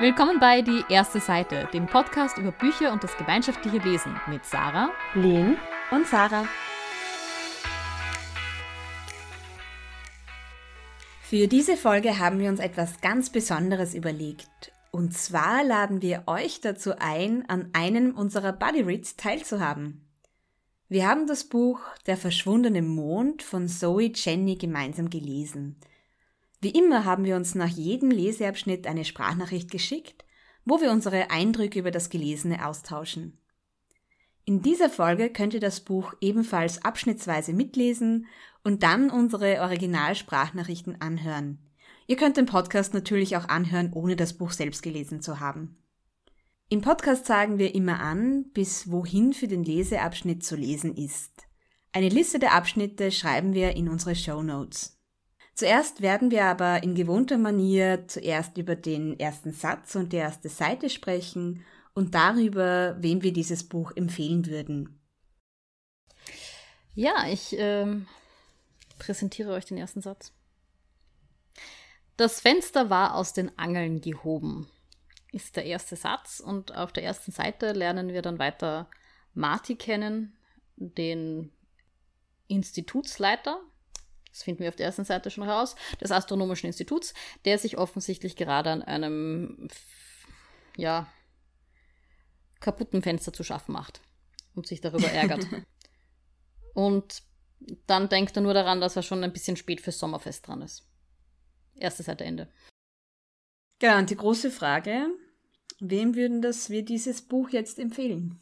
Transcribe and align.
Willkommen 0.00 0.38
bei 0.38 0.62
Die 0.62 0.84
erste 0.88 1.18
Seite, 1.18 1.68
dem 1.72 1.86
Podcast 1.86 2.38
über 2.38 2.52
Bücher 2.52 2.92
und 2.92 3.02
das 3.02 3.16
gemeinschaftliche 3.16 3.78
Lesen 3.78 4.14
mit 4.28 4.44
Sarah, 4.44 4.90
Lynn 5.14 5.56
und 5.90 6.06
Sarah. 6.06 6.46
Für 11.20 11.48
diese 11.48 11.76
Folge 11.76 12.20
haben 12.20 12.38
wir 12.38 12.48
uns 12.48 12.60
etwas 12.60 13.00
ganz 13.00 13.30
Besonderes 13.30 13.92
überlegt. 13.92 14.70
Und 14.92 15.14
zwar 15.14 15.64
laden 15.64 16.00
wir 16.00 16.22
euch 16.26 16.60
dazu 16.60 16.92
ein, 17.00 17.44
an 17.48 17.70
einem 17.72 18.14
unserer 18.14 18.52
Buddy 18.52 18.82
Reads 18.82 19.16
teilzuhaben. 19.16 20.06
Wir 20.88 21.08
haben 21.08 21.26
das 21.26 21.42
Buch 21.42 21.80
Der 22.06 22.16
verschwundene 22.16 22.82
Mond 22.82 23.42
von 23.42 23.66
Zoe 23.66 24.12
Jenny 24.14 24.54
gemeinsam 24.54 25.10
gelesen– 25.10 25.74
wie 26.60 26.70
immer 26.70 27.04
haben 27.04 27.24
wir 27.24 27.36
uns 27.36 27.54
nach 27.54 27.68
jedem 27.68 28.10
Leseabschnitt 28.10 28.86
eine 28.86 29.04
Sprachnachricht 29.04 29.70
geschickt, 29.70 30.24
wo 30.64 30.80
wir 30.80 30.90
unsere 30.90 31.30
Eindrücke 31.30 31.78
über 31.78 31.90
das 31.90 32.10
Gelesene 32.10 32.66
austauschen. 32.66 33.38
In 34.44 34.62
dieser 34.62 34.90
Folge 34.90 35.30
könnt 35.30 35.54
ihr 35.54 35.60
das 35.60 35.80
Buch 35.80 36.14
ebenfalls 36.20 36.84
abschnittsweise 36.84 37.52
mitlesen 37.52 38.26
und 38.64 38.82
dann 38.82 39.10
unsere 39.10 39.60
Originalsprachnachrichten 39.60 41.00
anhören. 41.00 41.58
Ihr 42.06 42.16
könnt 42.16 42.38
den 42.38 42.46
Podcast 42.46 42.94
natürlich 42.94 43.36
auch 43.36 43.48
anhören, 43.48 43.92
ohne 43.92 44.16
das 44.16 44.32
Buch 44.32 44.50
selbst 44.50 44.82
gelesen 44.82 45.20
zu 45.20 45.40
haben. 45.40 45.76
Im 46.70 46.80
Podcast 46.80 47.26
sagen 47.26 47.58
wir 47.58 47.74
immer 47.74 48.00
an, 48.00 48.50
bis 48.52 48.90
wohin 48.90 49.32
für 49.32 49.48
den 49.48 49.64
Leseabschnitt 49.64 50.42
zu 50.44 50.56
lesen 50.56 50.96
ist. 50.96 51.46
Eine 51.92 52.08
Liste 52.08 52.38
der 52.38 52.54
Abschnitte 52.54 53.10
schreiben 53.10 53.54
wir 53.54 53.76
in 53.76 53.88
unsere 53.88 54.16
Show 54.16 54.42
Notes. 54.42 54.97
Zuerst 55.58 56.02
werden 56.02 56.30
wir 56.30 56.44
aber 56.44 56.84
in 56.84 56.94
gewohnter 56.94 57.36
Manier 57.36 58.06
zuerst 58.06 58.56
über 58.58 58.76
den 58.76 59.18
ersten 59.18 59.50
Satz 59.50 59.96
und 59.96 60.12
die 60.12 60.18
erste 60.18 60.48
Seite 60.48 60.88
sprechen 60.88 61.64
und 61.94 62.14
darüber, 62.14 62.94
wem 63.00 63.24
wir 63.24 63.32
dieses 63.32 63.68
Buch 63.68 63.90
empfehlen 63.96 64.46
würden. 64.46 65.00
Ja, 66.94 67.26
ich 67.28 67.56
ähm, 67.58 68.06
präsentiere 69.00 69.50
euch 69.50 69.64
den 69.64 69.78
ersten 69.78 70.00
Satz. 70.00 70.32
Das 72.16 72.40
Fenster 72.40 72.88
war 72.88 73.16
aus 73.16 73.32
den 73.32 73.58
Angeln 73.58 74.00
gehoben, 74.00 74.70
ist 75.32 75.56
der 75.56 75.64
erste 75.64 75.96
Satz. 75.96 76.38
Und 76.38 76.76
auf 76.76 76.92
der 76.92 77.02
ersten 77.02 77.32
Seite 77.32 77.72
lernen 77.72 78.12
wir 78.12 78.22
dann 78.22 78.38
weiter 78.38 78.88
Marty 79.34 79.74
kennen, 79.74 80.36
den 80.76 81.50
Institutsleiter 82.46 83.60
das 84.38 84.44
finden 84.44 84.62
wir 84.62 84.68
auf 84.68 84.76
der 84.76 84.86
ersten 84.86 85.04
Seite 85.04 85.30
schon 85.30 85.48
raus, 85.48 85.74
des 86.00 86.12
Astronomischen 86.12 86.68
Instituts, 86.68 87.12
der 87.44 87.58
sich 87.58 87.76
offensichtlich 87.76 88.36
gerade 88.36 88.70
an 88.70 88.82
einem, 88.82 89.68
ja, 90.76 91.12
kaputten 92.60 93.02
Fenster 93.02 93.32
zu 93.32 93.42
schaffen 93.42 93.72
macht 93.72 94.00
und 94.54 94.66
sich 94.66 94.80
darüber 94.80 95.10
ärgert. 95.10 95.44
und 96.74 97.22
dann 97.88 98.08
denkt 98.08 98.36
er 98.36 98.42
nur 98.42 98.54
daran, 98.54 98.80
dass 98.80 98.94
er 98.94 99.02
schon 99.02 99.24
ein 99.24 99.32
bisschen 99.32 99.56
spät 99.56 99.80
fürs 99.80 99.98
Sommerfest 99.98 100.46
dran 100.46 100.62
ist. 100.62 100.86
Erste 101.74 102.04
Seite 102.04 102.24
Ende. 102.24 102.48
Ja, 103.82 103.98
und 103.98 104.10
die 104.10 104.16
große 104.16 104.52
Frage, 104.52 105.08
wem 105.80 106.14
würden 106.14 106.42
das 106.42 106.70
wir 106.70 106.84
dieses 106.84 107.22
Buch 107.22 107.50
jetzt 107.50 107.80
empfehlen? 107.80 108.38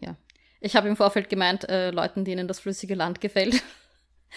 Ja, 0.00 0.16
ich 0.60 0.76
habe 0.76 0.88
im 0.88 0.96
Vorfeld 0.96 1.28
gemeint, 1.28 1.68
äh, 1.68 1.90
Leuten, 1.90 2.24
denen 2.24 2.46
das 2.46 2.60
flüssige 2.60 2.94
Land 2.94 3.20
gefällt. 3.20 3.60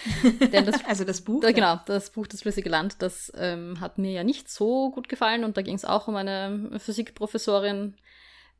das, 0.52 0.84
also 0.86 1.04
das 1.04 1.20
Buch? 1.22 1.40
Da, 1.40 1.52
genau, 1.52 1.80
das 1.86 2.10
Buch 2.10 2.26
Das 2.26 2.42
flüssige 2.42 2.70
Land, 2.70 3.02
das 3.02 3.32
ähm, 3.36 3.80
hat 3.80 3.98
mir 3.98 4.12
ja 4.12 4.24
nicht 4.24 4.48
so 4.48 4.90
gut 4.90 5.08
gefallen 5.08 5.44
und 5.44 5.56
da 5.56 5.62
ging 5.62 5.74
es 5.74 5.84
auch 5.84 6.08
um 6.08 6.16
eine 6.16 6.78
Physikprofessorin, 6.78 7.96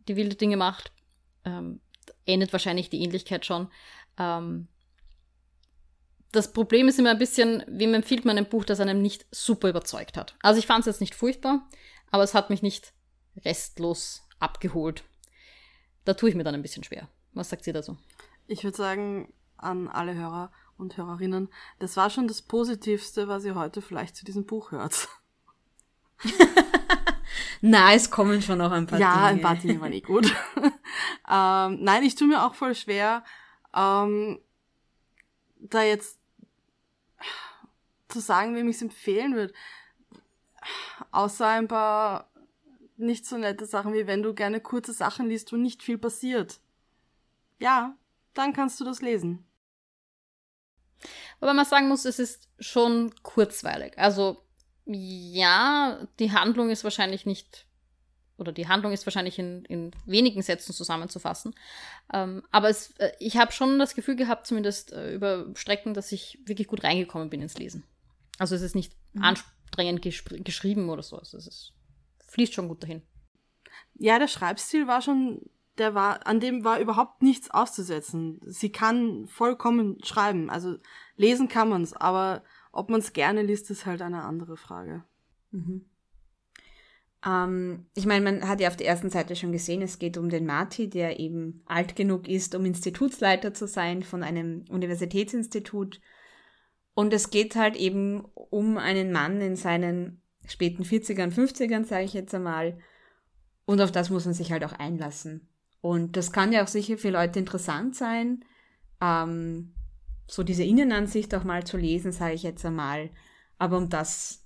die 0.09 0.17
wilde 0.17 0.37
Dinge 0.37 0.57
macht. 0.57 0.93
Ähm, 1.45 1.81
endet 2.27 2.53
wahrscheinlich 2.53 2.91
die 2.91 3.03
Ähnlichkeit 3.03 3.45
schon. 3.47 3.69
Ähm, 4.19 4.69
das 6.33 6.53
Problem 6.53 6.89
ist 6.89 6.99
immer 6.99 7.11
ein 7.11 7.19
bisschen, 7.19 7.65
wem 7.67 7.95
empfiehlt 7.95 8.25
man 8.25 8.37
ein 8.37 8.49
Buch, 8.49 8.65
das 8.65 8.81
einem 8.81 9.01
nicht 9.01 9.27
super 9.31 9.69
überzeugt 9.69 10.17
hat. 10.17 10.37
Also 10.43 10.59
ich 10.59 10.67
fand 10.67 10.81
es 10.81 10.87
jetzt 10.87 11.01
nicht 11.01 11.15
furchtbar, 11.15 11.67
aber 12.11 12.23
es 12.23 12.35
hat 12.35 12.51
mich 12.51 12.63
nicht 12.63 12.93
restlos 13.45 14.23
abgeholt. 14.39 15.05
Da 16.05 16.15
tue 16.15 16.29
ich 16.29 16.35
mir 16.35 16.45
dann 16.45 16.55
ein 16.55 16.63
bisschen 16.63 16.85
schwer. 16.85 17.09
Was 17.33 17.49
sagt 17.49 17.65
sie 17.65 17.73
dazu? 17.73 17.97
Ich 18.47 18.65
würde 18.65 18.77
sagen, 18.77 19.33
an 19.57 19.89
alle 19.89 20.15
Hörer, 20.15 20.51
und 20.79 20.97
Hörerinnen, 20.97 21.49
das 21.79 21.97
war 21.97 22.11
schon 22.11 22.29
das 22.29 22.43
Positivste, 22.43 23.29
was 23.29 23.45
ihr 23.45 23.55
heute 23.55 23.83
vielleicht 23.83 24.17
zu 24.17 24.25
diesem 24.25 24.47
Buch 24.47 24.71
hört. 24.73 25.09
Na, 27.61 27.93
es 27.93 28.11
kommen 28.11 28.41
schon 28.41 28.59
noch 28.59 28.71
ein 28.71 28.87
paar 28.87 28.99
ja, 28.99 29.13
Dinge. 29.13 29.23
Ja, 29.23 29.29
ein 29.29 29.41
paar 29.41 29.57
Dinge 29.57 29.81
waren 29.81 29.93
eh 29.93 30.01
gut. 30.01 30.27
ähm, 31.29 31.83
nein, 31.83 32.05
ich 32.05 32.15
tue 32.15 32.29
mir 32.29 32.45
auch 32.45 32.55
voll 32.55 32.75
schwer, 32.75 33.25
ähm, 33.75 34.39
da 35.57 35.83
jetzt 35.83 36.19
zu 38.09 38.21
sagen, 38.21 38.55
wem 38.55 38.69
ich 38.69 38.77
es 38.77 38.83
empfehlen 38.83 39.35
würde. 39.35 39.53
Außer 41.11 41.47
ein 41.47 41.69
paar 41.69 42.31
nicht 42.97 43.27
so 43.27 43.39
nette 43.39 43.67
Sachen, 43.67 43.93
wie 43.93 44.07
wenn 44.07 44.23
du 44.23 44.35
gerne 44.35 44.61
kurze 44.61 44.93
Sachen 44.93 45.29
liest, 45.29 45.53
wo 45.53 45.57
nicht 45.57 45.83
viel 45.83 45.99
passiert. 45.99 46.61
Ja, 47.59 47.97
dann 48.35 48.53
kannst 48.53 48.81
du 48.81 48.85
das 48.85 49.03
lesen. 49.03 49.48
Wobei 51.41 51.53
man 51.53 51.65
sagen 51.65 51.89
muss, 51.89 52.05
es 52.05 52.19
ist 52.19 52.49
schon 52.59 53.15
kurzweilig. 53.23 53.97
Also 53.99 54.43
ja, 54.87 56.07
die 56.19 56.33
Handlung 56.33 56.71
ist 56.71 56.85
wahrscheinlich 56.85 57.27
nicht, 57.27 57.67
oder 58.39 58.53
die 58.53 58.69
Handlung 58.69 58.93
ist 58.93 59.07
wahrscheinlich 59.07 59.39
in, 59.39 59.65
in 59.67 59.91
wenigen 60.07 60.43
Sätzen 60.43 60.73
zusammenzufassen. 60.73 61.55
Ähm, 62.13 62.43
aber 62.51 62.71
es, 62.71 62.93
äh, 62.99 63.13
ich 63.19 63.37
habe 63.37 63.53
schon 63.53 63.79
das 63.79 63.95
Gefühl 63.95 64.17
gehabt, 64.17 64.47
zumindest 64.47 64.93
äh, 64.93 65.15
über 65.15 65.47
Strecken, 65.55 65.95
dass 65.95 66.13
ich 66.13 66.39
wirklich 66.47 66.69
gut 66.69 66.85
reingekommen 66.85 67.31
bin 67.31 67.43
ins 67.43 67.59
Lesen. 67.59 67.85
Also 68.39 68.55
es 68.55 68.63
ist 68.63 68.75
nicht 68.75 68.95
mhm. 69.13 69.25
anstrengend 69.25 70.03
geschrieben 70.03 70.89
oder 70.89 71.03
so. 71.03 71.19
Also 71.19 71.37
es 71.37 71.47
ist, 71.47 71.73
fließt 72.29 72.55
schon 72.55 72.69
gut 72.69 72.83
dahin. 72.83 73.03
Ja, 73.95 74.19
der 74.19 74.29
Schreibstil 74.29 74.87
war 74.87 75.03
schon 75.03 75.43
der 75.79 75.95
war, 75.95 76.27
an 76.27 76.41
dem 76.41 76.65
war 76.65 76.81
überhaupt 76.81 77.23
nichts 77.23 77.51
auszusetzen. 77.51 78.41
Sie 78.45 78.71
kann 78.71 79.27
vollkommen 79.27 79.99
schreiben. 80.05 80.51
Also 80.51 80.77
lesen 81.17 81.49
kann 81.49 81.69
man's, 81.69 81.95
aber 81.95 82.43
ob 82.73 82.91
man's 82.91 83.13
gerne 83.13 83.43
liest, 83.43 83.71
ist 83.71 83.87
halt 83.87 84.03
eine 84.03 84.23
andere 84.23 84.57
Frage. 84.57 85.05
Mhm. 85.51 85.85
Ähm, 87.27 87.87
ich 87.95 88.07
meine, 88.07 88.25
man 88.25 88.49
hat 88.49 88.61
ja 88.61 88.69
auf 88.69 88.77
der 88.77 88.87
ersten 88.87 89.11
Seite 89.11 89.37
schon 89.37 89.53
gesehen, 89.53 89.83
es 89.83 89.99
geht 89.99 90.17
um 90.17 90.29
den 90.29 90.47
Marty, 90.47 90.89
der 90.89 91.19
eben 91.19 91.63
alt 91.67 91.97
genug 91.97 92.29
ist, 92.29 92.55
um 92.55 92.65
Institutsleiter 92.65 93.55
zu 93.55 93.67
sein 93.67 94.03
von 94.03 94.23
einem 94.23 94.65
Universitätsinstitut. 94.71 96.01
Und 96.95 97.13
es 97.13 97.31
geht 97.31 97.57
halt 97.57 97.77
eben 97.77 98.25
um 98.35 98.77
einen 98.77 99.13
Mann 99.13 99.41
in 99.41 99.57
seinen 99.57 100.23
späten 100.47 100.83
40ern, 100.83 101.33
50ern, 101.33 101.85
sage 101.85 102.05
ich 102.05 102.13
jetzt 102.13 102.35
einmal. 102.35 102.79
Und 103.67 103.81
auf 103.81 103.93
das 103.93 104.11
muss 104.11 104.25
man 104.25 104.35
sich 104.35 104.51
halt 104.51 104.65
auch 104.65 104.73
einlassen. 104.73 105.49
Und 105.81 106.17
das 106.17 106.33
kann 106.33 106.53
ja 106.53 106.65
auch 106.65 106.69
sicher 106.69 106.99
für 106.99 107.11
Leute 107.11 107.39
interessant 107.39 107.95
sein, 107.95 108.45
ähm, 109.01 109.75
so 110.27 110.43
diese 110.43 110.65
Innenansicht 110.65 111.35
auch 111.35 111.45
mal 111.45 111.65
zu 111.65 111.77
lesen, 111.77 112.13
sage 112.13 112.35
ich 112.35 112.43
jetzt 112.43 112.65
einmal. 112.65 113.11
Aber 113.59 113.79
um 113.79 113.89
das 113.89 114.45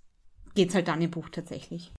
geht 0.55 0.69
es 0.69 0.75
halt 0.75 0.89
dann 0.89 1.03
im 1.03 1.11
Buch 1.11 1.29
tatsächlich. 1.31 1.93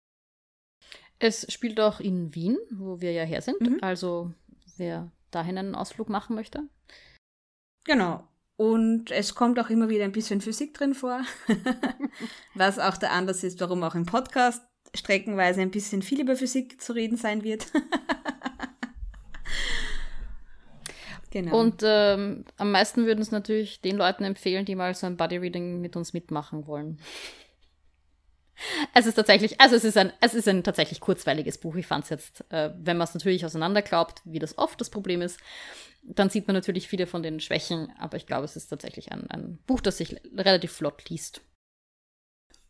Es 1.20 1.52
spielt 1.52 1.80
auch 1.80 2.00
in 2.00 2.34
Wien, 2.36 2.58
wo 2.72 3.02
wir 3.02 3.12
ja 3.12 3.24
her 3.24 3.42
sind. 3.42 3.62
Mhm. 3.62 3.80
Also 3.82 4.34
wer 4.78 5.12
dahin 5.32 5.58
einen 5.58 5.76
Ausflug 5.76 6.10
machen 6.10 6.36
möchte. 6.36 6.64
Genau. 7.86 8.28
Und 8.56 9.12
es 9.12 9.36
kommt 9.36 9.60
auch 9.60 9.70
immer 9.70 9.90
wieder 9.90 10.06
ein 10.06 10.12
bisschen 10.12 10.42
Physik 10.42 10.74
drin 10.76 10.94
vor, 10.94 11.24
was 12.56 12.78
auch 12.78 12.98
der 12.98 13.12
Anlass 13.12 13.44
ist, 13.44 13.60
warum 13.60 13.84
auch 13.84 13.96
im 13.96 14.06
Podcast 14.06 14.62
streckenweise 14.96 15.62
ein 15.62 15.72
bisschen 15.72 16.02
viel 16.04 16.22
über 16.22 16.36
Physik 16.36 16.80
zu 16.80 16.94
reden 16.94 17.18
sein 17.18 17.44
wird. 17.44 17.66
Genau. 21.34 21.60
Und 21.60 21.82
ähm, 21.84 22.46
am 22.58 22.72
meisten 22.72 23.08
würden 23.08 23.20
es 23.20 23.32
natürlich 23.32 23.82
den 23.82 23.98
Leuten 23.98 24.24
empfehlen, 24.24 24.66
die 24.66 24.76
mal 24.76 24.94
so 24.94 25.08
ein 25.08 25.18
Buddy 25.18 25.38
Reading 25.38 25.82
mit 25.82 25.96
uns 25.96 26.14
mitmachen 26.14 26.68
wollen. 26.68 27.00
Es 28.94 29.08
ist 29.08 29.16
tatsächlich, 29.16 29.60
also 29.60 29.76
es 29.76 29.84
ist 29.84 29.98
ein, 29.98 30.14
es 30.22 30.36
ist 30.36 30.48
ein 30.48 30.64
tatsächlich 30.64 31.00
kurzweiliges 31.00 31.58
Buch. 31.58 31.76
Ich 31.76 31.88
fand 31.88 32.04
es 32.04 32.12
jetzt, 32.12 32.46
äh, 32.50 32.70
wenn 32.78 32.98
man 32.98 33.08
es 33.08 33.14
natürlich 33.16 33.44
auseinanderklaubt, 33.44 34.22
wie 34.26 34.38
das 34.38 34.60
oft 34.60 34.80
das 34.80 34.92
Problem 34.92 35.24
ist, 35.24 35.40
dann 36.04 36.30
sieht 36.30 36.46
man 36.48 36.54
natürlich 36.54 36.88
viele 36.88 37.08
von 37.08 37.24
den 37.24 37.40
Schwächen, 37.40 37.92
aber 37.98 38.16
ich 38.16 38.28
glaube, 38.28 38.46
es 38.46 38.56
ist 38.56 38.68
tatsächlich 38.68 39.12
ein, 39.12 39.30
ein 39.32 39.58
Buch, 39.66 39.82
das 39.82 39.98
sich 39.98 40.16
relativ 40.38 40.72
flott 40.72 41.10
liest. 41.10 41.42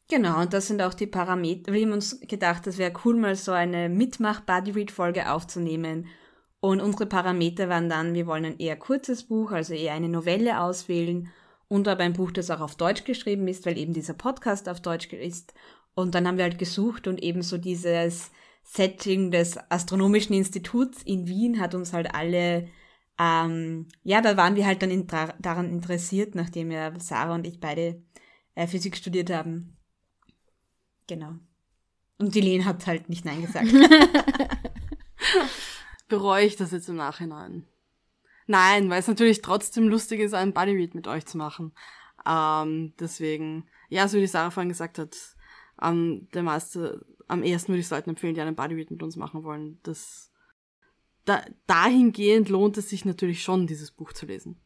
Genau, 0.10 0.39
und 0.39 0.54
das 0.54 0.68
sind 0.68 0.81
auch 0.81 0.94
die 0.94 1.06
Parameter. 1.06 1.74
Wir 1.74 1.81
haben 1.81 1.92
uns 1.92 2.21
gedacht, 2.21 2.65
es 2.65 2.77
wäre 2.77 2.94
cool, 3.04 3.18
mal 3.18 3.36
so 3.36 3.51
eine 3.51 3.89
Mitmach-Buddy-Read-Folge 3.89 5.30
aufzunehmen 5.30 6.07
und 6.63 6.80
unsere 6.80 7.07
Parameter 7.07 7.68
waren 7.68 7.89
dann, 7.89 8.13
wir 8.13 8.25
wollen 8.25 8.45
ein 8.45 8.57
eher 8.57 8.77
kurzes 8.77 9.24
Buch, 9.24 9.51
also 9.51 9.74
eher 9.74 9.95
eine 9.95 10.07
Novelle 10.07 10.62
auswählen 10.62 11.30
und 11.68 11.89
aber 11.89 12.04
ein 12.04 12.13
Buch, 12.13 12.31
das 12.31 12.50
auch 12.50 12.62
auf 12.62 12.75
Deutsch 12.75 13.04
geschrieben 13.04 13.50
ist, 13.50 13.65
weil 13.65 13.77
eben 13.77 13.92
dieser 13.92 14.13
Podcast 14.13 14.69
auf 14.69 14.80
Deutsch 14.80 15.12
ist 15.12 15.54
Und 15.94 16.15
dann 16.15 16.25
haben 16.25 16.38
wir 16.38 16.45
halt 16.45 16.57
gesucht 16.57 17.06
und 17.07 17.21
eben 17.21 17.42
so 17.42 17.57
dieses 17.57 18.31
Setting 18.63 19.30
des 19.30 19.57
Astronomischen 19.69 20.38
Instituts 20.38 21.04
in 21.04 21.27
Wien 21.27 21.60
hat 21.60 21.75
uns 21.75 21.92
halt 21.92 22.15
alle, 22.15 22.69
ähm, 23.19 23.89
ja, 24.04 24.21
da 24.21 24.38
waren 24.38 24.56
wir 24.56 24.65
halt 24.65 24.81
dann 24.81 24.92
in, 24.92 25.06
daran 25.06 25.69
interessiert, 25.69 26.33
nachdem 26.33 26.71
ja 26.71 26.98
Sarah 26.98 27.36
und 27.36 27.45
ich 27.45 27.60
beide 27.60 28.01
äh, 28.56 28.68
Physik 28.68 28.95
studiert 28.95 29.30
haben. 29.30 29.75
Genau. 31.07 31.33
Und 32.19 32.33
die 32.33 32.39
Lene 32.39 32.63
hat 32.63 32.88
halt 32.88 33.10
nicht 33.10 33.25
Nein 33.25 33.42
gesagt. 33.42 33.68
Bereue 36.13 36.45
ich 36.45 36.56
das 36.56 36.69
jetzt 36.69 36.89
im 36.89 36.95
Nachhinein? 36.95 37.65
Nein, 38.45 38.92
weil 38.92 39.00
es 39.00 39.07
natürlich 39.07 39.42
trotzdem 39.42 39.88
lustig 39.88 40.19
ist, 40.19 40.36
einen 40.36 40.54
Bodyread 40.54 40.94
mit 40.94 41.07
euch 41.07 41.25
zu 41.25 41.39
machen. 41.39 41.74
Ähm, 42.24 42.94
deswegen, 43.00 43.68
ja, 43.89 44.07
so 44.07 44.18
wie 44.18 44.21
die 44.21 44.27
Sarah 44.27 44.51
vorhin 44.51 44.69
gesagt 44.69 45.00
hat, 45.00 45.18
ähm, 45.81 46.27
der 46.36 46.44
meiste, 46.44 47.04
am 47.27 47.42
ersten 47.42 47.69
würde 47.69 47.80
ich 47.80 47.89
Leuten 47.89 48.12
empfehlen, 48.12 48.36
die 48.36 48.42
einen 48.42 48.56
Bodyread 48.56 48.92
mit 48.92 49.01
uns 49.01 49.15
machen 49.15 49.44
wollen. 49.44 49.80
Das, 49.81 50.31
da, 51.25 51.44
dahingehend 51.65 52.48
lohnt 52.48 52.77
es 52.77 52.92
sich 52.92 53.06
natürlich 53.06 53.42
schon, 53.42 53.65
dieses 53.65 53.89
Buch 53.89 54.13
zu 54.13 54.27
lesen. 54.27 54.62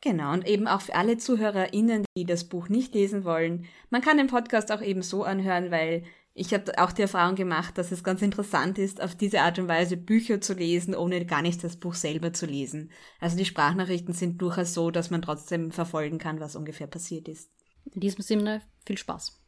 Genau, 0.00 0.32
und 0.32 0.48
eben 0.48 0.66
auch 0.66 0.80
für 0.80 0.94
alle 0.94 1.18
ZuhörerInnen, 1.18 2.06
die 2.16 2.24
das 2.24 2.48
Buch 2.48 2.70
nicht 2.70 2.94
lesen 2.94 3.24
wollen, 3.24 3.66
man 3.90 4.00
kann 4.00 4.16
den 4.16 4.28
Podcast 4.28 4.72
auch 4.72 4.80
eben 4.80 5.02
so 5.02 5.24
anhören, 5.24 5.70
weil 5.70 6.04
ich 6.36 6.52
habe 6.52 6.76
auch 6.78 6.90
die 6.90 7.02
Erfahrung 7.02 7.36
gemacht, 7.36 7.78
dass 7.78 7.92
es 7.92 8.02
ganz 8.02 8.20
interessant 8.20 8.76
ist, 8.76 9.00
auf 9.00 9.14
diese 9.14 9.40
Art 9.42 9.60
und 9.60 9.68
Weise 9.68 9.96
Bücher 9.96 10.40
zu 10.40 10.54
lesen, 10.54 10.96
ohne 10.96 11.24
gar 11.24 11.42
nicht 11.42 11.62
das 11.62 11.76
Buch 11.76 11.94
selber 11.94 12.32
zu 12.32 12.44
lesen. 12.44 12.90
Also 13.20 13.36
die 13.36 13.44
Sprachnachrichten 13.44 14.12
sind 14.12 14.42
durchaus 14.42 14.74
so, 14.74 14.90
dass 14.90 15.10
man 15.10 15.22
trotzdem 15.22 15.70
verfolgen 15.70 16.18
kann, 16.18 16.40
was 16.40 16.56
ungefähr 16.56 16.88
passiert 16.88 17.28
ist. 17.28 17.50
In 17.84 18.00
diesem 18.00 18.22
Sinne 18.22 18.62
viel 18.84 18.98
Spaß. 18.98 19.40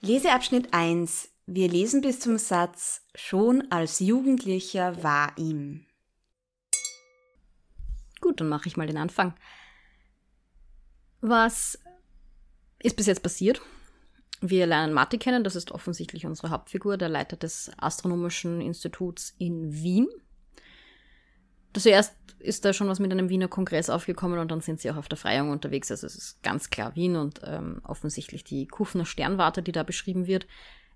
Leseabschnitt 0.00 0.74
1. 0.74 1.30
Wir 1.46 1.68
lesen 1.68 2.02
bis 2.02 2.20
zum 2.20 2.36
Satz 2.36 3.06
Schon 3.14 3.70
als 3.70 4.00
Jugendlicher 4.00 5.02
war 5.02 5.32
ihm. 5.38 5.86
Gut, 8.20 8.38
dann 8.40 8.50
mache 8.50 8.68
ich 8.68 8.76
mal 8.76 8.86
den 8.86 8.98
Anfang. 8.98 9.34
Was 11.22 11.78
ist 12.82 12.96
bis 12.96 13.06
jetzt 13.06 13.22
passiert? 13.22 13.62
Wir 14.40 14.66
lernen 14.66 14.94
Matti 14.94 15.18
kennen, 15.18 15.44
das 15.44 15.54
ist 15.54 15.70
offensichtlich 15.70 16.24
unsere 16.24 16.50
Hauptfigur, 16.50 16.96
der 16.96 17.10
Leiter 17.10 17.36
des 17.36 17.70
Astronomischen 17.76 18.60
Instituts 18.60 19.34
in 19.38 19.72
Wien. 19.72 20.08
Zuerst 21.74 22.14
ist 22.38 22.64
da 22.64 22.72
schon 22.72 22.88
was 22.88 23.00
mit 23.00 23.12
einem 23.12 23.28
Wiener 23.28 23.48
Kongress 23.48 23.90
aufgekommen 23.90 24.38
und 24.38 24.50
dann 24.50 24.62
sind 24.62 24.80
sie 24.80 24.90
auch 24.90 24.96
auf 24.96 25.08
der 25.08 25.18
Freiung 25.18 25.50
unterwegs. 25.50 25.90
Also 25.90 26.06
es 26.06 26.16
ist 26.16 26.42
ganz 26.42 26.70
klar 26.70 26.96
Wien 26.96 27.16
und 27.16 27.40
ähm, 27.44 27.82
offensichtlich 27.84 28.42
die 28.44 28.66
Kufner 28.66 29.04
Sternwarte, 29.04 29.62
die 29.62 29.72
da 29.72 29.82
beschrieben 29.82 30.26
wird. 30.26 30.46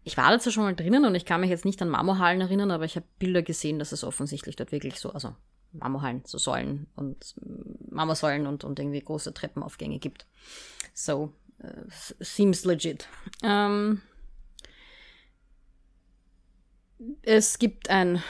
Ich 0.04 0.16
war 0.16 0.30
da 0.30 0.38
zwar 0.38 0.52
schon 0.52 0.64
mal 0.64 0.74
drinnen 0.74 1.04
und 1.04 1.14
ich 1.14 1.24
kann 1.24 1.40
mich 1.40 1.50
jetzt 1.50 1.64
nicht 1.64 1.80
an 1.80 1.88
Marmorhallen 1.90 2.40
erinnern, 2.40 2.70
aber 2.70 2.84
ich 2.84 2.96
habe 2.96 3.06
Bilder 3.18 3.42
gesehen, 3.42 3.78
dass 3.78 3.92
es 3.92 4.04
offensichtlich 4.04 4.56
dort 4.56 4.72
wirklich 4.72 4.98
so, 4.98 5.10
also 5.12 5.34
Marmorhallen, 5.72 6.22
so 6.24 6.38
Säulen 6.38 6.86
und 6.96 7.34
Marmorsäulen 7.90 8.46
und, 8.46 8.64
und 8.64 8.78
irgendwie 8.78 9.00
große 9.00 9.34
Treppenaufgänge 9.34 9.98
gibt. 9.98 10.26
So, 10.92 11.32
seems 12.20 12.64
legit. 12.64 13.08
Ähm, 13.42 14.02
es 17.22 17.58
gibt 17.58 17.90
ein 17.90 18.22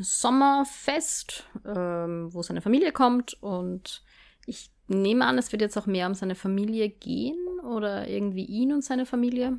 Sommerfest, 0.00 1.44
ähm, 1.64 2.32
wo 2.32 2.42
seine 2.42 2.60
Familie 2.60 2.92
kommt 2.92 3.34
und 3.42 4.02
ich 4.46 4.70
nehme 4.88 5.26
an, 5.26 5.38
es 5.38 5.52
wird 5.52 5.62
jetzt 5.62 5.76
auch 5.76 5.86
mehr 5.86 6.06
um 6.06 6.14
seine 6.14 6.34
Familie 6.34 6.88
gehen 6.88 7.38
oder 7.64 8.08
irgendwie 8.08 8.44
ihn 8.44 8.72
und 8.72 8.84
seine 8.84 9.06
Familie. 9.06 9.58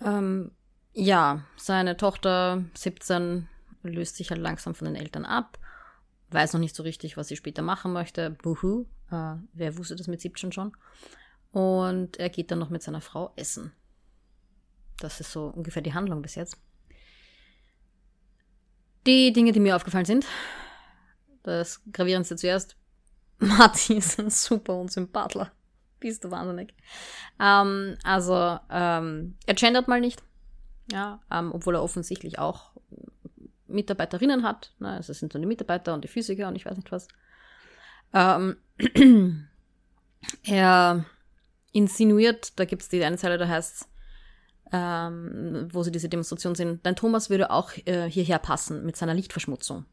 Ähm, 0.00 0.52
ja, 0.94 1.44
seine 1.56 1.96
Tochter 1.96 2.64
17 2.74 3.48
löst 3.82 4.16
sich 4.16 4.30
halt 4.30 4.40
langsam 4.40 4.74
von 4.74 4.86
den 4.86 4.96
Eltern 4.96 5.24
ab, 5.24 5.58
weiß 6.30 6.54
noch 6.54 6.60
nicht 6.60 6.74
so 6.74 6.82
richtig, 6.82 7.16
was 7.16 7.28
sie 7.28 7.36
später 7.36 7.62
machen 7.62 7.92
möchte. 7.92 8.30
Buhu, 8.30 8.86
äh, 9.12 9.36
wer 9.52 9.76
wusste 9.76 9.96
das 9.96 10.08
mit 10.08 10.20
17 10.20 10.52
schon? 10.52 10.76
Und 11.52 12.18
er 12.18 12.30
geht 12.30 12.50
dann 12.50 12.58
noch 12.58 12.70
mit 12.70 12.82
seiner 12.82 13.00
Frau 13.00 13.32
essen. 13.36 13.72
Das 14.98 15.20
ist 15.20 15.32
so 15.32 15.46
ungefähr 15.46 15.82
die 15.82 15.94
Handlung 15.94 16.22
bis 16.22 16.34
jetzt. 16.34 16.56
Die 19.06 19.32
Dinge, 19.32 19.52
die 19.52 19.60
mir 19.60 19.76
aufgefallen 19.76 20.04
sind, 20.04 20.26
das 21.42 21.82
Gravierendste 21.92 22.36
zuerst, 22.36 22.76
Marty 23.38 23.94
ist 23.94 24.18
ein 24.20 24.30
super 24.30 24.76
Unsympathler. 24.76 25.50
Bist 25.98 26.24
du 26.24 26.30
wahnsinnig. 26.30 26.74
Ähm, 27.40 27.96
also, 28.04 28.58
ähm, 28.70 29.36
er 29.46 29.54
gendert 29.54 29.88
mal 29.88 30.00
nicht. 30.00 30.22
Ja, 30.90 31.20
ähm, 31.30 31.52
obwohl 31.52 31.76
er 31.76 31.82
offensichtlich 31.82 32.38
auch 32.38 32.72
Mitarbeiterinnen 33.66 34.42
hat. 34.42 34.72
Ne? 34.78 34.90
Also 34.90 35.12
es 35.12 35.18
sind 35.18 35.32
so 35.32 35.38
die 35.38 35.46
Mitarbeiter 35.46 35.94
und 35.94 36.04
die 36.04 36.08
Physiker 36.08 36.48
und 36.48 36.56
ich 36.56 36.66
weiß 36.66 36.76
nicht 36.76 36.92
was. 36.92 37.08
Ähm, 38.14 38.56
er 40.44 41.04
insinuiert, 41.72 42.58
da 42.58 42.64
gibt 42.64 42.82
es 42.82 42.88
die 42.88 43.02
eine 43.02 43.16
Zeile, 43.16 43.38
da 43.38 43.48
heißt 43.48 43.88
ähm, 44.72 45.68
wo 45.70 45.82
sie 45.82 45.92
diese 45.92 46.08
Demonstration 46.08 46.54
sehen, 46.54 46.80
dein 46.82 46.96
Thomas 46.96 47.30
würde 47.30 47.50
auch 47.50 47.72
äh, 47.84 48.08
hierher 48.10 48.38
passen 48.38 48.84
mit 48.84 48.96
seiner 48.96 49.14
Lichtverschmutzung. 49.14 49.84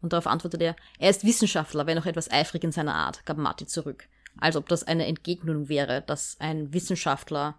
Und 0.00 0.12
darauf 0.12 0.26
antwortet 0.26 0.60
er, 0.62 0.76
er 0.98 1.10
ist 1.10 1.24
Wissenschaftler, 1.24 1.86
wenn 1.86 1.98
auch 1.98 2.06
etwas 2.06 2.30
eifrig 2.30 2.62
in 2.62 2.72
seiner 2.72 2.94
Art, 2.94 3.24
gab 3.24 3.38
Marty 3.38 3.66
zurück. 3.66 4.06
Als 4.38 4.54
ob 4.54 4.68
das 4.68 4.84
eine 4.84 5.06
Entgegnung 5.06 5.68
wäre, 5.68 6.02
dass 6.02 6.36
ein 6.38 6.72
Wissenschaftler 6.72 7.58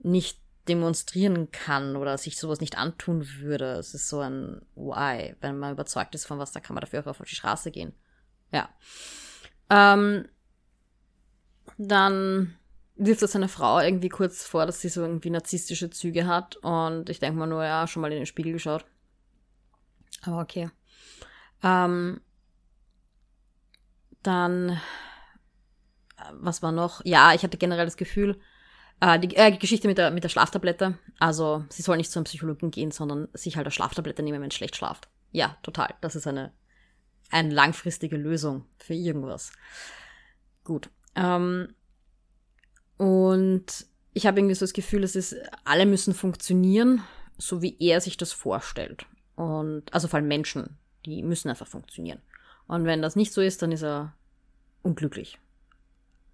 nicht 0.00 0.40
demonstrieren 0.66 1.50
kann 1.52 1.96
oder 1.96 2.18
sich 2.18 2.38
sowas 2.38 2.60
nicht 2.60 2.78
antun 2.78 3.28
würde. 3.38 3.72
Es 3.74 3.94
ist 3.94 4.08
so 4.08 4.20
ein 4.20 4.62
Why. 4.74 5.36
Wenn 5.40 5.58
man 5.58 5.72
überzeugt 5.72 6.14
ist 6.14 6.24
von 6.24 6.38
was, 6.38 6.52
dann 6.52 6.62
kann 6.62 6.74
man 6.74 6.80
dafür 6.80 7.00
auch 7.00 7.20
auf 7.20 7.28
die 7.28 7.34
Straße 7.34 7.70
gehen. 7.70 7.92
Ja. 8.52 8.68
Ähm, 9.70 10.28
dann 11.78 12.54
wirft 12.96 13.22
er 13.22 13.28
seine 13.28 13.48
Frau 13.48 13.80
irgendwie 13.80 14.08
kurz 14.08 14.44
vor, 14.44 14.66
dass 14.66 14.80
sie 14.80 14.88
so 14.88 15.02
irgendwie 15.02 15.30
narzisstische 15.30 15.90
Züge 15.90 16.26
hat. 16.26 16.56
Und 16.56 17.08
ich 17.08 17.18
denke 17.18 17.38
mal 17.38 17.46
nur, 17.46 17.64
ja, 17.64 17.86
schon 17.86 18.02
mal 18.02 18.12
in 18.12 18.18
den 18.18 18.26
Spiegel 18.26 18.52
geschaut. 18.52 18.84
Aber 20.22 20.40
okay. 20.40 20.70
Ähm, 21.62 22.20
dann, 24.22 24.70
äh, 24.70 26.32
was 26.32 26.62
war 26.62 26.72
noch? 26.72 27.00
Ja, 27.04 27.34
ich 27.34 27.42
hatte 27.42 27.56
generell 27.56 27.84
das 27.84 27.96
Gefühl, 27.96 28.40
äh, 29.00 29.18
die 29.18 29.34
äh, 29.36 29.56
Geschichte 29.56 29.88
mit 29.88 29.98
der, 29.98 30.10
mit 30.10 30.22
der 30.22 30.28
Schlaftablette. 30.28 30.98
Also, 31.18 31.64
sie 31.70 31.82
soll 31.82 31.96
nicht 31.96 32.10
zu 32.10 32.18
einem 32.18 32.24
Psychologen 32.24 32.70
gehen, 32.70 32.90
sondern 32.90 33.28
sich 33.32 33.56
halt 33.56 33.66
eine 33.66 33.72
Schlaftablette 33.72 34.22
nehmen, 34.22 34.40
wenn 34.40 34.50
sie 34.50 34.56
schlecht 34.56 34.76
schlaft. 34.76 35.08
Ja, 35.32 35.56
total. 35.62 35.94
Das 36.00 36.14
ist 36.14 36.26
eine, 36.26 36.52
eine 37.32 37.52
langfristige 37.52 38.16
Lösung 38.16 38.66
für 38.78 38.94
irgendwas. 38.94 39.52
Gut. 40.64 40.90
Ähm, 41.16 41.74
und 42.96 43.86
ich 44.12 44.26
habe 44.26 44.38
irgendwie 44.38 44.54
so 44.54 44.64
das 44.64 44.72
Gefühl, 44.72 45.02
es 45.02 45.16
ist, 45.16 45.34
alle 45.64 45.86
müssen 45.86 46.14
funktionieren, 46.14 47.02
so 47.38 47.62
wie 47.62 47.76
er 47.80 48.00
sich 48.00 48.16
das 48.16 48.32
vorstellt. 48.32 49.06
Und, 49.34 49.92
also 49.92 50.08
vor 50.08 50.18
allem 50.18 50.28
Menschen, 50.28 50.78
die 51.06 51.22
müssen 51.22 51.48
einfach 51.48 51.66
funktionieren. 51.66 52.20
Und 52.66 52.84
wenn 52.84 53.02
das 53.02 53.16
nicht 53.16 53.32
so 53.32 53.40
ist, 53.40 53.62
dann 53.62 53.72
ist 53.72 53.82
er 53.82 54.14
unglücklich. 54.82 55.38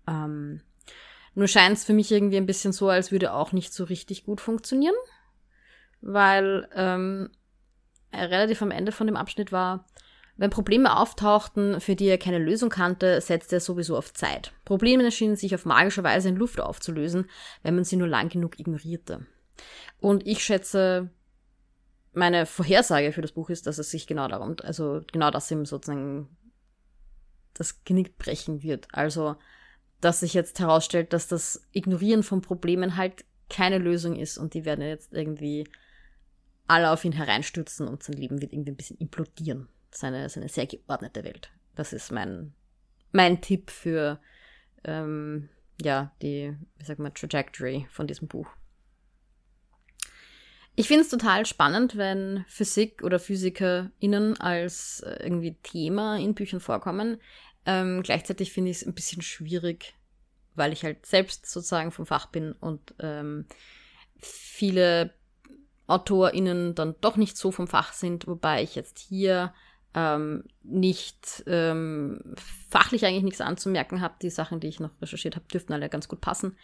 Ähm, 0.07 0.61
nur 1.35 1.47
scheint 1.47 1.79
es 1.79 1.85
für 1.85 1.93
mich 1.93 2.11
irgendwie 2.11 2.37
ein 2.37 2.47
bisschen 2.47 2.73
so, 2.73 2.89
als 2.89 3.13
würde 3.13 3.33
auch 3.33 3.53
nicht 3.53 3.73
so 3.73 3.85
richtig 3.85 4.25
gut 4.25 4.41
funktionieren, 4.41 4.95
weil 6.01 6.69
ähm, 6.75 7.31
er 8.11 8.31
relativ 8.31 8.61
am 8.63 8.73
Ende 8.73 8.93
von 8.93 9.07
dem 9.07 9.17
Abschnitt 9.17 9.53
war, 9.53 9.87
wenn 10.39 10.51
Probleme 10.51 10.97
auftauchten, 10.97 11.81
für 11.81 11.97
die 11.97 12.07
er 12.07 12.17
keine 12.17 12.39
Lösung 12.39 12.71
kannte, 12.71 13.21
setzte 13.21 13.57
er 13.57 13.61
sowieso 13.61 13.97
auf 13.97 14.15
Zeit. 14.15 14.53
Probleme 14.65 15.11
schienen 15.11 15.37
sich 15.37 15.55
auf 15.55 15.67
magische 15.67 16.05
Weise 16.05 16.29
in 16.29 16.37
Luft 16.37 16.61
aufzulösen, 16.61 17.29
wenn 17.63 17.75
man 17.75 17.85
sie 17.85 17.97
nur 17.97 18.09
lang 18.09 18.29
genug 18.29 18.59
ignorierte. 18.61 19.27
Und 20.01 20.27
ich 20.27 20.45
schätze, 20.45 21.11
meine 22.13 22.47
Vorhersage 22.47 23.13
für 23.13 23.21
das 23.21 23.33
Buch 23.33 23.51
ist, 23.51 23.67
dass 23.67 23.79
es 23.79 23.91
sich 23.91 24.07
genau 24.07 24.29
darum, 24.29 24.55
also 24.63 25.03
genau 25.13 25.33
das 25.33 25.51
ihm 25.51 25.67
sozusagen 25.67 26.29
das 27.55 27.85
Genick 27.85 28.17
brechen 28.17 28.63
wird. 28.63 28.87
Also 28.93 29.37
dass 30.01 30.21
sich 30.21 30.35
jetzt 30.35 30.61
herausstellt, 30.61 31.13
dass 31.13 31.27
das 31.27 31.67
Ignorieren 31.73 32.23
von 32.23 32.41
Problemen 32.41 32.97
halt 32.97 33.25
keine 33.51 33.79
Lösung 33.79 34.15
ist 34.15 34.39
und 34.39 34.55
die 34.55 34.65
werden 34.65 34.85
jetzt 34.85 35.13
irgendwie 35.13 35.67
alle 36.69 36.93
auf 36.93 37.05
ihn 37.05 37.13
hereinstürzen 37.13 37.89
und 37.89 38.05
sein 38.05 38.17
Leben 38.17 38.41
wird 38.41 38.53
irgendwie 38.53 38.71
ein 38.71 38.77
bisschen 38.77 38.99
implodieren. 38.99 39.69
Seine, 39.91 40.29
seine 40.29 40.49
sehr 40.49 40.67
geordnete 40.67 41.25
Welt. 41.25 41.51
Das 41.75 41.93
ist 41.93 42.13
mein, 42.13 42.53
mein 43.13 43.41
Tipp 43.41 43.71
für 43.71 44.21
ähm, 44.85 45.49
ja, 45.81 46.13
die, 46.23 46.57
wie 46.77 46.85
sagt 46.85 46.99
man, 46.99 47.15
Trajectory 47.15 47.87
von 47.91 48.07
diesem 48.07 48.29
Buch. 48.29 48.49
Ich 50.75 50.87
finde 50.87 51.03
es 51.03 51.09
total 51.09 51.45
spannend, 51.45 51.97
wenn 51.97 52.45
Physik 52.47 53.03
oder 53.03 53.19
PhysikerInnen 53.19 54.41
als 54.41 55.01
äh, 55.01 55.25
irgendwie 55.25 55.57
Thema 55.63 56.17
in 56.19 56.35
Büchern 56.35 56.61
vorkommen. 56.61 57.21
Ähm, 57.67 58.03
gleichzeitig 58.03 58.53
finde 58.53 58.71
ich 58.71 58.79
es 58.79 58.87
ein 58.87 58.95
bisschen 58.95 59.23
schwierig, 59.23 59.95
weil 60.55 60.73
ich 60.73 60.85
halt 60.85 61.05
selbst 61.05 61.47
sozusagen 61.47 61.91
vom 61.91 62.07
Fach 62.07 62.27
bin 62.27 62.53
und 62.53 62.95
ähm, 63.01 63.47
viele 64.19 65.13
AutorInnen 65.89 66.75
dann 66.75 66.95
doch 67.01 67.17
nicht 67.17 67.37
so 67.37 67.51
vom 67.51 67.67
Fach 67.67 67.93
sind, 67.93 68.27
wobei 68.27 68.63
ich 68.63 68.75
jetzt 68.75 68.99
hier 68.99 69.53
ähm, 69.95 70.45
nicht 70.63 71.45
ähm, 71.47 72.35
fachlich 72.71 73.05
eigentlich 73.05 73.25
nichts 73.25 73.41
anzumerken 73.41 74.01
habe. 74.01 74.15
Die 74.23 74.31
Sachen, 74.31 74.61
die 74.61 74.69
ich 74.69 74.81
noch 74.81 74.91
recherchiert 75.01 75.37
habe, 75.37 75.47
dürften 75.53 75.73
alle 75.73 75.89
ganz 75.89 76.09
gut 76.09 76.21
passen. 76.21 76.57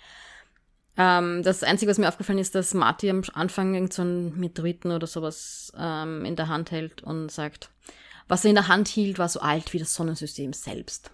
Ähm, 0.96 1.42
das 1.42 1.62
Einzige, 1.62 1.90
was 1.90 1.98
mir 1.98 2.08
aufgefallen 2.08 2.38
ist, 2.38 2.54
dass 2.54 2.74
Marty 2.74 3.10
am 3.10 3.22
Anfang 3.32 3.74
irgend 3.74 3.92
so 3.92 4.02
einen 4.02 4.38
Meteoriten 4.38 4.92
oder 4.92 5.06
sowas 5.06 5.72
ähm, 5.76 6.24
in 6.24 6.36
der 6.36 6.48
Hand 6.48 6.70
hält 6.70 7.02
und 7.02 7.30
sagt, 7.30 7.70
was 8.28 8.44
er 8.44 8.50
in 8.50 8.56
der 8.56 8.68
Hand 8.68 8.88
hielt, 8.88 9.18
war 9.18 9.28
so 9.28 9.40
alt 9.40 9.72
wie 9.72 9.78
das 9.78 9.94
Sonnensystem 9.94 10.52
selbst. 10.52 11.10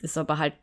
Ist 0.00 0.18
aber 0.18 0.38
halt 0.38 0.54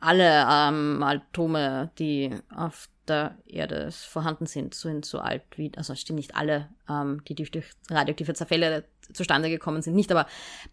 alle 0.00 0.46
ähm, 0.48 1.02
Atome, 1.02 1.90
die 1.98 2.30
auf 2.54 2.88
der 3.06 3.36
Erde 3.46 3.90
vorhanden 3.92 4.46
sind, 4.46 4.74
sind 4.74 5.04
so 5.04 5.18
alt 5.18 5.42
wie, 5.56 5.70
also 5.76 5.94
stimmt 5.94 6.18
nicht 6.18 6.36
alle, 6.36 6.68
ähm, 6.88 7.22
die 7.26 7.34
durch 7.34 7.70
radioaktive 7.90 8.34
Zerfälle 8.34 8.84
zustande 9.12 9.50
gekommen 9.50 9.82
sind, 9.82 9.94
nicht, 9.94 10.12
aber 10.12 10.26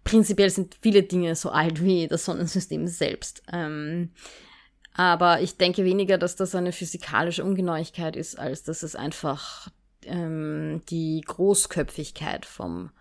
prinzipiell 0.03 0.49
sind 0.49 0.77
viele 0.81 1.03
Dinge 1.03 1.35
so 1.35 1.49
alt 1.49 1.83
wie 1.83 2.07
das 2.07 2.25
Sonnensystem 2.25 2.87
selbst. 2.87 3.43
Ähm, 3.51 4.11
aber 4.93 5.41
ich 5.41 5.57
denke 5.57 5.85
weniger, 5.85 6.17
dass 6.17 6.35
das 6.35 6.55
eine 6.55 6.71
physikalische 6.71 7.43
Ungenauigkeit 7.43 8.15
ist, 8.15 8.37
als 8.37 8.63
dass 8.63 8.83
es 8.83 8.95
einfach 8.95 9.69
ähm, 10.03 10.81
die 10.89 11.21
Großköpfigkeit 11.25 12.45
vom 12.45 12.91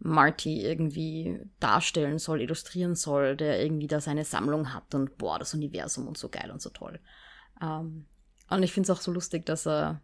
Marty 0.00 0.62
irgendwie 0.62 1.40
darstellen 1.60 2.18
soll, 2.18 2.40
illustrieren 2.40 2.94
soll, 2.94 3.36
der 3.36 3.62
irgendwie 3.62 3.86
da 3.86 4.00
seine 4.00 4.24
Sammlung 4.24 4.72
hat 4.72 4.94
und 4.94 5.18
boah, 5.18 5.38
das 5.38 5.54
Universum 5.54 6.08
und 6.08 6.16
so 6.16 6.28
geil 6.28 6.50
und 6.50 6.62
so 6.62 6.70
toll. 6.70 6.98
Ähm, 7.62 8.06
und 8.48 8.62
ich 8.62 8.72
finde 8.72 8.90
es 8.90 8.98
auch 8.98 9.02
so 9.02 9.12
lustig, 9.12 9.46
dass 9.46 9.66
er, 9.66 10.00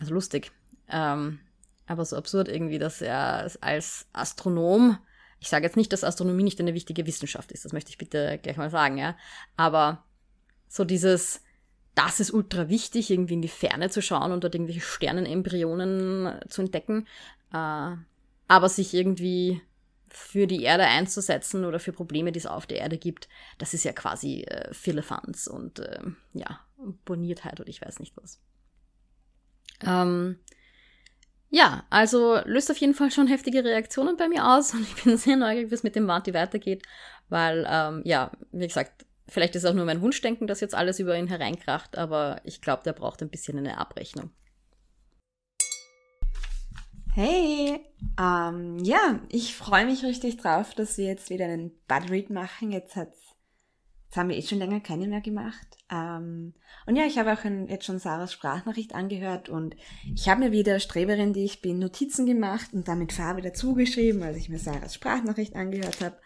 also 0.00 0.14
lustig, 0.14 0.52
ähm, 0.88 1.40
aber 1.86 2.04
so 2.04 2.16
absurd 2.16 2.48
irgendwie, 2.48 2.78
dass 2.78 3.02
er 3.02 3.50
als 3.60 4.06
Astronom, 4.12 4.98
ich 5.40 5.48
sage 5.48 5.64
jetzt 5.64 5.76
nicht, 5.76 5.92
dass 5.92 6.04
Astronomie 6.04 6.44
nicht 6.44 6.60
eine 6.60 6.74
wichtige 6.74 7.06
Wissenschaft 7.06 7.50
ist, 7.50 7.64
das 7.64 7.72
möchte 7.72 7.90
ich 7.90 7.98
bitte 7.98 8.38
gleich 8.40 8.56
mal 8.56 8.70
sagen, 8.70 8.98
ja, 8.98 9.16
aber 9.56 10.04
so 10.68 10.84
dieses, 10.84 11.42
das 11.96 12.20
ist 12.20 12.32
ultra 12.32 12.68
wichtig, 12.68 13.10
irgendwie 13.10 13.34
in 13.34 13.42
die 13.42 13.48
Ferne 13.48 13.90
zu 13.90 14.00
schauen 14.00 14.30
und 14.30 14.44
dort 14.44 14.54
irgendwelche 14.54 14.80
Sternenembryonen 14.80 16.40
zu 16.48 16.62
entdecken. 16.62 17.06
Äh, 17.52 17.96
aber 18.52 18.68
sich 18.68 18.92
irgendwie 18.92 19.62
für 20.10 20.46
die 20.46 20.62
Erde 20.62 20.84
einzusetzen 20.84 21.64
oder 21.64 21.80
für 21.80 21.94
Probleme, 21.94 22.32
die 22.32 22.38
es 22.38 22.44
auf 22.44 22.66
der 22.66 22.80
Erde 22.80 22.98
gibt, 22.98 23.30
das 23.56 23.72
ist 23.72 23.82
ja 23.82 23.94
quasi 23.94 24.42
äh, 24.42 24.68
Philippans 24.74 25.48
und 25.48 25.78
äh, 25.78 26.00
ja, 26.34 26.60
Boniertheit 27.06 27.60
oder 27.60 27.70
ich 27.70 27.80
weiß 27.80 27.98
nicht 27.98 28.14
was. 28.14 28.42
Ähm, 29.82 30.38
ja, 31.48 31.86
also 31.88 32.40
löst 32.44 32.70
auf 32.70 32.76
jeden 32.76 32.92
Fall 32.92 33.10
schon 33.10 33.26
heftige 33.26 33.64
Reaktionen 33.64 34.18
bei 34.18 34.28
mir 34.28 34.46
aus 34.46 34.74
und 34.74 34.82
ich 34.82 35.02
bin 35.02 35.16
sehr 35.16 35.38
neugierig, 35.38 35.70
wie 35.70 35.74
es 35.74 35.82
mit 35.82 35.96
dem 35.96 36.04
Marty 36.04 36.34
weitergeht, 36.34 36.82
weil, 37.30 37.66
ähm, 37.66 38.02
ja, 38.04 38.32
wie 38.50 38.66
gesagt, 38.66 39.06
vielleicht 39.28 39.56
ist 39.56 39.64
auch 39.64 39.72
nur 39.72 39.86
mein 39.86 40.02
Wunschdenken, 40.02 40.46
dass 40.46 40.60
jetzt 40.60 40.74
alles 40.74 40.98
über 40.98 41.16
ihn 41.16 41.28
hereinkracht, 41.28 41.96
aber 41.96 42.42
ich 42.44 42.60
glaube, 42.60 42.82
der 42.82 42.92
braucht 42.92 43.22
ein 43.22 43.30
bisschen 43.30 43.56
eine 43.56 43.78
Abrechnung. 43.78 44.30
Hey, 47.14 47.78
ähm, 48.18 48.78
ja, 48.78 49.20
ich 49.28 49.54
freue 49.54 49.84
mich 49.84 50.02
richtig 50.02 50.38
drauf, 50.38 50.74
dass 50.74 50.96
wir 50.96 51.04
jetzt 51.04 51.28
wieder 51.28 51.44
einen 51.44 51.70
Bud 51.86 52.10
Read 52.10 52.30
machen. 52.30 52.72
Jetzt, 52.72 52.96
hat's, 52.96 53.18
jetzt 54.06 54.16
haben 54.16 54.30
wir 54.30 54.36
eh 54.36 54.40
schon 54.40 54.56
länger 54.56 54.80
keine 54.80 55.06
mehr 55.08 55.20
gemacht. 55.20 55.76
Ähm, 55.90 56.54
und 56.86 56.96
ja, 56.96 57.04
ich 57.04 57.18
habe 57.18 57.34
auch 57.34 57.44
jetzt 57.68 57.84
schon 57.84 57.98
Sarahs 57.98 58.32
Sprachnachricht 58.32 58.94
angehört 58.94 59.50
und 59.50 59.76
ich 60.14 60.30
habe 60.30 60.40
mir 60.40 60.52
wieder 60.52 60.80
Streberin, 60.80 61.34
die 61.34 61.44
ich 61.44 61.60
bin, 61.60 61.78
Notizen 61.78 62.24
gemacht 62.24 62.72
und 62.72 62.88
damit 62.88 63.12
Farbe 63.12 63.42
dazugeschrieben, 63.42 64.22
als 64.22 64.38
ich 64.38 64.48
mir 64.48 64.58
Sarahs 64.58 64.94
Sprachnachricht 64.94 65.54
angehört 65.54 66.00
habe. 66.00 66.16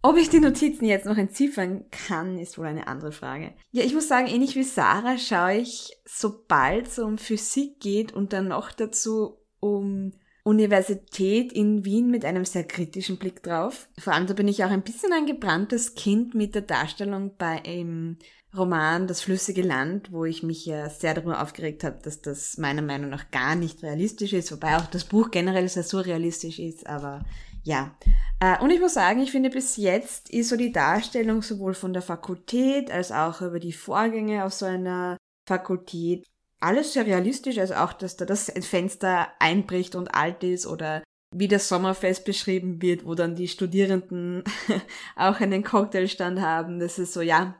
Ob 0.00 0.16
ich 0.16 0.30
die 0.30 0.40
Notizen 0.40 0.86
jetzt 0.86 1.04
noch 1.04 1.18
entziffern 1.18 1.90
kann, 1.90 2.38
ist 2.38 2.56
wohl 2.56 2.66
eine 2.66 2.86
andere 2.86 3.12
Frage. 3.12 3.52
Ja, 3.70 3.84
ich 3.84 3.92
muss 3.92 4.08
sagen, 4.08 4.28
ähnlich 4.28 4.54
wie 4.54 4.62
Sarah 4.62 5.18
schaue 5.18 5.56
ich, 5.56 5.90
sobald 6.06 6.86
es 6.86 6.98
um 6.98 7.18
Physik 7.18 7.80
geht 7.80 8.14
und 8.14 8.32
dann 8.32 8.48
noch 8.48 8.72
dazu 8.72 9.42
um 9.60 10.12
Universität 10.44 11.52
in 11.52 11.84
Wien 11.84 12.08
mit 12.08 12.24
einem 12.24 12.44
sehr 12.44 12.64
kritischen 12.64 13.16
Blick 13.16 13.42
drauf. 13.42 13.88
Vor 13.98 14.12
allem 14.12 14.28
da 14.28 14.34
bin 14.34 14.46
ich 14.46 14.62
auch 14.62 14.70
ein 14.70 14.82
bisschen 14.82 15.12
ein 15.12 15.26
gebranntes 15.26 15.94
Kind 15.96 16.34
mit 16.34 16.54
der 16.54 16.62
Darstellung 16.62 17.32
bei 17.36 17.64
einem 17.64 18.18
Roman 18.56 19.06
Das 19.06 19.20
flüssige 19.20 19.62
Land, 19.62 20.12
wo 20.12 20.24
ich 20.24 20.42
mich 20.42 20.64
ja 20.64 20.88
sehr 20.88 21.14
darüber 21.14 21.42
aufgeregt 21.42 21.84
habe, 21.84 21.98
dass 22.02 22.22
das 22.22 22.58
meiner 22.58 22.82
Meinung 22.82 23.10
nach 23.10 23.30
gar 23.30 23.54
nicht 23.54 23.82
realistisch 23.82 24.32
ist, 24.32 24.52
wobei 24.52 24.76
auch 24.76 24.86
das 24.86 25.04
Buch 25.04 25.30
generell 25.30 25.68
sehr 25.68 25.82
surrealistisch 25.82 26.58
ist, 26.58 26.86
aber 26.86 27.24
ja. 27.64 27.96
Äh, 28.40 28.62
und 28.62 28.70
ich 28.70 28.80
muss 28.80 28.94
sagen, 28.94 29.20
ich 29.20 29.32
finde 29.32 29.50
bis 29.50 29.76
jetzt 29.76 30.30
ist 30.30 30.48
so 30.48 30.56
die 30.56 30.72
Darstellung 30.72 31.42
sowohl 31.42 31.74
von 31.74 31.92
der 31.92 32.02
Fakultät 32.02 32.90
als 32.90 33.10
auch 33.10 33.42
über 33.42 33.58
die 33.58 33.72
Vorgänge 33.72 34.44
aus 34.44 34.60
so 34.60 34.66
einer 34.66 35.16
Fakultät 35.48 36.24
alles 36.60 36.92
sehr 36.92 37.06
realistisch, 37.06 37.58
also 37.58 37.74
auch, 37.74 37.92
dass 37.92 38.16
da 38.16 38.24
das 38.24 38.52
Fenster 38.62 39.28
einbricht 39.38 39.94
und 39.94 40.14
alt 40.14 40.42
ist 40.42 40.66
oder 40.66 41.02
wie 41.34 41.48
das 41.48 41.68
Sommerfest 41.68 42.24
beschrieben 42.24 42.80
wird, 42.80 43.04
wo 43.04 43.14
dann 43.14 43.34
die 43.34 43.48
Studierenden 43.48 44.44
auch 45.16 45.40
einen 45.40 45.64
Cocktailstand 45.64 46.40
haben. 46.40 46.78
Das 46.78 46.98
ist 46.98 47.12
so, 47.12 47.20
ja, 47.20 47.56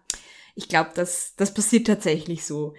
ich 0.54 0.68
glaube, 0.68 0.90
das, 0.94 1.34
das 1.36 1.52
passiert 1.52 1.86
tatsächlich 1.86 2.44
so. 2.44 2.74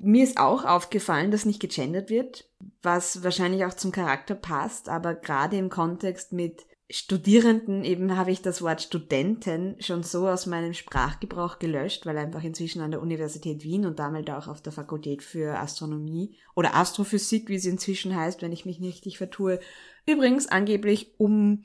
Mir 0.00 0.24
ist 0.24 0.38
auch 0.38 0.64
aufgefallen, 0.64 1.30
dass 1.30 1.46
nicht 1.46 1.60
gegendert 1.60 2.10
wird, 2.10 2.48
was 2.82 3.22
wahrscheinlich 3.22 3.64
auch 3.64 3.74
zum 3.74 3.92
Charakter 3.92 4.34
passt, 4.34 4.88
aber 4.88 5.14
gerade 5.14 5.56
im 5.56 5.70
Kontext 5.70 6.32
mit 6.32 6.66
Studierenden 6.90 7.84
eben 7.84 8.16
habe 8.16 8.32
ich 8.32 8.42
das 8.42 8.62
Wort 8.62 8.82
Studenten 8.82 9.76
schon 9.80 10.02
so 10.02 10.26
aus 10.26 10.46
meinem 10.46 10.74
Sprachgebrauch 10.74 11.60
gelöscht, 11.60 12.04
weil 12.04 12.18
einfach 12.18 12.42
inzwischen 12.42 12.82
an 12.82 12.90
der 12.90 13.00
Universität 13.00 13.62
Wien 13.62 13.86
und 13.86 14.00
damit 14.00 14.28
auch 14.28 14.48
auf 14.48 14.60
der 14.60 14.72
Fakultät 14.72 15.22
für 15.22 15.56
Astronomie 15.58 16.36
oder 16.56 16.74
Astrophysik, 16.74 17.48
wie 17.48 17.58
sie 17.58 17.70
inzwischen 17.70 18.16
heißt, 18.16 18.42
wenn 18.42 18.52
ich 18.52 18.66
mich 18.66 18.80
nicht 18.80 18.96
richtig 18.96 19.18
vertue, 19.18 19.60
übrigens 20.04 20.48
angeblich 20.48 21.14
um 21.18 21.62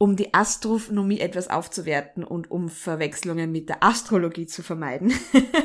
um 0.00 0.14
die 0.14 0.32
Astronomie 0.32 1.18
etwas 1.18 1.48
aufzuwerten 1.48 2.22
und 2.22 2.52
um 2.52 2.68
Verwechslungen 2.68 3.50
mit 3.50 3.68
der 3.68 3.82
Astrologie 3.82 4.46
zu 4.46 4.62
vermeiden, 4.62 5.12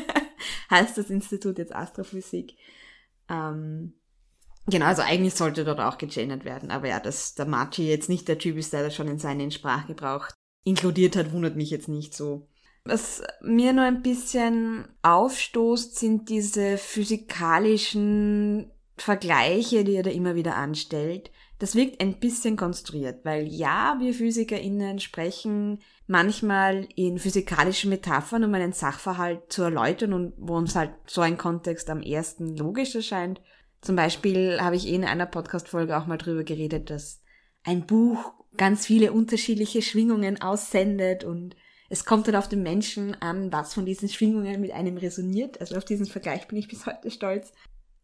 heißt 0.72 0.98
das 0.98 1.12
Institut 1.12 1.60
jetzt 1.60 1.76
Astrophysik. 1.76 2.56
Ähm, 3.30 3.94
Genau, 4.68 4.86
also 4.86 5.02
eigentlich 5.02 5.34
sollte 5.34 5.66
dort 5.66 5.80
auch 5.80 5.98
gegendert 5.98 6.46
werden. 6.46 6.72
Aber 6.72 6.88
ja, 6.88 7.00
dass 7.00 7.36
der 7.36 7.46
Machi 7.46 7.88
jetzt 7.88 8.10
nicht 8.10 8.28
der 8.28 8.38
Typ 8.38 8.58
ist, 8.58 8.74
der 8.74 8.84
das 8.84 8.96
schon 8.96 9.08
in 9.08 9.20
seinen 9.20 9.52
Sprachgebrauch 9.52 10.28
inkludiert 10.64 11.16
hat, 11.16 11.34
wundert 11.34 11.56
mich 11.56 11.70
jetzt 11.70 11.90
nicht 11.90 12.16
so. 12.16 12.48
Was 12.86 13.22
mir 13.42 13.74
nur 13.74 13.86
ein 13.86 14.02
bisschen 14.02 14.86
aufstoßt, 15.04 15.98
sind 15.98 16.30
diese 16.30 16.78
physikalischen 16.78 18.72
Vergleiche, 18.98 19.84
die 19.84 19.96
er 19.96 20.04
da 20.04 20.12
immer 20.12 20.36
wieder 20.36 20.56
anstellt. 20.56 21.32
Das 21.60 21.76
wirkt 21.76 22.02
ein 22.02 22.20
bisschen 22.20 22.58
konstruiert, 22.58 23.24
weil 23.24 23.48
ja, 23.48 23.96
wir 24.00 24.14
PhysikerInnen 24.14 25.00
sprechen 25.00 25.80
manchmal 26.08 26.88
in 26.96 27.20
physikalischen 27.20 27.90
Metaphern, 27.90 28.44
um 28.44 28.54
einen 28.54 28.74
Sachverhalt 28.74 29.52
zu 29.52 29.64
erläutern 29.64 30.12
und 30.12 30.34
wo 30.38 30.56
uns 30.58 30.76
halt 30.76 30.92
so 31.08 31.22
ein 31.22 31.38
Kontext 31.38 31.90
am 31.90 32.02
ersten 32.02 32.58
logisch 32.58 32.96
erscheint. 32.96 33.42
Zum 33.84 33.98
Beispiel 33.98 34.60
habe 34.62 34.78
ich 34.78 34.88
eh 34.88 34.96
in 34.96 35.04
einer 35.04 35.26
Podcast-Folge 35.26 35.98
auch 35.98 36.08
mal 36.08 36.18
drüber 36.18 36.44
geredet, 36.44 36.90
dass 36.90 37.22
ein 37.66 37.86
Buch 37.86 38.34
ganz 38.56 38.86
viele 38.86 39.12
unterschiedliche 39.12 39.82
Schwingungen 39.82 40.42
aussendet 40.42 41.26
und 41.26 41.56
es 41.90 42.06
kommt 42.06 42.28
dann 42.28 42.36
auf 42.36 42.48
den 42.48 42.64
Menschen 42.64 43.22
an, 43.22 43.52
was 43.52 43.74
von 43.74 43.86
diesen 43.86 44.08
Schwingungen 44.08 44.62
mit 44.62 44.72
einem 44.72 44.98
resoniert. 44.98 45.60
Also 45.60 45.76
auf 45.76 45.86
diesen 45.86 46.06
Vergleich 46.06 46.48
bin 46.48 46.58
ich 46.58 46.70
bis 46.70 46.86
heute 46.86 47.12
stolz. 47.12 47.52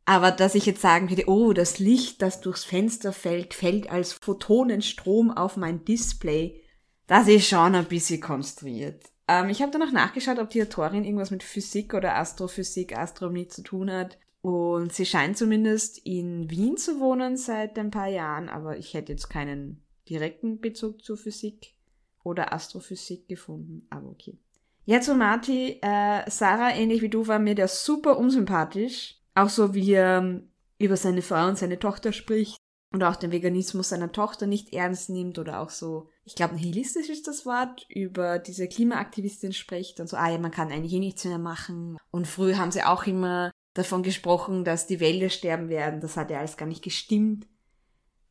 Aber 0.05 0.31
dass 0.31 0.53
ich 0.53 0.65
jetzt 0.65 0.81
sagen 0.81 1.09
würde, 1.09 1.27
oh, 1.27 1.53
das 1.53 1.79
Licht, 1.79 2.21
das 2.21 2.41
durchs 2.41 2.65
Fenster 2.65 3.13
fällt, 3.13 3.53
fällt 3.53 3.89
als 3.89 4.13
Photonenstrom 4.13 5.31
auf 5.31 5.55
mein 5.55 5.85
Display, 5.85 6.61
das 7.07 7.27
ist 7.27 7.47
schon 7.47 7.73
ein 7.73 7.85
bisschen 7.85 8.19
konstruiert. 8.19 9.05
Ähm, 9.29 9.49
ich 9.49 9.61
habe 9.61 9.71
dann 9.71 9.83
auch 9.83 9.91
nachgeschaut, 9.91 10.39
ob 10.39 10.49
die 10.49 10.61
Autorin 10.61 11.05
irgendwas 11.05 11.31
mit 11.31 11.41
Physik 11.41 11.93
oder 11.93 12.17
Astrophysik, 12.17 12.97
Astronomie 12.97 13.47
zu 13.47 13.63
tun 13.63 13.91
hat. 13.91 14.17
Und 14.41 14.93
sie 14.93 15.05
scheint 15.05 15.37
zumindest 15.37 15.97
in 16.05 16.49
Wien 16.49 16.77
zu 16.77 16.99
wohnen 16.99 17.35
seit 17.35 17.77
ein 17.77 17.91
paar 17.91 18.07
Jahren, 18.07 18.47
aber 18.47 18.77
ich 18.77 18.93
hätte 18.93 19.11
jetzt 19.11 19.29
keinen 19.29 19.83
direkten 20.07 20.59
Bezug 20.59 21.03
zur 21.03 21.17
Physik 21.17 21.75
oder 22.23 22.53
Astrophysik 22.53 23.27
gefunden. 23.27 23.85
Aber 23.89 24.09
okay. 24.09 24.37
Ja, 24.85 25.01
zu 25.01 25.13
Marty. 25.13 25.79
Äh, 25.81 26.29
Sarah, 26.29 26.73
ähnlich 26.75 27.01
wie 27.01 27.09
du, 27.09 27.27
war 27.27 27.39
mir 27.39 27.55
der 27.55 27.67
super 27.67 28.17
unsympathisch. 28.17 29.17
Auch 29.35 29.49
so, 29.49 29.73
wie 29.73 29.91
er 29.91 30.19
ähm, 30.19 30.49
über 30.79 30.97
seine 30.97 31.21
Frau 31.21 31.47
und 31.47 31.57
seine 31.57 31.79
Tochter 31.79 32.13
spricht. 32.13 32.57
und 32.91 33.03
auch 33.03 33.15
den 33.15 33.31
Veganismus 33.31 33.89
seiner 33.89 34.11
Tochter 34.11 34.47
nicht 34.47 34.73
ernst 34.73 35.09
nimmt 35.11 35.37
oder 35.37 35.59
auch 35.59 35.69
so, 35.69 36.09
ich 36.23 36.33
glaube, 36.33 36.55
nihilistisch 36.55 37.09
ist 37.09 37.27
das 37.27 37.45
Wort, 37.45 37.85
über 37.87 38.39
diese 38.39 38.67
Klimaaktivistin 38.67 39.53
spricht 39.53 39.99
und 39.99 40.09
so, 40.09 40.17
ah 40.17 40.29
ja, 40.29 40.39
man 40.39 40.49
kann 40.49 40.71
eigentlich 40.71 40.93
eh 40.93 40.99
nichts 40.99 41.23
mehr 41.23 41.37
machen. 41.37 41.97
Und 42.09 42.25
früher 42.25 42.57
haben 42.57 42.71
sie 42.71 42.83
auch 42.83 43.05
immer 43.05 43.51
davon 43.79 44.03
gesprochen, 44.03 44.63
dass 44.63 44.87
die 44.87 44.99
Wälder 44.99 45.29
sterben 45.29 45.69
werden. 45.69 46.01
Das 46.01 46.17
hat 46.17 46.29
ja 46.29 46.39
alles 46.39 46.57
gar 46.57 46.65
nicht 46.65 46.83
gestimmt. 46.83 47.47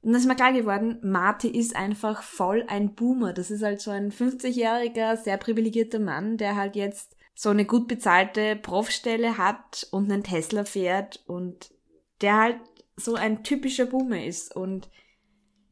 Und 0.00 0.12
dann 0.12 0.20
ist 0.20 0.28
mir 0.28 0.36
klar 0.36 0.52
geworden, 0.52 0.98
Marty 1.02 1.48
ist 1.48 1.74
einfach 1.74 2.22
voll 2.22 2.64
ein 2.68 2.94
Boomer. 2.94 3.32
Das 3.32 3.50
ist 3.50 3.62
halt 3.62 3.80
so 3.80 3.90
ein 3.90 4.12
50-jähriger, 4.12 5.16
sehr 5.16 5.36
privilegierter 5.36 5.98
Mann, 5.98 6.36
der 6.36 6.54
halt 6.56 6.76
jetzt 6.76 7.16
so 7.34 7.50
eine 7.50 7.64
gut 7.64 7.88
bezahlte 7.88 8.56
Profstelle 8.56 9.38
hat 9.38 9.86
und 9.90 10.10
einen 10.10 10.22
Tesla 10.22 10.64
fährt 10.64 11.22
und 11.26 11.72
der 12.20 12.36
halt 12.36 12.56
so 12.96 13.14
ein 13.14 13.44
typischer 13.44 13.86
Boomer 13.86 14.24
ist. 14.24 14.54
Und 14.54 14.88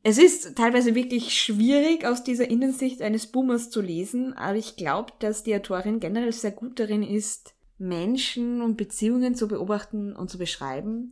es 0.04 0.18
ist 0.18 0.56
teilweise 0.56 0.94
wirklich 0.94 1.34
schwierig, 1.34 2.04
aus 2.04 2.22
dieser 2.22 2.48
Innensicht 2.48 3.02
eines 3.02 3.26
Boomers 3.26 3.70
zu 3.70 3.80
lesen, 3.80 4.34
aber 4.34 4.56
ich 4.56 4.76
glaube, 4.76 5.12
dass 5.18 5.42
die 5.42 5.56
Autorin 5.56 5.98
generell 5.98 6.32
sehr 6.32 6.52
gut 6.52 6.78
darin 6.78 7.02
ist, 7.02 7.55
Menschen 7.78 8.62
und 8.62 8.76
Beziehungen 8.76 9.34
zu 9.34 9.48
beobachten 9.48 10.14
und 10.14 10.30
zu 10.30 10.38
beschreiben, 10.38 11.10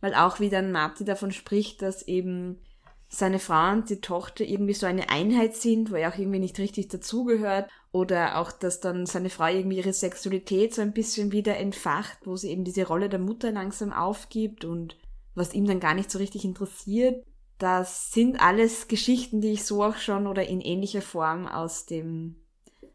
weil 0.00 0.14
auch 0.14 0.40
wie 0.40 0.48
dann 0.48 0.72
Marty 0.72 1.04
davon 1.04 1.32
spricht, 1.32 1.82
dass 1.82 2.02
eben 2.02 2.60
seine 3.08 3.38
Frau 3.38 3.72
und 3.72 3.88
die 3.88 4.00
Tochter 4.00 4.44
irgendwie 4.44 4.74
so 4.74 4.86
eine 4.86 5.08
Einheit 5.08 5.56
sind, 5.56 5.90
wo 5.90 5.94
er 5.94 6.12
auch 6.12 6.18
irgendwie 6.18 6.40
nicht 6.40 6.58
richtig 6.58 6.88
dazugehört. 6.88 7.70
Oder 7.90 8.38
auch, 8.38 8.52
dass 8.52 8.80
dann 8.80 9.06
seine 9.06 9.30
Frau 9.30 9.46
irgendwie 9.46 9.78
ihre 9.78 9.94
Sexualität 9.94 10.74
so 10.74 10.82
ein 10.82 10.92
bisschen 10.92 11.32
wieder 11.32 11.56
entfacht, 11.56 12.18
wo 12.24 12.36
sie 12.36 12.50
eben 12.50 12.64
diese 12.64 12.86
Rolle 12.86 13.08
der 13.08 13.18
Mutter 13.18 13.50
langsam 13.50 13.92
aufgibt 13.92 14.66
und 14.66 14.98
was 15.34 15.54
ihm 15.54 15.66
dann 15.66 15.80
gar 15.80 15.94
nicht 15.94 16.10
so 16.10 16.18
richtig 16.18 16.44
interessiert. 16.44 17.24
Das 17.58 18.12
sind 18.12 18.40
alles 18.40 18.88
Geschichten, 18.88 19.40
die 19.40 19.52
ich 19.52 19.64
so 19.64 19.82
auch 19.82 19.96
schon 19.96 20.26
oder 20.26 20.46
in 20.46 20.60
ähnlicher 20.60 21.02
Form 21.02 21.48
aus 21.48 21.86
dem, 21.86 22.36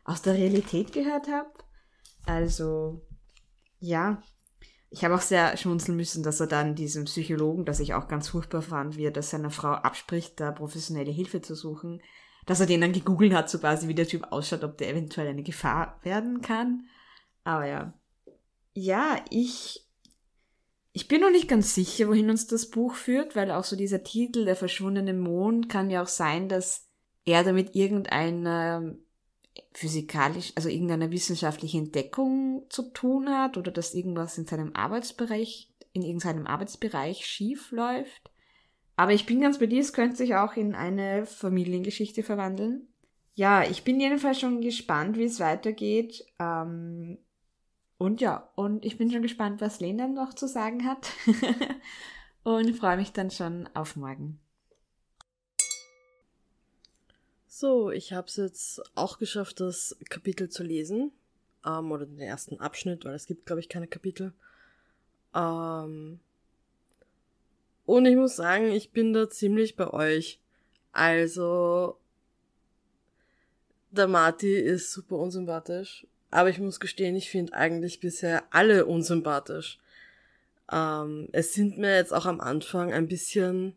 aus 0.04 0.22
der 0.22 0.36
Realität 0.36 0.94
gehört 0.94 1.28
habe. 1.28 1.50
Also, 2.26 3.06
ja. 3.80 4.22
Ich 4.90 5.04
habe 5.04 5.16
auch 5.16 5.22
sehr 5.22 5.58
schmunzeln 5.58 5.98
müssen, 5.98 6.22
dass 6.22 6.40
er 6.40 6.46
dann 6.46 6.76
diesem 6.76 7.06
Psychologen, 7.06 7.66
das 7.66 7.80
ich 7.80 7.96
auch 7.96 8.08
ganz 8.08 8.30
furchtbar 8.30 8.62
fand, 8.62 8.96
wie 8.96 9.06
er 9.06 9.12
das 9.12 9.32
seiner 9.32 9.50
Frau 9.50 9.72
abspricht, 9.72 10.40
da 10.40 10.52
professionelle 10.52 11.12
Hilfe 11.12 11.42
zu 11.42 11.56
suchen, 11.56 12.00
dass 12.46 12.60
er 12.60 12.68
den 12.68 12.82
dann 12.82 12.94
gegoogelt 12.94 13.34
hat, 13.34 13.50
so 13.50 13.58
quasi 13.58 13.88
wie 13.88 13.96
der 13.96 14.08
Typ 14.08 14.28
ausschaut, 14.32 14.64
ob 14.64 14.78
der 14.78 14.90
eventuell 14.90 15.28
eine 15.28 15.42
Gefahr 15.42 16.00
werden 16.04 16.42
kann. 16.42 16.86
Aber 17.44 17.66
ja. 17.66 17.94
Ja, 18.76 19.18
ich 19.32 19.84
ich 20.96 21.08
bin 21.08 21.22
noch 21.22 21.32
nicht 21.32 21.48
ganz 21.48 21.74
sicher, 21.74 22.08
wohin 22.08 22.30
uns 22.30 22.46
das 22.46 22.70
Buch 22.70 22.94
führt, 22.94 23.36
weil 23.36 23.50
auch 23.50 23.64
so 23.64 23.76
dieser 23.76 24.04
Titel, 24.04 24.46
der 24.46 24.56
verschwundene 24.56 25.16
Mond, 25.16 25.68
kann 25.68 25.90
ja 25.90 26.04
auch 26.04 26.08
sein, 26.08 26.48
dass 26.48 26.88
er 27.26 27.44
damit 27.44 27.76
irgendeiner 27.76 28.96
physikalisch, 29.74 30.54
also 30.56 30.70
irgendeiner 30.70 31.12
wissenschaftlichen 31.12 31.86
Entdeckung 31.86 32.66
zu 32.70 32.92
tun 32.92 33.30
hat 33.30 33.58
oder 33.58 33.72
dass 33.72 33.94
irgendwas 33.94 34.38
in 34.38 34.46
seinem 34.46 34.76
Arbeitsbereich, 34.76 35.72
in 35.94 36.04
irgendeinem 36.04 36.48
Arbeitsbereich 36.48 37.26
schief 37.26 37.72
läuft. 37.72 38.32
Aber 38.96 39.14
ich 39.14 39.26
bin 39.26 39.42
ganz 39.42 39.60
bei 39.60 39.66
dir, 39.66 39.82
es 39.82 39.94
könnte 39.94 40.18
sich 40.18 40.36
auch 40.36 40.56
in 40.56 40.76
eine 40.76 41.26
Familiengeschichte 41.26 42.24
verwandeln. 42.24 42.88
Ja, 43.36 43.64
ich 43.64 43.84
bin 43.84 44.00
jedenfalls 44.00 44.40
schon 44.40 44.62
gespannt, 44.62 45.18
wie 45.18 45.24
es 45.24 45.40
weitergeht. 45.40 46.24
Ähm, 46.40 47.18
und 47.98 48.22
ja, 48.22 48.50
und 48.56 48.86
ich 48.86 48.98
bin 48.98 49.12
schon 49.12 49.24
gespannt, 49.24 49.62
was 49.62 49.80
Lena 49.80 50.08
noch 50.08 50.34
zu 50.34 50.48
sagen 50.48 50.86
hat. 50.86 51.12
und 52.44 52.76
freue 52.76 52.98
mich 52.98 53.12
dann 53.12 53.32
schon 53.32 53.68
auf 53.74 53.96
morgen. 53.96 54.43
So, 57.56 57.92
ich 57.92 58.14
habe 58.14 58.28
es 58.28 58.38
jetzt 58.38 58.82
auch 58.96 59.20
geschafft, 59.20 59.60
das 59.60 59.96
Kapitel 60.10 60.50
zu 60.50 60.64
lesen. 60.64 61.12
Ähm, 61.66 61.92
oder 61.92 62.06
den 62.06 62.20
ersten 62.20 62.60
Abschnitt, 62.60 63.06
weil 63.06 63.14
es 63.14 63.28
gibt, 63.28 63.46
glaube 63.46 63.60
ich, 63.60 63.70
keine 63.70 63.88
Kapitel. 63.88 64.34
Ähm, 65.36 66.20
und 67.86 68.06
ich 68.06 68.16
muss 68.16 68.36
sagen, 68.36 68.72
ich 68.72 68.92
bin 68.92 69.14
da 69.14 69.30
ziemlich 69.30 69.76
bei 69.76 69.88
euch. 69.88 70.40
Also, 70.94 71.98
der 73.92 74.08
Marty 74.08 74.56
ist 74.56 74.92
super 74.92 75.18
unsympathisch 75.18 76.08
aber 76.34 76.50
ich 76.50 76.60
muss 76.60 76.80
gestehen, 76.80 77.16
ich 77.16 77.30
finde 77.30 77.54
eigentlich 77.54 78.00
bisher 78.00 78.44
alle 78.50 78.86
unsympathisch. 78.88 79.80
Ähm, 80.72 81.30
es 81.32 81.54
sind 81.54 81.78
mir 81.78 81.96
jetzt 81.96 82.12
auch 82.12 82.26
am 82.26 82.42
Anfang 82.42 82.92
ein 82.92 83.08
bisschen 83.08 83.76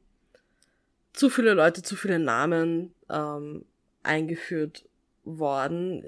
zu 1.13 1.29
viele 1.29 1.53
Leute, 1.53 1.83
zu 1.83 1.97
viele 1.97 2.19
Namen 2.19 2.95
ähm, 3.11 3.65
eingeführt 4.03 4.89
worden. 5.25 6.05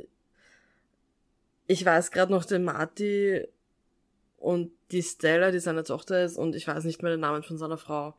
Ich 1.67 1.85
weiß 1.85 2.11
gerade 2.11 2.33
noch 2.33 2.45
den 2.45 2.65
Marty 2.65 3.47
und 4.39 4.73
die 4.91 5.03
Stella, 5.03 5.51
die 5.51 5.59
seine 5.59 5.85
Tochter 5.85 6.25
ist, 6.25 6.37
und 6.37 6.55
ich 6.55 6.67
weiß 6.67 6.85
nicht 6.85 7.03
mehr 7.03 7.11
den 7.11 7.21
Namen 7.21 7.43
von 7.43 7.59
seiner 7.59 7.79
Frau. 7.79 8.15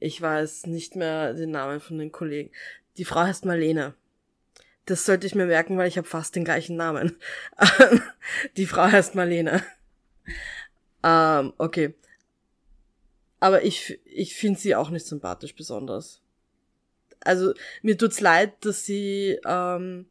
Ich 0.00 0.20
weiß 0.20 0.66
nicht 0.66 0.96
mehr 0.96 1.34
den 1.34 1.50
Namen 1.50 1.80
von 1.80 1.98
den 1.98 2.12
Kollegen. 2.12 2.50
Die 2.96 3.04
Frau 3.04 3.20
heißt 3.20 3.44
Marlene. 3.44 3.94
Das 4.86 5.04
sollte 5.04 5.26
ich 5.26 5.34
mir 5.34 5.46
merken, 5.46 5.76
weil 5.76 5.88
ich 5.88 5.98
habe 5.98 6.08
fast 6.08 6.34
den 6.34 6.44
gleichen 6.44 6.76
Namen. 6.76 7.16
die 8.56 8.66
Frau 8.66 8.84
heißt 8.84 9.14
Marlene. 9.14 9.62
Ähm, 11.02 11.52
okay. 11.58 11.94
Aber 13.40 13.64
ich, 13.64 14.00
ich 14.04 14.34
finde 14.34 14.58
sie 14.58 14.74
auch 14.74 14.90
nicht 14.90 15.06
sympathisch 15.06 15.54
besonders. 15.54 16.22
Also 17.20 17.54
mir 17.82 17.98
tut's 17.98 18.20
leid, 18.20 18.64
dass 18.64 18.84
sie 18.84 19.38
ähm, 19.44 20.06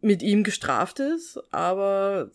mit 0.00 0.22
ihm 0.22 0.44
gestraft 0.44 1.00
ist, 1.00 1.38
aber 1.52 2.30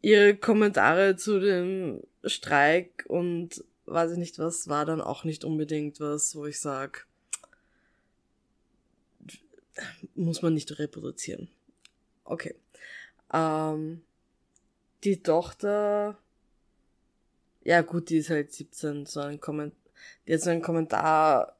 ihre 0.00 0.36
Kommentare 0.36 1.16
zu 1.16 1.40
dem 1.40 2.02
Streik 2.24 3.04
und 3.08 3.64
weiß 3.86 4.12
ich 4.12 4.18
nicht 4.18 4.38
was 4.38 4.68
war 4.68 4.84
dann 4.84 5.00
auch 5.00 5.24
nicht 5.24 5.44
unbedingt 5.44 6.00
was, 6.00 6.34
wo 6.34 6.46
ich 6.46 6.60
sag, 6.60 7.06
muss 10.14 10.42
man 10.42 10.54
nicht 10.54 10.78
reproduzieren. 10.78 11.48
Okay. 12.24 12.54
Ähm, 13.32 14.02
die 15.04 15.22
Tochter, 15.22 16.18
ja 17.62 17.82
gut, 17.82 18.10
die 18.10 18.18
ist 18.18 18.30
halt 18.30 18.52
17, 18.52 19.06
so 19.06 19.20
ein 19.20 19.40
Kommentar, 19.40 19.78
die 20.26 20.34
hat 20.34 20.40
so 20.40 20.50
einen 20.50 20.62
Kommentar 20.62 21.55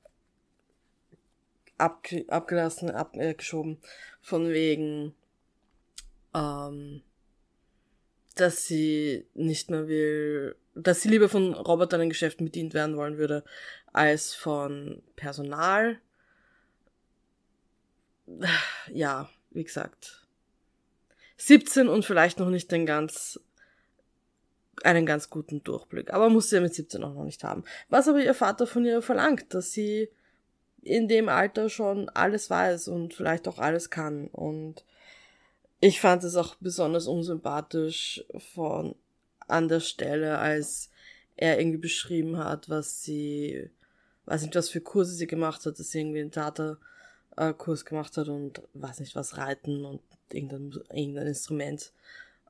ab, 1.78 2.06
abgelassen, 2.28 2.90
abgeschoben, 2.90 3.78
von 4.20 4.48
wegen, 4.50 5.14
ähm, 6.34 7.02
dass 8.34 8.66
sie 8.66 9.26
nicht 9.34 9.70
mehr 9.70 9.88
will, 9.88 10.56
dass 10.74 11.02
sie 11.02 11.08
lieber 11.08 11.28
von 11.28 11.54
Robotern 11.54 12.02
in 12.02 12.08
Geschäften 12.10 12.44
bedient 12.44 12.74
werden 12.74 12.96
wollen 12.96 13.18
würde, 13.18 13.44
als 13.92 14.34
von 14.34 15.02
Personal 15.16 16.00
ja, 18.92 19.28
wie 19.50 19.64
gesagt, 19.64 20.26
17 21.38 21.88
und 21.88 22.04
vielleicht 22.04 22.38
noch 22.38 22.48
nicht 22.48 22.70
den 22.72 22.86
ganz, 22.86 23.40
einen 24.82 25.06
ganz 25.06 25.30
guten 25.30 25.62
Durchblick. 25.62 26.12
Aber 26.12 26.28
muss 26.28 26.50
sie 26.50 26.56
ja 26.56 26.62
mit 26.62 26.74
17 26.74 27.02
auch 27.04 27.14
noch 27.14 27.24
nicht 27.24 27.44
haben. 27.44 27.64
Was 27.88 28.08
aber 28.08 28.20
ihr 28.20 28.34
Vater 28.34 28.66
von 28.66 28.84
ihr 28.84 29.02
verlangt, 29.02 29.54
dass 29.54 29.72
sie 29.72 30.10
in 30.86 31.08
dem 31.08 31.28
Alter 31.28 31.68
schon 31.68 32.08
alles 32.10 32.50
weiß 32.50 32.88
und 32.88 33.14
vielleicht 33.14 33.48
auch 33.48 33.58
alles 33.58 33.90
kann. 33.90 34.28
Und 34.28 34.84
ich 35.80 36.00
fand 36.00 36.24
es 36.24 36.36
auch 36.36 36.54
besonders 36.56 37.06
unsympathisch 37.06 38.24
von 38.54 38.94
an 39.48 39.68
der 39.68 39.80
Stelle, 39.80 40.38
als 40.38 40.90
er 41.36 41.58
irgendwie 41.58 41.78
beschrieben 41.78 42.38
hat, 42.38 42.68
was 42.68 43.02
sie, 43.02 43.70
weiß 44.24 44.42
nicht, 44.42 44.54
was 44.54 44.68
für 44.68 44.80
Kurse 44.80 45.14
sie 45.14 45.26
gemacht 45.26 45.66
hat, 45.66 45.78
dass 45.78 45.90
sie 45.90 46.00
irgendwie 46.00 46.20
ein 46.20 46.30
Theater 46.30 46.78
äh, 47.36 47.52
Kurs 47.52 47.84
gemacht 47.84 48.16
hat 48.16 48.28
und 48.28 48.62
weiß 48.74 49.00
nicht 49.00 49.14
was, 49.14 49.36
Reiten 49.36 49.84
und 49.84 50.00
irgendein, 50.32 50.72
irgendein 50.92 51.26
Instrument. 51.26 51.92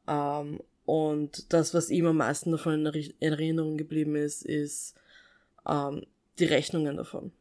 Ähm, 0.06 0.60
und 0.84 1.52
das, 1.52 1.74
was 1.74 1.90
ihm 1.90 2.06
am 2.06 2.18
meisten 2.18 2.52
davon 2.52 2.86
in 2.86 3.14
Erinnerung 3.20 3.76
geblieben 3.76 4.14
ist, 4.14 4.44
ist 4.44 4.94
ähm, 5.66 6.06
die 6.38 6.44
Rechnungen 6.44 6.96
davon. 6.96 7.32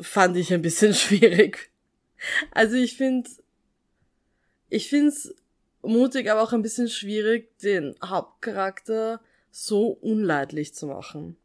Fand 0.00 0.36
ich 0.36 0.52
ein 0.52 0.62
bisschen 0.62 0.94
schwierig. 0.94 1.70
Also 2.50 2.76
ich 2.76 2.96
finde, 2.96 3.30
ich 4.68 4.88
finde 4.88 5.08
es 5.08 5.34
mutig, 5.82 6.30
aber 6.30 6.42
auch 6.42 6.52
ein 6.52 6.62
bisschen 6.62 6.88
schwierig, 6.88 7.56
den 7.58 7.94
Hauptcharakter 8.02 9.20
so 9.50 9.88
unleidlich 9.88 10.74
zu 10.74 10.86
machen. 10.86 11.36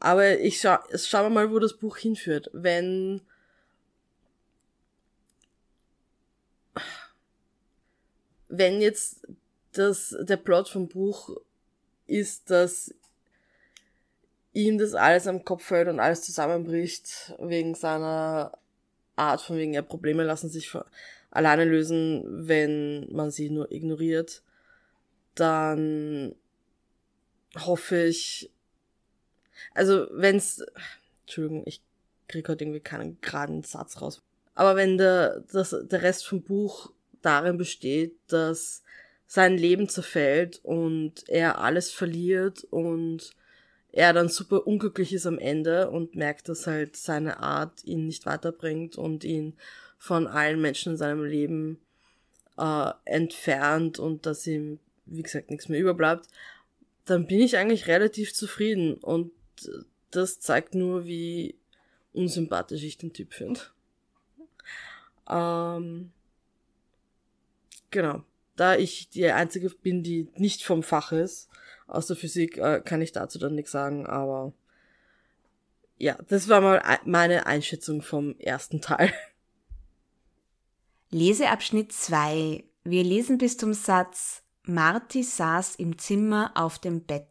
Aber 0.00 0.38
ich 0.38 0.60
schau, 0.60 0.78
schauen 0.94 1.24
wir 1.24 1.30
mal, 1.30 1.50
wo 1.50 1.58
das 1.58 1.78
Buch 1.78 1.96
hinführt. 1.96 2.50
Wenn 2.52 3.22
wenn 8.48 8.80
jetzt 8.80 9.26
dass 9.72 10.16
der 10.20 10.36
Plot 10.36 10.68
vom 10.68 10.88
Buch 10.88 11.30
ist, 12.06 12.50
dass 12.50 12.94
ihm 14.54 14.78
das 14.78 14.94
alles 14.94 15.26
am 15.26 15.44
Kopf 15.44 15.64
fällt 15.64 15.88
und 15.88 16.00
alles 16.00 16.22
zusammenbricht 16.22 17.34
wegen 17.38 17.74
seiner 17.74 18.56
Art, 19.16 19.42
von 19.42 19.56
wegen 19.56 19.74
ja 19.74 19.82
Probleme 19.82 20.24
lassen 20.24 20.48
sich 20.48 20.72
alleine 21.30 21.64
lösen, 21.64 22.48
wenn 22.48 23.12
man 23.12 23.30
sie 23.30 23.50
nur 23.50 23.70
ignoriert, 23.70 24.42
dann 25.34 26.34
hoffe 27.58 28.04
ich, 28.04 28.50
also 29.74 30.06
wenn's, 30.12 30.64
Entschuldigung, 31.22 31.64
ich 31.66 31.82
krieg 32.28 32.48
heute 32.48 32.64
irgendwie 32.64 32.80
keinen 32.80 33.20
geraden 33.20 33.62
Satz 33.62 34.00
raus. 34.00 34.22
Aber 34.54 34.76
wenn 34.76 34.98
der, 34.98 35.40
das, 35.52 35.74
der 35.82 36.02
Rest 36.02 36.26
vom 36.26 36.42
Buch 36.42 36.92
darin 37.22 37.56
besteht, 37.56 38.16
dass 38.28 38.82
sein 39.26 39.58
Leben 39.58 39.88
zerfällt 39.88 40.60
und 40.62 41.28
er 41.28 41.58
alles 41.58 41.90
verliert 41.90 42.64
und 42.70 43.34
er 43.94 44.12
dann 44.12 44.28
super 44.28 44.66
unglücklich 44.66 45.12
ist 45.12 45.24
am 45.24 45.38
Ende 45.38 45.88
und 45.88 46.16
merkt, 46.16 46.48
dass 46.48 46.66
halt 46.66 46.96
seine 46.96 47.38
Art 47.38 47.84
ihn 47.84 48.06
nicht 48.06 48.26
weiterbringt 48.26 48.96
und 48.96 49.22
ihn 49.22 49.54
von 49.98 50.26
allen 50.26 50.60
Menschen 50.60 50.92
in 50.92 50.98
seinem 50.98 51.22
Leben 51.22 51.78
äh, 52.58 52.90
entfernt 53.04 54.00
und 54.00 54.26
dass 54.26 54.48
ihm, 54.48 54.80
wie 55.06 55.22
gesagt, 55.22 55.48
nichts 55.50 55.68
mehr 55.68 55.78
überbleibt, 55.78 56.26
dann 57.04 57.28
bin 57.28 57.40
ich 57.40 57.56
eigentlich 57.56 57.86
relativ 57.86 58.34
zufrieden 58.34 58.94
und 58.94 59.30
das 60.10 60.40
zeigt 60.40 60.74
nur, 60.74 61.04
wie 61.04 61.54
unsympathisch 62.12 62.82
ich 62.82 62.98
den 62.98 63.12
Typ 63.12 63.32
finde. 63.32 63.60
Ähm, 65.30 66.10
genau. 67.92 68.24
Da 68.56 68.76
ich 68.76 69.08
die 69.10 69.30
einzige 69.30 69.70
bin, 69.70 70.02
die 70.02 70.26
nicht 70.36 70.64
vom 70.64 70.82
Fach 70.82 71.12
ist, 71.12 71.48
aus 71.94 72.06
der 72.06 72.16
Physik, 72.16 72.58
äh, 72.58 72.80
kann 72.84 73.02
ich 73.02 73.12
dazu 73.12 73.38
dann 73.38 73.54
nichts 73.54 73.72
sagen, 73.72 74.06
aber 74.06 74.52
ja, 75.96 76.18
das 76.28 76.48
war 76.48 76.60
mal 76.60 76.82
meine 77.04 77.46
Einschätzung 77.46 78.02
vom 78.02 78.38
ersten 78.38 78.80
Teil. 78.80 79.12
Leseabschnitt 81.10 81.92
2. 81.92 82.64
Wir 82.82 83.04
lesen 83.04 83.38
bis 83.38 83.56
zum 83.56 83.72
Satz 83.72 84.42
Marty 84.66 85.22
saß 85.22 85.76
im 85.76 85.98
Zimmer 85.98 86.52
auf 86.54 86.78
dem 86.78 87.04
Bett. 87.04 87.28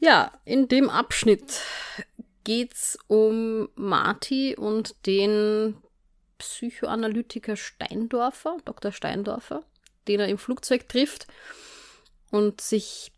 Ja, 0.00 0.32
in 0.44 0.68
dem 0.68 0.90
Abschnitt 0.90 1.62
geht's 2.44 2.98
um 3.06 3.68
Marty 3.74 4.54
und 4.54 5.06
den 5.06 5.76
Psychoanalytiker 6.36 7.56
Steindorfer, 7.56 8.58
Dr. 8.64 8.92
Steindorfer, 8.92 9.64
den 10.08 10.20
er 10.20 10.28
im 10.28 10.38
Flugzeug 10.38 10.88
trifft 10.88 11.26
und 12.30 12.60
sich, 12.60 13.12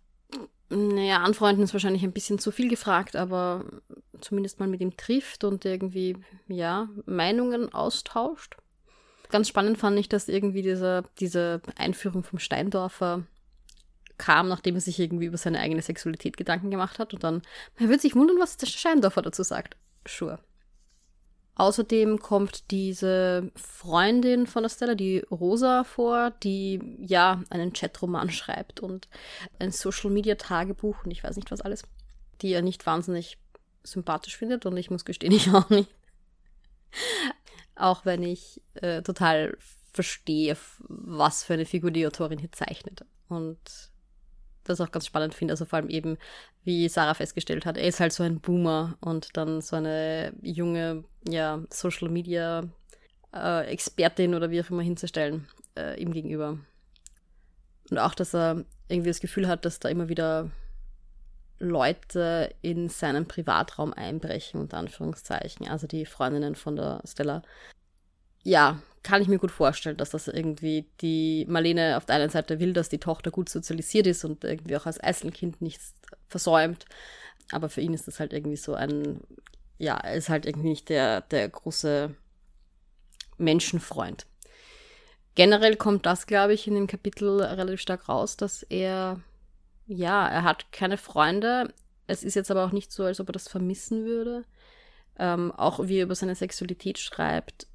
naja, 0.68 1.18
anfreunden 1.18 1.64
ist 1.64 1.72
wahrscheinlich 1.72 2.03
ein 2.03 2.12
bisschen 2.12 2.38
zu 2.38 2.50
viel 2.50 2.68
gefragt, 2.68 3.16
aber 3.16 3.64
zumindest 4.20 4.61
mal 4.61 4.68
mit 4.68 4.81
ihm 4.81 4.96
trifft 4.96 5.44
und 5.44 5.64
irgendwie, 5.64 6.16
ja, 6.48 6.88
Meinungen 7.07 7.72
austauscht. 7.72 8.57
Ganz 9.31 9.48
spannend 9.48 9.79
fand 9.79 9.98
ich, 9.98 10.09
dass 10.09 10.29
irgendwie 10.29 10.62
diese, 10.62 11.05
diese 11.20 11.62
Einführung 11.76 12.24
vom 12.24 12.38
Steindorfer 12.38 13.24
kam, 14.18 14.48
nachdem 14.48 14.74
er 14.74 14.81
sich 14.81 14.98
irgendwie 14.98 15.26
über 15.26 15.38
seine 15.38 15.61
eigene 15.61 15.83
Sexualität 15.83 16.37
Gedanken 16.37 16.70
gemacht 16.70 16.98
hat. 16.98 17.14
Und 17.14 17.24
dann, 17.24 17.42
man 17.79 17.88
wird 17.88 18.00
sich 18.00 18.14
wundern, 18.14 18.38
was 18.38 18.57
der 18.57 18.66
Steindorfer 18.66 19.22
dazu 19.22 19.42
sagt. 19.42 19.76
Sure. 20.07 20.40
Außerdem 21.60 22.20
kommt 22.20 22.70
diese 22.70 23.52
Freundin 23.54 24.46
von 24.46 24.62
der 24.62 24.70
Stella, 24.70 24.94
die 24.94 25.18
Rosa, 25.30 25.84
vor, 25.84 26.30
die 26.42 26.80
ja 26.98 27.42
einen 27.50 27.74
Chatroman 27.74 28.30
schreibt 28.30 28.80
und 28.80 29.10
ein 29.58 29.70
Social 29.70 30.08
Media 30.08 30.36
Tagebuch 30.36 31.04
und 31.04 31.10
ich 31.10 31.22
weiß 31.22 31.36
nicht 31.36 31.50
was 31.50 31.60
alles, 31.60 31.82
die 32.40 32.54
er 32.54 32.62
nicht 32.62 32.86
wahnsinnig 32.86 33.36
sympathisch 33.82 34.38
findet 34.38 34.64
und 34.64 34.74
ich 34.78 34.90
muss 34.90 35.04
gestehen, 35.04 35.32
ich 35.34 35.52
auch 35.52 35.68
nicht. 35.68 35.90
Auch 37.74 38.06
wenn 38.06 38.22
ich 38.22 38.62
äh, 38.76 39.02
total 39.02 39.58
verstehe, 39.92 40.56
was 40.88 41.44
für 41.44 41.52
eine 41.52 41.66
Figur 41.66 41.90
die 41.90 42.06
Autorin 42.06 42.38
hier 42.38 42.52
zeichnet. 42.52 43.04
Und 43.28 43.89
das 44.64 44.80
auch 44.80 44.90
ganz 44.90 45.06
spannend 45.06 45.34
finde. 45.34 45.52
Also 45.52 45.64
vor 45.64 45.78
allem 45.78 45.88
eben, 45.88 46.18
wie 46.64 46.88
Sarah 46.88 47.14
festgestellt 47.14 47.66
hat, 47.66 47.76
er 47.76 47.88
ist 47.88 48.00
halt 48.00 48.12
so 48.12 48.22
ein 48.22 48.40
Boomer 48.40 48.96
und 49.00 49.36
dann 49.36 49.60
so 49.60 49.76
eine 49.76 50.32
junge, 50.42 51.04
ja, 51.26 51.62
Social 51.70 52.08
Media 52.08 52.64
äh, 53.34 53.66
Expertin 53.66 54.34
oder 54.34 54.50
wie 54.50 54.60
auch 54.60 54.70
immer 54.70 54.82
hinzustellen, 54.82 55.48
äh, 55.76 56.00
ihm 56.00 56.12
gegenüber. 56.12 56.58
Und 57.90 57.98
auch, 57.98 58.14
dass 58.14 58.34
er 58.34 58.64
irgendwie 58.88 59.10
das 59.10 59.20
Gefühl 59.20 59.48
hat, 59.48 59.64
dass 59.64 59.80
da 59.80 59.88
immer 59.88 60.08
wieder 60.08 60.50
Leute 61.58 62.54
in 62.62 62.88
seinen 62.88 63.26
Privatraum 63.26 63.92
einbrechen, 63.92 64.60
unter 64.60 64.78
Anführungszeichen. 64.78 65.68
Also 65.68 65.86
die 65.86 66.06
Freundinnen 66.06 66.54
von 66.54 66.76
der 66.76 67.02
Stella. 67.06 67.42
Ja, 68.42 68.81
kann 69.03 69.22
ich 69.22 69.29
mir 69.29 69.38
gut 69.38 69.50
vorstellen, 69.50 69.96
dass 69.96 70.11
das 70.11 70.29
irgendwie 70.29 70.87
die 71.00 71.46
Marlene 71.48 71.96
auf 71.96 72.05
der 72.05 72.16
einen 72.16 72.31
Seite 72.31 72.61
will, 72.61 72.72
dass 72.72 72.88
die 72.88 72.98
Tochter 72.98 73.31
gut 73.31 73.48
sozialisiert 73.48 74.07
ist 74.07 74.24
und 74.24 74.44
irgendwie 74.44 74.76
auch 74.76 74.87
als 74.87 75.00
Einzelkind 75.00 75.62
nichts 75.62 75.94
versäumt. 76.29 76.85
Aber 77.50 77.68
für 77.68 77.81
ihn 77.81 77.94
ist 77.94 78.07
das 78.07 78.20
halt 78.20 78.33
irgendwie 78.33 78.57
so 78.57 78.74
ein, 78.74 79.20
ja, 79.79 79.96
ist 79.98 80.29
halt 80.29 80.46
irgendwie 80.46 80.68
nicht 80.68 80.88
der, 80.88 81.22
der 81.22 81.48
große 81.48 82.14
Menschenfreund. 83.38 84.26
Generell 85.35 85.76
kommt 85.76 86.07
das, 86.07 86.26
glaube 86.26 86.53
ich, 86.53 86.66
in 86.66 86.74
dem 86.74 86.87
Kapitel 86.87 87.40
relativ 87.40 87.81
stark 87.81 88.09
raus, 88.09 88.37
dass 88.37 88.62
er, 88.64 89.20
ja, 89.87 90.29
er 90.29 90.44
hat 90.44 90.70
keine 90.72 90.98
Freunde. 90.98 91.72
Es 92.07 92.22
ist 92.22 92.35
jetzt 92.35 92.50
aber 92.50 92.66
auch 92.66 92.72
nicht 92.72 92.92
so, 92.92 93.05
als 93.05 93.20
ob 93.20 93.31
er 93.31 93.33
das 93.33 93.48
vermissen 93.48 94.05
würde. 94.05 94.44
Ähm, 95.18 95.53
auch 95.53 95.87
wie 95.87 95.98
er 95.98 96.05
über 96.05 96.14
seine 96.14 96.35
Sexualität 96.35 96.98
schreibt, 96.98 97.66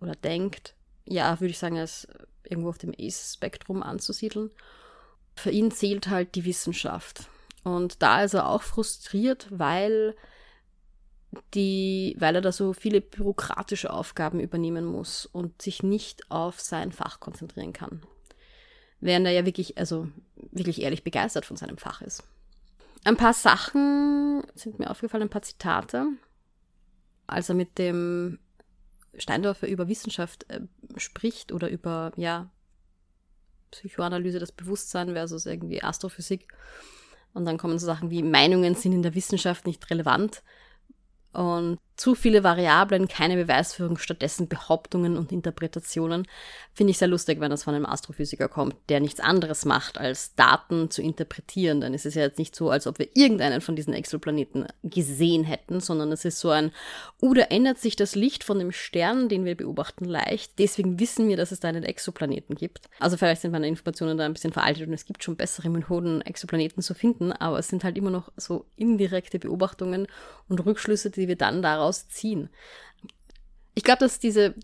oder 0.00 0.14
denkt, 0.14 0.74
ja, 1.04 1.40
würde 1.40 1.50
ich 1.50 1.58
sagen, 1.58 1.76
ist 1.76 2.08
irgendwo 2.44 2.68
auf 2.68 2.78
dem 2.78 2.94
Ace-Spektrum 2.98 3.82
anzusiedeln. 3.82 4.50
Für 5.34 5.50
ihn 5.50 5.70
zählt 5.70 6.08
halt 6.08 6.34
die 6.34 6.44
Wissenschaft. 6.44 7.28
Und 7.64 8.02
da 8.02 8.22
ist 8.22 8.34
er 8.34 8.48
auch 8.48 8.62
frustriert, 8.62 9.48
weil 9.50 10.14
die, 11.54 12.16
weil 12.18 12.34
er 12.34 12.40
da 12.40 12.52
so 12.52 12.72
viele 12.72 13.00
bürokratische 13.00 13.92
Aufgaben 13.92 14.40
übernehmen 14.40 14.84
muss 14.84 15.26
und 15.26 15.60
sich 15.60 15.82
nicht 15.82 16.30
auf 16.30 16.60
sein 16.60 16.92
Fach 16.92 17.20
konzentrieren 17.20 17.72
kann. 17.72 18.02
Während 19.00 19.26
er 19.26 19.32
ja 19.32 19.44
wirklich, 19.44 19.76
also 19.76 20.08
wirklich 20.52 20.80
ehrlich 20.82 21.04
begeistert 21.04 21.44
von 21.44 21.56
seinem 21.56 21.76
Fach 21.76 22.00
ist. 22.00 22.22
Ein 23.04 23.16
paar 23.16 23.34
Sachen 23.34 24.42
sind 24.54 24.78
mir 24.78 24.90
aufgefallen, 24.90 25.24
ein 25.24 25.30
paar 25.30 25.42
Zitate. 25.42 26.06
Als 27.26 27.48
er 27.48 27.54
mit 27.54 27.78
dem 27.78 28.38
Steindorfer 29.18 29.68
über 29.68 29.88
Wissenschaft 29.88 30.48
äh, 30.50 30.60
spricht 30.96 31.52
oder 31.52 31.68
über, 31.68 32.12
ja, 32.16 32.50
Psychoanalyse 33.70 34.38
des 34.38 34.52
Bewusstseins 34.52 35.12
versus 35.12 35.46
irgendwie 35.46 35.82
Astrophysik. 35.82 36.48
Und 37.34 37.44
dann 37.44 37.58
kommen 37.58 37.78
so 37.78 37.86
Sachen 37.86 38.10
wie 38.10 38.22
Meinungen 38.22 38.74
sind 38.74 38.92
in 38.92 39.02
der 39.02 39.14
Wissenschaft 39.14 39.66
nicht 39.66 39.90
relevant. 39.90 40.42
Und 41.32 41.78
zu 41.96 42.14
viele 42.14 42.44
Variablen, 42.44 43.08
keine 43.08 43.36
Beweisführung, 43.36 43.96
stattdessen 43.96 44.48
Behauptungen 44.48 45.16
und 45.16 45.32
Interpretationen. 45.32 46.26
Finde 46.74 46.90
ich 46.90 46.98
sehr 46.98 47.08
lustig, 47.08 47.40
wenn 47.40 47.50
das 47.50 47.64
von 47.64 47.74
einem 47.74 47.86
Astrophysiker 47.86 48.48
kommt, 48.48 48.76
der 48.90 49.00
nichts 49.00 49.20
anderes 49.20 49.64
macht, 49.64 49.96
als 49.96 50.34
Daten 50.34 50.90
zu 50.90 51.00
interpretieren. 51.00 51.80
Dann 51.80 51.94
ist 51.94 52.04
es 52.04 52.14
ja 52.14 52.22
jetzt 52.22 52.38
nicht 52.38 52.54
so, 52.54 52.68
als 52.68 52.86
ob 52.86 52.98
wir 52.98 53.08
irgendeinen 53.14 53.62
von 53.62 53.76
diesen 53.76 53.94
Exoplaneten 53.94 54.66
gesehen 54.82 55.44
hätten, 55.44 55.80
sondern 55.80 56.12
es 56.12 56.26
ist 56.26 56.38
so 56.38 56.50
ein, 56.50 56.70
uh, 57.22 57.32
da 57.32 57.44
ändert 57.44 57.78
sich 57.78 57.96
das 57.96 58.14
Licht 58.14 58.44
von 58.44 58.58
dem 58.58 58.72
Stern, 58.72 59.30
den 59.30 59.46
wir 59.46 59.56
beobachten, 59.56 60.04
leicht. 60.04 60.58
Deswegen 60.58 61.00
wissen 61.00 61.28
wir, 61.28 61.38
dass 61.38 61.50
es 61.50 61.60
da 61.60 61.68
einen 61.68 61.84
Exoplaneten 61.84 62.56
gibt. 62.56 62.90
Also 63.00 63.16
vielleicht 63.16 63.40
sind 63.40 63.52
meine 63.52 63.68
Informationen 63.68 64.18
da 64.18 64.26
ein 64.26 64.34
bisschen 64.34 64.52
veraltet 64.52 64.86
und 64.86 64.92
es 64.92 65.06
gibt 65.06 65.24
schon 65.24 65.36
bessere 65.36 65.70
Methoden, 65.70 66.20
Exoplaneten 66.20 66.82
zu 66.82 66.92
finden, 66.92 67.32
aber 67.32 67.58
es 67.58 67.68
sind 67.68 67.84
halt 67.84 67.96
immer 67.96 68.10
noch 68.10 68.30
so 68.36 68.66
indirekte 68.76 69.38
Beobachtungen 69.38 70.06
und 70.48 70.60
Rückschlüsse, 70.60 71.10
die 71.10 71.26
wir 71.26 71.36
dann 71.36 71.62
daraus 71.62 71.85
daraus 71.86 72.08
ziehen. 72.08 72.50
Ich 73.74 73.84
glaube, 73.84 74.00
dass 74.00 74.18
diese 74.18 74.54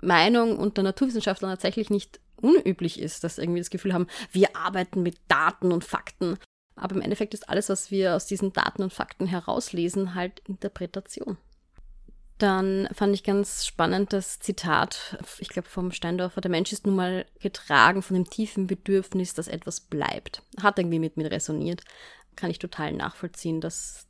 Meinung 0.00 0.58
unter 0.58 0.82
Naturwissenschaftlern 0.82 1.50
tatsächlich 1.50 1.90
nicht 1.90 2.20
unüblich 2.36 3.00
ist, 3.00 3.24
dass 3.24 3.38
irgendwie 3.38 3.60
das 3.60 3.70
Gefühl 3.70 3.92
haben, 3.92 4.06
wir 4.32 4.56
arbeiten 4.56 5.02
mit 5.02 5.18
Daten 5.28 5.72
und 5.72 5.84
Fakten. 5.84 6.38
Aber 6.74 6.94
im 6.94 7.02
Endeffekt 7.02 7.34
ist 7.34 7.48
alles, 7.48 7.68
was 7.68 7.90
wir 7.90 8.16
aus 8.16 8.26
diesen 8.26 8.52
Daten 8.52 8.82
und 8.82 8.92
Fakten 8.92 9.26
herauslesen, 9.26 10.14
halt 10.14 10.40
Interpretation. 10.46 11.36
Dann 12.38 12.88
fand 12.92 13.14
ich 13.14 13.22
ganz 13.22 13.66
spannend 13.66 14.14
das 14.14 14.38
Zitat, 14.38 15.18
ich 15.40 15.50
glaube 15.50 15.68
vom 15.68 15.92
Steindorfer, 15.92 16.40
der 16.40 16.50
Mensch 16.50 16.72
ist 16.72 16.86
nun 16.86 16.96
mal 16.96 17.26
getragen 17.38 18.00
von 18.00 18.14
dem 18.14 18.30
tiefen 18.30 18.66
Bedürfnis, 18.66 19.34
dass 19.34 19.46
etwas 19.46 19.80
bleibt. 19.80 20.42
Hat 20.62 20.78
irgendwie 20.78 20.98
mit 20.98 21.18
mir 21.18 21.30
resoniert. 21.30 21.82
Kann 22.36 22.50
ich 22.50 22.58
total 22.58 22.94
nachvollziehen, 22.94 23.60
dass 23.60 24.06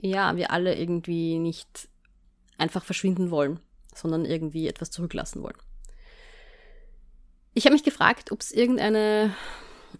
ja, 0.00 0.36
wir 0.36 0.50
alle 0.50 0.76
irgendwie 0.76 1.38
nicht 1.38 1.88
einfach 2.58 2.84
verschwinden 2.84 3.30
wollen, 3.30 3.60
sondern 3.94 4.24
irgendwie 4.24 4.68
etwas 4.68 4.90
zurücklassen 4.90 5.42
wollen. 5.42 5.56
Ich 7.54 7.64
habe 7.64 7.74
mich 7.74 7.82
gefragt, 7.82 8.30
ob 8.30 8.40
es 8.40 8.52
irgendeine, 8.52 9.34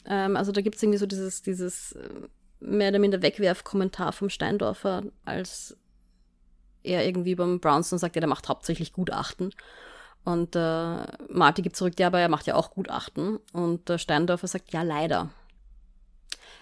ähm, 0.07 0.37
also 0.37 0.53
da 0.53 0.61
gibt 0.61 0.77
es 0.77 0.83
irgendwie 0.83 0.99
so 0.99 1.07
dieses, 1.07 1.43
dieses 1.43 1.93
äh, 1.93 2.29
mehr 2.61 2.91
oder 2.91 2.99
minder 2.99 3.23
Wegwerf-Kommentar 3.23 4.13
vom 4.13 4.29
Steindorfer, 4.31 5.05
als 5.25 5.77
er 6.83 7.05
irgendwie 7.05 7.35
beim 7.35 7.61
Brownson 7.61 7.99
sagt, 7.99 8.17
ja, 8.17 8.21
der 8.21 8.29
macht 8.29 8.49
hauptsächlich 8.49 8.93
Gutachten. 8.93 9.53
Und 10.25 10.55
äh, 10.55 11.05
Marty 11.29 11.63
gibt 11.63 11.77
zurück, 11.77 11.99
ja, 11.99 12.09
aber 12.09 12.21
er 12.21 12.29
macht 12.29 12.47
ja 12.47 12.55
auch 12.55 12.71
Gutachten. 12.71 13.39
Und 13.53 13.89
der 13.89 13.99
Steindorfer 13.99 14.47
sagt, 14.47 14.73
ja, 14.73 14.83
leider. 14.83 15.31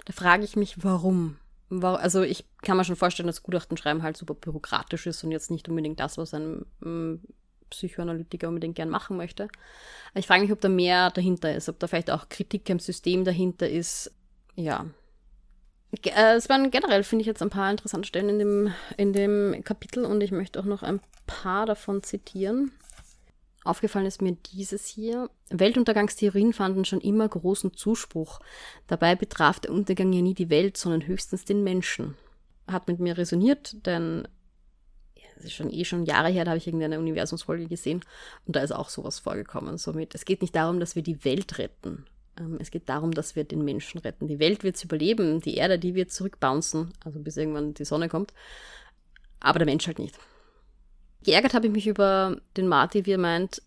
Da 0.05 0.13
frage 0.13 0.45
ich 0.45 0.57
mich, 0.57 0.83
warum? 0.85 1.37
Also 1.71 2.23
ich 2.23 2.47
kann 2.63 2.77
mir 2.77 2.85
schon 2.85 2.97
vorstellen, 2.97 3.27
dass 3.27 3.43
Gutachten 3.43 3.77
schreiben 3.77 4.03
halt 4.03 4.17
super 4.17 4.35
bürokratisch 4.35 5.07
ist 5.07 5.23
und 5.23 5.33
jetzt 5.33 5.51
nicht 5.51 5.69
unbedingt 5.69 6.01
das, 6.01 6.17
was 6.17 6.33
ein 6.33 6.65
mm, 6.81 7.17
Psychoanalytiker 7.71 8.49
unbedingt 8.49 8.77
gern 8.77 8.89
machen 8.89 9.17
möchte. 9.17 9.49
Ich 10.15 10.27
frage 10.27 10.43
mich, 10.43 10.53
ob 10.53 10.61
da 10.61 10.69
mehr 10.69 11.11
dahinter 11.11 11.55
ist, 11.55 11.69
ob 11.69 11.79
da 11.79 11.87
vielleicht 11.87 12.11
auch 12.11 12.29
Kritik 12.29 12.71
am 12.71 12.79
System 12.79 13.25
dahinter 13.25 13.69
ist. 13.69 14.11
Ja. 14.55 14.87
Äh, 16.03 16.37
es 16.37 16.49
waren 16.49 16.71
generell, 16.71 17.03
finde 17.03 17.23
ich, 17.23 17.27
jetzt 17.27 17.43
ein 17.43 17.51
paar 17.51 17.71
interessante 17.71 18.09
Stellen 18.09 18.29
in 18.31 18.39
dem, 18.39 18.73
in 18.97 19.13
dem 19.13 19.63
Kapitel 19.65 20.05
und 20.05 20.23
ich 20.23 20.33
möchte 20.33 20.61
auch 20.61 20.65
noch 20.65 20.83
ein 20.83 21.01
paar 21.27 21.67
davon 21.67 22.03
zitieren. 22.03 22.73
Aufgefallen 23.69 24.07
ist 24.07 24.23
mir 24.23 24.33
dieses 24.33 24.87
hier. 24.87 25.31
Weltuntergangstheorien 25.51 26.53
fanden 26.53 26.85
schon 26.85 27.01
immer 27.01 27.29
großen 27.29 27.75
Zuspruch. 27.75 28.41
Dabei 28.87 29.15
betraf 29.15 29.61
der 29.61 29.73
Untergang 29.73 30.13
ja 30.13 30.23
nie 30.23 30.35
die 30.35 30.51
Welt, 30.51 30.77
sondern 30.77 31.07
höchstens 31.07 31.45
den 31.45 31.63
Menschen. 31.63 32.17
Hat 32.67 32.89
mit 32.89 32.99
mir 32.99 33.19
resoniert, 33.19 33.87
denn 33.87 34.27
es 35.39 35.45
ist 35.45 35.53
schon 35.53 35.71
eh 35.71 35.85
schon 35.85 36.05
Jahre 36.05 36.29
her, 36.29 36.45
da 36.45 36.51
habe 36.51 36.59
ich 36.59 36.67
irgendeine 36.67 36.99
Universumsfolge 36.99 37.67
gesehen 37.67 38.05
und 38.47 38.57
da 38.57 38.61
ist 38.61 38.73
auch 38.73 38.89
sowas 38.89 39.19
vorgekommen. 39.19 39.79
Somit, 39.79 40.15
es 40.15 40.25
geht 40.25 40.43
nicht 40.43 40.57
darum, 40.57 40.81
dass 40.81 40.97
wir 40.97 41.03
die 41.03 41.25
Welt 41.25 41.59
retten. 41.59 42.07
Ähm, 42.39 42.59
es 42.61 42.71
geht 42.71 42.89
darum, 42.89 43.13
dass 43.13 43.37
wir 43.37 43.45
den 43.45 43.65
Menschen 43.65 43.99
retten. 43.99 44.27
Die 44.27 44.39
Welt 44.39 44.65
wird 44.65 44.83
überleben, 44.83 45.41
die 45.41 45.57
Erde, 45.57 45.79
die 45.79 45.95
wird 45.95 46.11
zurückbouncen, 46.11 46.93
also 47.05 47.21
bis 47.21 47.37
irgendwann 47.37 47.75
die 47.75 47.85
Sonne 47.85 48.09
kommt. 48.09 48.33
Aber 49.41 49.59
der 49.59 49.67
Mensch 49.67 49.87
halt 49.87 49.99
nicht. 49.99 50.19
Geärgert 51.29 51.53
habe 51.53 51.67
ich 51.67 51.73
mich 51.75 51.87
über 51.87 52.39
den 52.57 52.69
Marty, 52.69 53.05
wie 53.05 53.13
er 53.13 53.19
meint, 53.19 53.61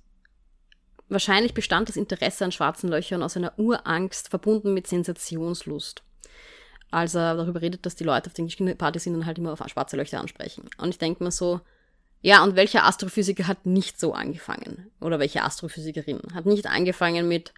wahrscheinlich 1.10 1.54
bestand 1.54 1.90
das 1.90 1.96
Interesse 1.96 2.44
an 2.44 2.52
schwarzen 2.52 2.90
Löchern 2.90 3.22
aus 3.22 3.38
einer 3.38 3.54
Urangst 3.60 4.30
verbunden 4.30 4.74
mit 4.74 4.88
Sensationslust. 4.88 6.02
Als 6.90 7.14
er 7.14 7.36
darüber 7.36 7.62
redet, 7.62 7.86
dass 7.86 7.96
die 7.96 8.04
Leute 8.04 8.32
auf 8.32 8.34
den 8.34 8.48
Kinderpartys 8.48 9.04
sind 9.04 9.14
und 9.14 9.28
halt 9.28 9.38
immer 9.38 9.54
auf 9.54 9.64
schwarze 9.68 9.96
Löcher 9.96 10.20
ansprechen. 10.20 10.72
Und 10.80 10.90
ich 10.90 10.98
denke 10.98 11.24
mir 11.24 11.30
so, 11.30 11.62
ja, 12.24 12.44
und 12.44 12.56
welcher 12.56 12.86
Astrophysiker 12.86 13.48
hat 13.48 13.66
nicht 13.66 14.00
so 14.00 14.14
angefangen? 14.14 14.92
Oder 15.00 15.18
welche 15.18 15.44
Astrophysikerin 15.44 16.22
hat 16.36 16.46
nicht 16.46 16.68
angefangen 16.68 17.28
mit, 17.28 17.52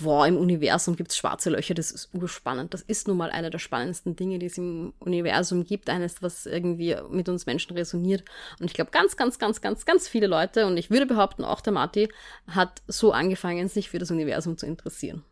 boah, 0.00 0.26
im 0.26 0.38
Universum 0.38 0.96
gibt's 0.96 1.18
schwarze 1.18 1.50
Löcher, 1.50 1.74
das 1.74 1.90
ist 1.90 2.14
urspannend. 2.14 2.72
Das 2.72 2.80
ist 2.80 3.08
nun 3.08 3.18
mal 3.18 3.30
einer 3.30 3.50
der 3.50 3.58
spannendsten 3.58 4.16
Dinge, 4.16 4.38
die 4.38 4.46
es 4.46 4.56
im 4.56 4.94
Universum 5.00 5.64
gibt, 5.64 5.90
eines, 5.90 6.22
was 6.22 6.46
irgendwie 6.46 6.96
mit 7.10 7.28
uns 7.28 7.44
Menschen 7.44 7.76
resoniert. 7.76 8.24
Und 8.58 8.66
ich 8.66 8.74
glaube, 8.74 8.90
ganz, 8.90 9.18
ganz, 9.18 9.38
ganz, 9.38 9.60
ganz, 9.60 9.84
ganz 9.84 10.08
viele 10.08 10.28
Leute, 10.28 10.66
und 10.66 10.78
ich 10.78 10.90
würde 10.90 11.04
behaupten, 11.04 11.44
auch 11.44 11.60
der 11.60 11.74
Marty, 11.74 12.08
hat 12.46 12.80
so 12.86 13.12
angefangen, 13.12 13.68
sich 13.68 13.90
für 13.90 13.98
das 13.98 14.10
Universum 14.10 14.56
zu 14.56 14.64
interessieren. 14.64 15.24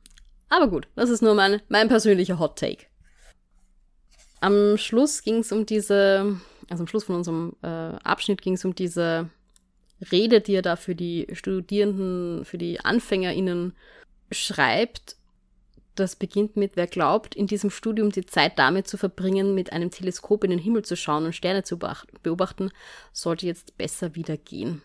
Aber 0.51 0.69
gut, 0.69 0.89
das 0.95 1.09
ist 1.09 1.23
nur 1.23 1.35
mein, 1.35 1.63
mein 1.69 1.89
persönlicher 1.89 2.39
Hot 2.39 2.59
Take. 2.59 2.85
Am 4.43 4.77
Schluss 4.77 5.23
ging 5.23 5.39
es 5.39 5.53
um 5.53 5.65
diese 5.65 6.39
also 6.69 6.83
am 6.83 6.87
Schluss 6.87 7.05
von 7.05 7.17
unserem 7.17 7.55
äh, 7.63 7.67
Abschnitt 7.67 8.43
ging 8.43 8.55
es 8.55 8.65
um 8.65 8.75
diese 8.75 9.31
Rede, 10.13 10.41
die 10.41 10.55
er 10.55 10.63
da 10.63 10.77
für 10.77 10.95
die 10.95 11.27
Studierenden, 11.33 12.45
für 12.45 12.59
die 12.59 12.81
AnfängerInnen 12.81 13.75
schreibt. 14.31 15.17
Das 15.95 16.17
beginnt 16.17 16.57
mit, 16.57 16.77
wer 16.77 16.89
glaubt, 16.89 17.37
in 17.37 17.47
diesem 17.47 17.71
Studium 17.71 18.11
die 18.11 18.27
Zeit 18.27 18.59
damit 18.59 18.89
zu 18.89 18.97
verbringen, 18.97 19.55
mit 19.55 19.73
einem 19.73 19.91
Teleskop 19.91 20.43
in 20.43 20.51
den 20.51 20.59
Himmel 20.59 20.85
zu 20.85 20.97
schauen 20.97 21.25
und 21.25 21.35
Sterne 21.35 21.63
zu 21.63 21.79
beobachten, 22.23 22.71
sollte 23.13 23.47
jetzt 23.47 23.79
besser 23.79 24.17
wieder 24.17 24.37
gehen. 24.37 24.83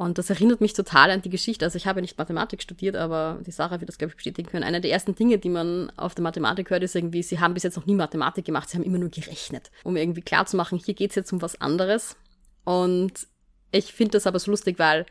Und 0.00 0.16
das 0.16 0.30
erinnert 0.30 0.62
mich 0.62 0.72
total 0.72 1.10
an 1.10 1.20
die 1.20 1.28
Geschichte. 1.28 1.62
Also 1.62 1.76
ich 1.76 1.86
habe 1.86 2.00
nicht 2.00 2.16
Mathematik 2.16 2.62
studiert, 2.62 2.96
aber 2.96 3.38
die 3.44 3.50
Sarah 3.50 3.80
wird 3.80 3.88
das, 3.90 3.98
glaube 3.98 4.12
ich, 4.12 4.16
bestätigen 4.16 4.48
können. 4.48 4.64
Eine 4.64 4.80
der 4.80 4.90
ersten 4.90 5.14
Dinge, 5.14 5.36
die 5.36 5.50
man 5.50 5.92
auf 5.98 6.14
der 6.14 6.22
Mathematik 6.22 6.70
hört, 6.70 6.82
ist 6.82 6.96
irgendwie, 6.96 7.22
sie 7.22 7.38
haben 7.38 7.52
bis 7.52 7.64
jetzt 7.64 7.76
noch 7.76 7.84
nie 7.84 7.94
Mathematik 7.94 8.46
gemacht, 8.46 8.70
sie 8.70 8.78
haben 8.78 8.84
immer 8.84 8.96
nur 8.96 9.10
gerechnet, 9.10 9.70
um 9.84 9.98
irgendwie 9.98 10.22
klarzumachen, 10.22 10.78
hier 10.78 10.94
geht 10.94 11.10
es 11.10 11.16
jetzt 11.16 11.34
um 11.34 11.42
was 11.42 11.60
anderes. 11.60 12.16
Und 12.64 13.26
ich 13.72 13.92
finde 13.92 14.12
das 14.12 14.26
aber 14.26 14.38
so 14.38 14.50
lustig, 14.50 14.78
weil 14.78 15.04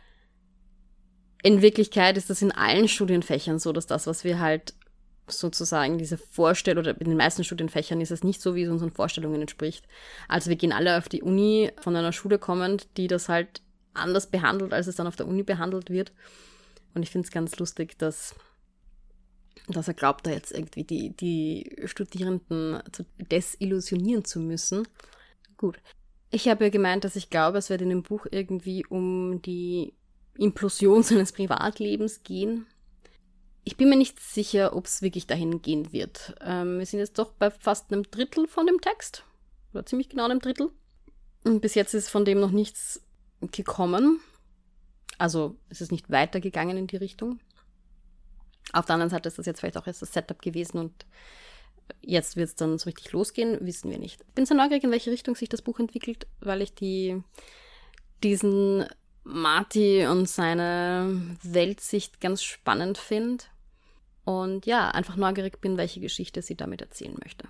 in 1.44 1.62
Wirklichkeit 1.62 2.18
ist 2.18 2.32
das 2.32 2.42
in 2.42 2.52
allen 2.52 2.88
Studienfächern 2.88 3.60
so, 3.60 3.72
dass 3.72 3.86
das, 3.86 4.08
was 4.08 4.24
wir 4.24 4.40
halt 4.40 4.74
sozusagen 5.28 6.00
diese 6.00 6.18
Vorstellung, 6.18 6.84
oder 6.84 7.00
in 7.00 7.10
den 7.10 7.18
meisten 7.18 7.44
Studienfächern 7.44 8.02
ist 8.02 8.10
es 8.10 8.24
nicht 8.24 8.42
so, 8.42 8.56
wie 8.56 8.64
es 8.64 8.72
unseren 8.72 8.92
Vorstellungen 8.92 9.42
entspricht. 9.42 9.86
Also 10.28 10.50
wir 10.50 10.56
gehen 10.56 10.74
alle 10.74 10.98
auf 10.98 11.10
die 11.10 11.22
Uni 11.22 11.72
von 11.80 11.96
einer 11.96 12.12
Schule 12.12 12.40
kommend, 12.40 12.88
die 12.98 13.06
das 13.06 13.30
halt 13.30 13.62
anders 14.00 14.28
behandelt, 14.28 14.74
als 14.74 14.88
es 14.88 14.96
dann 14.96 15.08
auf 15.08 15.16
der 15.16 15.28
Uni 15.28 15.44
behandelt 15.44 15.90
wird. 15.90 16.12
Und 16.94 17.04
ich 17.04 17.12
finde 17.12 17.26
es 17.26 17.32
ganz 17.32 17.58
lustig, 17.58 17.98
dass, 17.98 18.36
dass 19.68 19.88
er 19.88 19.94
glaubt, 19.94 20.26
da 20.26 20.32
jetzt 20.32 20.52
irgendwie 20.52 20.84
die, 20.84 21.16
die 21.16 21.76
Studierenden 21.86 22.82
zu 22.92 23.06
desillusionieren 23.18 24.26
zu 24.26 24.40
müssen. 24.40 24.88
Gut. 25.58 25.78
Ich 26.32 26.48
habe 26.48 26.66
ja 26.66 26.70
gemeint, 26.70 27.04
dass 27.04 27.16
ich 27.16 27.30
glaube, 27.30 27.58
es 27.58 27.70
wird 27.70 27.82
in 27.82 27.90
dem 27.90 28.04
Buch 28.04 28.28
irgendwie 28.30 28.86
um 28.86 29.42
die 29.42 29.94
Implosion 30.38 31.04
seines 31.04 31.32
Privatlebens 31.32 32.24
gehen. 32.24 32.66
Ich 33.64 33.78
bin 33.78 33.90
mir 33.90 33.98
nicht 33.98 34.20
sicher, 34.20 34.76
ob 34.76 34.86
es 34.86 35.02
wirklich 35.02 35.28
dahin 35.28 35.62
gehen 35.62 35.92
wird. 35.92 36.36
Ähm, 36.42 36.80
wir 36.80 36.86
sind 36.86 37.00
jetzt 37.00 37.20
doch 37.20 37.32
bei 37.34 37.52
fast 37.52 37.92
einem 37.92 38.04
Drittel 38.04 38.48
von 38.48 38.66
dem 38.66 38.82
Text. 38.82 39.24
Oder 39.74 39.86
ziemlich 39.86 40.10
genau 40.10 40.26
einem 40.26 40.40
Drittel. 40.40 40.72
Und 41.44 41.62
bis 41.62 41.76
jetzt 41.76 41.94
ist 41.94 42.10
von 42.10 42.26
dem 42.26 42.40
noch 42.40 42.52
nichts 42.52 43.02
gekommen. 43.42 44.20
Also 45.18 45.56
es 45.70 45.82
ist 45.82 45.92
nicht 45.92 46.10
weitergegangen 46.10 46.78
in 46.78 46.88
die 46.88 46.98
Richtung. 46.98 47.40
Auf 48.72 48.86
der 48.86 48.96
anderen 48.96 49.10
Seite 49.10 49.28
ist 49.28 49.38
das 49.38 49.46
jetzt 49.46 49.60
vielleicht 49.60 49.78
auch 49.78 49.88
erst 49.88 50.02
das 50.02 50.14
Setup 50.14 50.42
gewesen 50.42 50.78
und 50.78 51.06
jetzt 52.02 52.36
wird 52.36 52.50
es 52.50 52.56
dann 52.56 52.78
so 52.78 52.86
richtig 52.86 53.12
losgehen, 53.12 53.58
wissen 53.66 53.90
wir 53.90 53.98
nicht. 53.98 54.22
Ich 54.28 54.34
bin 54.34 54.46
sehr 54.46 54.58
neugierig, 54.58 54.84
in 54.84 54.92
welche 54.92 55.12
Richtung 55.12 55.36
sich 55.36 55.50
das 55.50 55.62
Buch 55.62 55.80
entwickelt, 55.80 56.28
weil 56.40 56.62
ich 56.62 56.74
die, 56.76 57.22
diesen 58.24 58.86
Marty 59.24 60.06
und 60.06 60.30
seine 60.30 61.38
Weltsicht 61.44 62.22
ganz 62.22 62.44
spannend 62.44 62.98
finde. 62.98 63.46
Und 64.24 64.66
ja, 64.66 64.90
einfach 64.90 65.16
neugierig 65.16 65.60
bin, 65.60 65.78
welche 65.78 66.00
Geschichte 66.00 66.42
sie 66.42 66.56
damit 66.56 66.82
erzählen 66.82 67.18
möchte. 67.24 67.48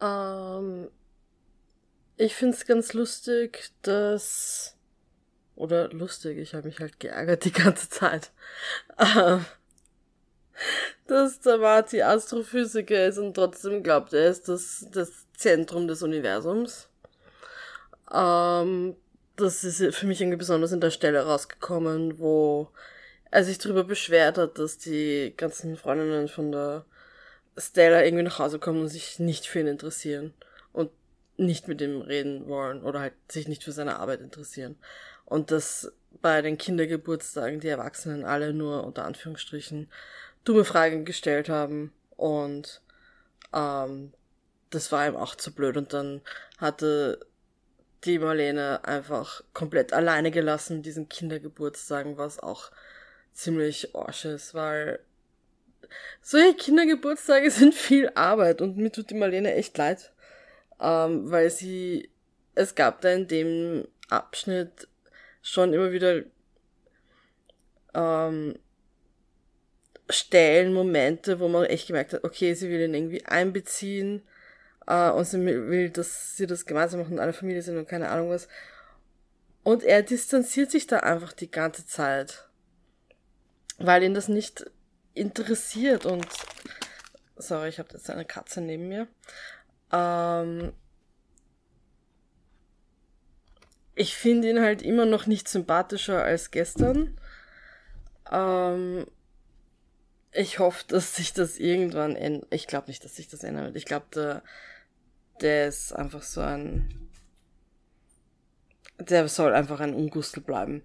Ähm, 0.00 0.88
ich 2.20 2.34
finde 2.34 2.54
es 2.54 2.66
ganz 2.66 2.92
lustig, 2.92 3.70
dass. 3.82 4.76
Oder 5.56 5.88
lustig, 5.88 6.38
ich 6.38 6.54
habe 6.54 6.68
mich 6.68 6.78
halt 6.78 7.00
geärgert 7.00 7.44
die 7.44 7.52
ganze 7.52 7.88
Zeit. 7.88 8.30
Ähm, 8.98 9.44
dass 11.06 11.40
der 11.40 11.58
Marty 11.58 12.02
Astrophysiker 12.02 13.06
ist 13.06 13.18
und 13.18 13.34
trotzdem 13.34 13.82
glaubt, 13.82 14.12
er 14.12 14.28
ist 14.28 14.48
das, 14.48 14.86
das 14.92 15.26
Zentrum 15.36 15.88
des 15.88 16.02
Universums. 16.02 16.88
Ähm, 18.12 18.96
das 19.36 19.64
ist 19.64 19.94
für 19.94 20.06
mich 20.06 20.20
irgendwie 20.20 20.36
besonders 20.36 20.72
in 20.72 20.80
der 20.80 20.90
Stelle 20.90 21.24
rausgekommen, 21.24 22.18
wo 22.18 22.68
er 23.30 23.44
sich 23.44 23.58
darüber 23.58 23.84
beschwert 23.84 24.36
hat, 24.36 24.58
dass 24.58 24.76
die 24.76 25.32
ganzen 25.36 25.76
Freundinnen 25.78 26.28
von 26.28 26.52
der 26.52 26.84
Stella 27.56 28.04
irgendwie 28.04 28.24
nach 28.24 28.38
Hause 28.38 28.58
kommen 28.58 28.82
und 28.82 28.88
sich 28.88 29.18
nicht 29.18 29.46
für 29.46 29.60
ihn 29.60 29.66
interessieren 29.66 30.34
nicht 31.40 31.68
mit 31.68 31.80
ihm 31.80 32.02
reden 32.02 32.46
wollen 32.46 32.82
oder 32.82 33.00
halt 33.00 33.14
sich 33.28 33.48
nicht 33.48 33.64
für 33.64 33.72
seine 33.72 33.98
Arbeit 33.98 34.20
interessieren. 34.20 34.76
Und 35.24 35.50
dass 35.50 35.92
bei 36.20 36.42
den 36.42 36.58
Kindergeburtstagen 36.58 37.60
die 37.60 37.68
Erwachsenen 37.68 38.24
alle 38.24 38.52
nur 38.52 38.84
unter 38.84 39.04
Anführungsstrichen 39.04 39.90
dumme 40.44 40.64
Fragen 40.64 41.04
gestellt 41.04 41.48
haben. 41.48 41.92
Und 42.16 42.82
ähm, 43.54 44.12
das 44.70 44.92
war 44.92 45.08
ihm 45.08 45.16
auch 45.16 45.34
zu 45.34 45.52
blöd. 45.52 45.76
Und 45.76 45.92
dann 45.92 46.20
hatte 46.58 47.26
die 48.04 48.18
Marlene 48.18 48.84
einfach 48.84 49.42
komplett 49.54 49.92
alleine 49.92 50.30
gelassen 50.30 50.82
diesen 50.82 51.08
Kindergeburtstagen, 51.08 52.18
was 52.18 52.38
auch 52.38 52.70
ziemlich 53.32 53.94
orsch 53.94 54.24
ist, 54.26 54.54
weil 54.54 55.00
solche 56.20 56.54
Kindergeburtstage 56.54 57.50
sind 57.50 57.74
viel 57.74 58.10
Arbeit. 58.14 58.60
Und 58.60 58.76
mir 58.76 58.92
tut 58.92 59.08
die 59.08 59.14
Marlene 59.14 59.54
echt 59.54 59.78
leid 59.78 60.12
ähm, 60.80 61.30
weil 61.30 61.50
sie, 61.50 62.10
es 62.54 62.74
gab 62.74 63.00
da 63.00 63.10
in 63.10 63.28
dem 63.28 63.86
Abschnitt 64.08 64.88
schon 65.42 65.72
immer 65.72 65.92
wieder 65.92 66.22
ähm, 67.94 68.58
Stellen, 70.08 70.72
Momente, 70.72 71.38
wo 71.38 71.48
man 71.48 71.64
echt 71.64 71.86
gemerkt 71.86 72.12
hat, 72.12 72.24
okay, 72.24 72.54
sie 72.54 72.68
will 72.68 72.80
ihn 72.80 72.94
irgendwie 72.94 73.24
einbeziehen 73.26 74.22
äh, 74.86 75.10
und 75.10 75.24
sie 75.24 75.44
will, 75.44 75.90
dass 75.90 76.36
sie 76.36 76.46
das 76.46 76.66
gemeinsam 76.66 77.00
machen 77.00 77.14
und 77.14 77.20
alle 77.20 77.32
Familie 77.32 77.62
sind 77.62 77.78
und 77.78 77.88
keine 77.88 78.08
Ahnung 78.08 78.30
was. 78.30 78.48
Und 79.62 79.84
er 79.84 80.02
distanziert 80.02 80.70
sich 80.70 80.86
da 80.86 81.00
einfach 81.00 81.32
die 81.32 81.50
ganze 81.50 81.86
Zeit, 81.86 82.48
weil 83.78 84.02
ihn 84.02 84.14
das 84.14 84.28
nicht 84.28 84.70
interessiert 85.14 86.06
und 86.06 86.26
sorry, 87.36 87.68
ich 87.68 87.78
habe 87.78 87.90
jetzt 87.92 88.10
eine 88.10 88.24
Katze 88.24 88.60
neben 88.60 88.88
mir. 88.88 89.06
Ähm, 89.92 90.72
ich 93.94 94.16
finde 94.16 94.48
ihn 94.50 94.60
halt 94.60 94.82
immer 94.82 95.06
noch 95.06 95.26
nicht 95.26 95.48
sympathischer 95.48 96.22
als 96.22 96.50
gestern. 96.50 97.18
Ähm, 98.30 99.06
ich 100.32 100.58
hoffe, 100.58 100.84
dass 100.88 101.16
sich 101.16 101.32
das 101.32 101.58
irgendwann 101.58 102.16
ändert. 102.16 102.46
Ich 102.52 102.66
glaube 102.66 102.88
nicht, 102.88 103.04
dass 103.04 103.16
sich 103.16 103.28
das 103.28 103.42
ändern 103.42 103.66
wird. 103.66 103.76
Ich 103.76 103.84
glaube, 103.84 104.06
der, 104.14 104.42
der 105.40 105.68
ist 105.68 105.92
einfach 105.92 106.22
so 106.22 106.40
ein. 106.40 107.08
Der 108.98 109.26
soll 109.28 109.54
einfach 109.54 109.80
ein 109.80 109.94
Ungustel 109.94 110.42
bleiben. 110.42 110.82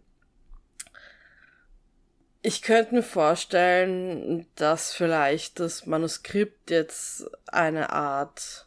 Ich 2.41 2.61
könnte 2.61 2.95
mir 2.95 3.03
vorstellen, 3.03 4.45
dass 4.55 4.93
vielleicht 4.93 5.59
das 5.59 5.85
Manuskript 5.85 6.69
jetzt 6.69 7.25
eine 7.47 7.91
Art 7.91 8.64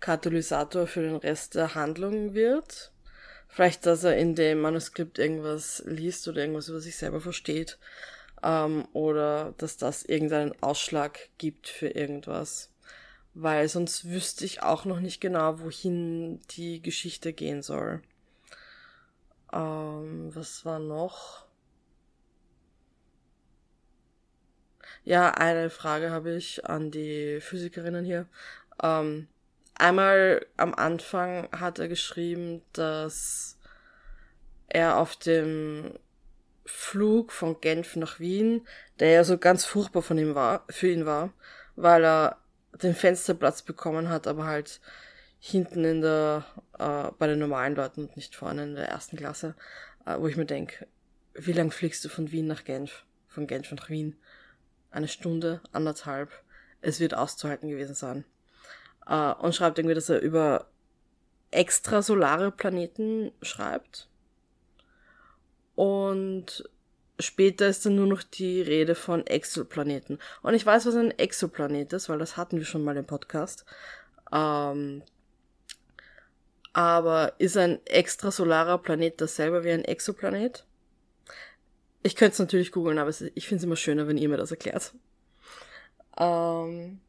Katalysator 0.00 0.86
für 0.86 1.02
den 1.02 1.16
Rest 1.16 1.54
der 1.54 1.74
Handlung 1.74 2.34
wird. 2.34 2.92
Vielleicht, 3.48 3.84
dass 3.86 4.04
er 4.04 4.16
in 4.16 4.34
dem 4.34 4.60
Manuskript 4.60 5.18
irgendwas 5.18 5.82
liest 5.86 6.26
oder 6.28 6.40
irgendwas 6.40 6.68
über 6.68 6.80
sich 6.80 6.96
selber 6.96 7.20
versteht. 7.20 7.78
Ähm, 8.42 8.86
oder 8.92 9.54
dass 9.58 9.76
das 9.76 10.04
irgendeinen 10.04 10.54
Ausschlag 10.62 11.18
gibt 11.38 11.68
für 11.68 11.88
irgendwas. 11.88 12.72
Weil 13.34 13.68
sonst 13.68 14.08
wüsste 14.08 14.44
ich 14.44 14.62
auch 14.62 14.84
noch 14.84 15.00
nicht 15.00 15.20
genau, 15.20 15.60
wohin 15.60 16.40
die 16.50 16.80
Geschichte 16.82 17.32
gehen 17.32 17.62
soll. 17.62 18.02
Ähm, 19.52 20.30
was 20.34 20.64
war 20.64 20.78
noch? 20.78 21.44
Ja, 25.04 25.30
eine 25.32 25.70
Frage 25.70 26.10
habe 26.10 26.34
ich 26.34 26.66
an 26.66 26.90
die 26.90 27.40
Physikerinnen 27.40 28.04
hier. 28.04 28.26
Ähm, 28.82 29.28
Einmal 29.80 30.44
am 30.58 30.74
Anfang 30.74 31.48
hat 31.52 31.78
er 31.78 31.88
geschrieben, 31.88 32.60
dass 32.74 33.56
er 34.68 34.98
auf 34.98 35.16
dem 35.16 35.94
Flug 36.66 37.32
von 37.32 37.62
Genf 37.62 37.96
nach 37.96 38.20
Wien, 38.20 38.68
der 38.98 39.10
ja 39.10 39.24
so 39.24 39.38
ganz 39.38 39.64
furchtbar 39.64 40.02
von 40.02 40.18
ihm 40.18 40.34
war, 40.34 40.66
für 40.68 40.90
ihn 40.90 41.06
war, 41.06 41.32
weil 41.76 42.04
er 42.04 42.36
den 42.82 42.94
Fensterplatz 42.94 43.62
bekommen 43.62 44.10
hat, 44.10 44.26
aber 44.26 44.44
halt 44.44 44.82
hinten 45.38 45.82
in 45.86 46.02
der, 46.02 46.44
äh, 46.78 47.10
bei 47.18 47.26
den 47.26 47.38
normalen 47.38 47.74
Leuten 47.74 48.02
und 48.02 48.16
nicht 48.16 48.36
vorne 48.36 48.64
in 48.64 48.74
der 48.74 48.88
ersten 48.88 49.16
Klasse, 49.16 49.54
äh, 50.04 50.18
wo 50.18 50.28
ich 50.28 50.36
mir 50.36 50.44
denke, 50.44 50.88
wie 51.32 51.52
lang 51.52 51.70
fliegst 51.70 52.04
du 52.04 52.10
von 52.10 52.30
Wien 52.32 52.46
nach 52.46 52.64
Genf? 52.64 53.06
Von 53.28 53.46
Genf 53.46 53.72
nach 53.72 53.88
Wien? 53.88 54.18
Eine 54.90 55.08
Stunde, 55.08 55.62
anderthalb. 55.72 56.30
Es 56.82 57.00
wird 57.00 57.14
auszuhalten 57.14 57.70
gewesen 57.70 57.94
sein 57.94 58.26
äh, 59.06 59.32
und 59.32 59.54
schreibt 59.54 59.78
irgendwie, 59.78 59.94
dass 59.94 60.08
er 60.08 60.20
über 60.20 60.66
extrasolare 61.50 62.50
Planeten 62.50 63.32
schreibt. 63.42 64.08
Und 65.74 66.68
später 67.18 67.68
ist 67.68 67.86
dann 67.86 67.96
nur 67.96 68.06
noch 68.06 68.22
die 68.22 68.60
Rede 68.60 68.94
von 68.94 69.26
Exoplaneten. 69.26 70.18
Und 70.42 70.54
ich 70.54 70.64
weiß, 70.64 70.86
was 70.86 70.94
ein 70.94 71.10
Exoplanet 71.18 71.92
ist, 71.92 72.08
weil 72.08 72.18
das 72.18 72.36
hatten 72.36 72.58
wir 72.58 72.64
schon 72.64 72.84
mal 72.84 72.96
im 72.96 73.06
Podcast. 73.06 73.64
Ähm, 74.32 75.02
aber 76.72 77.34
ist 77.38 77.56
ein 77.56 77.84
extrasolarer 77.86 78.78
Planet 78.78 79.20
dasselbe 79.20 79.64
wie 79.64 79.72
ein 79.72 79.84
Exoplanet? 79.84 80.64
Ich 82.02 82.16
könnte 82.16 82.34
es 82.34 82.38
natürlich 82.38 82.72
googeln, 82.72 82.98
aber 82.98 83.10
ich 83.10 83.46
finde 83.46 83.56
es 83.56 83.64
immer 83.64 83.76
schöner, 83.76 84.06
wenn 84.06 84.16
ihr 84.16 84.28
mir 84.28 84.36
das 84.36 84.52
erklärt. 84.52 84.94
Ähm, 86.16 87.00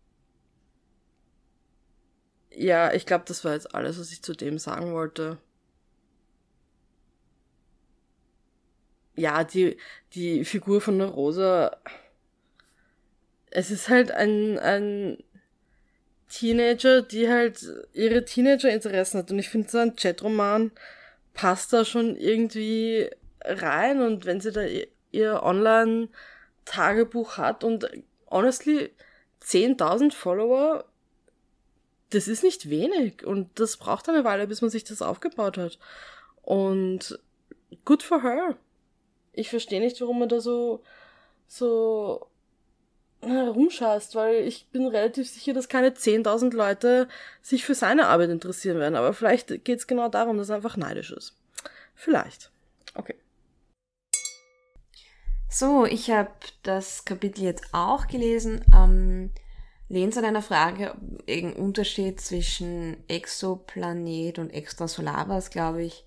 ja, 2.54 2.94
ich 2.94 3.06
glaube, 3.06 3.26
das 3.28 3.44
war 3.46 3.54
jetzt 3.54 3.74
alles, 3.74 4.00
was 4.00 4.12
ich 4.12 4.22
zu 4.22 4.34
dem 4.34 4.58
sagen 4.60 4.94
wollte. 4.94 5.38
Ja, 9.16 9.44
die, 9.44 9.78
die 10.14 10.46
Figur 10.46 10.82
von 10.82 10.98
der 11.00 11.08
Rosa. 11.08 11.78
Es 13.52 13.72
ist 13.72 13.90
halt 13.90 14.12
ein, 14.12 14.58
ein 14.60 15.18
Teenager, 16.30 17.02
die 17.02 17.30
halt 17.30 17.66
ihre 17.94 18.24
Teenager-Interessen 18.26 19.20
hat. 19.20 19.32
Und 19.32 19.40
ich 19.40 19.50
finde, 19.50 19.70
so 19.70 19.78
ein 19.80 19.96
Chatroman 19.96 20.72
passt 21.34 21.74
da 21.74 21.86
schon 21.86 22.16
irgendwie 22.16 23.10
rein. 23.44 24.02
Und 24.02 24.26
wenn 24.26 24.42
sie 24.42 24.52
da 24.52 24.62
ihr 25.12 25.44
Online-Tagebuch 25.44 27.38
hat 27.38 27.64
und 27.64 27.90
honestly 28.30 28.92
10.000 29.44 30.14
Follower, 30.14 30.86
das 32.12 32.28
ist 32.28 32.44
nicht 32.44 32.70
wenig 32.70 33.26
und 33.26 33.60
das 33.60 33.78
braucht 33.78 34.08
eine 34.10 34.24
Weile, 34.24 34.48
bis 34.48 34.62
man 34.62 34.70
sich 34.70 34.84
das 34.84 35.02
aufgebaut 35.02 35.58
hat. 35.58 35.80
Und 36.42 37.20
good 37.86 38.04
for 38.04 38.22
her. 38.22 38.58
Ich 39.34 39.50
verstehe 39.50 39.80
nicht, 39.80 40.00
warum 40.02 40.20
man 40.20 40.30
da 40.30 40.40
so, 40.40 40.84
so 41.48 42.28
herumscheißt, 43.22 44.16
weil 44.16 44.48
ich 44.48 44.68
bin 44.72 44.88
relativ 44.88 45.30
sicher, 45.30 45.54
dass 45.54 45.70
keine 45.70 45.92
10.000 45.92 46.54
Leute 46.54 47.08
sich 47.42 47.66
für 47.66 47.76
seine 47.76 48.08
Arbeit 48.08 48.30
interessieren 48.30 48.80
werden. 48.80 48.96
Aber 48.96 49.14
vielleicht 49.14 49.64
geht 49.64 49.80
es 49.80 49.88
genau 49.88 50.10
darum, 50.10 50.38
dass 50.38 50.50
er 50.50 50.58
einfach 50.58 50.78
neidisch 50.78 51.12
ist. 51.12 51.38
Vielleicht. 51.96 52.52
Okay. 52.96 53.16
So, 55.50 55.86
ich 55.86 56.10
habe 56.10 56.32
das 56.64 57.06
Kapitel 57.06 57.44
jetzt 57.44 57.66
auch 57.74 58.08
gelesen. 58.08 58.66
Ähm, 58.74 59.32
Lehnt 59.92 60.18
an 60.18 60.24
einer 60.24 60.42
Frage, 60.42 60.96
irgendein 61.26 61.62
Unterschied 61.62 62.22
zwischen 62.22 63.04
Exoplanet 63.10 64.40
und 64.40 64.50
Extrasolar 64.50 65.28
war 65.28 65.38
es, 65.38 65.50
glaube 65.50 65.84
ich. 65.84 66.06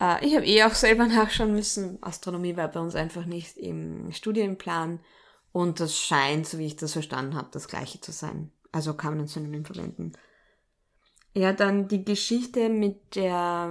Äh, 0.00 0.26
ich 0.26 0.34
habe 0.34 0.44
eh 0.44 0.64
auch 0.64 0.74
selber 0.74 1.06
nachschauen 1.06 1.52
müssen. 1.52 2.02
Astronomie 2.02 2.56
war 2.56 2.66
bei 2.66 2.80
uns 2.80 2.96
einfach 2.96 3.26
nicht 3.26 3.56
im 3.56 4.10
Studienplan. 4.10 4.98
Und 5.52 5.78
das 5.78 5.96
scheint, 5.96 6.48
so 6.48 6.58
wie 6.58 6.66
ich 6.66 6.74
das 6.74 6.92
verstanden 6.92 7.36
habe, 7.36 7.50
das 7.52 7.68
gleiche 7.68 8.00
zu 8.00 8.10
sein. 8.10 8.50
Also 8.72 8.94
kann 8.94 9.12
man 9.12 9.20
ein 9.20 9.28
Synonym 9.28 9.64
verwenden. 9.64 10.12
Ja, 11.32 11.52
dann 11.52 11.86
die 11.86 12.04
Geschichte 12.04 12.68
mit 12.68 13.14
der, 13.14 13.70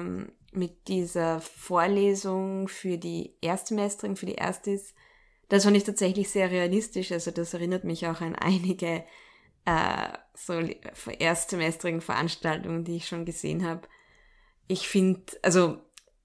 mit 0.53 0.87
dieser 0.87 1.41
Vorlesung 1.41 2.69
für 2.69 2.97
die 2.97 3.35
Erstsemesterin, 3.41 4.15
für 4.15 4.25
die 4.25 4.35
Erstis. 4.35 4.93
Das 5.49 5.65
fand 5.65 5.75
ich 5.75 5.83
tatsächlich 5.83 6.29
sehr 6.29 6.49
realistisch. 6.49 7.11
Also 7.11 7.31
das 7.31 7.53
erinnert 7.53 7.83
mich 7.83 8.07
auch 8.07 8.21
an 8.21 8.35
einige 8.35 9.03
äh, 9.69 10.17
so 10.33 10.53
erstsemestrigen 11.11 12.01
Veranstaltungen, 12.01 12.83
die 12.83 12.97
ich 12.97 13.07
schon 13.07 13.25
gesehen 13.25 13.65
habe. 13.65 13.81
Ich 14.67 14.87
finde, 14.87 15.21
also 15.43 15.77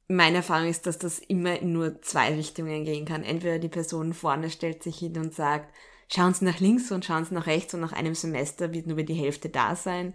meine 0.09 0.39
Erfahrung 0.39 0.69
ist, 0.69 0.87
dass 0.87 0.99
das 0.99 1.19
immer 1.19 1.59
in 1.61 1.73
nur 1.73 2.01
zwei 2.03 2.35
Richtungen 2.35 2.85
gehen 2.85 3.05
kann. 3.05 3.25
Entweder 3.25 3.59
die 3.59 3.69
Person 3.69 4.15
vorne 4.15 4.51
stellt 4.51 4.83
sich 4.83 4.99
hin 4.99 5.19
und 5.19 5.35
sagt, 5.35 5.75
schauen 6.13 6.35
Sie 6.35 6.45
nach 6.45 6.61
links 6.61 6.91
und 6.91 7.05
schauen 7.05 7.25
Sie 7.25 7.35
nach 7.35 7.47
rechts 7.47 7.75
und 7.75 7.81
nach 7.81 7.93
einem 7.93 8.15
Semester 8.15 8.73
wird 8.73 8.87
nur 8.87 9.03
die 9.03 9.15
Hälfte 9.15 9.49
da 9.49 9.77
sein. 9.77 10.15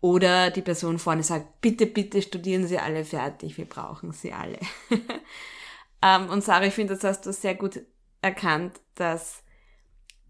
Oder 0.00 0.50
die 0.50 0.62
Person 0.62 0.98
vorne 0.98 1.22
sagt, 1.22 1.60
bitte, 1.60 1.86
bitte 1.86 2.22
studieren 2.22 2.66
Sie 2.66 2.78
alle 2.78 3.04
fertig, 3.04 3.56
wir 3.56 3.66
brauchen 3.66 4.12
Sie 4.12 4.32
alle. 4.32 4.58
ähm, 6.02 6.28
und 6.28 6.42
Sarah, 6.42 6.66
ich 6.66 6.74
finde, 6.74 6.94
das 6.94 7.04
hast 7.04 7.24
du 7.24 7.32
sehr 7.32 7.54
gut 7.54 7.80
erkannt, 8.20 8.80
dass 8.96 9.41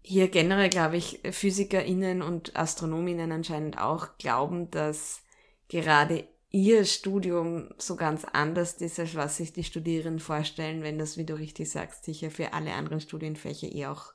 hier 0.03 0.27
generell, 0.27 0.69
glaube 0.69 0.97
ich, 0.97 1.21
PhysikerInnen 1.23 2.21
und 2.21 2.55
AstronomInnen 2.55 3.31
anscheinend 3.31 3.79
auch 3.79 4.17
glauben, 4.17 4.69
dass 4.69 5.23
gerade 5.69 6.27
ihr 6.51 6.85
Studium 6.85 7.69
so 7.77 7.95
ganz 7.95 8.25
anders 8.25 8.73
ist, 8.73 8.99
als 8.99 9.15
was 9.15 9.37
sich 9.37 9.53
die 9.53 9.63
Studierenden 9.63 10.19
vorstellen, 10.19 10.83
wenn 10.83 10.99
das, 10.99 11.17
wie 11.17 11.25
du 11.25 11.33
richtig 11.33 11.71
sagst, 11.71 12.05
sicher 12.05 12.29
für 12.29 12.53
alle 12.53 12.73
anderen 12.73 12.99
Studienfächer 12.99 13.67
eh 13.73 13.87
auch 13.87 14.13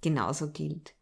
genauso 0.00 0.50
gilt. 0.50 0.94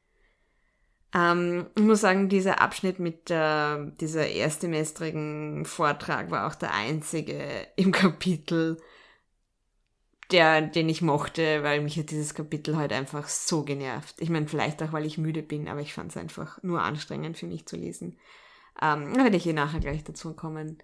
Ähm, 1.15 1.67
ich 1.77 1.83
muss 1.83 2.01
sagen, 2.01 2.29
dieser 2.29 2.63
Abschnitt 2.63 3.01
mit 3.01 3.31
äh, 3.31 3.91
dieser 4.01 4.29
erstsemestrigen 4.29 5.67
Vortrag 5.67 6.31
war 6.31 6.47
auch 6.47 6.55
der 6.55 6.73
einzige 6.73 7.67
im 7.77 7.93
Kapitel, 7.93 8.79
der, 10.33 10.63
den 10.63 10.89
ich 10.89 11.03
mochte, 11.03 11.63
weil 11.63 11.81
mich 11.81 11.99
hat 11.99 12.11
dieses 12.11 12.35
Kapitel 12.35 12.77
heute 12.77 12.95
einfach 12.95 13.29
so 13.29 13.63
genervt. 13.63 14.17
Ich 14.19 14.31
meine, 14.31 14.49
vielleicht 14.49 14.83
auch, 14.83 14.93
weil 14.93 15.07
ich 15.07 15.19
müde 15.19 15.43
bin, 15.43 15.69
aber 15.69 15.81
ich 15.81 15.93
fand 15.95 16.11
es 16.11 16.17
einfach 16.17 16.63
nur 16.63 16.83
anstrengend 16.83 17.39
für 17.39 17.47
mich 17.47 17.67
zu 17.67 17.77
lesen. 17.77 18.19
Ähm, 18.81 19.13
da 19.15 19.25
werde 19.25 19.37
ich 19.37 19.43
hier 19.43 19.55
nachher 19.55 19.81
gleich 19.81 20.03
dazu 20.05 20.35
kommen. 20.35 20.83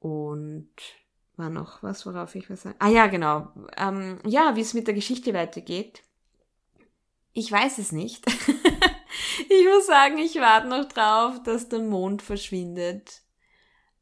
Und 0.00 0.70
war 1.36 1.50
noch 1.50 1.82
was, 1.82 2.04
worauf 2.06 2.34
ich 2.34 2.50
was 2.50 2.62
sagen? 2.62 2.76
Ah 2.78 2.88
ja, 2.88 3.06
genau. 3.06 3.48
Ähm, 3.76 4.18
ja, 4.26 4.56
wie 4.56 4.60
es 4.60 4.74
mit 4.74 4.86
der 4.86 4.94
Geschichte 4.94 5.32
weitergeht. 5.32 6.02
Ich 7.32 7.50
weiß 7.50 7.78
es 7.78 7.92
nicht. 7.92 8.26
ich 9.48 9.66
muss 9.66 9.86
sagen, 9.86 10.18
ich 10.18 10.34
warte 10.36 10.68
noch 10.68 10.86
drauf, 10.86 11.42
dass 11.44 11.68
der 11.68 11.80
Mond 11.80 12.22
verschwindet. 12.22 13.22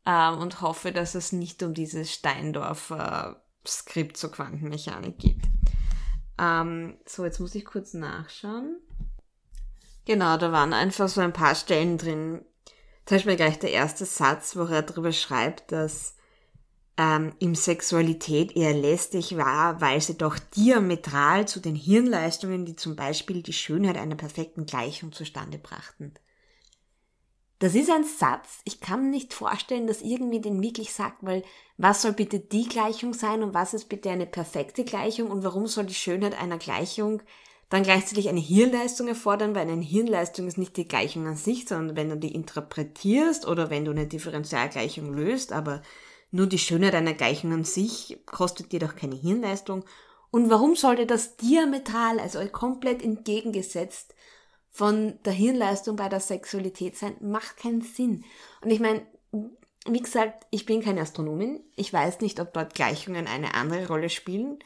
ähm, 0.06 0.38
und 0.38 0.62
hoffe, 0.62 0.92
dass 0.92 1.14
es 1.14 1.32
nicht 1.32 1.62
um 1.62 1.74
dieses 1.74 2.12
Steindorfer 2.12 3.44
Skript 3.68 4.16
zur 4.16 4.32
Quantenmechanik 4.32 5.18
geht. 5.18 5.42
Ähm, 6.38 6.96
so, 7.06 7.24
jetzt 7.24 7.40
muss 7.40 7.54
ich 7.54 7.64
kurz 7.64 7.94
nachschauen. 7.94 8.80
Genau, 10.04 10.36
da 10.38 10.52
waren 10.52 10.72
einfach 10.72 11.08
so 11.08 11.20
ein 11.20 11.32
paar 11.32 11.54
Stellen 11.54 11.98
drin. 11.98 12.44
Zum 13.04 13.16
Beispiel 13.16 13.36
gleich 13.36 13.58
der 13.58 13.72
erste 13.72 14.04
Satz, 14.04 14.56
wo 14.56 14.62
er 14.62 14.82
darüber 14.82 15.12
schreibt, 15.12 15.72
dass 15.72 16.14
ähm, 16.96 17.32
ihm 17.38 17.54
Sexualität 17.54 18.56
eher 18.56 18.74
lästig 18.74 19.36
war, 19.36 19.80
weil 19.80 20.00
sie 20.00 20.18
doch 20.18 20.38
diametral 20.38 21.46
zu 21.46 21.60
den 21.60 21.74
Hirnleistungen, 21.74 22.64
die 22.64 22.76
zum 22.76 22.96
Beispiel 22.96 23.42
die 23.42 23.52
Schönheit 23.52 23.96
einer 23.96 24.16
perfekten 24.16 24.66
Gleichung 24.66 25.12
zustande 25.12 25.58
brachten. 25.58 26.14
Das 27.58 27.74
ist 27.74 27.90
ein 27.90 28.04
Satz. 28.04 28.60
Ich 28.64 28.80
kann 28.80 29.04
mir 29.04 29.10
nicht 29.10 29.34
vorstellen, 29.34 29.88
dass 29.88 30.02
irgendwie 30.02 30.40
den 30.40 30.62
wirklich 30.62 30.92
sagt, 30.92 31.18
weil 31.22 31.42
was 31.76 32.02
soll 32.02 32.12
bitte 32.12 32.38
die 32.38 32.68
Gleichung 32.68 33.14
sein 33.14 33.42
und 33.42 33.52
was 33.52 33.74
ist 33.74 33.88
bitte 33.88 34.10
eine 34.10 34.26
perfekte 34.26 34.84
Gleichung 34.84 35.30
und 35.30 35.42
warum 35.42 35.66
soll 35.66 35.86
die 35.86 35.94
Schönheit 35.94 36.40
einer 36.40 36.58
Gleichung 36.58 37.20
dann 37.68 37.82
gleichzeitig 37.82 38.28
eine 38.28 38.40
Hirnleistung 38.40 39.08
erfordern, 39.08 39.54
weil 39.54 39.68
eine 39.68 39.84
Hirnleistung 39.84 40.46
ist 40.46 40.56
nicht 40.56 40.76
die 40.76 40.88
Gleichung 40.88 41.26
an 41.26 41.36
sich, 41.36 41.68
sondern 41.68 41.96
wenn 41.96 42.08
du 42.08 42.16
die 42.16 42.34
interpretierst 42.34 43.46
oder 43.46 43.70
wenn 43.70 43.84
du 43.84 43.90
eine 43.90 44.06
Differentialgleichung 44.06 45.12
löst, 45.12 45.52
aber 45.52 45.82
nur 46.30 46.46
die 46.46 46.58
Schönheit 46.58 46.94
einer 46.94 47.14
Gleichung 47.14 47.52
an 47.52 47.64
sich 47.64 48.18
kostet 48.24 48.72
dir 48.72 48.80
doch 48.80 48.96
keine 48.96 49.16
Hirnleistung. 49.16 49.84
Und 50.30 50.48
warum 50.48 50.76
sollte 50.76 51.06
das 51.06 51.36
diametral, 51.36 52.20
also 52.20 52.38
komplett 52.46 53.02
entgegengesetzt 53.02 54.14
von 54.70 55.18
der 55.24 55.32
Hirnleistung 55.32 55.96
bei 55.96 56.08
der 56.08 56.20
Sexualität 56.20 56.96
sein, 56.96 57.16
macht 57.20 57.56
keinen 57.56 57.82
Sinn. 57.82 58.24
Und 58.62 58.70
ich 58.70 58.80
meine, 58.80 59.06
wie 59.86 60.00
gesagt, 60.00 60.46
ich 60.50 60.66
bin 60.66 60.82
keine 60.82 61.00
Astronomin. 61.00 61.60
Ich 61.76 61.92
weiß 61.92 62.20
nicht, 62.20 62.40
ob 62.40 62.52
dort 62.52 62.74
Gleichungen 62.74 63.26
eine 63.26 63.54
andere 63.54 63.88
Rolle 63.88 64.10
spielen. 64.10 64.58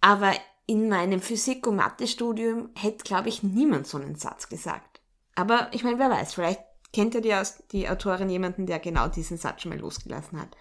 Aber 0.00 0.32
in 0.66 0.88
meinem 0.88 1.20
Physik- 1.20 1.66
und 1.66 1.76
Mathe-Studium 1.76 2.70
hätte, 2.74 3.04
glaube 3.04 3.28
ich, 3.28 3.42
niemand 3.42 3.86
so 3.86 3.98
einen 3.98 4.16
Satz 4.16 4.48
gesagt. 4.48 5.00
Aber 5.34 5.68
ich 5.72 5.84
meine, 5.84 5.98
wer 5.98 6.10
weiß, 6.10 6.34
vielleicht 6.34 6.60
kennt 6.92 7.14
ja 7.14 7.20
die, 7.20 7.34
die 7.72 7.88
Autorin 7.88 8.28
jemanden, 8.28 8.66
der 8.66 8.78
genau 8.78 9.08
diesen 9.08 9.38
Satz 9.38 9.62
schon 9.62 9.70
mal 9.70 9.78
losgelassen 9.78 10.40
hat. 10.40 10.56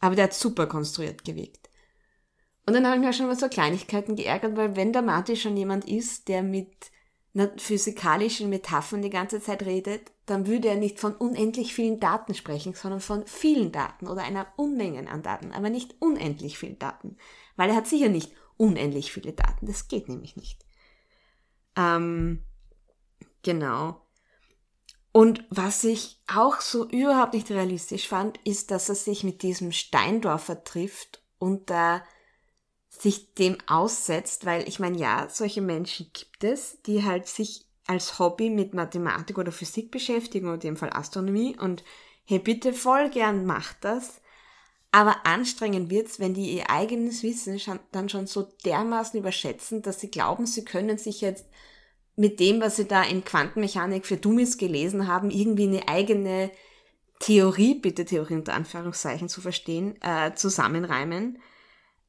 Aber 0.00 0.14
der 0.14 0.24
hat 0.24 0.34
super 0.34 0.66
konstruiert 0.66 1.24
gewirkt. 1.24 1.70
Und 2.66 2.74
dann 2.74 2.86
habe 2.86 2.96
ich 2.96 3.02
mir 3.02 3.12
schon 3.12 3.26
mal 3.26 3.36
so 3.36 3.48
Kleinigkeiten 3.48 4.16
geärgert, 4.16 4.56
weil 4.56 4.76
wenn 4.76 4.92
der 4.92 5.02
Marty 5.02 5.36
schon 5.36 5.56
jemand 5.56 5.86
ist, 5.86 6.28
der 6.28 6.42
mit 6.42 6.90
physikalischen 7.56 8.48
Metaphern 8.48 9.02
die 9.02 9.10
ganze 9.10 9.40
Zeit 9.40 9.64
redet, 9.64 10.12
dann 10.26 10.46
würde 10.46 10.68
er 10.68 10.76
nicht 10.76 11.00
von 11.00 11.14
unendlich 11.14 11.74
vielen 11.74 11.98
Daten 11.98 12.34
sprechen, 12.34 12.74
sondern 12.74 13.00
von 13.00 13.26
vielen 13.26 13.72
Daten 13.72 14.06
oder 14.06 14.22
einer 14.22 14.46
Unmengen 14.56 15.08
an 15.08 15.22
Daten, 15.22 15.52
aber 15.52 15.68
nicht 15.68 15.96
unendlich 16.00 16.58
vielen 16.58 16.78
Daten. 16.78 17.16
Weil 17.56 17.70
er 17.70 17.76
hat 17.76 17.88
sicher 17.88 18.08
nicht 18.08 18.32
unendlich 18.56 19.12
viele 19.12 19.32
Daten. 19.32 19.66
Das 19.66 19.88
geht 19.88 20.08
nämlich 20.08 20.36
nicht. 20.36 20.64
Ähm, 21.76 22.44
genau. 23.42 24.00
Und 25.10 25.44
was 25.50 25.84
ich 25.84 26.20
auch 26.26 26.60
so 26.60 26.88
überhaupt 26.88 27.34
nicht 27.34 27.50
realistisch 27.50 28.08
fand, 28.08 28.38
ist, 28.44 28.70
dass 28.70 28.88
er 28.88 28.94
sich 28.94 29.24
mit 29.24 29.42
diesem 29.42 29.72
Steindorfer 29.72 30.64
trifft 30.64 31.22
und 31.38 31.70
da 31.70 32.04
sich 33.04 33.34
dem 33.34 33.58
aussetzt, 33.66 34.46
weil 34.46 34.66
ich 34.66 34.80
meine, 34.80 34.98
ja, 34.98 35.28
solche 35.30 35.60
Menschen 35.60 36.10
gibt 36.12 36.42
es, 36.42 36.80
die 36.82 37.04
halt 37.04 37.28
sich 37.28 37.66
als 37.86 38.18
Hobby 38.18 38.48
mit 38.48 38.72
Mathematik 38.72 39.36
oder 39.36 39.52
Physik 39.52 39.90
beschäftigen 39.90 40.46
oder 40.46 40.54
in 40.54 40.60
dem 40.60 40.76
Fall 40.76 40.90
Astronomie 40.90 41.56
und 41.58 41.84
hey, 42.24 42.38
bitte 42.38 42.72
voll 42.72 43.10
gern 43.10 43.44
macht 43.44 43.76
das. 43.82 44.22
Aber 44.90 45.26
anstrengend 45.26 45.90
wird's, 45.90 46.18
wenn 46.18 46.34
die 46.34 46.56
ihr 46.56 46.70
eigenes 46.70 47.22
Wissen 47.22 47.60
dann 47.92 48.08
schon 48.08 48.26
so 48.26 48.48
dermaßen 48.64 49.20
überschätzen, 49.20 49.82
dass 49.82 50.00
sie 50.00 50.10
glauben, 50.10 50.46
sie 50.46 50.64
können 50.64 50.96
sich 50.96 51.20
jetzt 51.20 51.46
mit 52.16 52.40
dem, 52.40 52.60
was 52.60 52.76
sie 52.76 52.86
da 52.86 53.02
in 53.02 53.24
Quantenmechanik 53.24 54.06
für 54.06 54.16
Dummies 54.16 54.56
gelesen 54.56 55.08
haben, 55.08 55.30
irgendwie 55.30 55.66
eine 55.66 55.88
eigene 55.88 56.50
Theorie, 57.18 57.74
bitte 57.74 58.04
Theorie 58.04 58.34
unter 58.34 58.54
Anführungszeichen 58.54 59.28
zu 59.28 59.40
verstehen, 59.40 60.00
äh, 60.00 60.32
zusammenreimen. 60.34 61.38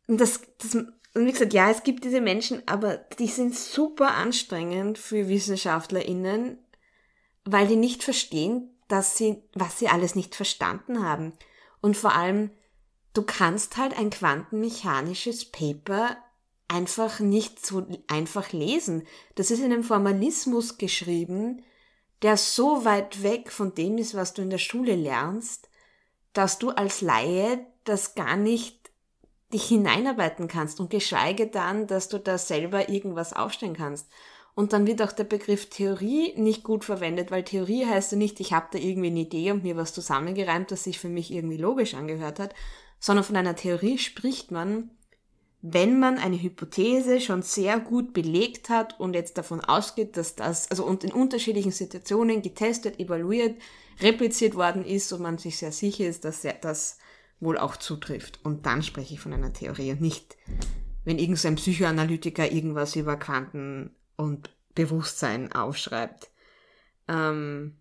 Und 0.08 0.22
das, 0.22 0.42
das, 0.60 0.76
und 0.76 1.26
wie 1.26 1.32
gesagt, 1.32 1.54
ja, 1.54 1.70
es 1.72 1.84
gibt 1.84 2.04
diese 2.04 2.22
Menschen, 2.22 2.62
aber 2.68 2.98
die 2.98 3.28
sind 3.28 3.56
super 3.56 4.16
anstrengend 4.16 4.98
für 4.98 5.28
WissenschaftlerInnen, 5.28 6.60
weil 7.46 7.68
die 7.68 7.76
nicht 7.78 8.04
verstehen, 8.04 8.70
dass 8.88 9.18
sie, 9.18 9.42
was 9.54 9.80
sie 9.80 9.88
alles 9.88 10.16
nicht 10.16 10.36
verstanden 10.36 11.04
haben. 11.04 11.34
Und 11.82 11.98
vor 11.98 12.14
allem, 12.14 12.52
du 13.14 13.24
kannst 13.24 13.78
halt 13.78 13.98
ein 13.98 14.10
quantenmechanisches 14.10 15.46
Paper 15.46 16.18
einfach 16.68 17.20
nicht 17.20 17.66
so 17.66 17.88
einfach 18.08 18.52
lesen. 18.52 19.08
Das 19.36 19.52
ist 19.52 19.60
in 19.60 19.72
einem 19.72 19.84
Formalismus 19.84 20.78
geschrieben, 20.78 21.64
der 22.22 22.38
so 22.38 22.86
weit 22.86 23.24
weg 23.24 23.52
von 23.52 23.74
dem 23.76 23.98
ist, 23.98 24.16
was 24.16 24.34
du 24.34 24.42
in 24.42 24.50
der 24.50 24.58
Schule 24.58 24.96
lernst, 24.96 25.70
dass 26.34 26.60
du 26.60 26.72
als 26.72 27.02
Laie 27.02 27.66
das 27.84 28.16
gar 28.16 28.36
nicht 28.36 28.85
dich 29.56 29.68
hineinarbeiten 29.68 30.48
kannst 30.48 30.82
und 30.82 30.90
geschweige 30.90 31.48
dann, 31.48 31.88
dass 31.88 32.10
du 32.10 32.20
da 32.20 32.38
selber 32.38 32.90
irgendwas 32.90 33.32
aufstellen 33.32 33.76
kannst. 33.76 34.08
Und 34.54 34.74
dann 34.74 34.86
wird 34.86 35.02
auch 35.02 35.14
der 35.14 35.24
Begriff 35.24 35.70
Theorie 35.70 36.34
nicht 36.38 36.64
gut 36.64 36.84
verwendet, 36.84 37.32
weil 37.32 37.44
Theorie 37.44 37.86
heißt 37.86 38.12
ja 38.12 38.18
nicht, 38.18 38.40
ich 38.42 38.54
habe 38.54 38.68
da 38.72 38.80
irgendwie 38.80 39.08
eine 39.08 39.20
Idee 39.22 39.52
und 39.52 39.64
mir 39.64 39.78
was 39.78 39.94
zusammengereimt, 39.94 40.72
das 40.72 40.84
sich 40.84 41.00
für 41.00 41.10
mich 41.10 41.32
irgendwie 41.32 41.58
logisch 41.58 41.94
angehört 41.94 42.40
hat, 42.40 42.54
sondern 43.00 43.24
von 43.24 43.38
einer 43.38 43.56
Theorie 43.56 43.98
spricht 43.98 44.52
man, 44.52 44.92
wenn 45.62 46.00
man 46.00 46.18
eine 46.18 46.42
Hypothese 46.42 47.22
schon 47.22 47.42
sehr 47.42 47.80
gut 47.80 48.14
belegt 48.14 48.70
hat 48.70 49.00
und 49.00 49.14
jetzt 49.14 49.38
davon 49.38 49.62
ausgeht, 49.62 50.16
dass 50.18 50.36
das, 50.36 50.70
also 50.70 50.86
und 50.86 51.04
in 51.04 51.12
unterschiedlichen 51.12 51.72
Situationen 51.72 52.42
getestet, 52.42 53.00
evaluiert, 53.00 53.60
repliziert 54.02 54.56
worden 54.56 54.86
ist 54.86 55.12
und 55.14 55.22
man 55.22 55.38
sich 55.38 55.58
sehr 55.58 55.72
sicher 55.72 56.08
ist, 56.08 56.26
dass 56.26 56.46
das 56.62 56.98
wohl 57.40 57.58
auch 57.58 57.78
zutrifft. 57.78 58.40
Und 58.44 58.66
dann 58.66 58.84
spreche 58.84 59.14
ich 59.14 59.20
von 59.20 59.34
einer 59.34 59.54
Theorie 59.54 59.92
und 59.92 60.02
nicht, 60.02 60.38
wenn 61.04 61.20
irgendein 61.20 61.56
Psychoanalytiker 61.56 62.52
irgendwas 62.52 62.96
über 62.96 63.18
Quanten 63.18 63.96
und 64.16 64.50
Bewusstsein 64.74 65.52
aufschreibt. 65.52 66.30
Ähm, 67.08 67.78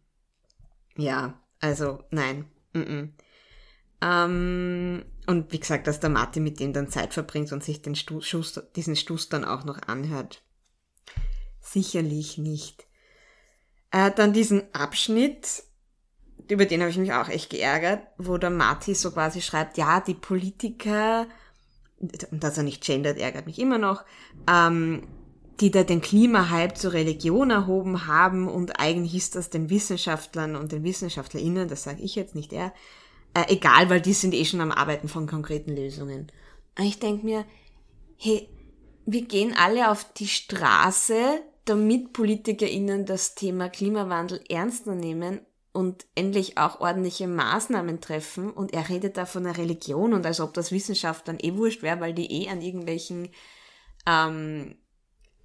ja, 0.97 1.41
also 1.61 2.05
nein. 2.11 2.47
Mm 2.73 2.79
-mm. 2.79 3.09
Ähm, 4.03 5.05
und 5.27 5.53
wie 5.53 5.61
gesagt, 5.61 5.87
dass 5.87 6.01
der 6.01 6.11
Martin 6.11 6.43
mit 6.43 6.61
dem 6.61 6.73
dann 6.73 6.89
Zeit 6.89 7.15
verbringt 7.15 7.53
und 7.53 7.65
sich 7.65 7.81
den 7.81 7.95
Stuss, 7.95 8.61
diesen 8.77 8.97
Stuss 8.97 9.29
dann 9.29 9.45
auch 9.45 9.65
noch 9.65 9.81
anhört. 9.83 10.43
Sicherlich 11.61 12.37
nicht. 12.37 12.87
Äh, 13.91 14.11
dann 14.11 14.35
diesen 14.35 14.75
Abschnitt, 14.75 15.65
über 16.49 16.67
den 16.67 16.81
habe 16.81 16.91
ich 16.91 16.99
mich 16.99 17.13
auch 17.13 17.29
echt 17.29 17.51
geärgert, 17.51 18.03
wo 18.19 18.37
der 18.37 18.51
Marty 18.51 18.95
so 18.95 19.11
quasi 19.11 19.41
schreibt, 19.41 19.79
ja, 19.79 20.01
die 20.01 20.15
Politiker, 20.15 21.27
und 22.01 22.45
dass 22.45 22.59
er 22.59 22.65
nicht 22.65 22.85
gendert, 22.85 23.19
ärgert 23.19 23.47
mich 23.47 23.59
immer 23.59 23.79
noch, 23.79 24.05
ähm, 24.49 25.03
die 25.61 25.71
da 25.71 25.85
den 25.85 26.01
Klimahype 26.01 26.75
zur 26.75 26.93
Religion 26.93 27.51
erhoben 27.51 28.07
haben 28.07 28.49
und 28.49 28.81
eigentlich 28.81 29.15
ist 29.15 29.37
das 29.37 29.51
den 29.51 29.71
Wissenschaftlern 29.71 30.57
und 30.57 30.73
den 30.73 30.83
WissenschaftlerInnen, 30.83 31.69
das 31.69 31.85
sage 31.85 32.03
ich 32.03 32.15
jetzt 32.15 32.35
nicht 32.35 32.53
er, 32.53 32.73
äh, 33.35 33.45
egal, 33.49 33.89
weil 33.89 34.01
die 34.01 34.13
sind 34.13 34.35
eh 34.35 34.45
schon 34.45 34.61
am 34.61 34.73
Arbeiten 34.73 35.09
von 35.09 35.27
konkreten 35.27 35.75
Lösungen. 35.75 36.31
Und 36.77 36.85
ich 36.85 36.99
denke 36.99 37.25
mir, 37.25 37.45
hey, 38.17 38.49
wir 39.07 39.23
gehen 39.23 39.55
alle 39.57 39.91
auf 39.91 40.13
die 40.15 40.29
Straße, 40.29 41.41
damit 41.65 42.13
PolitikerInnen 42.13 43.07
das 43.07 43.35
Thema 43.35 43.69
Klimawandel 43.69 44.41
ernster 44.49 44.95
nehmen 44.95 45.41
und 45.75 46.07
endlich 46.15 46.57
auch 46.57 46.81
ordentliche 46.81 47.27
Maßnahmen 47.27 48.01
treffen 48.01 48.51
und 48.51 48.73
er 48.73 48.89
redet 48.89 49.17
da 49.17 49.27
von 49.27 49.45
einer 49.45 49.59
Religion 49.59 50.15
und 50.15 50.25
als 50.25 50.41
ob 50.41 50.55
das 50.55 50.71
Wissenschaft 50.71 51.27
dann 51.27 51.39
eh 51.41 51.57
wurscht 51.57 51.83
wäre, 51.83 52.01
weil 52.01 52.15
die 52.15 52.31
eh 52.31 52.49
an 52.49 52.63
irgendwelchen 52.63 53.29
ähm, 54.07 54.77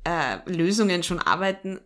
äh, 0.04 0.38
Lösungen 0.46 1.02
schon 1.02 1.18
arbeiten. 1.18 1.82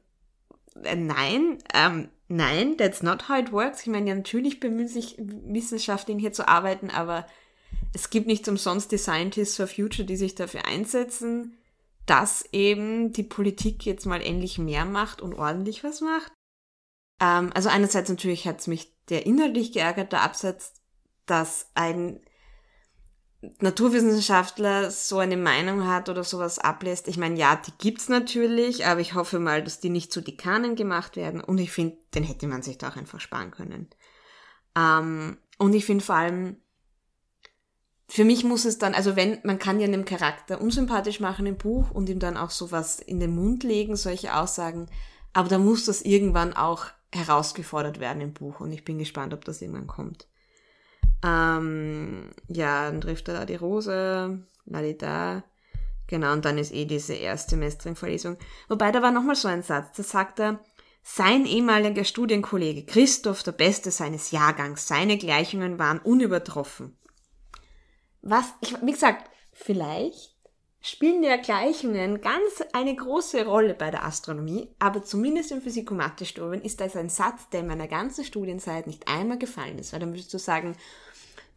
Äh, 0.83 0.97
nein, 0.97 1.59
ähm, 1.73 2.09
nein, 2.27 2.75
that's 2.77 3.01
not 3.01 3.29
how 3.29 3.39
it 3.39 3.53
works. 3.53 3.81
Ich 3.81 3.87
meine, 3.87 4.09
ja, 4.09 4.15
natürlich 4.15 4.59
bemühen 4.59 4.89
sich 4.89 5.15
Wissenschaftlerinnen 5.17 6.19
hier 6.19 6.33
zu 6.33 6.45
arbeiten, 6.45 6.89
aber 6.89 7.25
es 7.93 8.09
gibt 8.09 8.27
nicht 8.27 8.45
umsonst 8.49 8.91
die 8.91 8.97
Scientists 8.97 9.55
for 9.55 9.67
Future, 9.67 10.05
die 10.05 10.17
sich 10.17 10.35
dafür 10.35 10.65
einsetzen, 10.65 11.57
dass 12.05 12.43
eben 12.51 13.13
die 13.13 13.23
Politik 13.23 13.85
jetzt 13.85 14.05
mal 14.05 14.21
endlich 14.21 14.57
mehr 14.57 14.83
macht 14.83 15.21
und 15.21 15.33
ordentlich 15.33 15.85
was 15.85 16.01
macht. 16.01 16.33
Ähm, 17.23 17.51
also 17.53 17.69
einerseits 17.69 18.09
natürlich 18.09 18.45
hat 18.45 18.59
es 18.59 18.67
mich 18.67 18.93
der 19.09 19.25
inhaltlich 19.25 19.71
geärgerte 19.71 20.19
Absatz, 20.19 20.73
dass 21.25 21.69
ein 21.73 22.19
Naturwissenschaftler 23.59 24.91
so 24.91 25.19
eine 25.19 25.35
Meinung 25.35 25.85
hat 25.87 26.07
oder 26.07 26.23
sowas 26.23 26.59
ablässt. 26.59 27.07
Ich 27.07 27.17
meine, 27.17 27.37
ja, 27.37 27.55
die 27.55 27.73
gibt's 27.77 28.07
natürlich, 28.07 28.85
aber 28.85 29.01
ich 29.01 29.15
hoffe 29.15 29.39
mal, 29.39 29.63
dass 29.63 29.79
die 29.79 29.89
nicht 29.89 30.13
zu 30.13 30.21
Dekanen 30.21 30.75
gemacht 30.75 31.15
werden 31.15 31.41
und 31.41 31.57
ich 31.57 31.71
finde, 31.71 31.97
den 32.13 32.23
hätte 32.23 32.47
man 32.47 32.61
sich 32.61 32.77
da 32.77 32.89
auch 32.89 32.95
einfach 32.95 33.19
sparen 33.19 33.51
können. 33.51 33.89
Ähm, 34.77 35.37
und 35.57 35.73
ich 35.73 35.85
finde 35.85 36.03
vor 36.03 36.15
allem, 36.15 36.57
für 38.07 38.23
mich 38.25 38.43
muss 38.43 38.65
es 38.65 38.77
dann, 38.77 38.95
also 38.95 39.15
wenn, 39.15 39.39
man 39.43 39.59
kann 39.59 39.79
ja 39.79 39.87
einem 39.87 40.05
Charakter 40.05 40.61
unsympathisch 40.61 41.19
machen 41.19 41.45
im 41.45 41.57
Buch 41.57 41.91
und 41.91 42.09
ihm 42.09 42.19
dann 42.19 42.37
auch 42.37 42.49
sowas 42.49 42.99
in 42.99 43.19
den 43.19 43.35
Mund 43.35 43.63
legen, 43.63 43.95
solche 43.95 44.35
Aussagen, 44.35 44.89
aber 45.33 45.49
da 45.49 45.57
muss 45.57 45.85
das 45.85 46.01
irgendwann 46.01 46.53
auch 46.53 46.85
herausgefordert 47.15 47.99
werden 47.99 48.21
im 48.21 48.33
Buch 48.33 48.59
und 48.59 48.71
ich 48.71 48.83
bin 48.85 48.97
gespannt, 48.97 49.33
ob 49.33 49.45
das 49.45 49.61
irgendwann 49.61 49.87
kommt. 49.87 50.27
Ähm, 51.23 52.31
ja, 52.47 52.89
dann 52.89 53.01
trifft 53.01 53.27
er 53.27 53.35
da 53.35 53.45
die 53.45 53.55
Rose, 53.55 54.45
lalita, 54.65 55.43
genau, 56.07 56.33
und 56.33 56.45
dann 56.45 56.57
ist 56.57 56.73
eh 56.73 56.85
diese 56.85 57.13
Erstsemestering-Vorlesung. 57.13 58.37
Wobei, 58.67 58.91
da 58.91 59.01
war 59.01 59.11
nochmal 59.11 59.35
so 59.35 59.47
ein 59.47 59.63
Satz, 59.63 59.95
da 59.95 60.03
sagt 60.03 60.39
er, 60.39 60.59
sein 61.01 61.45
ehemaliger 61.45 62.05
Studienkollege 62.05 62.85
Christoph, 62.85 63.43
der 63.43 63.51
Beste 63.51 63.91
seines 63.91 64.31
Jahrgangs, 64.31 64.87
seine 64.87 65.17
Gleichungen 65.17 65.77
waren 65.77 65.99
unübertroffen. 65.99 66.97
Was, 68.21 68.45
ich, 68.61 68.73
wie 68.81 68.91
gesagt, 68.91 69.29
vielleicht 69.51 70.32
spielen 70.83 71.23
ja 71.23 71.37
Gleichungen 71.37 72.19
ganz 72.19 72.61
eine 72.73 72.93
große 72.93 73.45
Rolle 73.45 73.73
bei 73.73 73.89
der 73.89 74.03
Astronomie, 74.03 74.67
aber 74.79 75.01
zumindest 75.01 75.51
im 75.51 75.61
Physikomathe-Studium 75.61 76.61
ist 76.61 76.81
das 76.81 76.97
ein 76.97 77.09
Satz, 77.09 77.49
der 77.49 77.61
in 77.61 77.67
meiner 77.67 77.87
ganzen 77.87 78.25
Studienzeit 78.25 78.85
nicht 78.85 79.07
einmal 79.07 79.39
gefallen 79.39 79.79
ist, 79.79 79.93
weil 79.93 80.01
dann 80.01 80.11
würdest 80.11 80.33
du 80.33 80.37
sagen, 80.37 80.75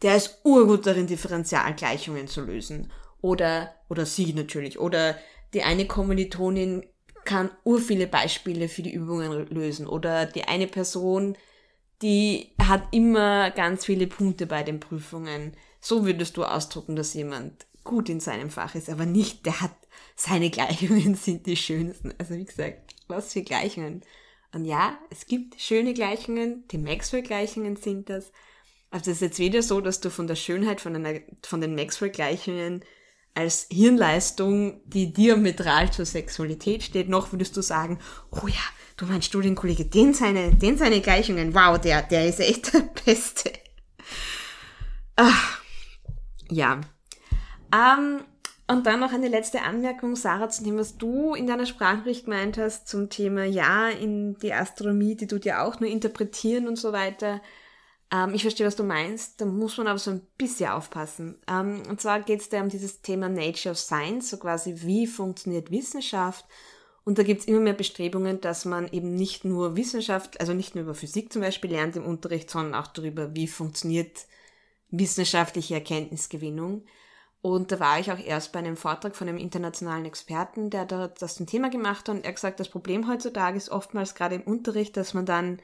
der 0.03 0.17
ist 0.17 0.39
urgut 0.45 0.87
darin, 0.87 1.09
Differentialgleichungen 1.09 2.29
zu 2.29 2.43
lösen. 2.43 2.93
Oder, 3.21 3.75
oder 3.89 4.07
sie 4.07 4.33
natürlich. 4.33 4.79
Oder 4.79 5.17
die 5.55 5.63
eine 5.63 5.87
Kommilitonin 5.87 6.87
kann 7.25 7.51
ur 7.65 7.81
viele 7.81 8.07
Beispiele 8.07 8.69
für 8.69 8.83
die 8.83 8.93
Übungen 8.93 9.49
lösen. 9.49 9.89
Oder 9.89 10.27
die 10.27 10.45
eine 10.45 10.69
Person, 10.69 11.37
die 12.03 12.53
hat 12.63 12.83
immer 12.93 13.51
ganz 13.51 13.87
viele 13.87 14.07
Punkte 14.07 14.47
bei 14.47 14.63
den 14.63 14.79
Prüfungen. 14.79 15.57
So 15.81 16.07
würdest 16.07 16.37
du 16.37 16.45
ausdrucken, 16.45 16.95
dass 16.95 17.15
jemand 17.15 17.67
gut 17.87 18.11
in 18.11 18.21
seinem 18.21 18.51
Fach 18.51 18.75
ist, 18.75 18.91
aber 18.91 19.07
nicht, 19.07 19.47
der 19.47 19.63
hat 19.63 19.75
seine 20.15 20.51
Gleichungen 20.51 21.15
sind 21.15 21.47
die 21.47 21.57
schönsten. 21.57 22.13
Also 22.19 22.35
wie 22.35 22.45
gesagt, 22.45 22.95
was 23.09 23.33
für 23.33 23.43
Gleichungen. 23.43 24.03
Und 24.53 24.65
ja, 24.65 24.99
es 25.11 25.27
gibt 25.27 25.61
schöne 25.61 25.95
Gleichungen, 25.95 26.67
die 26.69 26.79
Maxwell-Gleichungen 26.79 27.77
sind 27.77 28.11
das. 28.11 28.33
Also 28.91 29.11
es 29.11 29.19
ist 29.19 29.23
jetzt 29.23 29.39
weder 29.39 29.63
so, 29.63 29.81
dass 29.81 30.01
du 30.01 30.11
von 30.11 30.27
der 30.27 30.37
Schönheit 30.37 30.81
von, 30.81 30.95
einer, 30.95 31.21
von 31.43 31.61
den 31.61 31.75
Maxwell-Gleichungen 31.75 32.85
als 33.35 33.67
Hirnleistung, 33.71 34.81
die 34.87 35.13
diametral 35.13 35.93
zur 35.93 36.07
Sexualität 36.07 36.83
steht, 36.83 37.09
noch 37.11 37.33
würdest 37.33 37.57
du 37.57 37.61
sagen, 37.61 37.99
oh 38.31 38.47
ja, 38.47 38.55
du 38.97 39.05
mein 39.05 39.21
Studienkollege, 39.21 39.85
den 39.85 40.15
seine, 40.15 40.55
den 40.55 40.79
seine 40.79 41.03
Gleichungen, 41.03 41.55
wow, 41.55 41.79
der, 41.79 42.03
der 42.03 42.27
ist 42.27 42.41
echt 42.41 42.73
der 42.73 42.89
Beste. 43.05 43.53
Ach, 45.17 45.61
ja. 46.51 46.81
Ähm, 47.77 48.25
und 48.69 48.87
dann 48.87 49.01
noch 49.01 49.13
eine 49.13 49.29
letzte 49.29 49.63
Anmerkung, 49.63 50.17
Sarah, 50.17 50.49
zu 50.49 50.65
dem, 50.65 50.77
was 50.79 50.97
du 50.97 51.35
in 51.35 51.47
deiner 51.47 51.67
Sprachnachricht 51.67 52.25
gemeint 52.25 52.59
hast, 52.59 52.89
zum 52.89 53.11
Thema, 53.11 53.45
ja, 53.45 53.89
in 53.91 54.37
die 54.39 54.53
Astronomie, 54.53 55.15
die 55.15 55.29
tut 55.29 55.45
ja 55.45 55.65
auch 55.65 55.79
nur 55.79 55.89
interpretieren 55.89 56.67
und 56.67 56.77
so 56.77 56.93
weiter. 56.93 57.41
Ähm, 58.11 58.35
ich 58.35 58.43
verstehe, 58.43 58.67
was 58.67 58.77
du 58.77 58.83
meinst. 58.83 59.41
Da 59.41 59.45
muss 59.45 59.77
man 59.79 59.87
aber 59.87 59.99
so 59.99 60.11
ein 60.11 60.27
bisschen 60.37 60.71
aufpassen. 60.71 61.39
Ähm, 61.49 61.83
und 61.89 62.01
zwar 62.01 62.21
geht 62.21 62.41
es 62.41 62.49
da 62.49 62.61
um 62.61 62.69
dieses 62.69 63.03
Thema 63.03 63.29
Nature 63.29 63.73
of 63.73 63.79
Science, 63.79 64.31
so 64.31 64.37
quasi 64.39 64.75
wie 64.79 65.07
funktioniert 65.07 65.71
Wissenschaft. 65.71 66.45
Und 67.05 67.19
da 67.19 67.23
gibt 67.23 67.43
es 67.43 67.47
immer 67.47 67.61
mehr 67.61 67.73
Bestrebungen, 67.73 68.41
dass 68.41 68.65
man 68.65 68.89
eben 68.89 69.15
nicht 69.15 69.45
nur 69.45 69.77
Wissenschaft, 69.77 70.41
also 70.41 70.55
nicht 70.55 70.75
nur 70.75 70.83
über 70.83 70.95
Physik 70.95 71.33
zum 71.33 71.43
Beispiel 71.43 71.71
lernt 71.71 71.95
im 71.95 72.05
Unterricht, 72.05 72.51
sondern 72.51 72.75
auch 72.75 72.89
darüber, 72.89 73.33
wie 73.37 73.47
funktioniert 73.47 74.27
wissenschaftliche 74.91 75.75
Erkenntnisgewinnung. 75.75 76.85
Und 77.47 77.71
da 77.71 77.79
war 77.79 78.01
ich 78.01 78.11
auch 78.11 78.19
erst 78.19 78.51
bei 78.51 78.59
einem 78.59 78.77
Vortrag 78.77 79.15
von 79.15 79.29
einem 79.29 79.39
internationalen 79.39 80.05
Experten, 80.05 80.69
der 80.69 80.85
das 80.85 81.37
zum 81.37 81.47
Thema 81.47 81.71
gemacht 81.71 82.09
hat 82.09 82.17
und 82.17 82.25
er 82.25 82.33
gesagt, 82.33 82.59
das 82.59 82.69
Problem 82.69 83.09
heutzutage 83.09 83.57
ist 83.57 83.69
oftmals 83.69 84.17
gerade 84.17 84.35
im 84.35 84.43
Unterricht, 84.43 84.97
dass 84.97 85.15
man 85.15 85.27
dann 85.27 85.63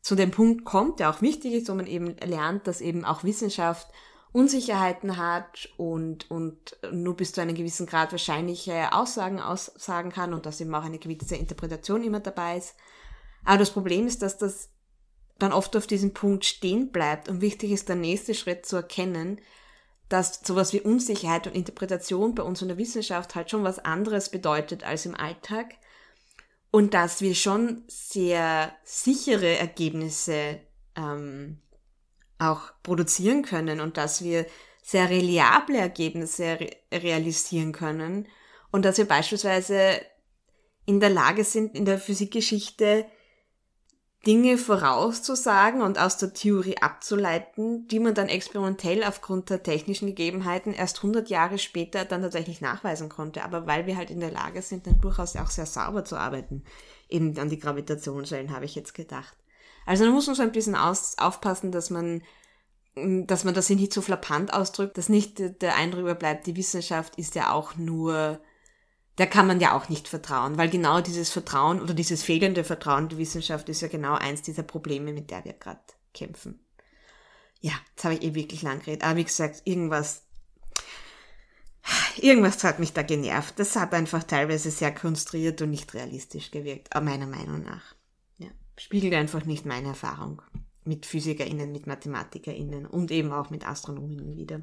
zu 0.00 0.16
dem 0.16 0.32
Punkt 0.32 0.64
kommt, 0.64 0.98
der 0.98 1.08
auch 1.08 1.22
wichtig 1.22 1.52
ist, 1.52 1.68
wo 1.68 1.74
man 1.74 1.86
eben 1.86 2.16
lernt, 2.16 2.66
dass 2.66 2.80
eben 2.80 3.04
auch 3.04 3.22
Wissenschaft 3.22 3.86
Unsicherheiten 4.32 5.18
hat 5.18 5.68
und, 5.76 6.28
und 6.32 6.76
nur 6.90 7.14
bis 7.14 7.30
zu 7.30 7.40
einem 7.40 7.54
gewissen 7.54 7.86
Grad 7.86 8.10
wahrscheinliche 8.10 8.92
Aussagen 8.92 9.38
aussagen 9.38 10.10
kann 10.10 10.34
und 10.34 10.46
dass 10.46 10.60
eben 10.60 10.74
auch 10.74 10.84
eine 10.84 10.98
gewisse 10.98 11.36
Interpretation 11.36 12.02
immer 12.02 12.18
dabei 12.18 12.56
ist. 12.56 12.74
Aber 13.44 13.58
das 13.58 13.70
Problem 13.70 14.08
ist, 14.08 14.22
dass 14.22 14.36
das 14.36 14.70
dann 15.38 15.52
oft 15.52 15.76
auf 15.76 15.86
diesem 15.86 16.12
Punkt 16.12 16.44
stehen 16.44 16.90
bleibt 16.90 17.28
und 17.28 17.40
wichtig 17.40 17.70
ist, 17.70 17.88
der 17.88 17.94
nächste 17.94 18.34
Schritt 18.34 18.66
zu 18.66 18.74
erkennen, 18.74 19.40
dass 20.10 20.40
sowas 20.44 20.72
wie 20.72 20.80
Unsicherheit 20.80 21.46
und 21.46 21.54
Interpretation 21.54 22.34
bei 22.34 22.42
uns 22.42 22.60
in 22.60 22.68
der 22.68 22.76
Wissenschaft 22.76 23.34
halt 23.36 23.48
schon 23.48 23.64
was 23.64 23.78
anderes 23.78 24.28
bedeutet 24.28 24.84
als 24.84 25.06
im 25.06 25.14
Alltag. 25.14 25.76
Und 26.72 26.94
dass 26.94 27.20
wir 27.20 27.34
schon 27.34 27.84
sehr 27.86 28.74
sichere 28.84 29.56
Ergebnisse 29.56 30.60
ähm, 30.96 31.58
auch 32.38 32.72
produzieren 32.82 33.42
können 33.42 33.80
und 33.80 33.96
dass 33.96 34.22
wir 34.22 34.46
sehr 34.82 35.08
reliable 35.08 35.78
Ergebnisse 35.78 36.58
re 36.58 36.70
realisieren 36.92 37.72
können. 37.72 38.26
Und 38.72 38.84
dass 38.84 38.98
wir 38.98 39.06
beispielsweise 39.06 40.00
in 40.86 40.98
der 40.98 41.10
Lage 41.10 41.44
sind, 41.44 41.76
in 41.76 41.84
der 41.84 41.98
Physikgeschichte 41.98 43.06
Dinge 44.26 44.58
vorauszusagen 44.58 45.80
und 45.80 45.98
aus 45.98 46.18
der 46.18 46.34
Theorie 46.34 46.76
abzuleiten, 46.78 47.88
die 47.88 47.98
man 47.98 48.14
dann 48.14 48.28
experimentell 48.28 49.02
aufgrund 49.02 49.48
der 49.48 49.62
technischen 49.62 50.08
Gegebenheiten 50.08 50.74
erst 50.74 50.98
100 50.98 51.30
Jahre 51.30 51.56
später 51.56 52.04
dann 52.04 52.20
tatsächlich 52.20 52.60
nachweisen 52.60 53.08
konnte. 53.08 53.42
Aber 53.42 53.66
weil 53.66 53.86
wir 53.86 53.96
halt 53.96 54.10
in 54.10 54.20
der 54.20 54.30
Lage 54.30 54.60
sind, 54.60 54.86
dann 54.86 55.00
durchaus 55.00 55.36
auch 55.36 55.48
sehr 55.48 55.64
sauber 55.64 56.04
zu 56.04 56.16
arbeiten. 56.16 56.64
Eben 57.08 57.38
an 57.38 57.48
die 57.48 57.58
Gravitationswellen 57.58 58.54
habe 58.54 58.66
ich 58.66 58.74
jetzt 58.74 58.92
gedacht. 58.92 59.36
Also 59.86 60.04
da 60.04 60.10
muss 60.10 60.26
man 60.26 60.36
so 60.36 60.42
ein 60.42 60.52
bisschen 60.52 60.76
aus, 60.76 61.16
aufpassen, 61.16 61.72
dass 61.72 61.88
man, 61.88 62.22
dass 62.94 63.44
man 63.44 63.54
das 63.54 63.70
nicht 63.70 63.94
so 63.94 64.02
flappant 64.02 64.52
ausdrückt, 64.52 64.98
dass 64.98 65.08
nicht 65.08 65.62
der 65.62 65.76
Eindruck 65.76 66.02
überbleibt, 66.02 66.46
die 66.46 66.56
Wissenschaft 66.56 67.16
ist 67.16 67.36
ja 67.36 67.52
auch 67.52 67.76
nur 67.76 68.38
der 69.20 69.26
kann 69.26 69.46
man 69.46 69.60
ja 69.60 69.76
auch 69.76 69.90
nicht 69.90 70.08
vertrauen, 70.08 70.56
weil 70.56 70.70
genau 70.70 71.02
dieses 71.02 71.28
Vertrauen 71.30 71.82
oder 71.82 71.92
dieses 71.92 72.22
fehlende 72.22 72.64
Vertrauen 72.64 73.10
die 73.10 73.18
Wissenschaft 73.18 73.68
ist 73.68 73.82
ja 73.82 73.88
genau 73.88 74.14
eins 74.14 74.40
dieser 74.40 74.62
Probleme, 74.62 75.12
mit 75.12 75.30
der 75.30 75.44
wir 75.44 75.52
gerade 75.52 75.78
kämpfen. 76.14 76.58
Ja, 77.60 77.72
jetzt 77.90 78.04
habe 78.04 78.14
ich 78.14 78.22
eh 78.22 78.34
wirklich 78.34 78.62
lang 78.62 78.78
geredet, 78.78 79.04
aber 79.04 79.16
wie 79.16 79.24
gesagt, 79.24 79.60
irgendwas, 79.66 80.22
irgendwas 82.16 82.64
hat 82.64 82.78
mich 82.78 82.94
da 82.94 83.02
genervt. 83.02 83.58
Das 83.58 83.76
hat 83.76 83.92
einfach 83.92 84.24
teilweise 84.24 84.70
sehr 84.70 84.94
konstruiert 84.94 85.60
und 85.60 85.68
nicht 85.68 85.92
realistisch 85.92 86.50
gewirkt, 86.50 86.88
meiner 86.94 87.26
Meinung 87.26 87.62
nach. 87.62 87.94
Ja, 88.38 88.48
spiegelt 88.78 89.12
einfach 89.12 89.44
nicht 89.44 89.66
meine 89.66 89.88
Erfahrung 89.88 90.40
mit 90.84 91.04
PhysikerInnen, 91.04 91.72
mit 91.72 91.86
MathematikerInnen 91.86 92.86
und 92.86 93.10
eben 93.10 93.32
auch 93.32 93.50
mit 93.50 93.68
Astronominnen 93.68 94.34
wieder. 94.38 94.62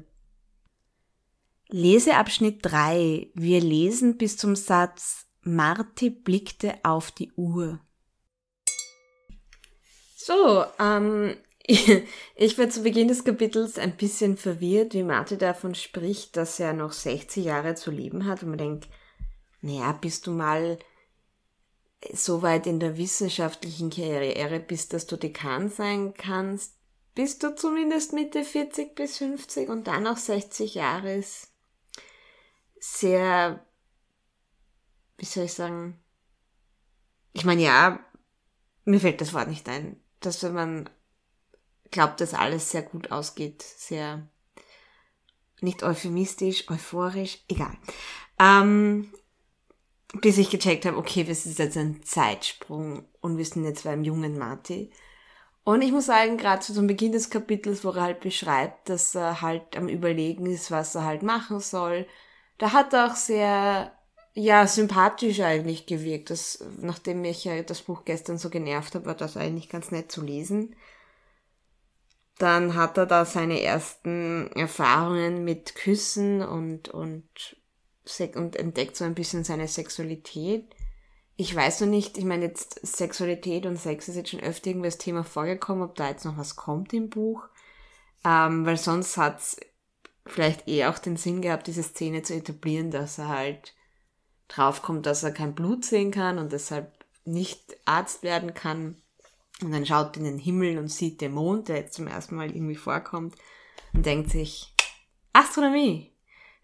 Leseabschnitt 1.70 2.60
3. 2.62 3.30
Wir 3.34 3.60
lesen 3.60 4.16
bis 4.16 4.38
zum 4.38 4.56
Satz 4.56 5.26
Marti 5.42 6.08
blickte 6.08 6.76
auf 6.82 7.10
die 7.10 7.30
Uhr. 7.32 7.78
So, 10.16 10.64
ähm, 10.78 11.36
ich 11.66 12.58
war 12.58 12.70
zu 12.70 12.82
Beginn 12.82 13.08
des 13.08 13.22
Kapitels 13.22 13.78
ein 13.78 13.98
bisschen 13.98 14.38
verwirrt, 14.38 14.94
wie 14.94 15.02
Marti 15.02 15.36
davon 15.36 15.74
spricht, 15.74 16.38
dass 16.38 16.58
er 16.58 16.72
noch 16.72 16.92
60 16.92 17.44
Jahre 17.44 17.74
zu 17.74 17.90
leben 17.90 18.24
hat 18.24 18.42
und 18.42 18.48
man 18.48 18.58
denkt, 18.58 18.88
naja, 19.60 19.92
bist 19.92 20.26
du 20.26 20.30
mal 20.30 20.78
so 22.14 22.40
weit 22.40 22.66
in 22.66 22.80
der 22.80 22.96
wissenschaftlichen 22.96 23.90
Karriere 23.90 24.60
bist, 24.60 24.94
dass 24.94 25.06
du 25.06 25.16
Dekan 25.16 25.68
sein 25.68 26.14
kannst, 26.14 26.76
bist 27.14 27.42
du 27.42 27.54
zumindest 27.54 28.14
Mitte 28.14 28.42
40 28.42 28.94
bis 28.94 29.18
50 29.18 29.68
und 29.68 29.86
dann 29.86 30.04
noch 30.04 30.16
60 30.16 30.74
Jahre 30.74 31.16
ist 31.16 31.48
sehr, 32.80 33.64
wie 35.16 35.24
soll 35.24 35.44
ich 35.44 35.54
sagen, 35.54 35.98
ich 37.32 37.44
meine, 37.44 37.62
ja, 37.62 38.00
mir 38.84 39.00
fällt 39.00 39.20
das 39.20 39.34
Wort 39.34 39.48
nicht 39.48 39.68
ein, 39.68 40.00
dass 40.20 40.42
wenn 40.42 40.54
man 40.54 40.90
glaubt, 41.90 42.20
dass 42.20 42.34
alles 42.34 42.70
sehr 42.70 42.82
gut 42.82 43.12
ausgeht, 43.12 43.62
sehr 43.62 44.28
nicht 45.60 45.82
euphemistisch, 45.82 46.68
euphorisch, 46.70 47.38
egal. 47.48 47.76
Ähm, 48.38 49.12
bis 50.20 50.38
ich 50.38 50.50
gecheckt 50.50 50.86
habe, 50.86 50.96
okay, 50.96 51.24
das 51.24 51.46
ist 51.46 51.58
jetzt 51.58 51.76
ein 51.76 52.02
Zeitsprung 52.02 53.04
und 53.20 53.36
wir 53.36 53.44
sind 53.44 53.64
jetzt 53.64 53.84
beim 53.84 54.04
jungen 54.04 54.38
Marty. 54.38 54.90
Und 55.64 55.82
ich 55.82 55.92
muss 55.92 56.06
sagen, 56.06 56.38
gerade 56.38 56.62
zu 56.62 56.72
zum 56.72 56.86
Beginn 56.86 57.12
des 57.12 57.28
Kapitels, 57.28 57.84
wo 57.84 57.90
er 57.90 58.02
halt 58.02 58.20
beschreibt, 58.20 58.88
dass 58.88 59.14
er 59.14 59.42
halt 59.42 59.76
am 59.76 59.88
Überlegen 59.88 60.46
ist, 60.46 60.70
was 60.70 60.94
er 60.94 61.04
halt 61.04 61.22
machen 61.22 61.60
soll, 61.60 62.06
da 62.58 62.72
hat 62.72 62.92
er 62.92 63.06
auch 63.10 63.16
sehr, 63.16 63.92
ja, 64.34 64.66
sympathisch 64.66 65.40
eigentlich 65.40 65.86
gewirkt. 65.86 66.30
Das, 66.30 66.64
nachdem 66.80 67.22
mich 67.22 67.44
ja 67.44 67.62
das 67.62 67.82
Buch 67.82 68.04
gestern 68.04 68.38
so 68.38 68.50
genervt 68.50 68.94
hat, 68.94 69.06
war 69.06 69.14
das 69.14 69.36
eigentlich 69.36 69.68
ganz 69.68 69.90
nett 69.90 70.12
zu 70.12 70.22
lesen. 70.22 70.74
dann 72.38 72.74
hat 72.74 72.96
er 72.96 73.06
da 73.06 73.24
seine 73.24 73.60
ersten 73.62 74.50
Erfahrungen 74.52 75.44
mit 75.44 75.74
Küssen 75.74 76.42
und, 76.42 76.88
und, 76.88 77.56
und 78.34 78.56
entdeckt 78.56 78.96
so 78.96 79.04
ein 79.04 79.14
bisschen 79.14 79.44
seine 79.44 79.66
Sexualität. 79.66 80.74
Ich 81.36 81.54
weiß 81.54 81.80
noch 81.80 81.88
nicht, 81.88 82.16
ich 82.18 82.24
meine 82.24 82.46
jetzt 82.46 82.80
Sexualität 82.86 83.66
und 83.66 83.76
Sex 83.76 84.08
ist 84.08 84.16
jetzt 84.16 84.30
schon 84.30 84.40
öfter 84.40 84.70
irgendwie 84.70 84.88
das 84.88 84.98
Thema 84.98 85.24
vorgekommen, 85.24 85.82
ob 85.82 85.96
da 85.96 86.08
jetzt 86.08 86.24
noch 86.24 86.36
was 86.36 86.56
kommt 86.56 86.92
im 86.92 87.10
Buch. 87.10 87.42
Ähm, 88.24 88.64
weil 88.66 88.76
sonst 88.76 89.16
hat 89.16 89.38
es 89.38 89.56
vielleicht 90.30 90.68
eher 90.68 90.90
auch 90.90 90.98
den 90.98 91.16
Sinn 91.16 91.42
gehabt, 91.42 91.66
diese 91.66 91.82
Szene 91.82 92.22
zu 92.22 92.34
etablieren, 92.34 92.90
dass 92.90 93.18
er 93.18 93.28
halt 93.28 93.74
draufkommt, 94.48 95.06
dass 95.06 95.22
er 95.22 95.32
kein 95.32 95.54
Blut 95.54 95.84
sehen 95.84 96.10
kann 96.10 96.38
und 96.38 96.52
deshalb 96.52 96.92
nicht 97.24 97.76
Arzt 97.84 98.22
werden 98.22 98.54
kann. 98.54 98.96
Und 99.62 99.72
dann 99.72 99.86
schaut 99.86 100.16
in 100.16 100.24
den 100.24 100.38
Himmel 100.38 100.78
und 100.78 100.88
sieht 100.88 101.20
den 101.20 101.32
Mond, 101.32 101.68
der 101.68 101.76
jetzt 101.76 101.94
zum 101.94 102.06
ersten 102.06 102.36
Mal 102.36 102.54
irgendwie 102.54 102.76
vorkommt, 102.76 103.34
und 103.92 104.06
denkt 104.06 104.30
sich, 104.30 104.74
Astronomie, 105.32 106.12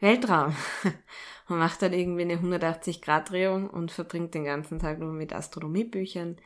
Weltraum. 0.00 0.54
und 1.48 1.58
macht 1.58 1.82
dann 1.82 1.92
irgendwie 1.92 2.22
eine 2.22 2.36
180-Grad-Drehung 2.36 3.68
und 3.68 3.92
verbringt 3.92 4.34
den 4.34 4.44
ganzen 4.44 4.78
Tag 4.78 4.98
nur 4.98 5.12
mit 5.12 5.32
Astronomiebüchern. 5.32 6.36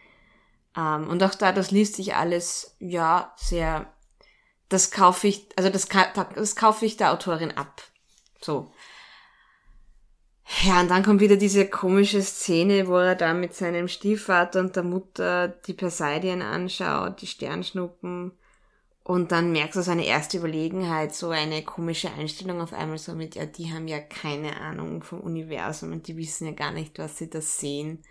Ähm, 0.77 1.09
und 1.09 1.23
auch 1.23 1.35
da, 1.35 1.53
das 1.53 1.71
liest 1.71 1.97
sich 1.97 2.15
alles, 2.15 2.77
ja, 2.81 3.33
sehr, 3.37 3.93
das 4.69 4.91
kaufe 4.91 5.29
ich, 5.29 5.49
also 5.57 5.71
das, 5.71 5.89
das 6.35 6.57
kaufe 6.57 6.85
ich 6.85 6.97
der 6.97 7.13
Autorin 7.13 7.53
ab. 7.53 7.83
So. 8.41 8.71
Ja, 10.63 10.81
und 10.81 10.89
dann 10.89 11.03
kommt 11.03 11.21
wieder 11.21 11.37
diese 11.37 11.69
komische 11.69 12.23
Szene, 12.23 12.89
wo 12.89 12.97
er 12.97 13.15
da 13.15 13.35
mit 13.35 13.55
seinem 13.55 13.87
Stiefvater 13.87 14.61
und 14.61 14.77
der 14.77 14.83
Mutter 14.83 15.49
die 15.49 15.75
Perseidien 15.75 16.41
anschaut, 16.41 17.21
die 17.21 17.27
Sternschnuppen. 17.27 18.33
Und 19.05 19.33
dann 19.33 19.53
merkst 19.53 19.77
du 19.77 19.83
seine 19.83 20.05
erste 20.05 20.39
Überlegenheit, 20.39 21.15
so 21.15 21.31
eine 21.31 21.63
komische 21.63 22.13
Einstellung 22.13 22.61
auf 22.61 22.73
einmal 22.75 22.99
so 22.99 23.15
mit, 23.15 23.37
ja, 23.37 23.47
die 23.47 23.73
haben 23.73 23.89
ja 23.89 24.01
keine 24.01 24.61
Ahnung 24.61 25.03
vom 25.03 25.21
Universum 25.21 25.93
und 25.93 26.09
die 26.09 26.17
wissen 26.17 26.47
ja 26.47 26.53
gar 26.53 26.73
nicht, 26.73 26.99
was 26.99 27.17
sie 27.17 27.31
da 27.31 27.41
sehen. 27.41 28.03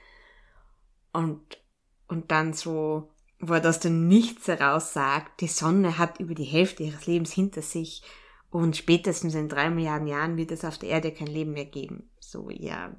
Und, 1.13 1.59
und 2.07 2.31
dann 2.31 2.53
so, 2.53 3.09
wo 3.39 3.53
er 3.53 3.61
das 3.61 3.79
dann 3.79 4.07
nichts 4.07 4.47
heraus 4.47 4.93
sagt, 4.93 5.41
die 5.41 5.47
Sonne 5.47 5.97
hat 5.97 6.19
über 6.19 6.33
die 6.33 6.43
Hälfte 6.43 6.83
ihres 6.83 7.05
Lebens 7.05 7.31
hinter 7.31 7.61
sich 7.61 8.01
und 8.49 8.75
spätestens 8.75 9.35
in 9.35 9.49
drei 9.49 9.69
Milliarden 9.69 10.07
Jahren 10.07 10.37
wird 10.37 10.51
es 10.51 10.65
auf 10.65 10.77
der 10.77 10.89
Erde 10.89 11.13
kein 11.13 11.27
Leben 11.27 11.51
mehr 11.51 11.65
geben. 11.65 12.09
So, 12.19 12.49
ja. 12.49 12.95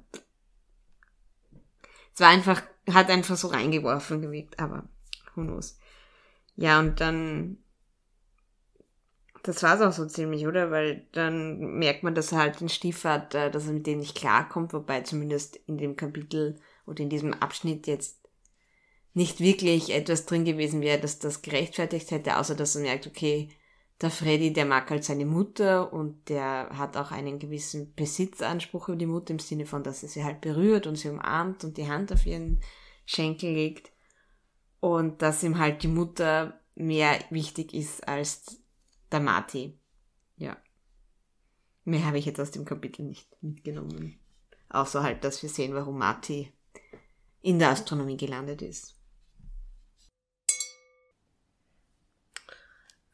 Es 2.13 2.21
war 2.21 2.29
einfach, 2.29 2.61
hat 2.89 3.09
einfach 3.09 3.35
so 3.35 3.47
reingeworfen 3.47 4.21
gewirkt, 4.21 4.59
aber 4.59 4.87
who 5.35 5.41
knows. 5.41 5.77
Ja, 6.55 6.79
und 6.79 6.99
dann, 7.01 7.57
das 9.43 9.63
war 9.63 9.75
es 9.75 9.81
auch 9.81 9.93
so 9.93 10.05
ziemlich, 10.05 10.45
oder? 10.45 10.71
Weil 10.71 11.07
dann 11.11 11.77
merkt 11.79 12.03
man, 12.03 12.15
dass 12.15 12.31
er 12.31 12.39
halt 12.39 12.59
den 12.59 12.69
Stiefvater, 12.69 13.49
dass 13.49 13.67
er 13.67 13.73
mit 13.73 13.87
denen 13.87 14.01
nicht 14.01 14.17
klarkommt, 14.17 14.73
wobei 14.73 15.01
zumindest 15.01 15.55
in 15.67 15.77
dem 15.77 15.95
Kapitel 15.95 16.59
oder 16.85 17.01
in 17.01 17.09
diesem 17.09 17.33
Abschnitt 17.33 17.87
jetzt 17.87 18.18
nicht 19.19 19.41
wirklich 19.41 19.93
etwas 19.93 20.25
drin 20.25 20.45
gewesen 20.45 20.79
wäre, 20.79 20.97
dass 20.97 21.19
das 21.19 21.41
gerechtfertigt 21.41 22.09
hätte, 22.09 22.37
außer 22.37 22.55
dass 22.55 22.77
er 22.77 22.83
merkt, 22.83 23.05
okay, 23.05 23.49
der 23.99 24.11
Freddy, 24.11 24.53
der 24.53 24.65
mag 24.65 24.89
halt 24.89 25.03
seine 25.03 25.25
Mutter 25.25 25.91
und 25.91 26.29
der 26.29 26.69
hat 26.71 26.95
auch 26.95 27.11
einen 27.11 27.37
gewissen 27.37 27.93
Besitzanspruch 27.95 28.87
über 28.87 28.97
die 28.97 29.05
Mutter 29.05 29.31
im 29.31 29.39
Sinne 29.39 29.65
von, 29.65 29.83
dass 29.83 30.03
er 30.03 30.09
sie 30.09 30.23
halt 30.23 30.39
berührt 30.39 30.87
und 30.87 30.95
sie 30.95 31.09
umarmt 31.09 31.65
und 31.65 31.75
die 31.75 31.89
Hand 31.89 32.13
auf 32.13 32.25
ihren 32.25 32.61
Schenkel 33.05 33.51
legt. 33.51 33.91
Und 34.79 35.21
dass 35.21 35.43
ihm 35.43 35.57
halt 35.57 35.83
die 35.83 35.89
Mutter 35.89 36.57
mehr 36.75 37.19
wichtig 37.29 37.73
ist 37.73 38.07
als 38.07 38.61
der 39.11 39.19
Marty. 39.19 39.77
Ja. 40.37 40.55
Mehr 41.83 42.05
habe 42.05 42.19
ich 42.19 42.25
jetzt 42.25 42.39
aus 42.39 42.51
dem 42.51 42.63
Kapitel 42.63 43.03
nicht 43.03 43.27
mitgenommen. 43.43 44.17
Außer 44.69 45.03
halt, 45.03 45.25
dass 45.25 45.43
wir 45.43 45.49
sehen, 45.49 45.73
warum 45.73 45.97
Marty 45.97 46.53
in 47.41 47.59
der 47.59 47.71
Astronomie 47.71 48.15
gelandet 48.15 48.61
ist. 48.61 48.98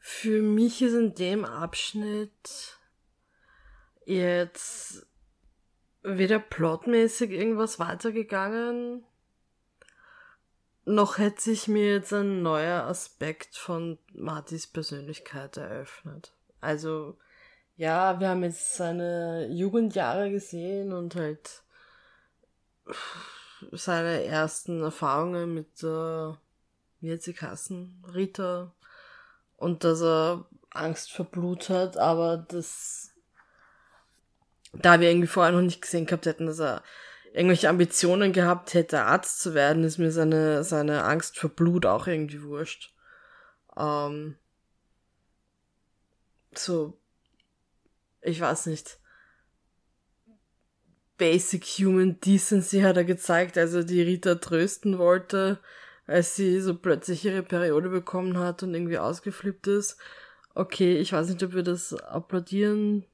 Für 0.08 0.40
mich 0.40 0.82
ist 0.82 0.94
in 0.94 1.16
dem 1.16 1.44
Abschnitt 1.44 2.78
jetzt 4.04 5.04
weder 6.04 6.38
plotmäßig 6.38 7.32
irgendwas 7.32 7.80
weitergegangen, 7.80 9.04
noch 10.84 11.18
hätte 11.18 11.42
sich 11.42 11.66
mir 11.66 11.94
jetzt 11.94 12.12
ein 12.12 12.40
neuer 12.40 12.84
Aspekt 12.84 13.56
von 13.56 13.98
Martys 14.12 14.68
Persönlichkeit 14.68 15.56
eröffnet. 15.56 16.32
Also, 16.60 17.18
ja, 17.76 18.20
wir 18.20 18.28
haben 18.28 18.44
jetzt 18.44 18.76
seine 18.76 19.48
Jugendjahre 19.48 20.30
gesehen 20.30 20.92
und 20.92 21.16
halt 21.16 21.64
seine 23.72 24.22
ersten 24.22 24.84
Erfahrungen 24.84 25.52
mit 25.52 25.82
der, 25.82 26.38
wie 27.00 27.12
hat 27.12 27.22
sie 27.22 27.34
Kassen? 27.34 28.04
Rita 28.14 28.72
und 29.56 29.84
dass 29.84 30.02
er 30.02 30.46
Angst 30.70 31.12
vor 31.12 31.26
Blut 31.26 31.68
hat, 31.68 31.96
aber 31.96 32.36
das, 32.36 33.12
da 34.72 35.00
wir 35.00 35.10
irgendwie 35.10 35.26
vorher 35.26 35.52
noch 35.52 35.62
nicht 35.62 35.80
gesehen 35.80 36.06
gehabt 36.06 36.26
hätten, 36.26 36.46
dass 36.46 36.60
er 36.60 36.82
irgendwelche 37.32 37.68
Ambitionen 37.68 38.32
gehabt 38.32 38.74
hätte, 38.74 39.02
Arzt 39.02 39.40
zu 39.40 39.54
werden, 39.54 39.84
ist 39.84 39.98
mir 39.98 40.10
seine, 40.10 40.64
seine 40.64 41.04
Angst 41.04 41.38
vor 41.38 41.50
Blut 41.50 41.86
auch 41.86 42.06
irgendwie 42.06 42.42
wurscht. 42.42 42.94
Ähm, 43.76 44.36
so, 46.54 46.98
ich 48.22 48.40
weiß 48.40 48.66
nicht. 48.66 48.98
Basic 51.18 51.64
Human 51.64 52.20
Decency 52.20 52.80
hat 52.80 52.96
er 52.98 53.04
gezeigt, 53.04 53.56
als 53.56 53.72
er 53.72 53.84
die 53.84 54.02
Rita 54.02 54.34
trösten 54.34 54.98
wollte 54.98 55.58
als 56.06 56.36
sie 56.36 56.60
so 56.60 56.76
plötzlich 56.76 57.24
ihre 57.24 57.42
Periode 57.42 57.88
bekommen 57.88 58.38
hat 58.38 58.62
und 58.62 58.74
irgendwie 58.74 58.98
ausgeflippt 58.98 59.66
ist. 59.66 59.98
Okay, 60.54 60.96
ich 60.98 61.12
weiß 61.12 61.28
nicht, 61.28 61.42
ob 61.42 61.54
wir 61.54 61.62
das 61.62 61.94
applaudieren 61.94 63.04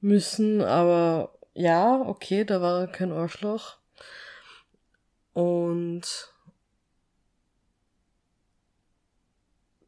müssen, 0.00 0.60
aber 0.62 1.38
ja, 1.54 2.00
okay, 2.00 2.44
da 2.44 2.60
war 2.60 2.86
kein 2.88 3.12
Arschloch. 3.12 3.78
Und 5.32 6.32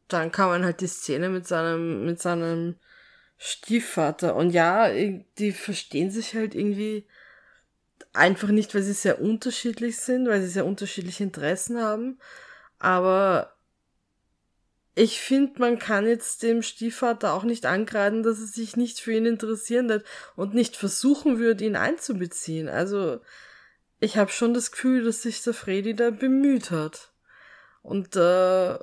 dann 0.08 0.32
kam 0.32 0.50
man 0.50 0.64
halt 0.64 0.80
die 0.80 0.86
Szene 0.86 1.28
mit 1.28 1.46
seinem, 1.46 2.04
mit 2.04 2.20
seinem 2.20 2.76
Stiefvater. 3.36 4.36
Und 4.36 4.50
ja, 4.50 4.90
die 5.38 5.52
verstehen 5.52 6.10
sich 6.10 6.34
halt 6.34 6.54
irgendwie 6.54 7.06
Einfach 8.12 8.48
nicht, 8.48 8.74
weil 8.74 8.82
sie 8.82 8.92
sehr 8.92 9.20
unterschiedlich 9.20 9.98
sind, 9.98 10.28
weil 10.28 10.42
sie 10.42 10.48
sehr 10.48 10.66
unterschiedliche 10.66 11.22
Interessen 11.22 11.80
haben. 11.80 12.18
Aber 12.78 13.54
ich 14.94 15.20
finde, 15.20 15.60
man 15.60 15.78
kann 15.78 16.06
jetzt 16.06 16.42
dem 16.42 16.62
Stiefvater 16.62 17.32
auch 17.32 17.44
nicht 17.44 17.66
angreifen, 17.66 18.22
dass 18.22 18.40
er 18.40 18.46
sich 18.46 18.76
nicht 18.76 19.00
für 19.00 19.12
ihn 19.12 19.26
interessieren 19.26 19.88
wird 19.88 20.04
und 20.36 20.54
nicht 20.54 20.76
versuchen 20.76 21.38
würde, 21.38 21.64
ihn 21.64 21.76
einzubeziehen. 21.76 22.68
Also, 22.68 23.20
ich 24.00 24.18
habe 24.18 24.30
schon 24.30 24.54
das 24.54 24.72
Gefühl, 24.72 25.04
dass 25.04 25.22
sich 25.22 25.42
der 25.42 25.54
Freddy 25.54 25.94
da 25.94 26.10
bemüht 26.10 26.70
hat. 26.70 27.12
Und 27.82 28.16
äh, 28.16 28.78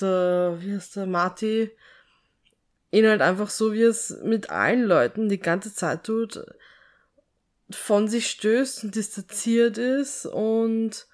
der, 0.00 0.56
wie 0.60 0.74
heißt 0.74 0.96
der, 0.96 1.06
Marty, 1.06 1.70
ihn 2.90 3.06
halt 3.06 3.22
einfach 3.22 3.50
so, 3.50 3.72
wie 3.72 3.82
es 3.82 4.10
mit 4.22 4.50
allen 4.50 4.84
Leuten 4.84 5.28
die 5.28 5.40
ganze 5.40 5.74
Zeit 5.74 6.04
tut, 6.04 6.44
von 7.74 8.08
sich 8.08 8.28
stößt 8.30 8.84
und 8.84 8.94
distanziert 8.94 9.78
ist 9.78 10.26
und 10.26 11.06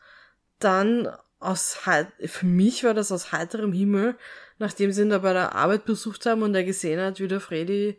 dann 0.59 1.09
aus 1.41 1.79
für 2.27 2.47
mich 2.47 2.85
war 2.85 2.95
das 2.95 3.13
aus 3.13 3.33
heiterem 3.33 3.73
Himmel, 3.73 4.17
nachdem 4.59 4.93
sie 4.93 5.03
ihn 5.03 5.11
da 5.11 5.19
bei 5.19 5.33
der 5.33 5.55
Arbeit 5.55 5.85
besucht 5.85 6.27
haben 6.27 6.43
und 6.43 6.55
er 6.55 6.65
gesehen 6.65 7.01
hat, 7.01 7.21
wie 7.21 7.29
der 7.29 7.41
Freddy 7.41 7.99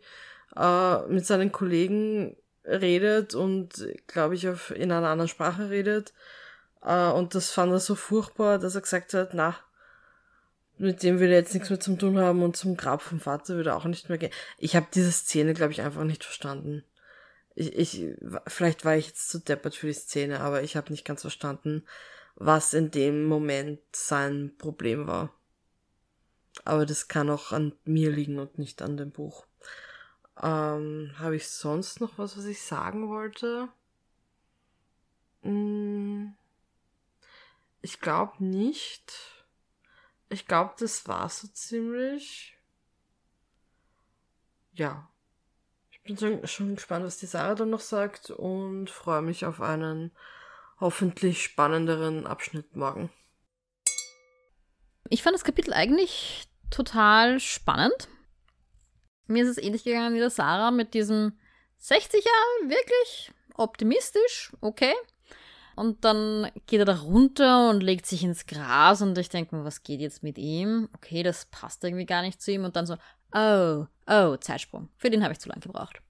äh, 0.56 0.98
mit 1.08 1.26
seinen 1.26 1.52
Kollegen 1.52 2.36
redet 2.64 3.34
und 3.34 3.86
glaube 4.06 4.34
ich 4.34 4.48
auf 4.48 4.70
in 4.70 4.92
einer 4.92 5.08
anderen 5.08 5.28
Sprache 5.28 5.70
redet 5.70 6.12
äh, 6.82 7.10
und 7.10 7.34
das 7.34 7.50
fand 7.50 7.72
er 7.72 7.80
so 7.80 7.94
furchtbar, 7.94 8.58
dass 8.58 8.74
er 8.74 8.82
gesagt 8.82 9.14
hat, 9.14 9.30
na 9.32 9.56
mit 10.76 11.02
dem 11.02 11.20
will 11.20 11.30
er 11.30 11.38
jetzt 11.38 11.52
nichts 11.52 11.68
mehr 11.68 11.80
zu 11.80 11.94
tun 11.96 12.18
haben 12.18 12.42
und 12.42 12.56
zum 12.56 12.76
Grab 12.76 13.02
vom 13.02 13.20
Vater 13.20 13.54
würde 13.54 13.70
er 13.70 13.76
auch 13.76 13.84
nicht 13.84 14.08
mehr 14.08 14.16
gehen. 14.16 14.32
Ich 14.56 14.76
habe 14.76 14.86
diese 14.94 15.12
Szene, 15.12 15.52
glaube 15.52 15.72
ich, 15.72 15.82
einfach 15.82 16.04
nicht 16.04 16.24
verstanden 16.24 16.84
ich, 17.54 17.76
ich, 17.76 18.16
vielleicht 18.46 18.84
war 18.84 18.96
ich 18.96 19.08
jetzt 19.08 19.28
zu 19.28 19.38
deppert 19.38 19.74
für 19.74 19.88
die 19.88 19.92
Szene, 19.92 20.40
aber 20.40 20.62
ich 20.62 20.76
habe 20.76 20.90
nicht 20.90 21.04
ganz 21.04 21.22
verstanden, 21.22 21.84
was 22.36 22.74
in 22.74 22.90
dem 22.90 23.24
Moment 23.24 23.80
sein 23.92 24.54
Problem 24.58 25.06
war. 25.06 25.34
Aber 26.64 26.86
das 26.86 27.08
kann 27.08 27.30
auch 27.30 27.52
an 27.52 27.72
mir 27.84 28.10
liegen 28.10 28.38
und 28.38 28.58
nicht 28.58 28.82
an 28.82 28.96
dem 28.96 29.10
Buch. 29.10 29.46
Ähm, 30.40 31.12
habe 31.18 31.36
ich 31.36 31.48
sonst 31.48 32.00
noch 32.00 32.18
was, 32.18 32.36
was 32.36 32.44
ich 32.44 32.62
sagen 32.62 33.08
wollte? 33.08 33.68
Hm, 35.42 36.34
ich 37.82 38.00
glaube 38.00 38.44
nicht. 38.44 39.12
Ich 40.28 40.46
glaube, 40.46 40.74
das 40.78 41.08
war 41.08 41.28
so 41.28 41.48
ziemlich. 41.48 42.56
ja, 44.80 45.08
bin 46.16 46.46
schon 46.46 46.74
gespannt, 46.74 47.04
was 47.04 47.18
die 47.18 47.26
Sarah 47.26 47.54
dann 47.54 47.70
noch 47.70 47.80
sagt 47.80 48.30
und 48.30 48.90
freue 48.90 49.22
mich 49.22 49.44
auf 49.44 49.60
einen 49.60 50.12
hoffentlich 50.78 51.42
spannenderen 51.42 52.26
Abschnitt 52.26 52.74
morgen. 52.74 53.10
Ich 55.08 55.22
fand 55.22 55.34
das 55.34 55.44
Kapitel 55.44 55.72
eigentlich 55.72 56.48
total 56.70 57.40
spannend. 57.40 58.08
Mir 59.26 59.44
ist 59.44 59.50
es 59.50 59.58
ähnlich 59.58 59.84
gegangen 59.84 60.14
wie 60.14 60.20
der 60.20 60.30
Sarah 60.30 60.70
mit 60.70 60.94
diesem 60.94 61.38
60 61.78 62.24
Jahre, 62.24 62.70
wirklich 62.70 63.32
optimistisch, 63.54 64.52
okay. 64.60 64.94
Und 65.76 66.04
dann 66.04 66.50
geht 66.66 66.80
er 66.80 66.84
da 66.84 66.96
runter 66.96 67.70
und 67.70 67.82
legt 67.82 68.04
sich 68.06 68.22
ins 68.22 68.46
Gras 68.46 69.00
und 69.02 69.16
ich 69.16 69.28
denke 69.28 69.56
mir, 69.56 69.64
was 69.64 69.82
geht 69.82 70.00
jetzt 70.00 70.22
mit 70.22 70.36
ihm? 70.36 70.88
Okay, 70.94 71.22
das 71.22 71.46
passt 71.46 71.84
irgendwie 71.84 72.06
gar 72.06 72.22
nicht 72.22 72.42
zu 72.42 72.52
ihm. 72.52 72.64
Und 72.64 72.76
dann 72.76 72.86
so, 72.86 72.96
oh, 73.34 73.86
oh, 74.06 74.36
Zeitsprung. 74.36 74.88
Für 74.96 75.10
den 75.10 75.22
habe 75.22 75.32
ich 75.32 75.40
zu 75.40 75.48
lange 75.48 75.60
gebraucht. 75.60 76.00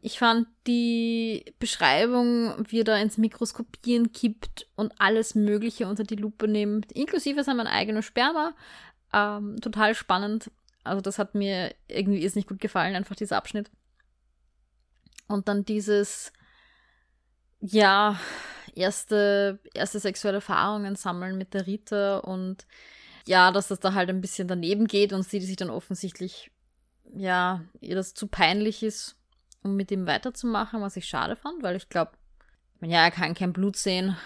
Ich 0.00 0.18
fand 0.18 0.46
die 0.66 1.44
Beschreibung, 1.58 2.54
wie 2.68 2.80
er 2.80 2.84
da 2.84 2.96
ins 2.96 3.18
Mikroskopieren 3.18 4.12
kippt 4.12 4.68
und 4.76 4.92
alles 4.98 5.34
Mögliche 5.34 5.88
unter 5.88 6.04
die 6.04 6.14
Lupe 6.14 6.46
nimmt, 6.46 6.92
inklusive 6.92 7.42
sein 7.42 7.58
eigenes 7.60 8.04
Sperma, 8.04 8.54
ähm, 9.12 9.60
total 9.60 9.94
spannend. 9.94 10.52
Also 10.84 11.00
das 11.00 11.18
hat 11.18 11.34
mir 11.34 11.74
irgendwie 11.88 12.20
ist 12.20 12.36
nicht 12.36 12.48
gut 12.48 12.60
gefallen, 12.60 12.94
einfach 12.94 13.16
dieser 13.16 13.36
Abschnitt. 13.36 13.70
Und 15.26 15.48
dann 15.48 15.64
dieses, 15.64 16.32
ja, 17.60 18.18
erste, 18.74 19.58
erste 19.74 19.98
sexuelle 19.98 20.36
Erfahrungen 20.36 20.94
sammeln 20.94 21.36
mit 21.36 21.54
der 21.54 21.66
Rita 21.66 22.18
und 22.18 22.66
ja, 23.28 23.52
dass 23.52 23.68
das 23.68 23.78
da 23.78 23.92
halt 23.92 24.08
ein 24.08 24.22
bisschen 24.22 24.48
daneben 24.48 24.86
geht 24.86 25.12
und 25.12 25.22
sie 25.22 25.40
sich 25.40 25.56
dann 25.56 25.68
offensichtlich, 25.68 26.50
ja, 27.14 27.62
ihr 27.80 27.94
das 27.94 28.14
zu 28.14 28.26
peinlich 28.26 28.82
ist 28.82 29.16
um 29.62 29.76
mit 29.76 29.90
ihm 29.90 30.06
weiterzumachen, 30.06 30.80
was 30.80 30.96
ich 30.96 31.06
schade 31.06 31.36
fand, 31.36 31.62
weil 31.62 31.76
ich 31.76 31.88
glaube, 31.88 32.12
ja, 32.80 33.04
er 33.04 33.10
kann 33.10 33.34
kein 33.34 33.52
Blut 33.52 33.76
sehen, 33.76 34.16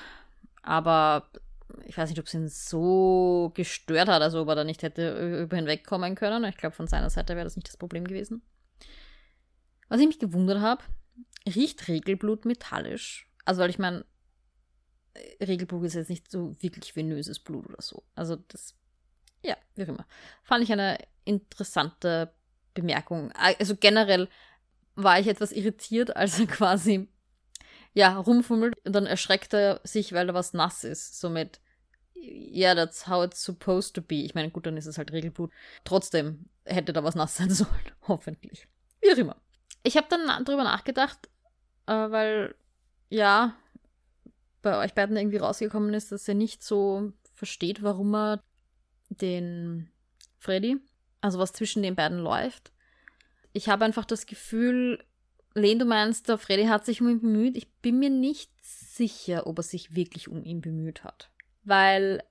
aber 0.62 1.30
ich 1.86 1.96
weiß 1.96 2.10
nicht, 2.10 2.18
ob 2.20 2.26
es 2.26 2.34
ihn 2.34 2.48
so 2.48 3.50
gestört 3.54 4.08
hat, 4.08 4.22
also 4.22 4.42
ob 4.42 4.48
er 4.48 4.56
da 4.56 4.64
nicht 4.64 4.82
hätte 4.82 5.42
über 5.42 5.56
hinwegkommen 5.56 6.14
können. 6.14 6.44
Ich 6.44 6.58
glaube, 6.58 6.76
von 6.76 6.86
seiner 6.86 7.10
Seite 7.10 7.34
wäre 7.34 7.44
das 7.44 7.56
nicht 7.56 7.68
das 7.68 7.78
Problem 7.78 8.04
gewesen. 8.04 8.42
Was 9.88 10.00
ich 10.00 10.06
mich 10.06 10.18
gewundert 10.18 10.60
habe, 10.60 10.84
riecht 11.46 11.88
Regelblut 11.88 12.44
metallisch? 12.44 13.26
Also, 13.46 13.62
weil 13.62 13.70
ich 13.70 13.78
meine, 13.78 14.04
Regelblut 15.40 15.84
ist 15.84 15.94
jetzt 15.94 16.10
nicht 16.10 16.30
so 16.30 16.54
wirklich 16.60 16.94
venöses 16.94 17.40
Blut 17.40 17.66
oder 17.66 17.80
so. 17.80 18.04
Also, 18.14 18.36
das, 18.36 18.74
ja, 19.42 19.56
wie 19.74 19.84
auch 19.84 19.88
immer. 19.88 20.06
Fand 20.42 20.64
ich 20.64 20.72
eine 20.72 20.98
interessante 21.24 22.32
Bemerkung. 22.74 23.32
Also 23.32 23.76
generell 23.76 24.28
war 24.94 25.18
ich 25.20 25.26
etwas 25.26 25.52
irritiert, 25.52 26.16
als 26.16 26.38
er 26.40 26.46
quasi 26.46 27.08
ja, 27.94 28.16
rumfummelt 28.18 28.74
und 28.86 28.94
dann 28.94 29.06
erschreckt 29.06 29.52
er 29.52 29.80
sich, 29.84 30.12
weil 30.12 30.26
da 30.26 30.34
was 30.34 30.54
nass 30.54 30.82
ist. 30.84 31.20
Somit, 31.20 31.60
ja, 32.14 32.72
yeah, 32.72 32.74
that's 32.74 33.06
how 33.06 33.24
it's 33.24 33.42
supposed 33.42 33.94
to 33.94 34.00
be. 34.00 34.22
Ich 34.22 34.34
meine, 34.34 34.50
gut, 34.50 34.66
dann 34.66 34.76
ist 34.76 34.86
es 34.86 34.96
halt 34.96 35.12
Regelblut. 35.12 35.50
Trotzdem 35.84 36.46
hätte 36.64 36.92
da 36.92 37.04
was 37.04 37.14
nass 37.14 37.36
sein 37.36 37.50
sollen. 37.54 37.92
Hoffentlich. 38.08 38.66
Wie 39.00 39.12
auch 39.12 39.18
immer. 39.18 39.36
Ich 39.82 39.96
habe 39.96 40.06
dann 40.08 40.44
drüber 40.44 40.64
nachgedacht, 40.64 41.28
äh, 41.86 41.92
weil, 41.92 42.54
ja, 43.10 43.54
bei 44.62 44.78
euch 44.78 44.94
beiden 44.94 45.16
irgendwie 45.16 45.38
rausgekommen 45.38 45.92
ist, 45.92 46.12
dass 46.12 46.28
er 46.28 46.34
nicht 46.34 46.62
so 46.62 47.12
versteht, 47.34 47.82
warum 47.82 48.14
er 48.14 48.42
den 49.16 49.90
Freddy, 50.38 50.76
also 51.20 51.38
was 51.38 51.52
zwischen 51.52 51.82
den 51.82 51.94
beiden 51.94 52.18
läuft, 52.18 52.72
ich 53.52 53.68
habe 53.68 53.84
einfach 53.84 54.04
das 54.04 54.26
Gefühl, 54.26 55.04
Len, 55.54 55.78
du 55.78 55.84
meinst, 55.84 56.28
der 56.28 56.38
Freddy 56.38 56.64
hat 56.64 56.86
sich 56.86 57.00
um 57.00 57.08
ihn 57.08 57.20
bemüht. 57.20 57.56
Ich 57.56 57.70
bin 57.82 57.98
mir 57.98 58.10
nicht 58.10 58.50
sicher, 58.62 59.46
ob 59.46 59.58
er 59.58 59.62
sich 59.62 59.94
wirklich 59.94 60.28
um 60.28 60.42
ihn 60.44 60.60
bemüht 60.60 61.04
hat. 61.04 61.30
Weil 61.64 62.22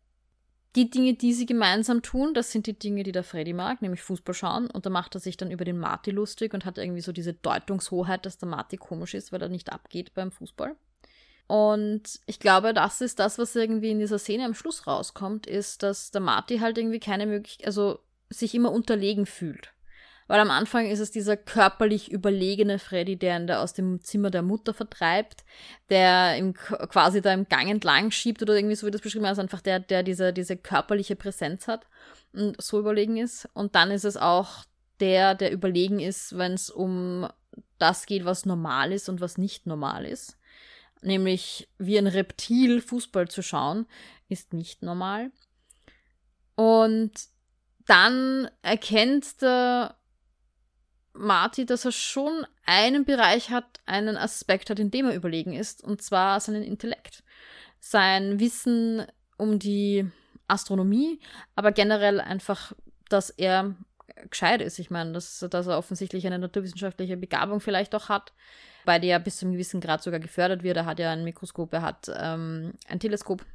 die 0.76 0.90
Dinge, 0.90 1.14
die 1.14 1.34
sie 1.34 1.46
gemeinsam 1.46 2.02
tun, 2.02 2.34
das 2.34 2.52
sind 2.52 2.66
die 2.66 2.78
Dinge, 2.78 3.04
die 3.04 3.12
der 3.12 3.24
Freddy 3.24 3.54
mag, 3.54 3.82
nämlich 3.82 4.02
Fußball 4.02 4.34
schauen. 4.34 4.68
Und 4.68 4.86
da 4.86 4.90
macht 4.90 5.16
er 5.16 5.22
sich 5.22 5.38
dann 5.38 5.52
über 5.52 5.66
den 5.66 5.78
Marty 5.78 6.12
lustig 6.12 6.54
und 6.54 6.66
hat 6.66 6.78
irgendwie 6.78 7.02
so 7.02 7.12
diese 7.12 7.34
Deutungshoheit, 7.34 8.26
dass 8.26 8.38
der 8.38 8.50
Marty 8.50 8.78
komisch 8.78 9.14
ist, 9.14 9.32
weil 9.32 9.42
er 9.42 9.50
nicht 9.50 9.72
abgeht 9.72 10.14
beim 10.14 10.32
Fußball. 10.32 10.76
Und 11.48 12.20
ich 12.26 12.40
glaube, 12.40 12.74
das 12.74 13.02
ist 13.02 13.20
das, 13.20 13.38
was 13.38 13.56
irgendwie 13.56 13.92
in 13.92 14.00
dieser 14.00 14.20
Szene 14.20 14.46
am 14.46 14.54
Schluss 14.54 14.88
rauskommt, 14.88 15.48
ist, 15.48 15.84
dass 15.84 16.12
der 16.12 16.22
Marty 16.22 16.60
halt 16.60 16.78
irgendwie 16.78 17.00
keine 17.00 17.26
Möglichkeit, 17.26 17.68
also 17.68 18.00
sich 18.30 18.56
immer 18.56 18.72
unterlegen 18.72 19.26
fühlt. 19.26 19.74
Weil 20.32 20.40
am 20.40 20.50
Anfang 20.50 20.90
ist 20.90 21.00
es 21.00 21.12
dieser 21.12 21.36
körperlich 21.36 22.10
überlegene 22.10 22.80
Freddy, 22.80 23.18
der 23.18 23.38
ihn 23.38 23.48
da 23.48 23.62
aus 23.62 23.74
dem 23.74 24.02
Zimmer 24.02 24.30
der 24.32 24.44
Mutter 24.44 24.74
vertreibt, 24.74 25.44
der 25.90 26.38
ihm 26.38 26.54
quasi 26.54 27.22
da 27.22 27.34
im 27.34 27.50
Gang 27.50 27.70
entlang 27.70 28.12
schiebt 28.12 28.42
oder 28.42 28.56
irgendwie 28.56 28.78
so 28.78 28.88
wie 28.88 28.92
das 28.92 29.02
beschrieben 29.02 29.26
ist, 29.26 29.32
also 29.32 29.42
einfach 29.42 29.60
der, 29.60 29.82
der 29.82 30.04
diese, 30.04 30.32
diese 30.32 30.56
körperliche 30.56 31.18
Präsenz 31.18 31.68
hat 31.68 31.86
und 32.32 32.62
so 32.62 32.80
überlegen 32.80 33.18
ist. 33.18 33.50
Und 33.54 33.76
dann 33.76 33.92
ist 33.92 34.06
es 34.06 34.16
auch 34.16 34.64
der, 35.02 35.36
der 35.36 35.52
überlegen 35.52 36.00
ist, 36.00 36.38
wenn 36.38 36.54
es 36.54 36.70
um 36.70 37.28
das 37.78 38.06
geht, 38.06 38.24
was 38.24 38.46
normal 38.46 38.94
ist 38.94 39.10
und 39.10 39.20
was 39.20 39.38
nicht 39.38 39.68
normal 39.68 40.06
ist. 40.06 40.38
Nämlich 41.02 41.68
wie 41.78 41.98
ein 41.98 42.08
Reptil 42.08 42.82
Fußball 42.82 43.28
zu 43.28 43.42
schauen, 43.42 43.88
ist 44.30 44.54
nicht 44.54 44.84
normal. 44.84 45.32
Und 46.56 47.12
dann 47.86 48.50
erkennt 48.62 49.42
der 49.42 49.96
Marty, 51.14 51.66
dass 51.66 51.86
er 51.86 51.92
schon 51.92 52.46
einen 52.66 53.04
Bereich 53.04 53.50
hat, 53.50 53.82
einen 53.86 54.16
Aspekt 54.16 54.70
hat, 54.70 54.80
in 54.80 54.92
dem 54.92 55.08
er 55.08 55.16
überlegen 55.16 55.54
ist, 55.54 55.84
und 55.84 56.02
zwar 56.02 56.40
seinen 56.40 56.64
Intellekt. 56.64 57.24
Sein 57.80 58.40
Wissen 58.40 59.06
um 59.38 59.60
die 59.60 60.08
Astronomie, 60.48 61.20
aber 61.56 61.72
generell 61.72 62.22
einfach, 62.22 62.74
dass 63.10 63.30
er 63.30 63.76
gescheit 64.30 64.62
ist. 64.62 64.80
Ich 64.80 64.90
meine, 64.90 65.14
dass, 65.14 65.46
dass 65.50 65.68
er 65.68 65.78
offensichtlich 65.78 66.28
eine 66.28 66.40
naturwissenschaftliche 66.40 67.18
Begabung 67.18 67.60
vielleicht 67.60 67.96
auch 67.96 68.10
hat, 68.10 68.34
bei 68.86 69.00
der 69.00 69.20
bis 69.20 69.38
zu 69.38 69.46
einem 69.46 69.54
gewissen 69.54 69.82
Grad 69.82 70.04
sogar 70.04 70.20
gefördert 70.20 70.64
wird. 70.64 70.78
Er 70.78 70.86
hat 70.86 71.00
ja 71.00 71.12
ein 71.12 71.24
Mikroskop, 71.24 71.74
er 71.74 71.82
hat 71.82 72.12
ähm, 72.16 72.74
ein 72.88 73.00
Teleskop 73.00 73.46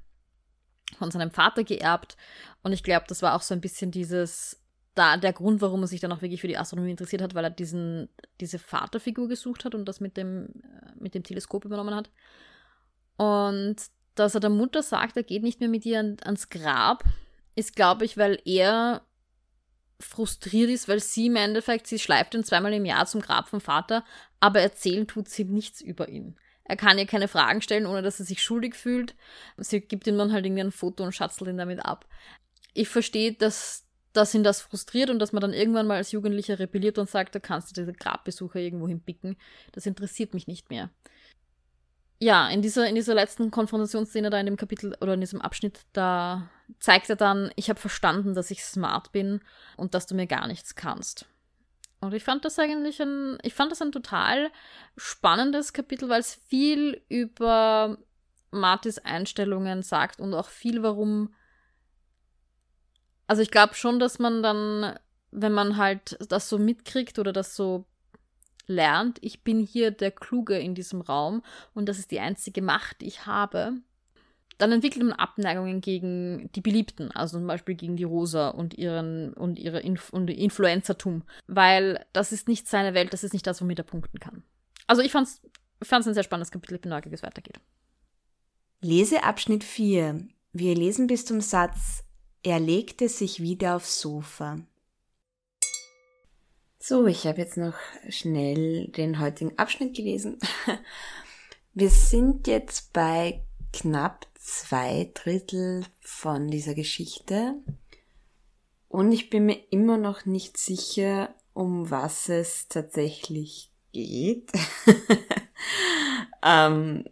von 0.99 1.11
seinem 1.11 1.31
Vater 1.31 1.65
geerbt. 1.65 2.17
Und 2.63 2.73
ich 2.73 2.83
glaube, 2.83 3.07
das 3.09 3.23
war 3.23 3.35
auch 3.35 3.43
so 3.43 3.55
ein 3.55 3.61
bisschen 3.61 3.91
dieses 3.91 4.61
da 4.97 5.17
der 5.19 5.35
Grund, 5.35 5.61
warum 5.61 5.83
er 5.83 5.87
sich 5.87 6.01
dann 6.01 6.11
auch 6.11 6.23
wirklich 6.23 6.41
für 6.41 6.49
die 6.49 6.57
Astronomie 6.57 6.91
interessiert 6.91 7.23
hat, 7.23 7.35
weil 7.35 7.45
er 7.45 7.51
diesen, 7.51 8.09
diese 8.41 8.59
Vaterfigur 8.59 9.29
gesucht 9.29 9.65
hat 9.65 9.75
und 9.75 9.85
das 9.85 10.01
mit 10.01 10.17
dem, 10.17 10.47
äh, 10.47 10.93
mit 10.99 11.15
dem 11.15 11.23
Teleskop 11.23 11.65
übernommen 11.65 11.95
hat. 11.95 12.11
Und 13.17 13.77
dass 14.15 14.35
er 14.35 14.41
der 14.41 14.51
Mutter 14.51 14.83
sagt, 14.83 15.17
er 15.17 15.23
geht 15.23 15.43
nicht 15.43 15.61
mehr 15.61 15.69
mit 15.69 15.85
ihr 15.85 16.17
ans 16.23 16.49
Grab, 16.49 17.05
ist, 17.55 17.77
glaube 17.77 18.07
ich, 18.07 18.17
weil 18.17 18.41
er 18.47 19.03
frustriert 20.01 20.71
ist, 20.71 20.89
weil 20.89 21.01
sie 21.01 21.27
im 21.27 21.37
Endeffekt, 21.37 21.87
sie 21.87 21.99
schleift 21.99 22.35
ihn 22.35 22.45
zweimal 22.45 22.73
im 22.75 22.85
Jahr 22.85 23.07
zum 23.07 23.21
Grab 23.21 23.49
vom 23.49 23.61
Vater, 23.61 24.05
aber 24.41 24.61
erzählen 24.61 25.07
tut 25.07 25.29
sie 25.29 25.45
nichts 25.45 25.81
über 25.81 26.09
ihn. 26.09 26.37
Er 26.65 26.77
kann 26.77 26.99
ihr 26.99 27.07
keine 27.07 27.29
Fragen 27.29 27.63
stellen, 27.63 27.87
ohne 27.87 28.03
dass 28.03 28.19
er 28.19 28.27
sich 28.27 28.43
schuldig 28.43 28.75
fühlt. 28.75 29.15
Sie 29.57 29.81
gibt 29.81 30.07
ihm 30.07 30.19
dann 30.19 30.33
halt 30.33 30.45
irgendwie 30.45 30.63
ein 30.63 30.73
Foto 30.73 31.05
und 31.05 31.13
schatzelt 31.13 31.49
ihn 31.49 31.59
damit 31.59 31.85
ab. 31.85 32.07
Ich 32.75 32.89
verstehe, 32.89 33.33
dass 33.33 33.87
dass 34.17 34.35
ihn 34.35 34.43
das 34.43 34.63
frustriert 34.63 35.11
und 35.11 35.19
dass 35.19 35.33
man 35.33 35.43
dann 35.43 35.53
irgendwann 35.53 35.87
mal 35.87 35.99
als 35.99 36.13
Jugendlicher 36.13 36.59
rebelliert 36.59 36.99
und 36.99 37.09
sagt, 37.09 37.35
da 37.35 37.39
kannst 37.39 37.71
du 37.71 37.81
diese 37.81 37.93
Grabbesucher 37.93 38.59
irgendwo 38.59 38.89
hinpicken. 38.89 39.37
Das 39.73 39.87
interessiert 39.87 40.35
mich 40.35 40.47
nicht 40.47 40.71
mehr. 40.71 40.91
Ja, 42.19 42.49
in 42.49 42.63
dieser, 42.63 42.89
in 42.89 42.95
dieser 42.95 43.15
letzten 43.15 43.51
Konfrontationsszene 43.51 44.31
da 44.31 44.41
in 44.41 44.47
dem 44.47 44.57
Kapitel 44.57 44.97
oder 45.01 45.15
in 45.15 45.21
diesem 45.21 45.41
Abschnitt, 45.41 45.81
da 45.93 46.49
zeigt 46.81 47.11
er 47.11 47.17
dann, 47.17 47.51
ich 47.57 47.69
habe 47.69 47.79
verstanden, 47.79 48.35
dass 48.35 48.51
ich 48.51 48.65
smart 48.65 49.13
bin 49.13 49.41
und 49.77 49.95
dass 49.95 50.07
du 50.07 50.15
mir 50.15 50.27
gar 50.27 50.47
nichts 50.47 50.75
kannst. 50.75 51.27
Und 52.01 52.15
ich 52.15 52.25
fand 52.25 52.45
das 52.45 52.59
eigentlich 52.59 53.01
ein, 53.01 53.39
ich 53.43 53.55
fand 53.55 53.71
das 53.71 53.83
ein 53.83 53.93
total 53.93 54.51
spannendes 54.97 55.73
Kapitel, 55.73 56.09
weil 56.09 56.21
es 56.21 56.35
viel 56.35 57.03
über 57.09 57.99
Martis 58.51 58.99
Einstellungen 58.99 59.83
sagt 59.83 60.21
und 60.21 60.35
auch 60.35 60.49
viel, 60.49 60.83
warum 60.83 61.35
also 63.27 63.43
ich 63.43 63.51
glaube 63.51 63.75
schon, 63.75 63.99
dass 63.99 64.19
man 64.19 64.43
dann, 64.43 64.99
wenn 65.31 65.53
man 65.53 65.77
halt 65.77 66.17
das 66.31 66.49
so 66.49 66.59
mitkriegt 66.59 67.19
oder 67.19 67.33
das 67.33 67.57
so 67.57 67.85
lernt, 68.67 69.19
ich 69.23 69.43
bin 69.43 69.61
hier 69.61 69.91
der 69.91 70.11
Kluge 70.11 70.59
in 70.59 70.75
diesem 70.75 71.01
Raum 71.01 71.43
und 71.75 71.89
das 71.89 71.99
ist 71.99 72.11
die 72.11 72.21
einzige 72.21 72.63
Macht, 72.63 73.01
die 73.01 73.07
ich 73.07 73.27
habe, 73.27 73.75
dann 74.59 74.73
entwickelt 74.73 75.05
man 75.05 75.13
Abneigungen 75.13 75.81
gegen 75.81 76.51
die 76.55 76.61
Beliebten, 76.61 77.11
also 77.11 77.39
zum 77.39 77.47
Beispiel 77.47 77.75
gegen 77.75 77.97
die 77.97 78.05
Rosa 78.05 78.49
und 78.49 78.75
ihren 78.75 79.35
und 79.35 79.59
ihre 79.59 79.81
Inf 79.81 80.11
und 80.11 80.31
Influencertum, 80.31 81.23
weil 81.47 82.05
das 82.13 82.33
ist 82.33 82.49
nicht 82.49 82.67
seine 82.69 82.95
Welt, 82.95 83.13
das 83.13 83.25
ist 83.25 83.33
nicht 83.33 83.47
das, 83.47 83.61
womit 83.61 83.79
er 83.79 83.85
punkten 83.85 84.19
kann. 84.19 84.43
Also 84.87 85.03
ich 85.03 85.13
fand's, 85.13 85.43
fand's 85.83 86.07
ein 86.07 86.15
sehr 86.15 86.23
spannendes 86.23 86.51
Kapitel, 86.51 86.77
ich 86.77 86.81
bin 86.81 86.91
neugierig, 86.91 87.13
wie 87.13 87.17
es 87.17 87.23
weitergeht. 87.23 87.61
Leseabschnitt 88.81 89.65
4. 89.65 90.27
Wir 90.53 90.75
lesen 90.75 91.07
bis 91.07 91.27
zum 91.27 91.41
Satz 91.41 92.07
er 92.47 92.61
legte 92.61 93.09
sich 93.09 93.43
wieder 93.43 93.75
aufs 93.75 94.01
Sofa. 94.01 94.61
So, 96.89 97.09
ich 97.09 97.27
habe 97.27 97.41
jetzt 97.41 97.57
noch 97.57 97.75
schnell 98.09 98.87
den 98.87 99.19
heutigen 99.19 99.59
Abschnitt 99.59 99.97
gelesen. 99.97 100.39
Wir 101.75 101.91
sind 101.91 102.47
jetzt 102.47 102.93
bei 102.93 103.43
knapp 103.73 104.29
zwei 104.37 105.11
Drittel 105.13 105.85
von 106.01 106.47
dieser 106.47 106.75
Geschichte 106.75 107.57
und 108.87 109.11
ich 109.11 109.31
bin 109.31 109.47
mir 109.47 109.59
immer 109.71 109.99
noch 109.99 110.27
nicht 110.27 110.59
sicher, 110.59 111.35
um 111.55 111.91
was 111.91 112.29
es 112.29 112.69
tatsächlich 112.69 113.73
geht. 113.91 114.53
ähm, 116.45 117.05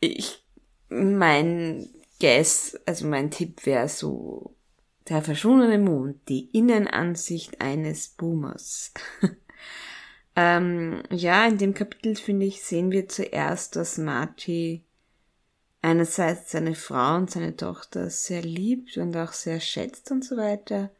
ich, 0.00 0.44
mein 0.88 1.88
Guess, 2.18 2.76
also 2.84 3.06
mein 3.06 3.30
Tipp 3.30 3.64
wäre 3.64 3.88
so 3.88 4.57
der 5.08 5.22
verschwundene 5.22 5.78
Mond, 5.78 6.28
die 6.28 6.50
Innenansicht 6.50 7.60
eines 7.60 8.08
Boomers. 8.08 8.92
ähm, 10.36 11.02
ja, 11.10 11.46
in 11.46 11.58
dem 11.58 11.74
Kapitel, 11.74 12.16
finde 12.16 12.46
ich, 12.46 12.62
sehen 12.62 12.90
wir 12.90 13.08
zuerst, 13.08 13.76
dass 13.76 13.98
Marty 13.98 14.84
einerseits 15.80 16.50
seine 16.50 16.74
Frau 16.74 17.16
und 17.16 17.30
seine 17.30 17.56
Tochter 17.56 18.10
sehr 18.10 18.42
liebt 18.42 18.96
und 18.98 19.16
auch 19.16 19.32
sehr 19.32 19.60
schätzt 19.60 20.10
und 20.10 20.24
so 20.24 20.36
weiter, 20.36 20.90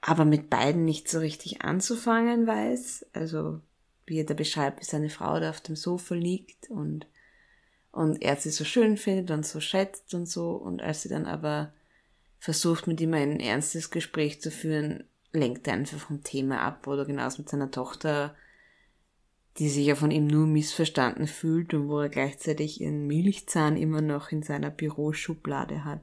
aber 0.00 0.24
mit 0.24 0.50
beiden 0.50 0.84
nicht 0.84 1.08
so 1.08 1.18
richtig 1.18 1.62
anzufangen 1.62 2.46
weiß. 2.46 3.06
Also, 3.12 3.60
wie 4.06 4.20
er 4.20 4.24
da 4.24 4.34
beschreibt, 4.34 4.80
wie 4.80 4.84
seine 4.84 5.10
Frau 5.10 5.40
da 5.40 5.50
auf 5.50 5.60
dem 5.60 5.76
Sofa 5.76 6.14
liegt 6.14 6.70
und, 6.70 7.06
und 7.90 8.22
er 8.22 8.36
sie 8.36 8.50
so 8.50 8.64
schön 8.64 8.96
findet 8.96 9.30
und 9.30 9.44
so 9.44 9.60
schätzt 9.60 10.14
und 10.14 10.26
so. 10.26 10.52
Und 10.52 10.82
als 10.82 11.02
sie 11.02 11.08
dann 11.08 11.26
aber 11.26 11.72
versucht, 12.38 12.86
mit 12.86 13.00
ihm 13.00 13.14
ein 13.14 13.40
ernstes 13.40 13.90
Gespräch 13.90 14.40
zu 14.40 14.50
führen, 14.50 15.04
lenkt 15.32 15.66
er 15.66 15.74
einfach 15.74 15.98
vom 15.98 16.22
Thema 16.22 16.60
ab 16.60 16.86
oder 16.86 17.04
genauso 17.04 17.42
mit 17.42 17.48
seiner 17.48 17.70
Tochter, 17.70 18.34
die 19.58 19.68
sich 19.68 19.86
ja 19.86 19.96
von 19.96 20.10
ihm 20.10 20.26
nur 20.26 20.46
missverstanden 20.46 21.26
fühlt 21.26 21.74
und 21.74 21.88
wo 21.88 22.00
er 22.00 22.08
gleichzeitig 22.08 22.80
ihren 22.80 23.06
Milchzahn 23.06 23.76
immer 23.76 24.00
noch 24.00 24.30
in 24.30 24.42
seiner 24.42 24.70
Büroschublade 24.70 25.84
hat. 25.84 26.02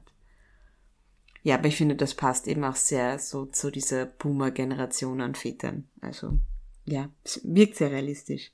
Ja, 1.42 1.54
aber 1.54 1.68
ich 1.68 1.76
finde, 1.76 1.94
das 1.94 2.14
passt 2.14 2.48
eben 2.48 2.64
auch 2.64 2.76
sehr 2.76 3.18
so 3.18 3.46
zu 3.46 3.70
dieser 3.70 4.04
Boomer-Generation 4.04 5.20
an 5.20 5.34
Vätern. 5.34 5.88
Also, 6.00 6.38
ja, 6.84 7.08
es 7.22 7.40
wirkt 7.44 7.76
sehr 7.76 7.92
realistisch. 7.92 8.50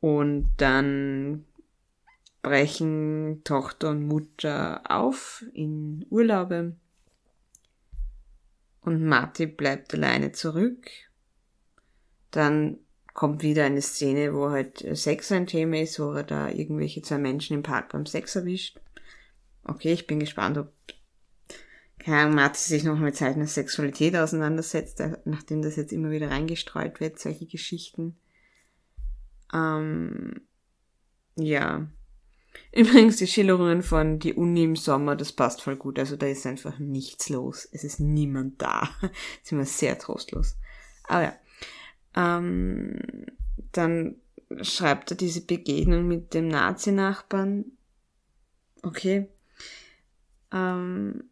Und 0.00 0.48
dann 0.58 1.44
brechen 2.42 3.42
Tochter 3.44 3.90
und 3.90 4.06
Mutter 4.06 4.82
auf 4.88 5.44
in 5.52 6.06
Urlaube. 6.10 6.76
Und 8.80 9.04
Marty 9.04 9.46
bleibt 9.46 9.92
alleine 9.94 10.32
zurück. 10.32 10.88
Dann 12.30 12.78
kommt 13.12 13.42
wieder 13.42 13.64
eine 13.64 13.82
Szene, 13.82 14.34
wo 14.34 14.50
halt 14.50 14.86
Sex 14.96 15.32
ein 15.32 15.46
Thema 15.46 15.80
ist, 15.80 15.98
wo 15.98 16.12
er 16.12 16.22
da 16.22 16.48
irgendwelche 16.48 17.02
zwei 17.02 17.18
Menschen 17.18 17.54
im 17.54 17.62
Park 17.62 17.90
beim 17.90 18.06
Sex 18.06 18.36
erwischt. 18.36 18.80
Okay, 19.64 19.92
ich 19.92 20.06
bin 20.06 20.20
gespannt, 20.20 20.56
ob 20.56 20.72
keine 21.98 22.22
Ahnung, 22.22 22.36
Marty 22.36 22.60
sich 22.60 22.84
noch 22.84 22.98
mit 22.98 23.16
seiner 23.16 23.46
Sexualität 23.46 24.16
auseinandersetzt, 24.16 25.00
äh, 25.00 25.18
nachdem 25.24 25.62
das 25.62 25.76
jetzt 25.76 25.92
immer 25.92 26.10
wieder 26.10 26.30
reingestreut 26.30 27.00
wird, 27.00 27.18
solche 27.18 27.46
Geschichten. 27.46 28.16
Ähm, 29.52 30.40
ja. 31.36 31.88
Übrigens, 32.72 33.16
die 33.16 33.26
Schilderungen 33.26 33.82
von 33.82 34.18
die 34.18 34.34
Uni 34.34 34.64
im 34.64 34.76
Sommer, 34.76 35.16
das 35.16 35.32
passt 35.32 35.62
voll 35.62 35.76
gut. 35.76 35.98
Also 35.98 36.16
da 36.16 36.26
ist 36.26 36.46
einfach 36.46 36.78
nichts 36.78 37.28
los. 37.28 37.68
Es 37.72 37.84
ist 37.84 37.98
niemand 38.00 38.60
da. 38.60 38.88
ist 39.42 39.52
immer 39.52 39.64
sehr 39.64 39.98
trostlos. 39.98 40.56
Aber 41.04 41.22
ja. 41.22 41.32
Ähm, 42.16 42.98
dann 43.72 44.16
schreibt 44.62 45.10
er 45.10 45.16
diese 45.16 45.44
Begegnung 45.44 46.06
mit 46.06 46.34
dem 46.34 46.48
Nazi-Nachbarn. 46.48 47.64
Okay. 48.82 49.28
Ähm, 50.52 51.24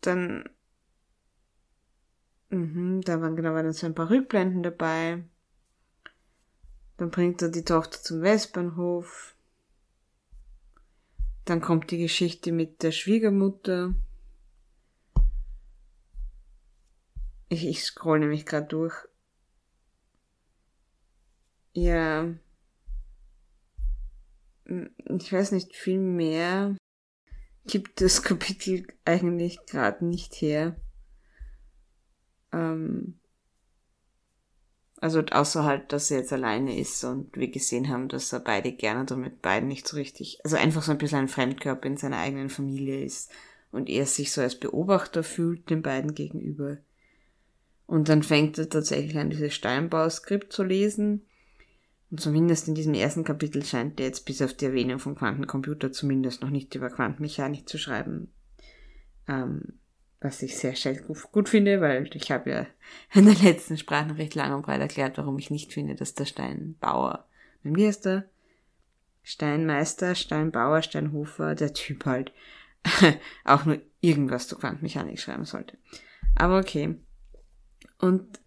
dann, 0.00 0.48
mh, 2.50 3.00
da 3.04 3.20
waren 3.20 3.36
genau 3.36 3.54
waren 3.54 3.72
so 3.72 3.86
ein 3.86 3.94
paar 3.94 4.10
Rückblenden 4.10 4.62
dabei. 4.62 5.24
Dann 6.98 7.10
bringt 7.10 7.40
er 7.42 7.48
die 7.48 7.64
Tochter 7.64 8.02
zum 8.02 8.20
Westbahnhof. 8.22 9.34
Dann 11.44 11.60
kommt 11.60 11.90
die 11.90 11.98
Geschichte 11.98 12.52
mit 12.52 12.82
der 12.82 12.92
Schwiegermutter. 12.92 13.94
Ich, 17.48 17.66
ich 17.66 17.82
scroll 17.82 18.18
nämlich 18.18 18.44
gerade 18.44 18.66
durch. 18.66 18.94
Ja. 21.72 22.34
Ich 24.66 25.32
weiß 25.32 25.52
nicht 25.52 25.74
viel 25.74 25.98
mehr 25.98 26.76
gibt 27.68 28.00
das 28.00 28.22
Kapitel 28.22 28.86
eigentlich 29.04 29.64
gerade 29.66 30.04
nicht 30.04 30.34
her. 30.40 30.74
Ähm, 32.52 33.17
also 35.00 35.20
außer 35.20 35.64
halt, 35.64 35.92
dass 35.92 36.10
er 36.10 36.18
jetzt 36.18 36.32
alleine 36.32 36.78
ist 36.78 37.04
und 37.04 37.36
wir 37.36 37.48
gesehen 37.50 37.88
haben, 37.88 38.08
dass 38.08 38.32
er 38.32 38.40
beide 38.40 38.72
gerne 38.72 39.04
damit 39.04 39.42
beiden 39.42 39.68
nicht 39.68 39.86
so 39.86 39.96
richtig, 39.96 40.40
also 40.44 40.56
einfach 40.56 40.82
so 40.82 40.92
ein 40.92 40.98
bisschen 40.98 41.18
ein 41.18 41.28
Fremdkörper 41.28 41.86
in 41.86 41.96
seiner 41.96 42.18
eigenen 42.18 42.50
Familie 42.50 43.04
ist 43.04 43.30
und 43.70 43.88
er 43.88 44.06
sich 44.06 44.32
so 44.32 44.40
als 44.40 44.58
Beobachter 44.58 45.22
fühlt 45.22 45.70
den 45.70 45.82
beiden 45.82 46.14
gegenüber. 46.14 46.78
Und 47.86 48.08
dann 48.08 48.22
fängt 48.22 48.58
er 48.58 48.68
tatsächlich 48.68 49.16
an, 49.16 49.30
dieses 49.30 49.54
Steinbau-Skript 49.54 50.52
zu 50.52 50.62
lesen 50.62 51.22
und 52.10 52.20
zumindest 52.20 52.68
in 52.68 52.74
diesem 52.74 52.94
ersten 52.94 53.24
Kapitel 53.24 53.64
scheint 53.64 54.00
er 54.00 54.06
jetzt 54.06 54.24
bis 54.24 54.42
auf 54.42 54.54
die 54.54 54.64
Erwähnung 54.64 54.98
vom 54.98 55.14
Quantencomputer 55.14 55.92
zumindest 55.92 56.42
noch 56.42 56.50
nicht 56.50 56.74
über 56.74 56.90
Quantenmechanik 56.90 57.68
zu 57.68 57.78
schreiben. 57.78 58.32
Ähm, 59.28 59.78
was 60.20 60.42
ich 60.42 60.56
sehr, 60.56 60.74
gut 61.32 61.48
finde, 61.48 61.80
weil 61.80 62.10
ich 62.14 62.30
habe 62.30 62.50
ja 62.50 62.66
in 63.14 63.24
der 63.26 63.34
letzten 63.34 63.78
Sprachnachricht 63.78 64.34
lang 64.34 64.54
und 64.54 64.62
breit 64.62 64.80
erklärt, 64.80 65.18
warum 65.18 65.38
ich 65.38 65.50
nicht 65.50 65.72
finde, 65.72 65.94
dass 65.94 66.14
der 66.14 66.24
Steinbauer, 66.24 67.28
wie 67.62 67.86
heißt 67.86 68.06
der? 68.06 68.24
Steinmeister, 69.22 70.14
Steinbauer, 70.14 70.80
Steinhofer, 70.82 71.54
der 71.54 71.74
Typ 71.74 72.06
halt, 72.06 72.32
auch 73.44 73.66
nur 73.66 73.78
irgendwas 74.00 74.48
zur 74.48 74.58
Quantenmechanik 74.58 75.20
schreiben 75.20 75.44
sollte. 75.44 75.76
Aber 76.34 76.58
okay. 76.58 76.96
Und 77.98 78.40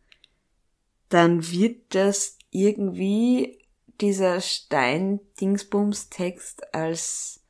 dann 1.10 1.52
wird 1.52 1.94
das 1.94 2.40
irgendwie 2.50 3.60
dieser 4.00 4.42
Stein-Dingsbums-Text 4.42 6.74
als 6.74 7.44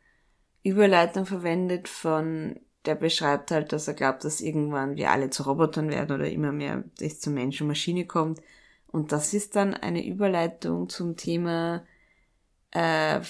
Überleitung 0.64 1.26
verwendet 1.26 1.88
von, 1.88 2.60
der 2.86 2.96
beschreibt 2.96 3.52
halt, 3.52 3.74
dass 3.74 3.88
er 3.88 3.94
glaubt, 3.94 4.24
dass 4.24 4.42
irgendwann 4.42 4.96
wir 4.96 5.12
alle 5.12 5.30
zu 5.30 5.44
Robotern 5.44 5.90
werden 5.90 6.16
oder 6.16 6.30
immer 6.30 6.52
mehr 6.52 6.84
es 7.00 7.20
zu 7.20 7.30
Mensch 7.30 7.62
und 7.62 7.68
Maschine 7.68 8.06
kommt. 8.06 8.42
Und 8.88 9.12
das 9.12 9.34
ist 9.34 9.56
dann 9.56 9.74
eine 9.74 10.06
Überleitung 10.06 10.90
zum 10.90 11.16
Thema 11.16 11.86
äh, 12.72 13.22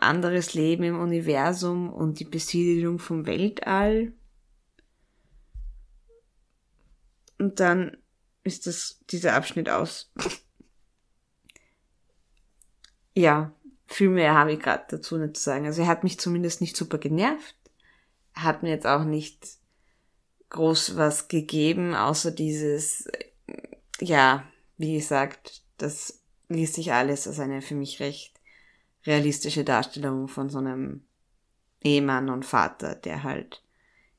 anderes 0.00 0.54
Leben 0.54 0.84
im 0.84 1.00
Universum 1.00 1.92
und 1.92 2.20
die 2.20 2.24
Besiedelung 2.24 2.98
vom 2.98 3.26
Weltall. 3.26 4.12
Und 7.38 7.60
dann 7.60 7.96
ist 8.42 8.66
das 8.66 9.00
dieser 9.10 9.34
Abschnitt 9.34 9.68
aus. 9.68 10.12
ja, 13.14 13.52
viel 13.86 14.10
mehr 14.10 14.34
habe 14.34 14.52
ich 14.52 14.60
gerade 14.60 14.84
dazu 14.88 15.16
nicht 15.16 15.36
zu 15.36 15.42
sagen. 15.42 15.66
Also 15.66 15.82
er 15.82 15.88
hat 15.88 16.04
mich 16.04 16.20
zumindest 16.20 16.60
nicht 16.60 16.76
super 16.76 16.98
genervt. 16.98 17.56
Hat 18.42 18.62
mir 18.62 18.70
jetzt 18.70 18.86
auch 18.86 19.04
nicht 19.04 19.46
groß 20.50 20.96
was 20.96 21.28
gegeben, 21.28 21.94
außer 21.94 22.30
dieses, 22.30 23.08
ja, 24.00 24.44
wie 24.76 24.94
gesagt, 24.94 25.62
das 25.76 26.22
liest 26.48 26.74
sich 26.74 26.92
alles 26.92 27.26
als 27.26 27.40
eine 27.40 27.62
für 27.62 27.74
mich 27.74 28.00
recht 28.00 28.38
realistische 29.04 29.64
Darstellung 29.64 30.28
von 30.28 30.48
so 30.48 30.58
einem 30.58 31.04
Ehemann 31.82 32.30
und 32.30 32.44
Vater, 32.44 32.94
der 32.94 33.22
halt 33.22 33.62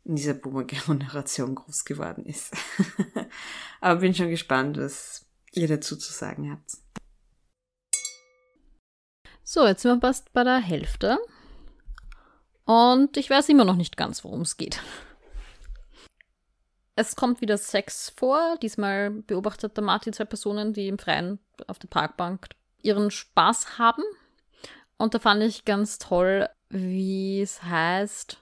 in 0.05 0.15
dieser 0.15 0.33
Boomer-Generation 0.33 1.55
groß 1.55 1.85
geworden 1.85 2.25
ist. 2.25 2.53
Aber 3.81 3.99
bin 3.99 4.15
schon 4.15 4.29
gespannt, 4.29 4.77
was 4.77 5.25
ihr 5.51 5.67
dazu 5.67 5.95
zu 5.95 6.11
sagen 6.11 6.51
habt. 6.51 6.77
So, 9.43 9.65
jetzt 9.65 9.81
sind 9.81 9.97
wir 9.97 10.07
fast 10.07 10.31
bei 10.33 10.43
der 10.43 10.59
Hälfte. 10.59 11.19
Und 12.69 13.17
ich 13.17 13.31
weiß 13.31 13.49
immer 13.49 13.65
noch 13.65 13.77
nicht 13.77 13.97
ganz, 13.97 14.23
worum 14.23 14.41
es 14.41 14.55
geht. 14.55 14.79
Es 16.95 17.15
kommt 17.15 17.41
wieder 17.41 17.57
Sex 17.57 18.13
vor. 18.15 18.57
Diesmal 18.61 19.09
beobachtet 19.09 19.75
der 19.75 19.83
Martin 19.83 20.13
zwei 20.13 20.25
Personen, 20.25 20.71
die 20.73 20.87
im 20.87 20.99
Freien 20.99 21.39
auf 21.65 21.79
der 21.79 21.87
Parkbank 21.87 22.49
ihren 22.83 23.09
Spaß 23.09 23.79
haben. 23.79 24.03
Und 24.97 25.15
da 25.15 25.19
fand 25.19 25.41
ich 25.41 25.65
ganz 25.65 25.97
toll, 25.97 26.47
wie 26.69 27.41
es 27.41 27.63
heißt, 27.63 28.37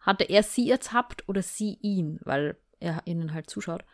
hatte 0.00 0.24
er 0.24 0.42
sie 0.42 0.68
ertappt 0.68 1.28
oder 1.28 1.42
sie 1.42 1.78
ihn? 1.82 2.18
Weil 2.24 2.56
er 2.80 3.00
ihnen 3.04 3.32
halt 3.32 3.48
zuschaut. 3.48 3.84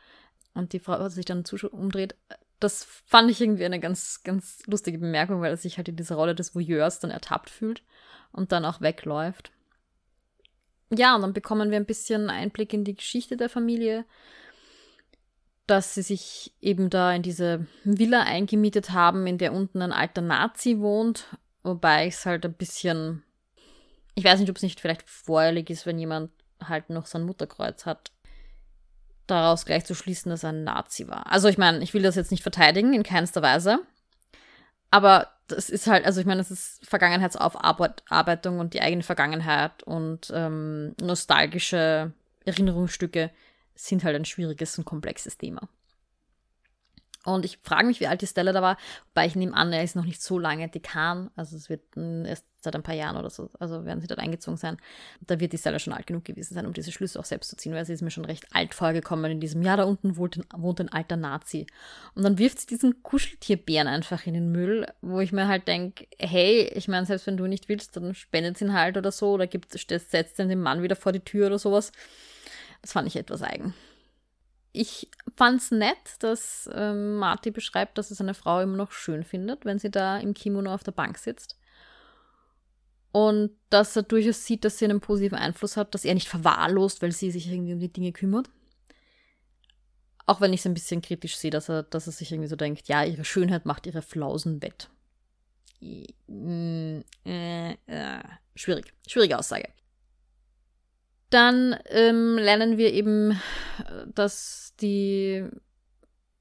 Und 0.54 0.72
die 0.72 0.80
Frau 0.80 1.10
sich 1.10 1.26
dann 1.26 1.44
umdreht. 1.72 2.16
Das 2.58 2.84
fand 2.84 3.30
ich 3.30 3.42
irgendwie 3.42 3.66
eine 3.66 3.80
ganz, 3.80 4.22
ganz 4.24 4.62
lustige 4.64 4.96
Bemerkung, 4.96 5.42
weil 5.42 5.50
er 5.50 5.58
sich 5.58 5.76
halt 5.76 5.90
in 5.90 5.96
dieser 5.96 6.14
Rolle 6.14 6.34
des 6.34 6.54
Voyeurs 6.54 7.00
dann 7.00 7.10
ertappt 7.10 7.50
fühlt 7.50 7.82
und 8.32 8.52
dann 8.52 8.64
auch 8.64 8.80
wegläuft. 8.80 9.52
Ja, 10.90 11.16
und 11.16 11.22
dann 11.22 11.32
bekommen 11.32 11.70
wir 11.70 11.78
ein 11.78 11.86
bisschen 11.86 12.30
Einblick 12.30 12.72
in 12.72 12.84
die 12.84 12.94
Geschichte 12.94 13.36
der 13.36 13.48
Familie, 13.48 14.04
dass 15.66 15.94
sie 15.94 16.02
sich 16.02 16.54
eben 16.60 16.90
da 16.90 17.12
in 17.12 17.22
diese 17.22 17.66
Villa 17.82 18.22
eingemietet 18.22 18.90
haben, 18.90 19.26
in 19.26 19.38
der 19.38 19.52
unten 19.52 19.82
ein 19.82 19.92
alter 19.92 20.20
Nazi 20.20 20.78
wohnt, 20.78 21.26
wobei 21.64 22.06
es 22.06 22.24
halt 22.24 22.44
ein 22.44 22.54
bisschen, 22.54 23.24
ich 24.14 24.24
weiß 24.24 24.38
nicht, 24.38 24.50
ob 24.50 24.56
es 24.56 24.62
nicht 24.62 24.80
vielleicht 24.80 25.08
vorherlich 25.08 25.68
ist, 25.70 25.86
wenn 25.86 25.98
jemand 25.98 26.30
halt 26.62 26.88
noch 26.88 27.06
sein 27.06 27.24
Mutterkreuz 27.24 27.84
hat, 27.84 28.12
daraus 29.26 29.66
gleich 29.66 29.84
zu 29.84 29.96
schließen, 29.96 30.30
dass 30.30 30.44
er 30.44 30.50
ein 30.50 30.62
Nazi 30.62 31.08
war. 31.08 31.30
Also 31.30 31.48
ich 31.48 31.58
meine, 31.58 31.82
ich 31.82 31.94
will 31.94 32.02
das 32.02 32.14
jetzt 32.14 32.30
nicht 32.30 32.44
verteidigen, 32.44 32.94
in 32.94 33.02
keinster 33.02 33.42
Weise. 33.42 33.80
Aber 34.92 35.32
das 35.48 35.70
ist 35.70 35.86
halt, 35.86 36.04
also 36.04 36.20
ich 36.20 36.26
meine, 36.26 36.38
das 36.38 36.50
ist 36.50 36.84
Vergangenheitsaufarbeitung 36.86 38.58
und 38.58 38.74
die 38.74 38.80
eigene 38.80 39.02
Vergangenheit 39.02 39.82
und 39.84 40.32
ähm, 40.34 40.94
nostalgische 41.00 42.12
Erinnerungsstücke 42.44 43.30
sind 43.74 44.04
halt 44.04 44.16
ein 44.16 44.24
schwieriges 44.24 44.78
und 44.78 44.84
komplexes 44.84 45.38
Thema. 45.38 45.68
Und 47.26 47.44
ich 47.44 47.58
frage 47.62 47.86
mich, 47.86 47.98
wie 47.98 48.06
alt 48.06 48.22
die 48.22 48.26
Stella 48.26 48.52
da 48.52 48.62
war, 48.62 48.76
wobei 49.08 49.26
ich 49.26 49.34
nehme 49.34 49.54
an, 49.54 49.72
er 49.72 49.82
ist 49.82 49.96
noch 49.96 50.04
nicht 50.04 50.22
so 50.22 50.38
lange 50.38 50.68
Dekan, 50.68 51.30
also 51.34 51.56
es 51.56 51.68
wird 51.68 51.82
erst 51.96 52.46
seit 52.62 52.76
ein 52.76 52.84
paar 52.84 52.94
Jahren 52.94 53.16
oder 53.16 53.30
so, 53.30 53.50
also 53.58 53.84
werden 53.84 54.00
sie 54.00 54.06
dort 54.06 54.20
eingezogen 54.20 54.56
sein. 54.56 54.76
Da 55.26 55.40
wird 55.40 55.52
die 55.52 55.58
Stella 55.58 55.80
schon 55.80 55.92
alt 55.92 56.06
genug 56.06 56.24
gewesen 56.24 56.54
sein, 56.54 56.66
um 56.66 56.72
diese 56.72 56.92
Schlüsse 56.92 57.18
auch 57.18 57.24
selbst 57.24 57.50
zu 57.50 57.56
ziehen, 57.56 57.74
weil 57.74 57.84
sie 57.84 57.94
ist 57.94 58.02
mir 58.02 58.12
schon 58.12 58.24
recht 58.24 58.46
alt 58.52 58.74
vorgekommen 58.74 59.30
in 59.32 59.40
diesem 59.40 59.62
Jahr. 59.62 59.76
Da 59.76 59.84
unten 59.84 60.16
wohnt 60.16 60.36
ein, 60.36 60.44
wohnt 60.56 60.80
ein 60.80 60.88
alter 60.88 61.16
Nazi. 61.16 61.66
Und 62.14 62.22
dann 62.22 62.38
wirft 62.38 62.60
sie 62.60 62.66
diesen 62.66 63.02
Kuscheltierbären 63.02 63.88
einfach 63.88 64.24
in 64.26 64.34
den 64.34 64.52
Müll, 64.52 64.86
wo 65.00 65.18
ich 65.18 65.32
mir 65.32 65.48
halt 65.48 65.66
denke, 65.66 66.06
hey, 66.18 66.70
ich 66.74 66.86
meine, 66.86 67.06
selbst 67.06 67.26
wenn 67.26 67.36
du 67.36 67.46
nicht 67.46 67.68
willst, 67.68 67.96
dann 67.96 68.14
spendet 68.14 68.58
sie 68.58 68.66
ihn 68.66 68.72
halt 68.72 68.96
oder 68.96 69.10
so, 69.10 69.32
oder 69.32 69.48
gibt, 69.48 69.72
setzt 69.72 70.38
den 70.38 70.60
Mann 70.60 70.82
wieder 70.82 70.94
vor 70.96 71.10
die 71.10 71.20
Tür 71.20 71.48
oder 71.48 71.58
sowas. 71.58 71.90
Das 72.82 72.92
fand 72.92 73.08
ich 73.08 73.16
etwas 73.16 73.42
eigen 73.42 73.74
ich 74.76 75.08
fand 75.36 75.60
es 75.60 75.70
nett, 75.70 75.96
dass 76.20 76.68
ähm, 76.72 77.16
Marty 77.16 77.50
beschreibt, 77.50 77.98
dass 77.98 78.10
es 78.10 78.20
eine 78.20 78.34
Frau 78.34 78.60
immer 78.60 78.76
noch 78.76 78.92
schön 78.92 79.24
findet, 79.24 79.64
wenn 79.64 79.78
sie 79.78 79.90
da 79.90 80.18
im 80.18 80.34
Kimono 80.34 80.72
auf 80.72 80.84
der 80.84 80.92
Bank 80.92 81.18
sitzt. 81.18 81.56
Und 83.12 83.50
dass 83.70 83.96
er 83.96 84.02
durchaus 84.02 84.44
sieht, 84.44 84.64
dass 84.64 84.78
sie 84.78 84.84
einen 84.84 85.00
positiven 85.00 85.38
Einfluss 85.38 85.76
hat, 85.78 85.94
dass 85.94 86.04
er 86.04 86.12
nicht 86.12 86.28
verwahrlost, 86.28 87.00
weil 87.00 87.12
sie 87.12 87.30
sich 87.30 87.50
irgendwie 87.50 87.72
um 87.72 87.80
die 87.80 87.92
Dinge 87.92 88.12
kümmert. 88.12 88.50
Auch 90.26 90.40
wenn 90.40 90.52
ich 90.52 90.60
es 90.60 90.66
ein 90.66 90.74
bisschen 90.74 91.00
kritisch 91.00 91.36
sehe, 91.36 91.50
dass 91.50 91.70
er, 91.70 91.84
dass 91.84 92.06
er 92.06 92.12
sich 92.12 92.30
irgendwie 92.30 92.48
so 92.48 92.56
denkt, 92.56 92.88
ja, 92.88 93.04
ihre 93.04 93.24
Schönheit 93.24 93.64
macht 93.64 93.86
ihre 93.86 94.02
Flausen 94.02 94.60
wett. 94.60 94.90
Äh, 95.80 97.70
äh, 97.86 98.22
schwierig. 98.54 98.92
Schwierige 99.06 99.38
Aussage. 99.38 99.68
Dann 101.30 101.76
ähm, 101.86 102.36
lernen 102.38 102.78
wir 102.78 102.92
eben, 102.92 103.40
dass 104.14 104.74
die 104.80 105.44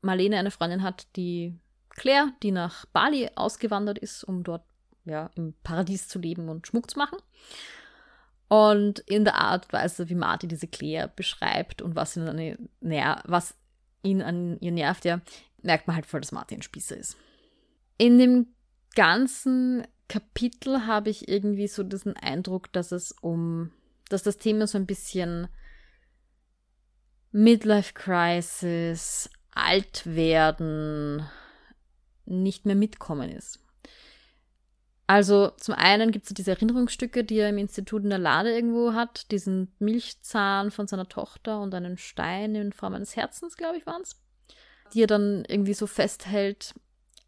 Marlene 0.02 0.38
eine 0.38 0.52
Freundin 0.52 0.84
hat, 0.84 1.08
die 1.16 1.56
Claire, 1.90 2.32
die 2.44 2.52
nach 2.52 2.86
Bali 2.88 3.30
ausgewandert 3.36 3.98
ist, 3.98 4.24
um 4.24 4.44
dort 4.44 4.64
ja, 5.06 5.30
im 5.36 5.54
Paradies 5.64 6.08
zu 6.08 6.20
leben 6.20 6.50
und 6.50 6.68
Schmuck 6.68 6.90
zu 6.92 7.00
machen. 7.00 7.18
Und 8.48 9.00
in 9.00 9.24
der 9.24 9.36
Art 9.36 9.66
und 9.66 9.74
Weise, 9.74 10.10
wie 10.10 10.16
Marty 10.16 10.48
diese 10.48 10.68
Claire 10.68 11.08
beschreibt 11.08 11.82
und 11.82 11.96
was 11.96 12.16
ihn 12.16 12.28
an, 12.28 12.70
was 13.26 13.56
ihn 14.04 14.22
an 14.22 14.60
ihr 14.60 14.72
nervt, 14.72 15.06
ja, 15.06 15.22
merkt 15.62 15.88
man 15.88 15.96
halt 15.96 16.06
voll, 16.06 16.22
dass 16.22 16.32
Marty 16.32 16.56
ein 16.56 16.62
Spießer 16.62 16.96
ist. 16.96 17.18
In 17.98 18.20
dem 18.20 18.48
ganzen 18.94 19.88
Kapitel 20.08 20.86
habe 20.86 21.10
ich 21.10 21.28
irgendwie 21.28 21.68
so 21.68 21.82
diesen 21.82 22.16
Eindruck, 22.16 22.72
dass 22.72 22.92
es 22.92 23.12
um 23.22 23.72
dass 24.10 24.24
das 24.24 24.38
Thema 24.38 24.68
so 24.68 24.78
ein 24.78 24.86
bisschen 24.86 25.48
Midlife 27.32 27.94
Crisis, 27.94 29.30
alt 29.52 30.06
werden, 30.06 31.28
nicht 32.26 32.66
mehr 32.66 32.76
mitkommen 32.76 33.30
ist. 33.30 33.60
Also 35.08 35.52
zum 35.58 35.76
einen 35.76 36.12
gibt 36.12 36.26
es 36.26 36.34
diese 36.34 36.52
Erinnerungsstücke, 36.52 37.24
die 37.24 37.38
er 37.38 37.50
im 37.50 37.60
Institut 37.60 38.04
in 38.04 38.10
der 38.10 38.20
Lade 38.20 38.54
irgendwo 38.54 38.94
hat, 38.94 39.32
diesen 39.32 39.72
Milchzahn 39.78 40.72
von 40.72 40.88
seiner 40.88 41.08
Tochter 41.08 41.62
und 41.62 41.76
einen 41.76 41.98
Stein 41.98 42.56
in 42.56 42.74
Form 42.74 42.96
eines 42.96 43.16
Herzens, 43.16 43.56
glaube 43.56 43.78
ich, 43.78 43.86
waren 43.86 44.02
es, 44.02 44.20
die 44.94 45.04
er 45.04 45.08
dann 45.08 45.46
irgendwie 45.46 45.76
so 45.76 45.86
festhält. 45.86 46.74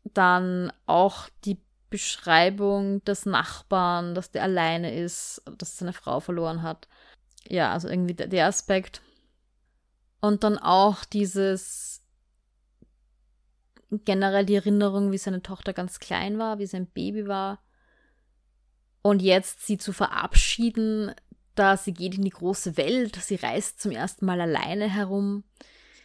Dann 0.05 0.71
auch 0.87 1.29
die 1.45 1.59
Beschreibung 1.89 3.03
des 3.05 3.25
Nachbarn, 3.25 4.13
dass 4.15 4.31
der 4.31 4.43
alleine 4.43 4.93
ist, 4.95 5.41
dass 5.57 5.77
seine 5.77 5.93
Frau 5.93 6.19
verloren 6.19 6.61
hat. 6.61 6.87
Ja, 7.47 7.71
also 7.71 7.87
irgendwie 7.87 8.13
der, 8.13 8.27
der 8.27 8.47
Aspekt. 8.47 9.01
Und 10.19 10.43
dann 10.43 10.57
auch 10.57 11.05
dieses 11.05 12.03
generell 13.89 14.45
die 14.45 14.55
Erinnerung, 14.55 15.11
wie 15.11 15.17
seine 15.17 15.41
Tochter 15.41 15.73
ganz 15.73 15.99
klein 15.99 16.37
war, 16.37 16.59
wie 16.59 16.65
sein 16.65 16.87
Baby 16.87 17.27
war. 17.27 17.59
Und 19.01 19.21
jetzt 19.21 19.65
sie 19.65 19.77
zu 19.77 19.93
verabschieden, 19.93 21.13
da 21.55 21.77
sie 21.77 21.93
geht 21.93 22.15
in 22.15 22.23
die 22.23 22.29
große 22.29 22.77
Welt, 22.77 23.15
sie 23.15 23.35
reist 23.35 23.81
zum 23.81 23.91
ersten 23.91 24.25
Mal 24.25 24.41
alleine 24.41 24.89
herum. 24.89 25.43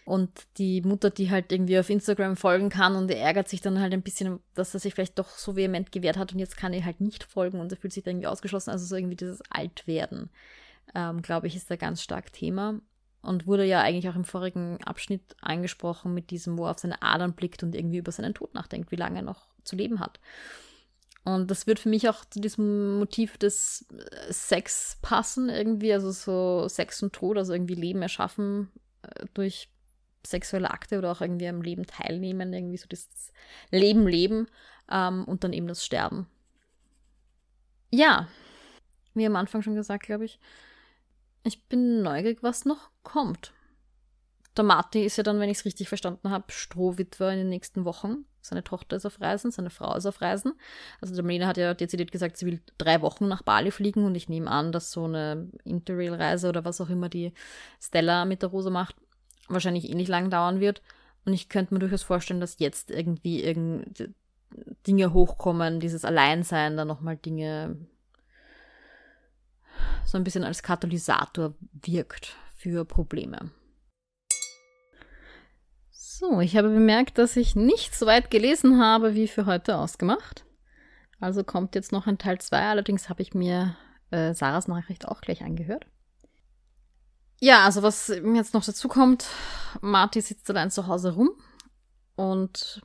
Und 0.04 0.30
die 0.58 0.82
Mutter, 0.82 1.10
die 1.10 1.30
halt 1.30 1.52
irgendwie 1.52 1.78
auf 1.78 1.88
Instagram 1.88 2.36
folgen 2.36 2.70
kann 2.70 2.96
und 2.96 3.10
er 3.10 3.20
ärgert 3.20 3.48
sich 3.48 3.60
dann 3.60 3.80
halt 3.80 3.92
ein 3.92 4.02
bisschen, 4.02 4.40
dass 4.54 4.74
er 4.74 4.80
sich 4.80 4.94
vielleicht 4.94 5.18
doch 5.18 5.28
so 5.28 5.54
vehement 5.54 5.92
gewehrt 5.92 6.16
hat 6.16 6.32
und 6.32 6.40
jetzt 6.40 6.56
kann 6.56 6.72
er 6.72 6.84
halt 6.84 7.00
nicht 7.00 7.22
folgen 7.22 7.60
und 7.60 7.70
er 7.70 7.78
fühlt 7.78 7.92
sich 7.92 8.02
da 8.02 8.10
irgendwie 8.10 8.26
ausgeschlossen. 8.26 8.70
Also 8.70 8.84
so 8.84 8.96
irgendwie 8.96 9.16
dieses 9.16 9.42
Altwerden, 9.48 10.30
ähm, 10.94 11.22
glaube 11.22 11.46
ich, 11.46 11.54
ist 11.54 11.70
da 11.70 11.76
ganz 11.76 12.02
stark 12.02 12.32
Thema. 12.32 12.80
Und 13.24 13.46
wurde 13.46 13.64
ja 13.64 13.80
eigentlich 13.80 14.08
auch 14.08 14.16
im 14.16 14.24
vorigen 14.24 14.82
Abschnitt 14.82 15.36
angesprochen 15.40 16.12
mit 16.12 16.30
diesem, 16.30 16.58
wo 16.58 16.64
er 16.64 16.72
auf 16.72 16.80
seine 16.80 17.00
Adern 17.02 17.34
blickt 17.34 17.62
und 17.62 17.76
irgendwie 17.76 17.98
über 17.98 18.10
seinen 18.10 18.34
Tod 18.34 18.52
nachdenkt, 18.52 18.90
wie 18.90 18.96
lange 18.96 19.20
er 19.20 19.22
noch 19.22 19.46
zu 19.62 19.76
leben 19.76 20.00
hat. 20.00 20.18
Und 21.24 21.50
das 21.52 21.68
wird 21.68 21.78
für 21.78 21.88
mich 21.88 22.08
auch 22.08 22.24
zu 22.24 22.40
diesem 22.40 22.98
Motiv 22.98 23.38
des 23.38 23.86
äh, 23.92 24.32
Sex 24.32 24.98
passen, 25.02 25.48
irgendwie, 25.48 25.92
also 25.92 26.10
so 26.10 26.68
Sex 26.68 27.00
und 27.02 27.12
Tod, 27.12 27.38
also 27.38 27.52
irgendwie 27.52 27.76
Leben 27.76 28.02
erschaffen 28.02 28.72
äh, 29.02 29.26
durch 29.34 29.68
sexuelle 30.26 30.70
Akte 30.70 30.98
oder 30.98 31.12
auch 31.12 31.20
irgendwie 31.20 31.48
am 31.48 31.62
Leben 31.62 31.86
teilnehmen, 31.86 32.52
irgendwie 32.52 32.76
so 32.76 32.86
das 32.88 33.08
Leben 33.70 34.06
leben 34.06 34.46
ähm, 34.90 35.24
und 35.24 35.44
dann 35.44 35.52
eben 35.52 35.66
das 35.66 35.84
Sterben. 35.84 36.26
Ja, 37.90 38.28
wie 39.14 39.26
am 39.26 39.36
Anfang 39.36 39.62
schon 39.62 39.74
gesagt, 39.74 40.04
glaube 40.04 40.24
ich, 40.24 40.38
ich 41.44 41.64
bin 41.64 42.02
neugierig, 42.02 42.42
was 42.42 42.64
noch 42.64 42.90
kommt. 43.02 43.52
Der 44.56 44.64
Marty 44.64 45.04
ist 45.04 45.16
ja 45.16 45.22
dann, 45.22 45.40
wenn 45.40 45.48
ich 45.48 45.58
es 45.58 45.64
richtig 45.64 45.88
verstanden 45.88 46.30
habe, 46.30 46.44
Strohwitwer 46.52 47.30
in 47.30 47.38
den 47.38 47.48
nächsten 47.48 47.84
Wochen. 47.84 48.26
Seine 48.42 48.64
Tochter 48.64 48.96
ist 48.96 49.06
auf 49.06 49.20
Reisen, 49.20 49.50
seine 49.50 49.70
Frau 49.70 49.94
ist 49.94 50.04
auf 50.04 50.20
Reisen. 50.20 50.52
Also 51.00 51.14
der 51.14 51.24
Melina 51.24 51.46
hat 51.46 51.56
ja 51.56 51.74
dezidiert 51.74 52.12
gesagt, 52.12 52.36
sie 52.36 52.46
will 52.46 52.60
drei 52.76 53.00
Wochen 53.00 53.28
nach 53.28 53.42
Bali 53.42 53.70
fliegen 53.70 54.04
und 54.04 54.14
ich 54.14 54.28
nehme 54.28 54.50
an, 54.50 54.72
dass 54.72 54.92
so 54.92 55.04
eine 55.04 55.48
Interrail-Reise 55.64 56.48
oder 56.48 56.64
was 56.64 56.80
auch 56.80 56.90
immer 56.90 57.08
die 57.08 57.32
Stella 57.80 58.24
mit 58.24 58.42
der 58.42 58.50
Rose 58.50 58.70
macht, 58.70 58.96
wahrscheinlich 59.48 59.90
ähnlich 59.90 60.08
lang 60.08 60.30
dauern 60.30 60.60
wird. 60.60 60.82
Und 61.24 61.32
ich 61.32 61.48
könnte 61.48 61.74
mir 61.74 61.80
durchaus 61.80 62.02
vorstellen, 62.02 62.40
dass 62.40 62.58
jetzt 62.58 62.90
irgendwie 62.90 63.42
irgend 63.42 64.10
Dinge 64.86 65.12
hochkommen, 65.12 65.80
dieses 65.80 66.04
Alleinsein, 66.04 66.76
da 66.76 66.84
nochmal 66.84 67.16
Dinge 67.16 67.76
so 70.04 70.18
ein 70.18 70.24
bisschen 70.24 70.44
als 70.44 70.62
Katalysator 70.62 71.54
wirkt 71.72 72.36
für 72.56 72.84
Probleme. 72.84 73.50
So, 75.90 76.40
ich 76.40 76.56
habe 76.56 76.68
bemerkt, 76.68 77.18
dass 77.18 77.36
ich 77.36 77.56
nicht 77.56 77.94
so 77.94 78.06
weit 78.06 78.30
gelesen 78.30 78.80
habe, 78.80 79.14
wie 79.14 79.26
für 79.26 79.46
heute 79.46 79.76
ausgemacht. 79.76 80.44
Also 81.18 81.44
kommt 81.44 81.74
jetzt 81.74 81.92
noch 81.92 82.06
ein 82.06 82.18
Teil 82.18 82.40
2. 82.40 82.68
Allerdings 82.68 83.08
habe 83.08 83.22
ich 83.22 83.34
mir 83.34 83.76
äh, 84.10 84.34
Sarahs 84.34 84.68
Nachricht 84.68 85.08
auch 85.08 85.20
gleich 85.20 85.42
angehört. 85.42 85.86
Ja, 87.44 87.64
also 87.64 87.82
was 87.82 88.06
jetzt 88.06 88.54
noch 88.54 88.64
dazu 88.64 88.86
kommt, 88.86 89.26
Marty 89.80 90.20
sitzt 90.20 90.48
allein 90.48 90.70
zu 90.70 90.86
Hause 90.86 91.14
rum 91.14 91.30
und 92.14 92.80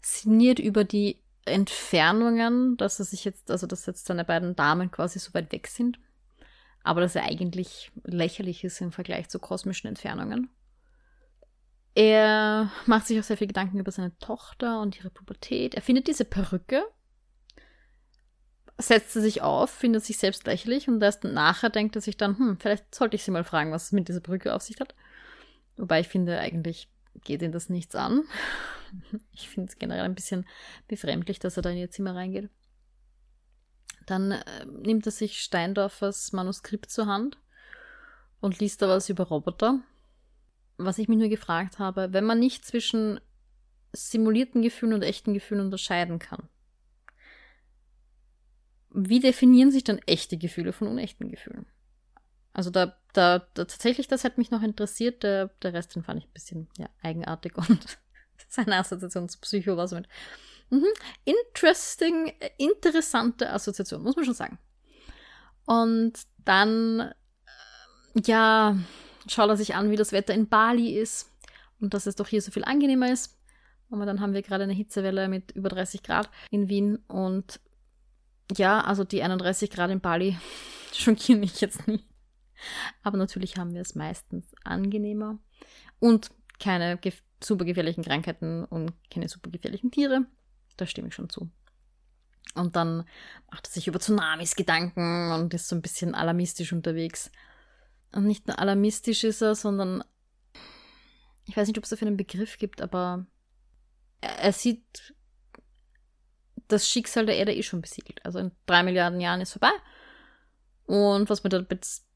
sinniert 0.00 0.58
über 0.58 0.84
die 0.84 1.20
Entfernungen, 1.44 2.78
dass 2.78 2.98
er 2.98 3.04
sich 3.04 3.26
jetzt, 3.26 3.50
also 3.50 3.66
dass 3.66 3.84
jetzt 3.84 4.06
seine 4.06 4.24
beiden 4.24 4.56
Damen 4.56 4.90
quasi 4.90 5.18
so 5.18 5.34
weit 5.34 5.52
weg 5.52 5.66
sind. 5.66 5.98
Aber 6.82 7.02
dass 7.02 7.14
er 7.14 7.24
eigentlich 7.24 7.92
lächerlich 8.04 8.64
ist 8.64 8.80
im 8.80 8.90
Vergleich 8.90 9.28
zu 9.28 9.38
kosmischen 9.38 9.88
Entfernungen. 9.88 10.48
Er 11.94 12.70
macht 12.86 13.06
sich 13.06 13.20
auch 13.20 13.24
sehr 13.24 13.36
viel 13.36 13.48
Gedanken 13.48 13.80
über 13.80 13.92
seine 13.92 14.16
Tochter 14.16 14.80
und 14.80 14.96
ihre 14.96 15.10
Pubertät. 15.10 15.74
Er 15.74 15.82
findet 15.82 16.08
diese 16.08 16.24
Perücke, 16.24 16.82
setzt 18.78 19.12
sie 19.12 19.20
sich 19.20 19.42
auf, 19.42 19.70
findet 19.70 20.04
sich 20.04 20.18
selbst 20.18 20.46
lächerlich 20.46 20.88
und 20.88 21.02
erst 21.02 21.24
nachher 21.24 21.70
denkt 21.70 21.96
er 21.96 22.02
sich 22.02 22.16
dann, 22.16 22.38
hm, 22.38 22.58
vielleicht 22.58 22.94
sollte 22.94 23.16
ich 23.16 23.22
sie 23.22 23.30
mal 23.30 23.44
fragen, 23.44 23.72
was 23.72 23.84
es 23.84 23.92
mit 23.92 24.08
dieser 24.08 24.20
Brücke 24.20 24.54
auf 24.54 24.62
sich 24.62 24.80
hat. 24.80 24.94
Wobei 25.76 26.00
ich 26.00 26.08
finde, 26.08 26.38
eigentlich 26.38 26.88
geht 27.22 27.42
ihn 27.42 27.52
das 27.52 27.68
nichts 27.68 27.94
an. 27.94 28.24
Ich 29.32 29.48
finde 29.48 29.68
es 29.68 29.76
generell 29.76 30.04
ein 30.04 30.14
bisschen 30.14 30.46
befremdlich, 30.86 31.40
dass 31.40 31.56
er 31.56 31.64
da 31.64 31.70
in 31.70 31.78
ihr 31.78 31.90
Zimmer 31.90 32.14
reingeht. 32.14 32.48
Dann 34.06 34.30
äh, 34.30 34.66
nimmt 34.66 35.04
er 35.04 35.10
sich 35.10 35.40
Steindorfers 35.40 36.30
Manuskript 36.30 36.92
zur 36.92 37.06
Hand 37.06 37.36
und 38.40 38.60
liest 38.60 38.82
da 38.82 38.88
was 38.88 39.08
über 39.08 39.24
Roboter. 39.24 39.80
Was 40.76 40.98
ich 40.98 41.08
mich 41.08 41.18
nur 41.18 41.28
gefragt 41.28 41.80
habe, 41.80 42.12
wenn 42.12 42.24
man 42.24 42.38
nicht 42.38 42.64
zwischen 42.64 43.18
simulierten 43.92 44.62
Gefühlen 44.62 44.94
und 44.94 45.02
echten 45.02 45.34
Gefühlen 45.34 45.64
unterscheiden 45.64 46.20
kann, 46.20 46.48
wie 48.94 49.20
definieren 49.20 49.70
sich 49.70 49.84
dann 49.84 49.98
echte 50.06 50.38
Gefühle 50.38 50.72
von 50.72 50.88
unechten 50.88 51.28
Gefühlen? 51.30 51.66
Also 52.52 52.70
da, 52.70 52.96
da, 53.12 53.40
da 53.40 53.64
tatsächlich, 53.64 54.06
das 54.06 54.22
hat 54.22 54.38
mich 54.38 54.52
noch 54.52 54.62
interessiert. 54.62 55.24
Der, 55.24 55.48
der 55.62 55.72
Rest, 55.72 55.94
den 55.96 56.04
fand 56.04 56.20
ich 56.20 56.28
ein 56.28 56.32
bisschen 56.32 56.68
ja, 56.78 56.88
eigenartig 57.02 57.56
und 57.68 57.98
seine 58.48 58.76
Assoziation 58.76 59.28
zu 59.28 59.40
Psycho 59.40 59.76
war 59.76 59.88
so 59.88 59.96
mit 59.96 60.08
mhm, 60.70 60.86
interesting, 61.24 62.32
interessante 62.56 63.52
Assoziation, 63.52 64.02
muss 64.02 64.16
man 64.16 64.24
schon 64.24 64.34
sagen. 64.34 64.58
Und 65.66 66.20
dann, 66.44 67.00
äh, 67.00 68.20
ja, 68.24 68.78
schaut 69.28 69.48
er 69.48 69.56
sich 69.56 69.74
an, 69.74 69.90
wie 69.90 69.96
das 69.96 70.12
Wetter 70.12 70.34
in 70.34 70.48
Bali 70.48 70.96
ist 70.96 71.30
und 71.80 71.94
dass 71.94 72.06
es 72.06 72.14
doch 72.14 72.28
hier 72.28 72.42
so 72.42 72.52
viel 72.52 72.64
angenehmer 72.64 73.10
ist. 73.10 73.36
Aber 73.90 74.06
dann 74.06 74.20
haben 74.20 74.34
wir 74.34 74.42
gerade 74.42 74.64
eine 74.64 74.72
Hitzewelle 74.72 75.28
mit 75.28 75.52
über 75.52 75.68
30 75.68 76.02
Grad 76.02 76.30
in 76.50 76.68
Wien 76.68 76.96
und 77.08 77.60
ja, 78.52 78.80
also 78.80 79.04
die 79.04 79.22
31 79.22 79.70
Grad 79.70 79.90
in 79.90 80.00
Bali 80.00 80.36
schockieren 80.92 81.40
mich 81.40 81.60
jetzt 81.60 81.86
nicht. 81.88 82.06
Aber 83.02 83.18
natürlich 83.18 83.56
haben 83.56 83.74
wir 83.74 83.82
es 83.82 83.94
meistens 83.94 84.46
angenehmer 84.64 85.38
und 85.98 86.30
keine 86.58 86.96
gef 86.98 87.22
super 87.42 87.64
gefährlichen 87.66 88.02
Krankheiten 88.02 88.64
und 88.64 88.94
keine 89.10 89.28
super 89.28 89.50
gefährlichen 89.50 89.90
Tiere. 89.90 90.26
Da 90.78 90.86
stimme 90.86 91.08
ich 91.08 91.14
schon 91.14 91.28
zu. 91.28 91.50
Und 92.54 92.76
dann 92.76 93.04
macht 93.50 93.66
er 93.66 93.72
sich 93.72 93.86
über 93.86 93.98
Tsunamis 93.98 94.56
Gedanken 94.56 95.32
und 95.32 95.52
ist 95.52 95.68
so 95.68 95.76
ein 95.76 95.82
bisschen 95.82 96.14
alarmistisch 96.14 96.72
unterwegs. 96.72 97.30
Und 98.12 98.24
nicht 98.24 98.46
nur 98.46 98.58
alarmistisch 98.58 99.24
ist 99.24 99.42
er, 99.42 99.54
sondern 99.54 100.04
ich 101.46 101.56
weiß 101.56 101.68
nicht, 101.68 101.76
ob 101.76 101.84
es 101.84 101.90
dafür 101.90 102.06
einen 102.06 102.16
Begriff 102.16 102.56
gibt, 102.56 102.80
aber 102.80 103.26
er, 104.20 104.38
er 104.38 104.52
sieht 104.52 105.14
das 106.74 106.88
Schicksal 106.88 107.26
der 107.26 107.36
Erde 107.36 107.54
eh 107.54 107.62
schon 107.62 107.80
besiegelt. 107.80 108.24
Also 108.24 108.38
in 108.38 108.52
drei 108.66 108.82
Milliarden 108.82 109.20
Jahren 109.20 109.40
ist 109.40 109.52
vorbei. 109.52 109.72
Und 110.86 111.30
was 111.30 111.42
wir 111.44 111.48
da 111.48 111.60
bis 111.60 112.06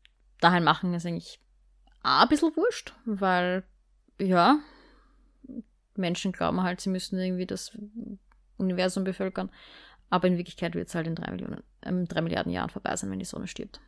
dahin 0.40 0.64
machen, 0.64 0.94
ist 0.94 1.06
eigentlich 1.06 1.40
auch 2.02 2.22
ein 2.22 2.28
bisschen 2.28 2.54
wurscht, 2.56 2.94
weil, 3.04 3.64
ja, 4.20 4.58
Menschen 5.94 6.32
glauben 6.32 6.62
halt, 6.62 6.80
sie 6.80 6.90
müssen 6.90 7.18
irgendwie 7.18 7.46
das 7.46 7.76
Universum 8.56 9.04
bevölkern. 9.04 9.50
Aber 10.10 10.28
in 10.28 10.38
Wirklichkeit 10.38 10.74
wird 10.74 10.88
es 10.88 10.94
halt 10.94 11.06
in 11.06 11.14
drei, 11.14 11.30
Millionen, 11.30 11.62
äh, 11.82 12.04
drei 12.04 12.22
Milliarden 12.22 12.52
Jahren 12.52 12.70
vorbei 12.70 12.94
sein, 12.96 13.10
wenn 13.10 13.18
die 13.18 13.24
Sonne 13.24 13.46
stirbt. 13.46 13.80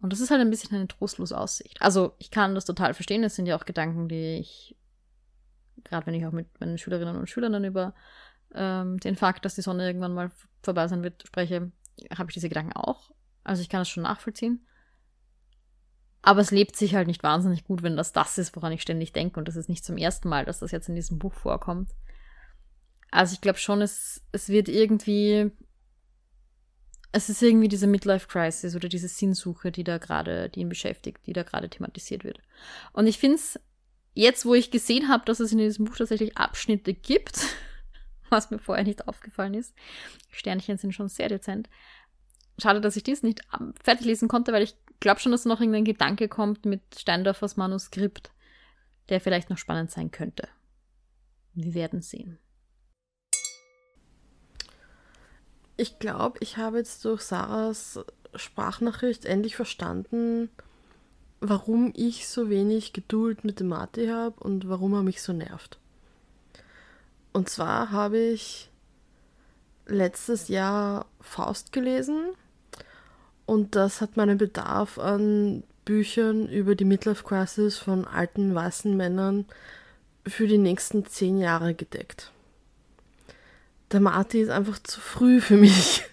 Und 0.00 0.12
das 0.12 0.20
ist 0.20 0.30
halt 0.30 0.40
ein 0.40 0.50
bisschen 0.50 0.74
eine 0.74 0.88
trostlose 0.88 1.36
Aussicht. 1.38 1.80
Also, 1.80 2.14
ich 2.18 2.30
kann 2.30 2.54
das 2.54 2.64
total 2.64 2.94
verstehen. 2.94 3.22
Das 3.22 3.36
sind 3.36 3.46
ja 3.46 3.56
auch 3.56 3.64
Gedanken, 3.64 4.08
die 4.08 4.38
ich, 4.38 4.76
gerade 5.84 6.06
wenn 6.06 6.14
ich 6.14 6.26
auch 6.26 6.32
mit 6.32 6.60
meinen 6.60 6.78
Schülerinnen 6.78 7.16
und 7.16 7.28
Schülern 7.28 7.52
dann 7.52 7.64
über 7.64 7.94
ähm, 8.54 8.98
den 8.98 9.16
Fakt, 9.16 9.44
dass 9.44 9.54
die 9.54 9.62
Sonne 9.62 9.86
irgendwann 9.86 10.14
mal 10.14 10.30
vorbei 10.62 10.88
sein 10.88 11.02
wird, 11.02 11.24
spreche, 11.26 11.72
habe 12.16 12.30
ich 12.30 12.34
diese 12.34 12.48
Gedanken 12.48 12.72
auch. 12.72 13.10
Also 13.44 13.62
ich 13.62 13.68
kann 13.68 13.80
das 13.80 13.88
schon 13.88 14.04
nachvollziehen. 14.04 14.66
Aber 16.22 16.40
es 16.40 16.52
lebt 16.52 16.76
sich 16.76 16.94
halt 16.94 17.08
nicht 17.08 17.24
wahnsinnig 17.24 17.64
gut, 17.64 17.82
wenn 17.82 17.96
das 17.96 18.12
das 18.12 18.38
ist, 18.38 18.54
woran 18.54 18.72
ich 18.72 18.82
ständig 18.82 19.12
denke. 19.12 19.40
Und 19.40 19.48
das 19.48 19.56
ist 19.56 19.68
nicht 19.68 19.84
zum 19.84 19.96
ersten 19.96 20.28
Mal, 20.28 20.44
dass 20.44 20.60
das 20.60 20.70
jetzt 20.70 20.88
in 20.88 20.94
diesem 20.94 21.18
Buch 21.18 21.34
vorkommt. 21.34 21.90
Also 23.10 23.34
ich 23.34 23.40
glaube 23.40 23.58
schon, 23.58 23.82
es, 23.82 24.22
es 24.30 24.48
wird 24.48 24.68
irgendwie. 24.68 25.50
Es 27.14 27.28
ist 27.28 27.42
irgendwie 27.42 27.68
diese 27.68 27.86
Midlife-Crisis 27.86 28.74
oder 28.74 28.88
diese 28.88 29.08
Sinnsuche, 29.08 29.70
die 29.70 29.84
da 29.84 29.98
gerade, 29.98 30.48
die 30.48 30.60
ihn 30.60 30.70
beschäftigt, 30.70 31.26
die 31.26 31.34
da 31.34 31.42
gerade 31.42 31.68
thematisiert 31.68 32.24
wird. 32.24 32.38
Und 32.94 33.06
ich 33.06 33.18
finde 33.18 33.36
es, 33.36 33.60
jetzt 34.14 34.46
wo 34.46 34.54
ich 34.54 34.70
gesehen 34.70 35.08
habe, 35.08 35.24
dass 35.26 35.38
es 35.38 35.52
in 35.52 35.58
diesem 35.58 35.84
Buch 35.84 35.96
tatsächlich 35.96 36.38
Abschnitte 36.38 36.94
gibt, 36.94 37.38
was 38.32 38.50
mir 38.50 38.58
vorher 38.58 38.84
nicht 38.84 39.06
aufgefallen 39.06 39.54
ist. 39.54 39.74
Sternchen 40.30 40.78
sind 40.78 40.92
schon 40.92 41.08
sehr 41.08 41.28
dezent. 41.28 41.68
Schade, 42.58 42.80
dass 42.80 42.96
ich 42.96 43.02
dies 43.02 43.22
nicht 43.22 43.42
fertig 43.82 44.06
lesen 44.06 44.28
konnte, 44.28 44.52
weil 44.52 44.62
ich 44.62 44.74
glaube 45.00 45.20
schon, 45.20 45.32
dass 45.32 45.44
noch 45.44 45.60
irgendein 45.60 45.84
Gedanke 45.84 46.28
kommt 46.28 46.64
mit 46.64 46.82
Steindorfers 46.98 47.56
Manuskript, 47.56 48.30
der 49.08 49.20
vielleicht 49.20 49.50
noch 49.50 49.58
spannend 49.58 49.90
sein 49.90 50.10
könnte. 50.10 50.48
Wir 51.54 51.74
werden 51.74 52.02
sehen. 52.02 52.38
Ich 55.76 55.98
glaube, 55.98 56.38
ich 56.40 56.56
habe 56.56 56.78
jetzt 56.78 57.04
durch 57.04 57.22
Sarahs 57.22 58.00
Sprachnachricht 58.34 59.24
endlich 59.24 59.56
verstanden, 59.56 60.50
warum 61.40 61.92
ich 61.96 62.28
so 62.28 62.48
wenig 62.48 62.92
Geduld 62.92 63.44
mit 63.44 63.60
dem 63.60 63.68
Marty 63.68 64.06
habe 64.06 64.38
und 64.40 64.68
warum 64.68 64.94
er 64.94 65.02
mich 65.02 65.22
so 65.22 65.32
nervt. 65.32 65.80
Und 67.32 67.48
zwar 67.48 67.90
habe 67.90 68.18
ich 68.18 68.70
letztes 69.86 70.48
Jahr 70.48 71.06
Faust 71.20 71.72
gelesen 71.72 72.32
und 73.46 73.74
das 73.74 74.00
hat 74.00 74.16
meinen 74.16 74.38
Bedarf 74.38 74.98
an 74.98 75.64
Büchern 75.84 76.48
über 76.48 76.74
die 76.74 76.84
Midlife 76.84 77.24
Crisis 77.24 77.78
von 77.78 78.06
alten 78.06 78.54
weißen 78.54 78.96
Männern 78.96 79.46
für 80.26 80.46
die 80.46 80.58
nächsten 80.58 81.06
zehn 81.06 81.38
Jahre 81.38 81.74
gedeckt. 81.74 82.30
Der 83.90 84.00
Marty 84.00 84.40
ist 84.40 84.50
einfach 84.50 84.78
zu 84.78 85.00
früh 85.00 85.40
für 85.40 85.56
mich. 85.56 86.04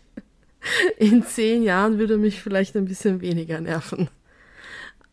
In 0.98 1.24
zehn 1.24 1.64
Jahren 1.64 2.00
würde 2.00 2.16
er 2.16 2.20
mich 2.20 2.42
vielleicht 2.42 2.76
ein 2.76 2.86
bisschen 2.86 3.22
weniger 3.22 3.62
nerven. 3.62 4.10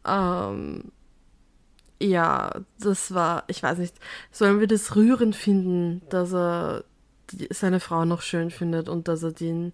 Ähm, 0.05 0.91
ja, 2.01 2.61
das 2.79 3.15
war, 3.15 3.45
ich 3.47 3.63
weiß 3.63 3.79
nicht, 3.79 3.95
sollen 4.31 4.61
wir 4.61 4.67
das 4.67 4.97
rührend 4.97 5.35
finden, 5.35 6.03
dass 6.11 6.33
er 6.35 6.85
die, 7.31 7.49
seine 7.51 7.81
Frau 7.81 8.05
noch 8.05 8.23
schön 8.23 8.51
findet 8.51 8.89
und 8.89 9.09
dass 9.09 9.23
er 9.23 9.33
den 9.33 9.73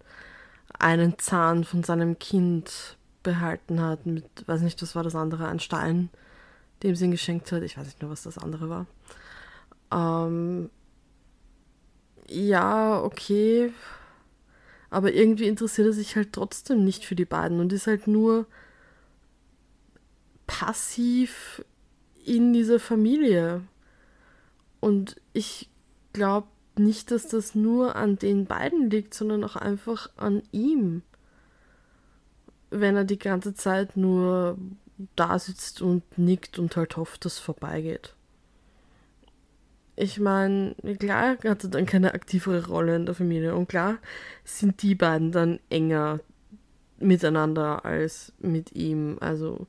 einen 0.79 1.19
Zahn 1.19 1.65
von 1.65 1.83
seinem 1.83 2.19
Kind 2.19 2.97
behalten 3.23 3.81
hat 3.81 4.07
mit, 4.07 4.25
weiß 4.47 4.63
nicht, 4.63 4.81
was 4.83 4.95
war 4.95 5.03
das 5.03 5.15
andere, 5.15 5.49
ein 5.49 5.61
Stein, 5.61 6.11
dem 6.83 6.95
sie 6.95 7.05
ihn 7.07 7.11
geschenkt 7.11 7.53
hat. 7.53 7.63
Ich 7.63 7.77
weiß 7.77 7.87
nicht 7.87 8.03
nur, 8.03 8.11
was 8.11 8.23
das 8.23 8.39
andere 8.39 8.69
war. 8.69 8.87
Ähm, 9.93 10.71
ja, 12.29 13.01
okay. 13.03 13.73
Aber 14.91 15.13
irgendwie 15.13 15.49
interessiert 15.49 15.89
er 15.89 15.93
sich 15.93 16.17
halt 16.17 16.33
trotzdem 16.33 16.85
nicht 16.85 17.05
für 17.05 17.15
die 17.15 17.25
beiden 17.25 17.61
und 17.61 17.73
ist 17.73 17.87
halt 17.87 18.07
nur 18.07 18.47
passiv 20.47 21.65
in 22.25 22.53
dieser 22.53 22.81
Familie. 22.81 23.63
Und 24.81 25.21
ich 25.33 25.69
glaube 26.13 26.49
nicht, 26.77 27.11
dass 27.11 27.29
das 27.29 27.55
nur 27.55 27.97
an 27.97 28.17
den 28.17 28.47
beiden 28.47 28.91
liegt, 28.91 29.15
sondern 29.15 29.45
auch 29.45 29.57
einfach 29.57 30.11
an 30.17 30.43
ihm. 30.53 31.03
Wenn 32.71 32.97
er 32.97 33.05
die 33.05 33.19
ganze 33.19 33.55
Zeit 33.55 33.97
nur 33.97 34.57
da 35.17 35.39
sitzt 35.39 35.83
und 35.83 36.03
nickt 36.17 36.59
und 36.59 36.77
halt 36.77 36.97
hofft, 36.97 37.25
dass 37.25 37.35
es 37.35 37.39
vorbeigeht. 37.39 38.15
Ich 39.95 40.19
meine, 40.19 40.75
klar 40.99 41.37
hat 41.45 41.65
er 41.65 41.71
dann 41.71 41.87
keine 41.87 42.15
aktivere 42.15 42.67
Rolle 42.67 42.97
in 42.97 43.05
der 43.05 43.15
Familie 43.15 43.55
und 43.55 43.69
klar 43.69 43.99
sind 44.45 44.83
die 44.83 44.95
beiden 44.95 45.33
dann 45.33 45.61
enger 45.69 46.21
miteinander 46.99 47.85
als 47.85 48.33
mit 48.39 48.73
ihm. 48.73 49.19
Also, 49.21 49.67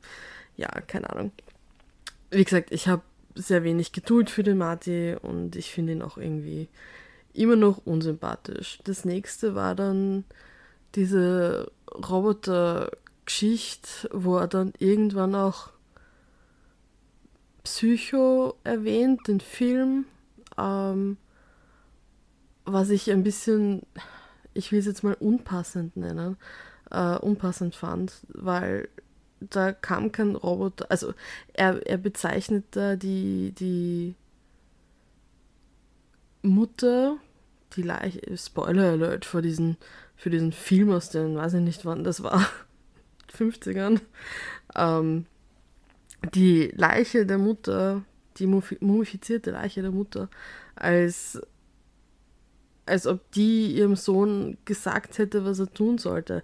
ja, 0.55 0.69
keine 0.69 1.09
Ahnung 1.09 1.31
wie 2.33 2.43
gesagt, 2.43 2.71
ich 2.71 2.87
habe 2.87 3.03
sehr 3.35 3.63
wenig 3.63 3.91
Geduld 3.91 4.29
für 4.29 4.43
den 4.43 4.57
Marty 4.57 5.15
und 5.21 5.55
ich 5.55 5.71
finde 5.71 5.93
ihn 5.93 6.01
auch 6.01 6.17
irgendwie 6.17 6.67
immer 7.33 7.55
noch 7.55 7.85
unsympathisch. 7.85 8.79
Das 8.83 9.05
nächste 9.05 9.55
war 9.55 9.75
dann 9.75 10.25
diese 10.95 11.71
Roboter-Geschichte, 11.91 14.09
wo 14.11 14.37
er 14.37 14.47
dann 14.47 14.73
irgendwann 14.77 15.35
auch 15.35 15.69
Psycho 17.63 18.55
erwähnt, 18.63 19.27
den 19.27 19.39
Film, 19.39 20.05
ähm, 20.57 21.17
was 22.65 22.89
ich 22.89 23.11
ein 23.11 23.23
bisschen, 23.23 23.83
ich 24.53 24.71
will 24.71 24.79
es 24.79 24.85
jetzt 24.85 25.03
mal 25.03 25.15
unpassend 25.15 25.97
nennen, 25.97 26.37
äh, 26.91 27.17
unpassend 27.17 27.75
fand, 27.75 28.13
weil 28.27 28.89
da 29.49 29.73
kam 29.73 30.11
kein 30.11 30.35
Roboter. 30.35 30.85
Also 30.89 31.13
er, 31.53 31.85
er 31.87 31.97
bezeichnet 31.97 32.65
da 32.71 32.95
die, 32.95 33.53
die 33.57 34.15
Mutter, 36.43 37.17
die 37.75 37.83
Leiche, 37.83 38.37
Spoiler 38.37 38.91
Alert 38.91 39.25
für 39.25 39.41
diesen, 39.41 39.77
für 40.15 40.29
diesen 40.29 40.51
Film 40.51 40.91
aus 40.91 41.09
den, 41.09 41.35
weiß 41.35 41.55
ich 41.55 41.61
nicht 41.61 41.85
wann 41.85 42.03
das 42.03 42.21
war, 42.21 42.47
50ern. 43.37 44.01
Ähm, 44.75 45.25
die 46.33 46.71
Leiche 46.75 47.25
der 47.25 47.37
Mutter, 47.37 48.03
die 48.37 48.47
mumifizierte 48.47 49.51
Leiche 49.51 49.81
der 49.81 49.91
Mutter, 49.91 50.29
als, 50.75 51.41
als 52.85 53.07
ob 53.07 53.31
die 53.31 53.75
ihrem 53.75 53.95
Sohn 53.95 54.57
gesagt 54.65 55.17
hätte, 55.17 55.45
was 55.45 55.59
er 55.59 55.73
tun 55.73 55.97
sollte. 55.97 56.43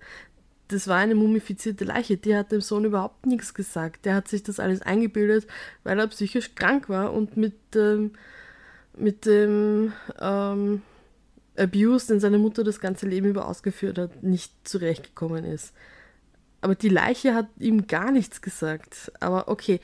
Das 0.70 0.88
war 0.88 0.98
eine 0.98 1.16
mumifizierte 1.16 1.84
Leiche, 1.84 2.18
die 2.18 2.36
hat 2.36 2.52
dem 2.52 2.62
Sohn 2.62 2.86
überhaupt 2.86 3.26
nichts 3.26 3.54
gesagt. 3.54 4.06
Der 4.06 4.16
hat 4.16 4.28
sich 4.28 4.44
das 4.44 4.60
alles 4.60 4.82
eingebildet, 4.82 5.48
weil 5.84 6.00
er 6.00 6.08
psychisch 6.08 6.56
krank 6.56 6.90
war 6.90 7.12
und 7.12 7.38
mit, 7.38 7.56
ähm, 7.76 8.12
mit 8.96 9.26
dem 9.26 9.94
ähm, 10.20 10.84
Abuse, 11.58 12.08
den 12.08 12.20
seine 12.20 12.38
Mutter 12.38 12.64
das 12.64 12.80
ganze 12.80 13.08
Leben 13.08 13.28
über 13.28 13.48
ausgeführt 13.48 13.98
hat, 13.98 14.24
nicht 14.24 14.54
zurechtgekommen 14.64 15.44
ist. 15.44 15.74
Aber 16.62 16.76
die 16.76 16.90
Leiche 16.90 17.34
hat 17.34 17.48
ihm 17.58 17.88
gar 17.88 18.12
nichts 18.12 18.42
gesagt. 18.42 19.12
Aber 19.20 19.48
okay, 19.48 19.80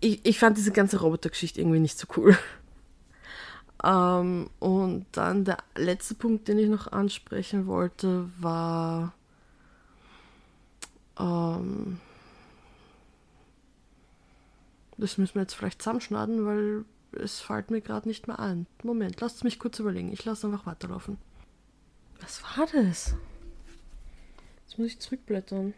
ich, 0.00 0.20
ich 0.24 0.38
fand 0.38 0.56
diese 0.56 0.72
ganze 0.72 1.00
Robotergeschichte 1.00 1.60
irgendwie 1.60 1.80
nicht 1.80 1.98
so 1.98 2.06
cool. 2.16 2.36
ähm, 3.84 4.50
und 4.58 5.06
dann 5.12 5.44
der 5.44 5.58
letzte 5.76 6.14
Punkt, 6.14 6.48
den 6.48 6.58
ich 6.58 6.68
noch 6.68 6.90
ansprechen 6.90 7.66
wollte, 7.66 8.28
war. 8.40 9.14
Ähm, 11.22 12.00
das 14.96 15.18
müssen 15.18 15.34
wir 15.34 15.42
jetzt 15.42 15.54
vielleicht 15.54 15.80
zusammenschneiden, 15.80 16.44
weil 16.44 16.84
es 17.12 17.40
fällt 17.40 17.70
mir 17.70 17.80
gerade 17.80 18.08
nicht 18.08 18.26
mehr 18.26 18.38
ein. 18.38 18.66
Moment, 18.82 19.20
lasst 19.20 19.44
mich 19.44 19.58
kurz 19.58 19.78
überlegen. 19.78 20.12
Ich 20.12 20.24
lasse 20.24 20.46
einfach 20.46 20.66
weiterlaufen. 20.66 21.18
Was 22.20 22.42
war 22.42 22.66
das? 22.66 23.14
Jetzt 24.64 24.78
muss 24.78 24.88
ich 24.88 25.00
zurückblättern. 25.00 25.74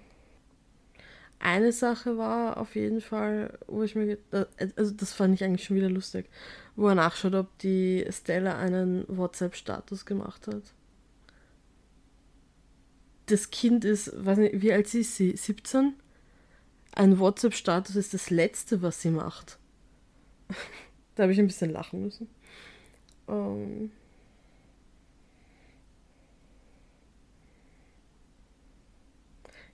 Eine 1.40 1.72
Sache 1.72 2.16
war 2.16 2.56
auf 2.56 2.74
jeden 2.74 3.00
Fall, 3.00 3.58
wo 3.66 3.82
ich 3.82 3.94
mir, 3.94 4.18
äh, 4.30 4.46
also 4.76 4.92
das 4.92 5.12
fand 5.12 5.34
ich 5.34 5.44
eigentlich 5.44 5.64
schon 5.64 5.76
wieder 5.76 5.90
lustig, 5.90 6.30
wo 6.76 6.88
er 6.88 6.94
nachschaut, 6.94 7.34
ob 7.34 7.58
die 7.58 8.06
Stella 8.10 8.56
einen 8.56 9.04
WhatsApp-Status 9.08 10.06
gemacht 10.06 10.46
hat. 10.46 10.62
Das 13.26 13.50
Kind 13.50 13.84
ist, 13.84 14.12
weiß 14.24 14.38
nicht, 14.38 14.60
wie 14.60 14.72
alt 14.72 14.92
ist 14.94 15.16
sie? 15.16 15.36
17? 15.36 15.94
Ein 16.92 17.18
WhatsApp-Status 17.18 17.96
ist 17.96 18.14
das 18.14 18.30
Letzte, 18.30 18.82
was 18.82 19.00
sie 19.00 19.10
macht. 19.10 19.58
Da 21.16 21.22
habe 21.22 21.32
ich 21.32 21.38
ein 21.38 21.46
bisschen 21.46 21.70
lachen 21.70 22.02
müssen. 22.02 22.28
Ähm 23.28 23.92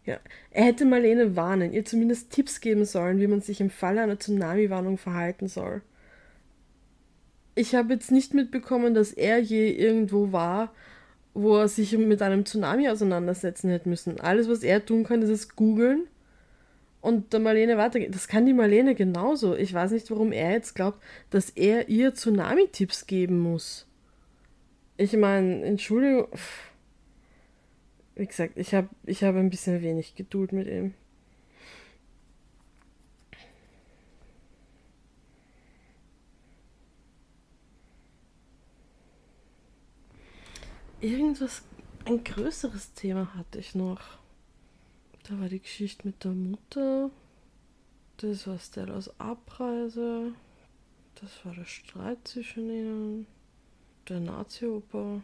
ja, 0.05 0.19
er 0.51 0.65
hätte 0.65 0.85
Marlene 0.85 1.35
warnen, 1.35 1.73
ihr 1.73 1.87
zumindest 1.87 2.31
Tipps 2.31 2.61
geben 2.61 2.85
sollen, 2.85 3.21
wie 3.21 3.27
man 3.27 3.41
sich 3.41 3.63
im 3.63 3.71
Falle 3.71 4.03
einer 4.03 4.19
Tsunami-Warnung 4.19 4.99
verhalten 4.99 5.49
soll. 5.49 5.81
Ich 7.55 7.75
habe 7.75 7.95
jetzt 7.95 8.13
nicht 8.13 8.35
mitbekommen, 8.35 8.93
dass 8.93 9.13
er 9.13 9.39
je 9.39 9.71
irgendwo 9.71 10.33
war, 10.33 10.75
wo 11.35 11.57
er 11.57 11.69
sich 11.69 11.97
mit 11.97 12.23
einem 12.23 12.45
Tsunami 12.45 12.89
auseinandersetzen 12.89 13.71
hätte 13.71 13.89
müssen. 13.89 14.21
Alles, 14.21 14.49
was 14.49 14.63
er 14.63 14.85
tun 14.85 15.05
kann, 15.05 15.23
ist 15.23 15.31
es 15.31 15.55
googeln 15.55 16.07
und 17.01 17.33
der 17.33 17.41
Marlene 17.41 17.79
weitergeht. 17.79 18.15
Das 18.15 18.29
kann 18.29 18.47
die 18.47 18.53
Marlene 18.53 18.95
genauso. 18.95 19.57
Ich 19.57 19.73
weiß 19.73 19.93
nicht, 19.93 20.11
warum 20.11 20.33
er 20.33 20.53
jetzt 20.53 20.75
glaubt, 20.75 21.03
dass 21.31 21.51
er 21.51 21.89
ihr 21.89 22.15
Tsunami-Tipps 22.15 23.07
geben 23.07 23.39
muss. 23.39 23.87
Ich 24.97 25.17
meine, 25.17 25.65
Entschuldigung. 25.65 26.29
Wie 28.17 28.27
gesagt, 28.27 28.53
ich 28.57 28.75
habe 28.75 28.89
ich 29.07 29.25
hab 29.25 29.35
ein 29.35 29.49
bisschen 29.49 29.81
wenig 29.81 30.15
Geduld 30.15 30.53
mit 30.53 30.67
ihm. 30.67 30.95
Irgendwas, 41.01 41.63
ein 42.05 42.23
größeres 42.23 42.93
Thema 42.93 43.35
hatte 43.35 43.59
ich 43.59 43.75
noch. 43.75 44.01
Da 45.27 45.41
war 45.41 45.49
die 45.49 45.61
Geschichte 45.61 46.07
mit 46.07 46.23
der 46.25 46.33
Mutter. 46.33 47.11
Das 48.19 48.47
war 48.47 48.59
Stellas 48.59 49.11
Abreise. 49.19 50.33
Das 51.15 51.45
war 51.45 51.55
der 51.55 51.65
Streit 51.65 52.19
zwischen 52.25 52.69
ihnen. 52.69 53.27
Der 54.11 54.21
Nazi-Oper. 54.21 55.23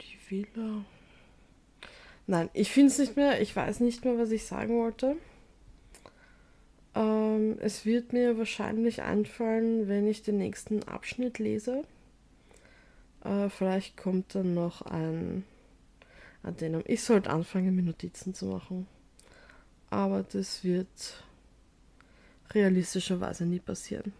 Die 0.00 0.30
Villa. 0.30 0.84
Nein, 2.26 2.48
ich 2.54 2.70
finde 2.70 2.90
es 2.90 2.98
nicht 2.98 3.16
mehr. 3.16 3.42
Ich 3.42 3.54
weiß 3.54 3.80
nicht 3.80 4.02
mehr, 4.06 4.16
was 4.16 4.30
ich 4.30 4.46
sagen 4.46 4.78
wollte. 4.78 5.16
Ähm, 6.94 7.58
es 7.60 7.84
wird 7.84 8.14
mir 8.14 8.38
wahrscheinlich 8.38 9.02
einfallen, 9.02 9.88
wenn 9.88 10.06
ich 10.06 10.22
den 10.22 10.38
nächsten 10.38 10.84
Abschnitt 10.84 11.38
lese. 11.38 11.82
Äh, 13.24 13.48
vielleicht 13.48 13.96
kommt 13.96 14.34
dann 14.34 14.54
noch 14.54 14.82
ein 14.82 15.44
Addendum. 16.42 16.82
Ich 16.86 17.02
sollte 17.02 17.30
anfangen, 17.30 17.74
mir 17.74 17.82
Notizen 17.82 18.34
zu 18.34 18.46
machen. 18.46 18.86
Aber 19.90 20.22
das 20.22 20.64
wird 20.64 21.24
realistischerweise 22.50 23.46
nie 23.46 23.60
passieren. 23.60 24.12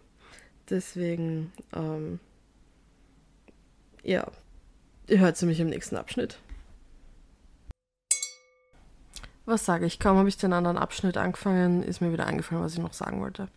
Deswegen, 0.69 1.53
ähm, 1.73 2.19
ja, 4.03 4.25
ihr 5.07 5.19
hört 5.19 5.37
sie 5.37 5.45
mich 5.45 5.59
im 5.59 5.69
nächsten 5.69 5.95
Abschnitt. 5.95 6.39
Was 9.45 9.65
sage 9.65 9.85
ich? 9.85 9.99
Kaum 9.99 10.17
habe 10.17 10.27
ich 10.27 10.37
den 10.37 10.53
anderen 10.53 10.77
Abschnitt 10.77 11.17
angefangen, 11.17 11.83
ist 11.83 12.01
mir 12.01 12.11
wieder 12.11 12.25
eingefallen, 12.25 12.63
was 12.63 12.73
ich 12.73 12.79
noch 12.79 12.93
sagen 12.93 13.21
wollte. 13.21 13.47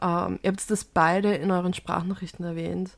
Ähm, 0.00 0.38
ihr 0.42 0.50
habt 0.50 0.70
das 0.70 0.84
beide 0.84 1.34
in 1.34 1.50
euren 1.50 1.74
Sprachnachrichten 1.74 2.44
erwähnt, 2.44 2.96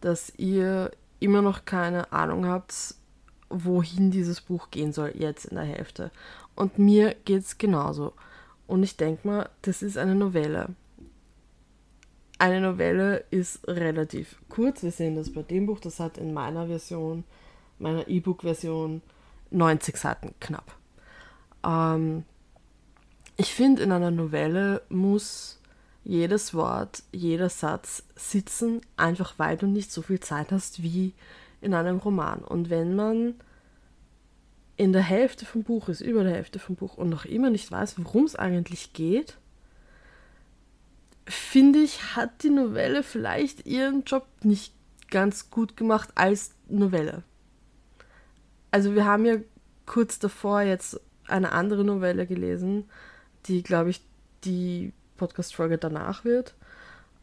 dass 0.00 0.32
ihr 0.36 0.92
immer 1.20 1.42
noch 1.42 1.64
keine 1.64 2.12
Ahnung 2.12 2.46
habt, 2.46 2.94
wohin 3.48 4.10
dieses 4.10 4.40
Buch 4.40 4.70
gehen 4.70 4.92
soll, 4.92 5.12
jetzt 5.14 5.46
in 5.46 5.56
der 5.56 5.64
Hälfte. 5.64 6.10
Und 6.54 6.78
mir 6.78 7.14
geht 7.24 7.42
es 7.42 7.58
genauso. 7.58 8.12
Und 8.66 8.82
ich 8.82 8.96
denke 8.96 9.26
mal, 9.26 9.48
das 9.62 9.82
ist 9.82 9.98
eine 9.98 10.14
Novelle. 10.14 10.70
Eine 12.38 12.60
Novelle 12.60 13.24
ist 13.30 13.66
relativ 13.68 14.36
kurz. 14.48 14.82
Wir 14.82 14.90
sehen 14.90 15.14
das 15.14 15.32
bei 15.32 15.42
dem 15.42 15.66
Buch. 15.66 15.80
Das 15.80 16.00
hat 16.00 16.18
in 16.18 16.34
meiner 16.34 16.66
Version, 16.66 17.24
meiner 17.78 18.08
E-Book-Version, 18.08 19.02
90 19.50 19.96
Seiten 19.96 20.34
knapp. 20.40 20.76
Ähm, 21.64 22.24
ich 23.36 23.54
finde, 23.54 23.82
in 23.82 23.92
einer 23.92 24.10
Novelle 24.10 24.82
muss 24.88 25.55
jedes 26.06 26.54
Wort, 26.54 27.02
jeder 27.10 27.48
Satz 27.48 28.04
sitzen, 28.14 28.80
einfach 28.96 29.34
weil 29.38 29.56
du 29.56 29.66
nicht 29.66 29.90
so 29.90 30.02
viel 30.02 30.20
Zeit 30.20 30.52
hast 30.52 30.82
wie 30.82 31.14
in 31.60 31.74
einem 31.74 31.98
Roman. 31.98 32.38
Und 32.38 32.70
wenn 32.70 32.94
man 32.94 33.34
in 34.76 34.92
der 34.92 35.02
Hälfte 35.02 35.44
vom 35.44 35.64
Buch 35.64 35.88
ist, 35.88 36.00
über 36.00 36.22
der 36.22 36.34
Hälfte 36.34 36.60
vom 36.60 36.76
Buch 36.76 36.96
und 36.96 37.08
noch 37.08 37.24
immer 37.24 37.50
nicht 37.50 37.72
weiß, 37.72 37.96
worum 37.98 38.24
es 38.24 38.36
eigentlich 38.36 38.92
geht, 38.92 39.36
finde 41.26 41.80
ich, 41.80 42.14
hat 42.14 42.44
die 42.44 42.50
Novelle 42.50 43.02
vielleicht 43.02 43.66
ihren 43.66 44.04
Job 44.04 44.28
nicht 44.42 44.72
ganz 45.10 45.50
gut 45.50 45.76
gemacht 45.76 46.10
als 46.14 46.52
Novelle. 46.68 47.24
Also 48.70 48.94
wir 48.94 49.06
haben 49.06 49.24
ja 49.24 49.38
kurz 49.86 50.20
davor 50.20 50.60
jetzt 50.60 51.00
eine 51.26 51.50
andere 51.50 51.82
Novelle 51.82 52.28
gelesen, 52.28 52.84
die, 53.46 53.64
glaube 53.64 53.90
ich, 53.90 54.02
die 54.44 54.92
Podcast-Folge 55.16 55.78
danach 55.78 56.24
wird. 56.24 56.54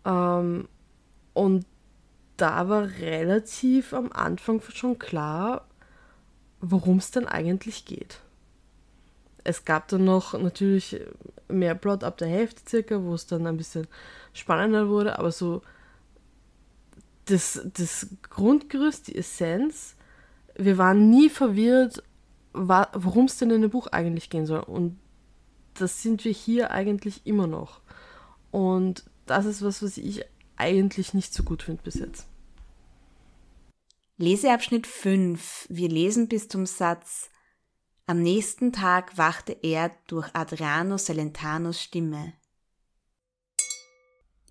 Ähm, 0.05 0.67
und 1.33 1.65
da 2.37 2.67
war 2.69 2.83
relativ 2.99 3.93
am 3.93 4.11
Anfang 4.11 4.61
schon 4.73 4.99
klar, 4.99 5.67
worum 6.61 6.97
es 6.97 7.11
denn 7.11 7.27
eigentlich 7.27 7.85
geht. 7.85 8.19
Es 9.43 9.65
gab 9.65 9.87
dann 9.89 10.05
noch 10.05 10.33
natürlich 10.33 11.01
mehr 11.47 11.75
Plot 11.75 12.03
ab 12.03 12.17
der 12.17 12.29
Hälfte 12.29 12.61
circa, 12.67 13.03
wo 13.03 13.13
es 13.13 13.27
dann 13.27 13.45
ein 13.45 13.57
bisschen 13.57 13.87
spannender 14.33 14.87
wurde, 14.87 15.19
aber 15.19 15.31
so 15.31 15.61
das, 17.25 17.61
das 17.73 18.07
Grundgerüst, 18.29 19.07
die 19.07 19.15
Essenz, 19.15 19.95
wir 20.55 20.77
waren 20.77 21.09
nie 21.09 21.29
verwirrt, 21.29 22.03
worum 22.53 23.25
es 23.25 23.37
denn 23.37 23.51
in 23.51 23.61
dem 23.61 23.71
Buch 23.71 23.87
eigentlich 23.87 24.29
gehen 24.29 24.45
soll. 24.45 24.61
Und 24.61 24.99
das 25.73 26.01
sind 26.01 26.23
wir 26.23 26.31
hier 26.31 26.71
eigentlich 26.71 27.25
immer 27.25 27.47
noch. 27.47 27.81
Und 28.53 29.03
das 29.25 29.45
ist 29.45 29.63
was, 29.63 29.81
was 29.81 29.97
ich 29.97 30.23
eigentlich 30.57 31.15
nicht 31.15 31.33
so 31.33 31.41
gut 31.41 31.63
finde 31.63 31.81
bis 31.81 31.95
jetzt. 31.95 32.27
Leseabschnitt 34.17 34.85
5. 34.85 35.65
Wir 35.69 35.89
lesen 35.89 36.27
bis 36.27 36.47
zum 36.49 36.67
Satz 36.67 37.31
Am 38.05 38.21
nächsten 38.21 38.71
Tag 38.71 39.17
wachte 39.17 39.57
er 39.63 39.89
durch 40.05 40.29
Adriano 40.35 40.99
Salentanos 40.99 41.81
Stimme. 41.81 42.33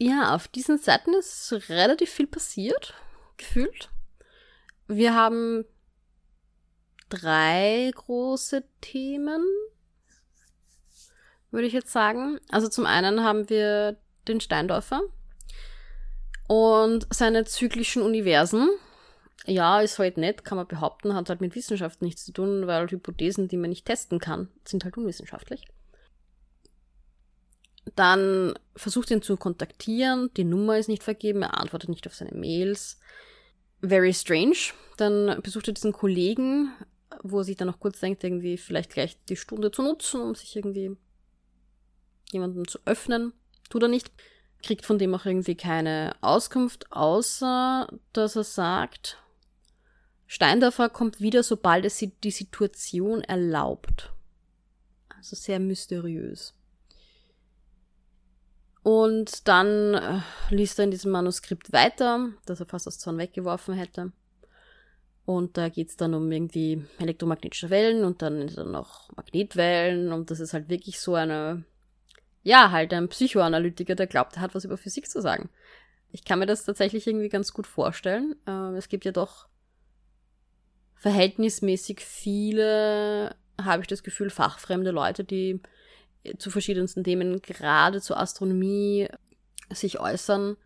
Ja, 0.01 0.35
auf 0.35 0.49
diesen 0.49 0.79
Seiten 0.79 1.15
ist 1.15 1.53
relativ 1.69 2.11
viel 2.11 2.27
passiert, 2.27 2.95
gefühlt. 3.37 3.89
Wir 4.89 5.15
haben 5.15 5.65
drei 7.09 7.93
große 7.95 8.65
Themen. 8.81 9.47
Würde 11.53 11.67
ich 11.67 11.73
jetzt 11.73 11.93
sagen. 11.93 12.41
Also 12.51 12.69
zum 12.69 12.87
einen 12.87 13.23
haben 13.23 13.49
wir 13.49 13.97
den 14.27 14.41
Steindorfer 14.41 15.03
und 16.49 17.07
seine 17.11 17.45
zyklischen 17.45 18.03
Universen. 18.03 18.69
Ja, 19.47 19.81
ist 19.81 19.99
halt 19.99 20.17
nett, 20.17 20.45
kann 20.45 20.57
man 20.57 20.69
behaupten, 20.69 21.15
hat 21.15 21.29
halt 21.29 21.41
mit 21.41 21.55
Wissenschaft 21.55 22.03
nichts 22.03 22.25
zu 22.25 22.33
tun, 22.33 22.67
weil 22.67 22.89
Hypothesen, 22.89 23.49
die 23.49 23.57
man 23.57 23.71
nicht 23.71 23.87
testen 23.87 24.19
kann, 24.19 24.49
sind 24.65 24.85
halt 24.85 24.97
unwissenschaftlich. 24.97 25.65
Dann 27.97 28.55
versucht 28.77 29.11
ihn 29.11 29.23
zu 29.23 29.37
kontaktieren, 29.37 30.31
die 30.37 30.45
Nummer 30.45 30.79
ist 30.79 30.89
nicht 30.89 31.03
vergeben, 31.03 31.43
er 31.43 31.59
antwortet 31.59 31.89
nicht 31.89 32.07
auf 32.07 32.15
seine 32.15 32.37
Mails. 32.37 33.01
Very 33.83 34.15
strange. 34.15 34.73
Dann 34.97 35.41
besucht 35.43 35.67
er 35.67 35.75
diesen 35.75 35.93
Kollegen, 35.93 36.71
wo 37.25 37.39
er 37.39 37.45
sich 37.45 37.57
dann 37.57 37.67
noch 37.67 37.81
kurz 37.81 37.99
denkt, 37.99 38.23
irgendwie 38.23 38.57
vielleicht 38.57 38.93
gleich 38.93 39.19
die 39.29 39.37
Stunde 39.37 39.73
zu 39.73 39.83
nutzen, 39.83 40.21
um 40.21 40.37
sich 40.37 40.55
irgendwie 40.55 40.97
jemanden 42.33 42.67
zu 42.67 42.79
öffnen. 42.85 43.33
Tut 43.71 43.83
er 43.83 43.89
nicht. 43.89 44.11
Kriegt 44.63 44.87
von 44.87 44.99
dem 44.99 45.15
auch 45.15 45.27
irgendwie 45.27 45.57
keine 45.57 46.15
Auskunft, 46.21 46.93
außer 46.93 47.89
dass 48.13 48.37
er 48.37 48.45
sagt, 48.45 49.19
Steindorfer 50.27 50.89
kommt 50.89 51.21
wieder, 51.21 51.43
sobald 51.43 51.85
es 51.85 51.99
die 51.99 52.31
Situation 52.31 53.23
erlaubt. 53.23 54.13
Also 55.09 55.37
sehr 55.37 55.59
mysteriös. 55.59 56.55
Und 58.83 59.47
dann 59.47 59.95
äh, 59.95 60.21
liest 60.51 60.79
er 60.79 60.87
in 60.87 60.91
diesem 60.91 61.13
Manuskript 61.13 61.73
weiter, 61.73 62.31
das 62.47 62.61
er 62.61 62.67
fast 62.67 62.89
aus 62.89 62.99
Zorn 62.99 63.19
weggeworfen 63.19 63.75
hätte. 63.75 64.13
Und 65.25 65.57
da 65.57 65.69
geht 65.69 65.91
es 65.91 65.97
dann 65.97 66.15
um 66.15 66.31
irgendwie 66.33 66.85
elektromagnetische 66.99 67.71
Wellen 67.71 68.05
und 68.05 68.23
dann, 68.23 68.49
dann 68.49 68.73
noch 68.73 69.09
Magnetwellen. 69.15 70.13
Und 70.13 70.31
das 70.31 70.41
ist 70.41 70.53
halt 70.53 70.69
wirklich 70.69 70.99
so 70.99 71.15
eine, 71.15 71.65
ja, 72.43 72.71
halt 72.71 72.93
ein 72.93 73.09
Psychoanalytiker, 73.09 73.95
der 73.95 74.07
glaubt, 74.07 74.37
er 74.37 74.43
hat 74.43 74.55
was 74.55 74.65
über 74.65 74.77
Physik 74.77 75.09
zu 75.09 75.21
sagen. 75.21 75.49
Ich 76.11 76.25
kann 76.25 76.39
mir 76.39 76.47
das 76.47 76.65
tatsächlich 76.65 77.07
irgendwie 77.07 77.29
ganz 77.29 77.53
gut 77.53 77.67
vorstellen. 77.67 78.37
Äh, 78.47 78.77
es 78.77 78.89
gibt 78.89 79.05
ja 79.05 79.13
doch 79.13 79.49
verhältnismäßig 80.97 82.01
viele, 82.01 83.35
habe 83.61 83.83
ich 83.83 83.89
das 83.89 84.03
Gefühl, 84.03 84.31
fachfremde 84.31 84.91
Leute, 84.91 85.25
die 85.25 85.61
zu 86.39 86.51
verschiedensten 86.51 87.03
Themen, 87.03 87.43
gerade 87.43 88.01
zur 88.01 88.19
Astronomie, 88.19 89.09
sich 89.71 89.99
äußern, 89.99 90.57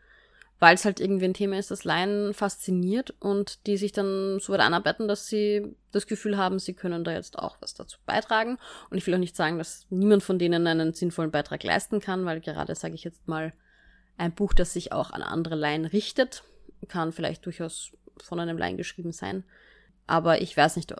weil 0.58 0.74
es 0.74 0.84
halt 0.84 1.00
irgendwie 1.00 1.26
ein 1.26 1.34
Thema 1.34 1.58
ist, 1.58 1.70
das 1.70 1.84
Laien 1.84 2.32
fasziniert 2.32 3.14
und 3.20 3.66
die 3.66 3.76
sich 3.76 3.92
dann 3.92 4.38
so 4.40 4.52
weit 4.52 4.60
anarbeiten, 4.60 5.06
dass 5.06 5.26
sie 5.26 5.76
das 5.92 6.06
Gefühl 6.06 6.38
haben, 6.38 6.58
sie 6.58 6.74
können 6.74 7.04
da 7.04 7.12
jetzt 7.12 7.38
auch 7.38 7.58
was 7.60 7.74
dazu 7.74 7.98
beitragen. 8.06 8.58
Und 8.90 8.96
ich 8.96 9.06
will 9.06 9.14
auch 9.14 9.18
nicht 9.18 9.36
sagen, 9.36 9.58
dass 9.58 9.86
niemand 9.90 10.22
von 10.22 10.38
denen 10.38 10.66
einen 10.66 10.94
sinnvollen 10.94 11.30
Beitrag 11.30 11.62
leisten 11.62 12.00
kann, 12.00 12.24
weil 12.24 12.40
gerade, 12.40 12.74
sage 12.74 12.94
ich 12.94 13.04
jetzt 13.04 13.28
mal, 13.28 13.52
ein 14.16 14.34
Buch, 14.34 14.54
das 14.54 14.72
sich 14.72 14.92
auch 14.92 15.10
an 15.10 15.22
andere 15.22 15.56
Laien 15.56 15.84
richtet, 15.84 16.42
kann 16.88 17.12
vielleicht 17.12 17.44
durchaus 17.44 17.92
von 18.22 18.40
einem 18.40 18.56
Laien 18.56 18.78
geschrieben 18.78 19.12
sein. 19.12 19.44
Aber 20.06 20.40
ich 20.40 20.56
weiß 20.56 20.76
nicht, 20.76 20.94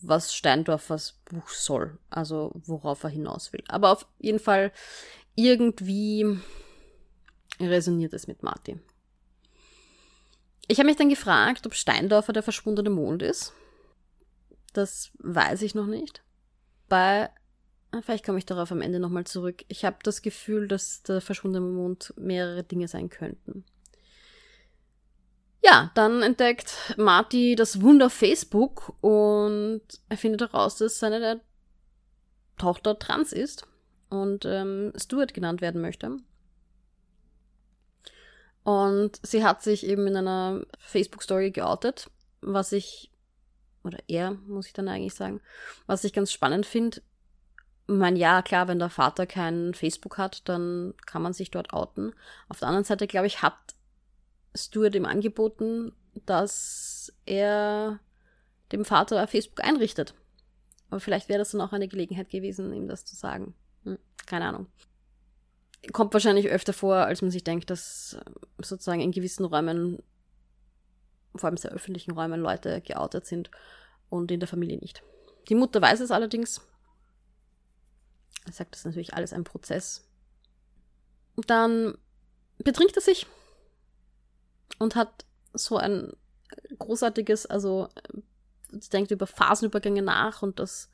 was 0.00 0.34
Steindorfers 0.34 1.20
Buch 1.24 1.48
soll, 1.48 1.98
also 2.08 2.52
worauf 2.54 3.02
er 3.02 3.10
hinaus 3.10 3.52
will. 3.52 3.64
Aber 3.68 3.90
auf 3.90 4.06
jeden 4.18 4.38
Fall 4.38 4.72
irgendwie 5.34 6.38
resoniert 7.60 8.14
es 8.14 8.28
mit 8.28 8.42
Marty. 8.42 8.78
Ich 10.68 10.78
habe 10.78 10.88
mich 10.88 10.96
dann 10.96 11.08
gefragt, 11.08 11.66
ob 11.66 11.74
Steindorfer 11.74 12.32
der 12.32 12.42
verschwundene 12.42 12.90
Mond 12.90 13.22
ist. 13.22 13.52
Das 14.72 15.10
weiß 15.18 15.62
ich 15.62 15.74
noch 15.74 15.86
nicht. 15.86 16.22
Bei, 16.88 17.30
ah, 17.90 18.00
vielleicht 18.02 18.24
komme 18.24 18.38
ich 18.38 18.46
darauf 18.46 18.72
am 18.72 18.80
Ende 18.80 18.98
nochmal 18.98 19.24
zurück. 19.24 19.64
Ich 19.68 19.84
habe 19.84 19.98
das 20.02 20.22
Gefühl, 20.22 20.68
dass 20.68 21.02
der 21.02 21.20
verschwundene 21.20 21.66
Mond 21.66 22.14
mehrere 22.16 22.64
Dinge 22.64 22.88
sein 22.88 23.10
könnten. 23.10 23.64
Ja, 25.62 25.90
dann 25.94 26.22
entdeckt 26.22 26.94
Marty 26.98 27.56
das 27.56 27.80
Wunder 27.80 28.10
Facebook 28.10 28.92
und 29.00 29.80
er 30.10 30.16
findet 30.18 30.42
heraus, 30.42 30.76
dass 30.76 30.98
seine 30.98 31.40
Tochter 32.58 32.98
trans 32.98 33.32
ist 33.32 33.66
und 34.10 34.44
ähm, 34.44 34.92
Stuart 34.96 35.32
genannt 35.32 35.62
werden 35.62 35.80
möchte. 35.80 36.18
Und 38.64 39.20
sie 39.22 39.44
hat 39.44 39.62
sich 39.62 39.86
eben 39.86 40.06
in 40.06 40.16
einer 40.16 40.64
Facebook-Story 40.78 41.50
geoutet, 41.50 42.10
was 42.40 42.72
ich, 42.72 43.10
oder 43.84 43.98
er, 44.08 44.32
muss 44.32 44.66
ich 44.66 44.72
dann 44.72 44.88
eigentlich 44.88 45.14
sagen, 45.14 45.40
was 45.86 46.02
ich 46.04 46.14
ganz 46.14 46.32
spannend 46.32 46.64
finde. 46.64 47.02
Ich 47.86 47.94
meine, 47.94 48.18
ja, 48.18 48.40
klar, 48.40 48.66
wenn 48.66 48.78
der 48.78 48.88
Vater 48.88 49.26
kein 49.26 49.74
Facebook 49.74 50.16
hat, 50.16 50.48
dann 50.48 50.94
kann 51.04 51.20
man 51.20 51.34
sich 51.34 51.50
dort 51.50 51.74
outen. 51.74 52.14
Auf 52.48 52.60
der 52.60 52.68
anderen 52.68 52.84
Seite, 52.84 53.06
glaube 53.06 53.26
ich, 53.26 53.42
hat 53.42 53.58
Stuart 54.54 54.94
ihm 54.94 55.04
angeboten, 55.04 55.92
dass 56.24 57.12
er 57.26 58.00
dem 58.72 58.86
Vater 58.86 59.26
Facebook 59.26 59.62
einrichtet. 59.62 60.14
Aber 60.88 61.00
vielleicht 61.00 61.28
wäre 61.28 61.40
das 61.40 61.50
dann 61.50 61.60
auch 61.60 61.72
eine 61.72 61.88
Gelegenheit 61.88 62.30
gewesen, 62.30 62.72
ihm 62.72 62.88
das 62.88 63.04
zu 63.04 63.14
sagen. 63.14 63.54
Hm, 63.84 63.98
keine 64.26 64.46
Ahnung. 64.46 64.68
Kommt 65.92 66.12
wahrscheinlich 66.12 66.48
öfter 66.48 66.72
vor, 66.72 66.96
als 66.96 67.22
man 67.22 67.30
sich 67.30 67.44
denkt, 67.44 67.70
dass 67.70 68.14
äh, 68.14 68.30
sozusagen 68.62 69.00
in 69.00 69.12
gewissen 69.12 69.44
Räumen, 69.44 70.02
vor 71.34 71.48
allem 71.48 71.56
sehr 71.56 71.72
öffentlichen 71.72 72.12
Räumen, 72.12 72.40
Leute 72.40 72.80
geoutet 72.80 73.26
sind 73.26 73.50
und 74.08 74.30
in 74.30 74.40
der 74.40 74.48
Familie 74.48 74.78
nicht. 74.78 75.02
Die 75.48 75.54
Mutter 75.54 75.82
weiß 75.82 76.00
es 76.00 76.10
allerdings. 76.10 76.60
Er 78.46 78.52
sagt, 78.52 78.72
das 78.72 78.80
ist 78.80 78.86
natürlich 78.86 79.14
alles 79.14 79.32
ein 79.32 79.44
Prozess. 79.44 80.06
Dann 81.46 81.98
betrinkt 82.58 82.96
er 82.96 83.02
sich 83.02 83.26
und 84.78 84.96
hat 84.96 85.24
so 85.52 85.76
ein 85.76 86.12
großartiges, 86.78 87.46
also 87.46 87.88
denkt 88.92 89.10
über 89.10 89.26
Phasenübergänge 89.26 90.02
nach 90.02 90.42
und 90.42 90.58
das 90.58 90.90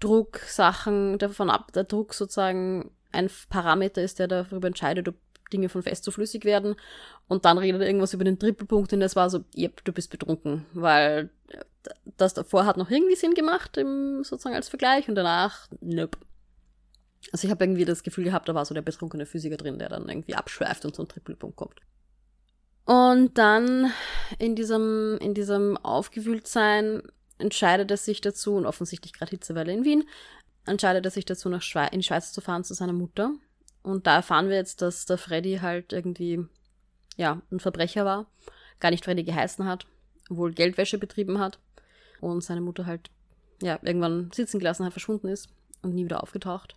Drucksachen 0.00 1.18
davon 1.18 1.50
ab, 1.50 1.72
der 1.72 1.84
Druck 1.84 2.14
sozusagen 2.14 2.90
ein 3.12 3.30
Parameter 3.48 4.02
ist, 4.02 4.18
der 4.18 4.28
darüber 4.28 4.68
entscheidet, 4.68 5.08
ob 5.08 5.14
Dinge 5.52 5.68
von 5.68 5.82
fest 5.82 6.04
zu 6.04 6.10
flüssig 6.10 6.44
werden. 6.44 6.76
Und 7.28 7.44
dann 7.44 7.58
redet 7.58 7.80
er 7.82 7.86
irgendwas 7.86 8.14
über 8.14 8.24
den 8.24 8.38
Trippelpunkt 8.38 8.92
und 8.92 9.00
das 9.00 9.16
war 9.16 9.30
so, 9.30 9.44
yep, 9.56 9.84
du 9.84 9.92
bist 9.92 10.10
betrunken, 10.10 10.66
weil 10.72 11.30
das 12.16 12.34
davor 12.34 12.66
hat 12.66 12.76
noch 12.76 12.90
irgendwie 12.90 13.16
Sinn 13.16 13.34
gemacht, 13.34 13.76
im, 13.76 14.24
sozusagen 14.24 14.56
als 14.56 14.68
Vergleich 14.68 15.08
und 15.08 15.14
danach, 15.14 15.68
nope. 15.80 16.18
Also 17.30 17.46
ich 17.46 17.50
habe 17.50 17.64
irgendwie 17.64 17.84
das 17.84 18.02
Gefühl 18.02 18.24
gehabt, 18.24 18.48
da 18.48 18.54
war 18.54 18.64
so 18.64 18.74
der 18.74 18.82
betrunkene 18.82 19.26
Physiker 19.26 19.56
drin, 19.56 19.78
der 19.78 19.88
dann 19.88 20.08
irgendwie 20.08 20.34
abschweift 20.34 20.84
und 20.84 20.94
zum 20.94 21.08
Trippelpunkt 21.08 21.56
kommt. 21.56 21.80
Und 22.84 23.38
dann 23.38 23.92
in 24.38 24.56
diesem, 24.56 25.18
in 25.20 25.34
diesem 25.34 25.76
Aufgewühltsein 25.76 27.02
entscheidet 27.38 27.90
er 27.90 27.96
sich 27.96 28.20
dazu, 28.20 28.54
und 28.54 28.66
offensichtlich 28.66 29.12
gerade 29.12 29.30
Hitzewelle 29.30 29.72
in 29.72 29.84
Wien, 29.84 30.04
entscheidet 30.66 31.04
er 31.04 31.10
sich 31.10 31.24
dazu, 31.24 31.48
nach 31.48 31.62
Schwe 31.62 31.88
in 31.92 32.00
die 32.00 32.06
Schweiz 32.06 32.32
zu 32.32 32.40
fahren 32.40 32.64
zu 32.64 32.74
seiner 32.74 32.92
Mutter. 32.92 33.34
Und 33.82 34.06
da 34.06 34.16
erfahren 34.16 34.48
wir 34.48 34.56
jetzt, 34.56 34.82
dass 34.82 35.06
der 35.06 35.18
Freddy 35.18 35.58
halt 35.60 35.92
irgendwie, 35.92 36.44
ja, 37.16 37.42
ein 37.50 37.60
Verbrecher 37.60 38.04
war, 38.04 38.26
gar 38.80 38.90
nicht 38.90 39.04
Freddy 39.04 39.24
geheißen 39.24 39.66
hat, 39.66 39.86
wohl 40.28 40.52
Geldwäsche 40.52 40.98
betrieben 40.98 41.38
hat 41.38 41.58
und 42.20 42.42
seine 42.42 42.60
Mutter 42.60 42.86
halt, 42.86 43.10
ja, 43.60 43.78
irgendwann 43.82 44.30
sitzen 44.32 44.58
gelassen 44.58 44.84
hat, 44.86 44.92
verschwunden 44.92 45.28
ist 45.28 45.48
und 45.82 45.94
nie 45.94 46.04
wieder 46.04 46.22
aufgetaucht. 46.22 46.76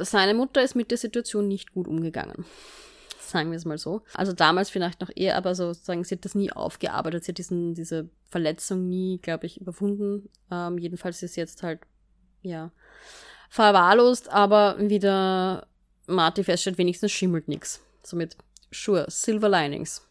Seine 0.00 0.34
Mutter 0.34 0.62
ist 0.62 0.74
mit 0.74 0.90
der 0.90 0.98
Situation 0.98 1.46
nicht 1.46 1.72
gut 1.72 1.86
umgegangen 1.86 2.44
sagen 3.20 3.50
wir 3.50 3.56
es 3.56 3.64
mal 3.64 3.78
so. 3.78 4.02
Also 4.14 4.32
damals 4.32 4.70
vielleicht 4.70 5.00
noch 5.00 5.10
eher, 5.14 5.36
aber 5.36 5.54
sozusagen, 5.54 6.04
sie 6.04 6.16
hat 6.16 6.24
das 6.24 6.34
nie 6.34 6.52
aufgearbeitet. 6.52 7.24
Sie 7.24 7.32
hat 7.32 7.38
diesen, 7.38 7.74
diese 7.74 8.08
Verletzung 8.30 8.88
nie, 8.88 9.18
glaube 9.18 9.46
ich, 9.46 9.60
überwunden. 9.60 10.28
Ähm, 10.50 10.78
jedenfalls 10.78 11.22
ist 11.22 11.34
sie 11.34 11.40
jetzt 11.40 11.62
halt, 11.62 11.80
ja, 12.44 12.70
verwahrlost, 13.50 14.28
aber 14.28 14.76
wieder 14.78 15.66
Marty 16.06 16.44
feststellt, 16.44 16.78
wenigstens 16.78 17.12
schimmelt 17.12 17.48
nichts. 17.48 17.80
Somit, 18.02 18.36
sure, 18.70 19.06
Silver 19.08 19.48
Linings. 19.48 20.06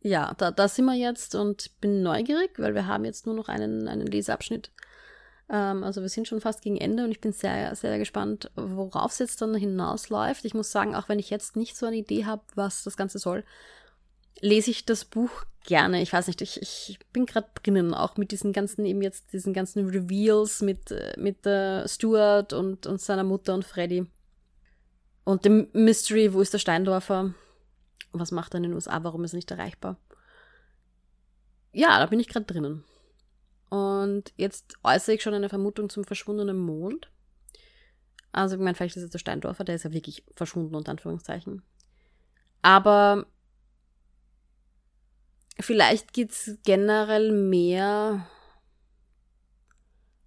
Ja, 0.00 0.34
da, 0.38 0.50
da 0.50 0.68
sind 0.68 0.84
wir 0.84 0.94
jetzt 0.94 1.34
und 1.34 1.80
bin 1.80 2.02
neugierig, 2.02 2.58
weil 2.58 2.74
wir 2.74 2.86
haben 2.86 3.04
jetzt 3.04 3.26
nur 3.26 3.34
noch 3.34 3.48
einen, 3.48 3.88
einen 3.88 4.06
Leseabschnitt. 4.06 4.70
Ähm, 5.50 5.82
also 5.82 6.02
wir 6.02 6.08
sind 6.08 6.28
schon 6.28 6.40
fast 6.40 6.62
gegen 6.62 6.76
Ende 6.76 7.04
und 7.04 7.10
ich 7.10 7.20
bin 7.20 7.32
sehr, 7.32 7.74
sehr 7.74 7.98
gespannt, 7.98 8.50
worauf 8.54 9.12
es 9.12 9.18
jetzt 9.18 9.42
dann 9.42 9.54
hinausläuft. 9.54 10.44
Ich 10.44 10.54
muss 10.54 10.70
sagen, 10.70 10.94
auch 10.94 11.08
wenn 11.08 11.18
ich 11.18 11.30
jetzt 11.30 11.56
nicht 11.56 11.76
so 11.76 11.86
eine 11.86 11.96
Idee 11.96 12.26
habe, 12.26 12.42
was 12.54 12.84
das 12.84 12.96
Ganze 12.96 13.18
soll, 13.18 13.44
lese 14.40 14.70
ich 14.70 14.84
das 14.84 15.04
Buch 15.04 15.44
gerne. 15.64 16.00
Ich 16.02 16.12
weiß 16.12 16.26
nicht, 16.28 16.40
ich, 16.40 16.60
ich 16.62 16.98
bin 17.12 17.26
gerade 17.26 17.48
drinnen, 17.62 17.94
auch 17.94 18.16
mit 18.16 18.30
diesen 18.30 18.52
ganzen, 18.52 18.84
eben 18.86 19.02
jetzt 19.02 19.32
diesen 19.32 19.52
ganzen 19.52 19.88
Reveals 19.88 20.62
mit, 20.62 20.90
äh, 20.90 21.14
mit 21.18 21.44
äh, 21.46 21.86
Stuart 21.86 22.52
und, 22.52 22.86
und 22.86 23.00
seiner 23.00 23.24
Mutter 23.24 23.54
und 23.54 23.64
Freddy. 23.64 24.06
Und 25.24 25.44
dem 25.44 25.68
Mystery, 25.72 26.32
wo 26.32 26.40
ist 26.40 26.54
der 26.54 26.58
Steindorfer? 26.58 27.34
Was 28.12 28.30
macht 28.30 28.54
er 28.54 28.58
in 28.58 28.62
den 28.62 28.72
USA? 28.72 29.04
Warum 29.04 29.24
ist 29.24 29.34
er 29.34 29.36
nicht 29.36 29.50
erreichbar? 29.50 29.98
Ja, 31.72 31.98
da 31.98 32.06
bin 32.06 32.18
ich 32.18 32.28
gerade 32.28 32.46
drinnen. 32.46 32.84
Und 33.68 34.32
jetzt 34.36 34.78
äußere 34.82 35.16
ich 35.16 35.22
schon 35.22 35.34
eine 35.34 35.50
Vermutung 35.50 35.90
zum 35.90 36.04
verschwundenen 36.04 36.56
Mond. 36.56 37.10
Also, 38.32 38.56
ich 38.56 38.62
meine, 38.62 38.74
vielleicht 38.74 38.96
ist 38.96 39.02
es 39.02 39.10
der 39.10 39.18
Steindorfer, 39.18 39.64
der 39.64 39.74
ist 39.74 39.84
ja 39.84 39.92
wirklich 39.92 40.24
verschwunden, 40.34 40.74
unter 40.74 40.92
Anführungszeichen. 40.92 41.62
Aber 42.62 43.26
vielleicht 45.60 46.12
geht 46.12 46.30
es 46.30 46.58
generell 46.64 47.32
mehr. 47.32 48.26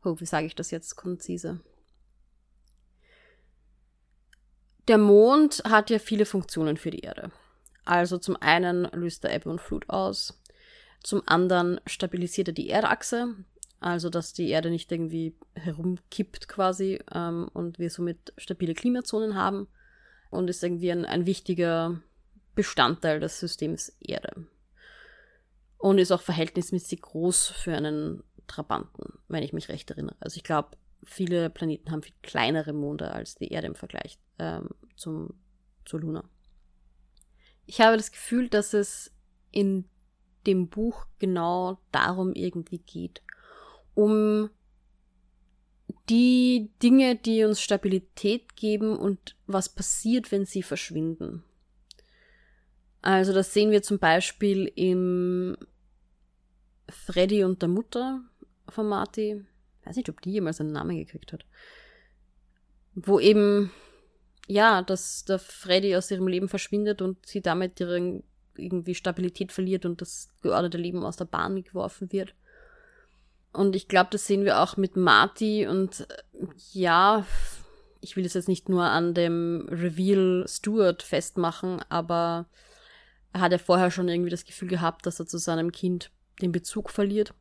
Oh, 0.03 0.16
wie 0.20 0.26
sage 0.26 0.48
ich 0.48 0.56
das 0.56 0.72
jetzt 0.72 0.95
konzise? 0.95 1.60
Der 4.88 4.98
Mond 4.98 5.64
hat 5.66 5.90
ja 5.90 5.99
viele 5.99 6.26
Funktionen 6.26 6.78
für 6.78 6.91
die 6.91 6.99
Erde. 7.02 7.32
Also 7.86 8.18
zum 8.18 8.36
einen 8.36 8.86
löst 8.94 9.24
er 9.24 9.34
Ebbe 9.34 9.49
und 9.49 9.62
Flut 9.62 9.90
aus, 9.90 10.41
zum 11.03 11.24
anderen 11.26 11.80
stabilisiert 11.88 12.49
er 12.49 12.53
die 12.53 12.70
Erdachse, 12.70 13.36
also 13.80 14.10
dass 14.10 14.34
die 14.34 14.49
Erde 14.49 14.70
nicht 14.70 14.91
irgendwie 14.91 15.36
herumkippt 15.56 16.48
quasi 16.48 16.99
ähm, 17.14 17.49
und 17.53 17.80
wir 17.80 17.90
somit 17.90 18.34
stabile 18.38 18.76
Klimazonen 18.76 19.36
haben 19.36 19.68
und 20.30 20.49
ist 20.49 20.64
irgendwie 20.64 20.91
ein, 20.91 21.06
ein 21.06 21.26
wichtiger 21.26 21.99
Bestandteil 22.53 23.20
des 23.20 23.40
Systems 23.40 23.95
Erde. 23.99 24.45
Und 25.82 25.98
ist 25.98 26.12
auch 26.12 26.22
verhältnismäßig 26.22 27.02
groß 27.02 27.48
für 27.48 27.76
einen 27.76 28.24
Trabanten, 28.45 29.18
wenn 29.28 29.41
ich 29.41 29.52
mich 29.52 29.68
recht 29.68 29.90
erinnere. 29.90 30.16
Also 30.20 30.38
ich 30.38 30.44
glaube, 30.44 30.78
viele 31.03 31.49
Planeten 31.49 31.90
haben 31.91 32.03
viel 32.03 32.14
kleinere 32.22 32.72
Monde 32.72 33.12
als 33.12 33.34
die 33.34 33.48
Erde 33.48 33.66
im 33.66 33.74
Vergleich 33.74 34.20
ähm, 34.38 34.70
zum, 34.95 35.34
zu 35.86 35.98
Luna. 35.98 36.24
Ich 37.66 37.82
habe 37.82 37.98
das 37.98 38.12
Gefühl, 38.12 38.48
dass 38.48 38.76
es 38.76 39.12
in 39.52 39.86
dem 40.45 40.70
Buch 40.70 41.08
genau 41.18 41.80
darum 41.91 42.34
irgendwie 42.34 42.80
geht. 42.80 43.24
Um 43.95 44.52
die 46.10 46.70
Dinge, 46.84 47.16
die 47.16 47.44
uns 47.44 47.60
Stabilität 47.60 48.56
geben 48.56 48.98
und 48.98 49.36
was 49.48 49.70
passiert, 49.70 50.32
wenn 50.32 50.45
sie 50.45 50.62
verschwinden. 50.62 51.44
Also 53.02 53.34
das 53.34 53.53
sehen 53.53 53.72
wir 53.72 53.82
zum 53.82 53.98
Beispiel 53.98 54.72
im 54.76 55.58
Freddy 56.92 57.44
und 57.44 57.62
der 57.62 57.70
Mutter 57.70 58.22
von 58.68 58.88
Marty. 58.88 59.44
Ich 59.82 59.88
weiß 59.88 59.96
nicht, 59.96 60.10
ob 60.10 60.22
die 60.22 60.32
jemals 60.32 60.62
einen 60.62 60.72
Namen 60.72 60.98
gekriegt 60.98 61.34
hat. 61.34 61.46
Wo 62.94 63.20
eben, 63.20 63.72
ja, 64.48 64.82
dass 64.82 65.26
der 65.26 65.40
Freddy 65.40 65.96
aus 65.96 66.12
ihrem 66.12 66.28
Leben 66.28 66.50
verschwindet 66.50 67.02
und 67.02 67.26
sie 67.26 67.42
damit 67.42 67.80
ihre 67.80 68.22
irgendwie 68.58 68.96
Stabilität 68.96 69.52
verliert 69.52 69.86
und 69.86 70.02
das 70.02 70.30
geordnete 70.42 70.78
Leben 70.78 71.04
aus 71.04 71.18
der 71.18 71.26
Bahn 71.26 71.64
geworfen 71.64 72.12
wird. 72.12 72.36
Und 73.54 73.76
ich 73.76 73.88
glaube, 73.88 74.10
das 74.12 74.28
sehen 74.28 74.46
wir 74.46 74.62
auch 74.62 74.78
mit 74.78 74.96
Marty 74.96 75.68
und 75.68 76.08
ja, 76.72 77.26
ich 78.00 78.16
will 78.16 78.26
es 78.26 78.34
jetzt 78.34 78.48
nicht 78.48 78.70
nur 78.70 78.84
an 78.84 79.14
dem 79.14 79.68
Reveal 79.70 80.46
Stuart 80.48 81.04
festmachen, 81.04 81.82
aber 81.90 82.48
er 83.34 83.42
hat 83.42 83.52
ja 83.52 83.58
vorher 83.58 83.92
schon 83.92 84.08
irgendwie 84.08 84.30
das 84.30 84.46
Gefühl 84.46 84.70
gehabt, 84.70 85.06
dass 85.06 85.20
er 85.20 85.28
zu 85.28 85.38
seinem 85.38 85.72
Kind 85.72 86.12
den 86.42 86.52
Bezug 86.52 86.90
verliert. 86.90 87.34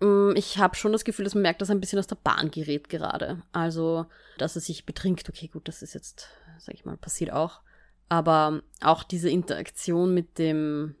Mm, 0.00 0.32
ich 0.34 0.58
habe 0.58 0.76
schon 0.76 0.92
das 0.92 1.04
Gefühl, 1.04 1.24
dass 1.24 1.34
man 1.34 1.42
merkt, 1.42 1.60
dass 1.60 1.68
er 1.68 1.74
ein 1.74 1.80
bisschen 1.80 1.98
aus 1.98 2.06
der 2.06 2.16
Bahn 2.16 2.50
gerät 2.50 2.88
gerade. 2.88 3.42
Also, 3.52 4.06
dass 4.38 4.56
er 4.56 4.60
sich 4.60 4.86
betrinkt. 4.86 5.28
Okay, 5.28 5.48
gut, 5.48 5.68
das 5.68 5.82
ist 5.82 5.94
jetzt, 5.94 6.28
sag 6.58 6.74
ich 6.74 6.84
mal, 6.84 6.96
passiert 6.96 7.32
auch. 7.32 7.60
Aber 8.08 8.62
auch 8.82 9.02
diese 9.02 9.30
Interaktion 9.30 10.12
mit 10.12 10.38
dem 10.38 10.94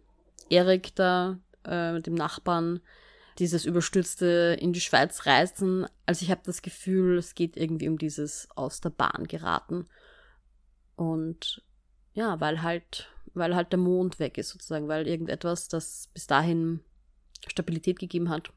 Erik 0.48 0.94
da, 0.94 1.38
äh, 1.64 1.92
mit 1.92 2.06
dem 2.06 2.14
Nachbarn, 2.14 2.80
dieses 3.38 3.64
überstürzte 3.64 4.56
in 4.60 4.72
die 4.72 4.80
Schweiz 4.80 5.26
reisen. 5.26 5.86
Also 6.06 6.22
ich 6.22 6.30
habe 6.30 6.42
das 6.44 6.62
Gefühl, 6.62 7.18
es 7.18 7.34
geht 7.34 7.56
irgendwie 7.56 7.88
um 7.88 7.98
dieses 7.98 8.48
aus 8.54 8.80
der 8.80 8.90
Bahn 8.90 9.26
geraten. 9.26 9.86
Und 10.96 11.62
ja, 12.12 12.40
weil 12.40 12.62
halt, 12.62 13.10
weil 13.34 13.54
halt 13.54 13.72
der 13.72 13.78
Mond 13.78 14.18
weg 14.18 14.38
ist 14.38 14.50
sozusagen, 14.50 14.88
weil 14.88 15.06
irgendetwas, 15.06 15.68
das 15.68 16.08
bis 16.14 16.26
dahin 16.26 16.80
Stabilität 17.46 17.98
gegeben 17.98 18.30
hat, 18.30 18.50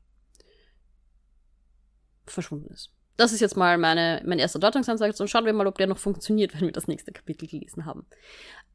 verschwunden 2.25 2.71
ist. 2.73 2.91
Das 3.17 3.33
ist 3.33 3.39
jetzt 3.39 3.57
mal 3.57 3.79
meine, 3.79 4.21
mein 4.25 4.37
erster 4.37 4.59
Deutungsansatz 4.59 5.19
und 5.19 5.27
schauen 5.27 5.45
wir 5.45 5.53
mal, 5.53 5.67
ob 5.67 5.77
der 5.77 5.87
noch 5.87 5.97
funktioniert, 5.97 6.53
wenn 6.55 6.67
wir 6.67 6.71
das 6.71 6.87
nächste 6.87 7.11
Kapitel 7.11 7.47
gelesen 7.47 7.85
haben. 7.85 8.05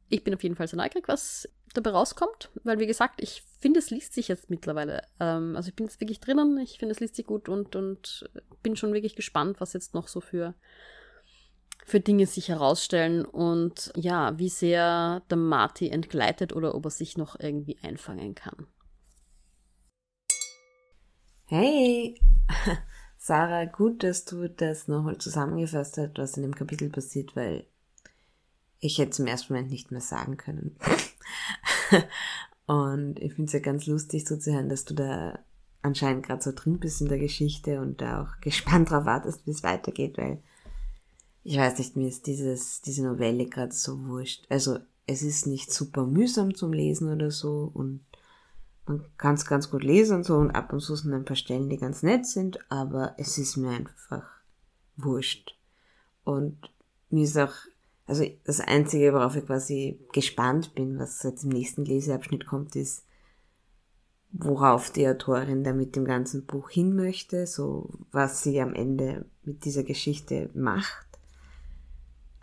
Ich 0.09 0.23
bin 0.23 0.33
auf 0.33 0.43
jeden 0.43 0.55
Fall 0.55 0.67
sehr 0.67 0.77
neugierig, 0.77 1.07
was 1.07 1.49
dabei 1.73 1.91
rauskommt, 1.91 2.51
weil 2.63 2.77
wie 2.77 2.85
gesagt, 2.85 3.21
ich 3.21 3.43
finde, 3.59 3.79
es 3.79 3.89
liest 3.89 4.13
sich 4.13 4.27
jetzt 4.27 4.49
mittlerweile. 4.49 5.01
Ähm, 5.19 5.55
also 5.55 5.69
ich 5.69 5.75
bin 5.75 5.87
jetzt 5.87 5.99
wirklich 5.99 6.19
drinnen, 6.19 6.57
ich 6.59 6.77
finde, 6.77 6.91
es 6.91 6.99
liest 6.99 7.15
sich 7.15 7.25
gut 7.25 7.49
und, 7.49 7.75
und 7.75 8.29
bin 8.61 8.75
schon 8.75 8.93
wirklich 8.93 9.15
gespannt, 9.15 9.59
was 9.59 9.73
jetzt 9.73 9.93
noch 9.95 10.07
so 10.07 10.21
für, 10.21 10.53
für 11.85 11.99
Dinge 11.99 12.25
sich 12.25 12.49
herausstellen 12.49 13.25
und 13.25 13.91
ja, 13.95 14.37
wie 14.39 14.49
sehr 14.49 15.21
der 15.29 15.37
Marty 15.37 15.89
entgleitet 15.89 16.53
oder 16.53 16.75
ob 16.75 16.85
er 16.85 16.91
sich 16.91 17.17
noch 17.17 17.39
irgendwie 17.39 17.77
einfangen 17.81 18.35
kann. 18.35 18.67
Hey! 21.47 22.19
Sarah, 23.17 23.65
gut, 23.65 24.03
dass 24.03 24.25
du 24.25 24.49
das 24.49 24.87
nochmal 24.87 25.17
zusammengefasst 25.17 25.97
hast, 25.97 26.17
was 26.17 26.35
in 26.35 26.43
dem 26.43 26.55
Kapitel 26.55 26.89
passiert, 26.89 27.35
weil 27.35 27.67
ich 28.79 28.97
hätte 28.97 29.11
zum 29.11 29.27
ersten 29.27 29.53
Moment 29.53 29.71
nicht 29.71 29.91
mehr 29.91 30.01
sagen 30.01 30.35
können. 30.35 30.77
und 32.65 33.19
ich 33.19 33.33
finde 33.33 33.47
es 33.47 33.53
ja 33.53 33.59
ganz 33.59 33.85
lustig 33.85 34.27
so 34.27 34.35
zu 34.35 34.53
hören, 34.53 34.67
dass 34.67 34.83
du 34.83 34.93
da 34.93 35.39
anscheinend 35.81 36.25
gerade 36.25 36.41
so 36.41 36.51
drin 36.53 36.79
bist 36.79 37.01
in 37.01 37.07
der 37.07 37.19
Geschichte 37.19 37.79
und 37.79 38.01
da 38.01 38.23
auch 38.23 38.41
gespannt 38.41 38.89
drauf 38.89 39.05
wartest, 39.05 39.45
wie 39.45 39.51
es 39.51 39.63
weitergeht, 39.63 40.17
weil 40.17 40.41
ich 41.43 41.57
weiß 41.57 41.77
nicht, 41.77 41.95
mir 41.95 42.07
ist 42.07 42.27
dieses, 42.27 42.81
diese 42.81 43.03
Novelle 43.03 43.45
gerade 43.45 43.73
so 43.73 44.05
wurscht. 44.05 44.45
Also 44.49 44.79
es 45.05 45.21
ist 45.21 45.45
nicht 45.45 45.73
super 45.73 46.05
mühsam 46.05 46.55
zum 46.55 46.71
Lesen 46.71 47.11
oder 47.11 47.31
so 47.31 47.69
und 47.73 48.01
man 48.85 49.05
kann 49.17 49.35
es 49.35 49.45
ganz 49.45 49.69
gut 49.69 49.83
lesen 49.83 50.17
und 50.17 50.23
so 50.23 50.35
und 50.35 50.51
ab 50.51 50.73
und 50.73 50.79
zu 50.79 50.95
sind 50.95 51.13
ein 51.13 51.25
paar 51.25 51.35
Stellen, 51.35 51.69
die 51.69 51.77
ganz 51.77 52.03
nett 52.03 52.25
sind, 52.25 52.59
aber 52.69 53.15
es 53.17 53.37
ist 53.37 53.57
mir 53.57 53.71
einfach 53.71 54.25
wurscht. 54.97 55.57
Und 56.23 56.57
mir 57.09 57.23
ist 57.23 57.37
auch, 57.37 57.53
also 58.05 58.25
das 58.43 58.59
Einzige, 58.59 59.13
worauf 59.13 59.35
ich 59.35 59.45
quasi 59.45 59.99
gespannt 60.11 60.75
bin, 60.75 60.99
was 60.99 61.23
jetzt 61.23 61.43
im 61.43 61.49
nächsten 61.49 61.85
Leseabschnitt 61.85 62.45
kommt, 62.45 62.75
ist, 62.75 63.05
worauf 64.31 64.91
die 64.91 65.07
Autorin 65.07 65.63
da 65.63 65.73
mit 65.73 65.95
dem 65.95 66.05
ganzen 66.05 66.45
Buch 66.45 66.69
hin 66.69 66.95
möchte, 66.95 67.47
so 67.47 67.89
was 68.11 68.43
sie 68.43 68.59
am 68.59 68.73
Ende 68.73 69.25
mit 69.43 69.63
dieser 69.63 69.83
Geschichte 69.83 70.49
macht. 70.53 71.12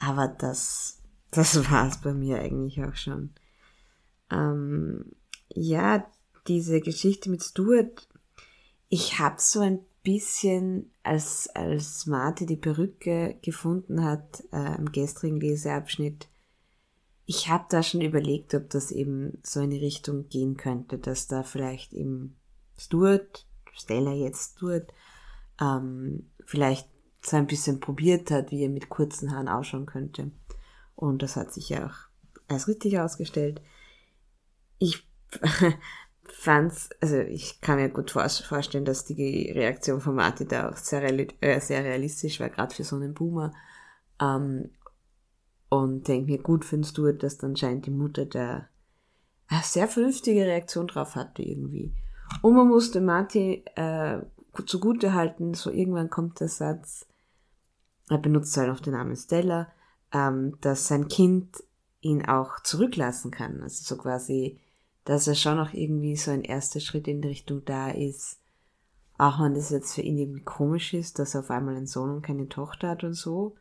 Aber 0.01 0.27
das, 0.27 0.99
das 1.31 1.57
war's 1.71 2.01
bei 2.01 2.13
mir 2.13 2.41
eigentlich 2.41 2.83
auch 2.83 2.97
schon. 2.97 3.31
Ähm, 4.31 5.13
ja, 5.49 6.05
diese 6.49 6.81
Geschichte 6.81 7.31
mit 7.31 7.45
Stuart, 7.45 8.09
ich 8.89 9.21
habe 9.21 9.37
so 9.39 9.61
ein 9.61 9.81
bisschen, 10.03 10.91
als, 11.03 11.49
als 11.55 12.07
Marty 12.07 12.47
die 12.47 12.57
Perücke 12.57 13.39
gefunden 13.43 14.03
hat 14.03 14.43
äh, 14.53 14.77
im 14.77 14.91
gestrigen 14.91 15.41
Leseabschnitt, 15.41 16.29
ich 17.27 17.49
habe 17.49 17.67
da 17.69 17.85
schon 17.85 18.01
überlegt, 18.01 18.55
ob 18.55 18.71
das 18.71 18.91
eben 18.91 19.39
so 19.45 19.61
in 19.61 19.71
die 19.71 19.79
Richtung 19.79 20.29
gehen 20.29 20.57
könnte, 20.57 20.99
dass 20.99 21.29
da 21.29 21.45
vielleicht 21.45 21.93
eben 21.93 22.37
Stuart, 22.77 23.47
Stella 23.73 24.13
jetzt 24.13 24.57
Stuart, 24.57 24.93
ähm, 25.61 26.29
vielleicht 26.45 26.89
so 27.23 27.37
ein 27.37 27.47
bisschen 27.47 27.81
probiert 27.81 28.31
hat, 28.31 28.51
wie 28.51 28.63
er 28.63 28.71
mit 28.71 28.89
kurzen 28.89 29.33
Haaren 29.33 29.49
ausschauen 29.49 29.87
könnte. 29.87 30.31
Und 30.95 31.23
das 31.23 31.37
hat 31.37 31.53
sich 31.53 31.69
ja 31.69 31.87
auch 31.87 31.97
als 32.49 32.69
richtig 32.69 32.99
ausgestellt. 32.99 33.61
Ich 34.79 35.07
fand's, 36.25 36.91
also 37.01 37.19
ich 37.19 37.61
kann 37.61 37.77
mir 37.77 37.89
gut 37.89 38.11
vorstellen, 38.11 38.85
dass 38.85 39.05
die 39.05 39.51
Reaktion 39.53 40.01
von 40.01 40.15
Marty 40.15 40.47
da 40.47 40.71
auch 40.71 40.77
sehr, 40.77 41.03
äh, 41.43 41.61
sehr 41.61 41.85
realistisch 41.85 42.41
war, 42.41 42.49
gerade 42.49 42.75
für 42.75 42.85
so 42.85 42.97
einen 42.97 43.15
Boomer. 43.15 43.53
Ähm, 44.21 44.71
und 45.69 46.09
denke 46.09 46.33
mir, 46.33 46.39
gut 46.43 46.65
findest 46.65 46.99
du, 46.99 47.13
dass 47.13 47.39
dann 47.39 47.57
scheint 47.57 47.87
die 47.87 47.91
Mutter 47.91 48.27
da 48.27 48.69
eine 49.47 49.63
sehr 49.63 49.89
vernünftige 49.89 50.45
Reaktion 50.45 50.87
drauf 50.87 51.15
hatte 51.15 51.43
irgendwie. 51.43 51.95
Und 52.43 52.55
man 52.55 52.69
musste 52.69 53.01
Marty 53.01 53.65
äh, 53.77 54.21
zugute 54.67 55.15
halten, 55.15 55.55
so 55.55 55.71
irgendwann 55.71 56.11
kommt 56.11 56.41
der 56.41 56.49
Satz, 56.49 57.07
er 58.11 58.19
benutzt 58.19 58.57
halt 58.57 58.71
auch 58.71 58.81
den 58.81 58.93
Namen 58.93 59.17
Stella, 59.17 59.73
ähm, 60.13 60.59
dass 60.61 60.89
sein 60.89 61.09
Kind 61.09 61.63
ihn 62.01 62.27
auch 62.27 62.61
zurücklassen 62.61 63.31
kann. 63.31 63.63
Also 63.63 63.85
so 63.85 64.01
quasi, 64.01 64.59
dass 65.05 65.29
er 65.29 65.35
schon 65.35 65.59
auch 65.59 65.73
irgendwie 65.73 66.17
so 66.17 66.31
ein 66.31 66.43
erster 66.43 66.81
Schritt 66.81 67.07
in 67.09 67.23
die 67.23 67.29
Richtung 67.29 67.65
da 67.65 67.91
ist, 67.91 68.41
auch 69.17 69.41
wenn 69.41 69.55
das 69.55 69.71
jetzt 69.71 69.95
für 69.95 70.03
ihn 70.03 70.19
irgendwie 70.19 70.43
komisch 70.43 70.95
ist, 70.95 71.19
dass 71.19 71.35
er 71.35 71.41
auf 71.41 71.51
einmal 71.51 71.77
einen 71.77 71.87
Sohn 71.87 72.11
und 72.11 72.23
keine 72.23 72.49
Tochter 72.49 72.89
hat 72.89 73.05
und 73.05 73.15
so. 73.15 73.57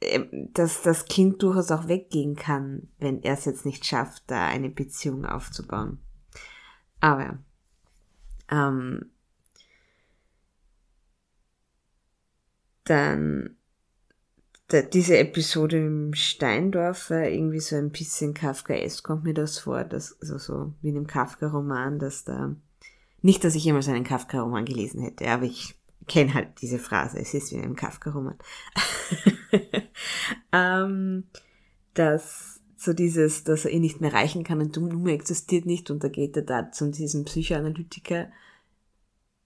Ähm, 0.00 0.50
dass 0.54 0.82
das 0.82 1.06
Kind 1.06 1.42
durchaus 1.42 1.70
auch 1.70 1.88
weggehen 1.88 2.36
kann, 2.36 2.88
wenn 2.98 3.22
er 3.22 3.34
es 3.34 3.44
jetzt 3.44 3.66
nicht 3.66 3.84
schafft, 3.84 4.22
da 4.28 4.46
eine 4.46 4.70
Beziehung 4.70 5.26
aufzubauen. 5.26 5.98
Aber 7.00 7.38
ähm, 8.50 9.10
dann 12.84 13.56
da, 14.68 14.82
diese 14.82 15.18
Episode 15.18 15.78
im 15.78 16.14
Steindorf 16.14 17.10
war 17.10 17.28
irgendwie 17.28 17.60
so 17.60 17.76
ein 17.76 17.90
bisschen 17.90 18.34
Kafkaesk, 18.34 19.04
kommt 19.04 19.24
mir 19.24 19.34
das 19.34 19.58
vor, 19.58 19.84
dass, 19.84 20.18
also 20.20 20.38
so 20.38 20.72
wie 20.80 20.88
in 20.88 20.96
einem 20.96 21.06
Kafka-Roman, 21.06 21.98
dass 21.98 22.24
da, 22.24 22.54
nicht, 23.20 23.44
dass 23.44 23.54
ich 23.54 23.64
jemals 23.64 23.88
einen 23.88 24.04
Kafka-Roman 24.04 24.64
gelesen 24.64 25.02
hätte, 25.02 25.28
aber 25.28 25.44
ich 25.44 25.74
kenne 26.06 26.34
halt 26.34 26.60
diese 26.60 26.78
Phrase, 26.78 27.18
es 27.18 27.34
ist 27.34 27.52
wie 27.52 27.56
in 27.56 27.62
einem 27.62 27.76
Kafka-Roman. 27.76 28.38
ähm, 30.52 31.24
dass 31.94 32.60
so 32.76 32.92
dieses, 32.92 33.44
dass 33.44 33.64
er 33.64 33.70
ihn 33.70 33.82
nicht 33.82 34.00
mehr 34.00 34.12
erreichen 34.12 34.44
kann 34.44 34.60
und 34.60 34.76
Nummer 34.76 35.10
existiert 35.10 35.66
nicht 35.66 35.90
und 35.90 36.04
da 36.04 36.08
geht 36.08 36.36
er 36.36 36.42
da 36.42 36.70
zu 36.70 36.90
diesem 36.90 37.24
Psychoanalytiker, 37.24 38.28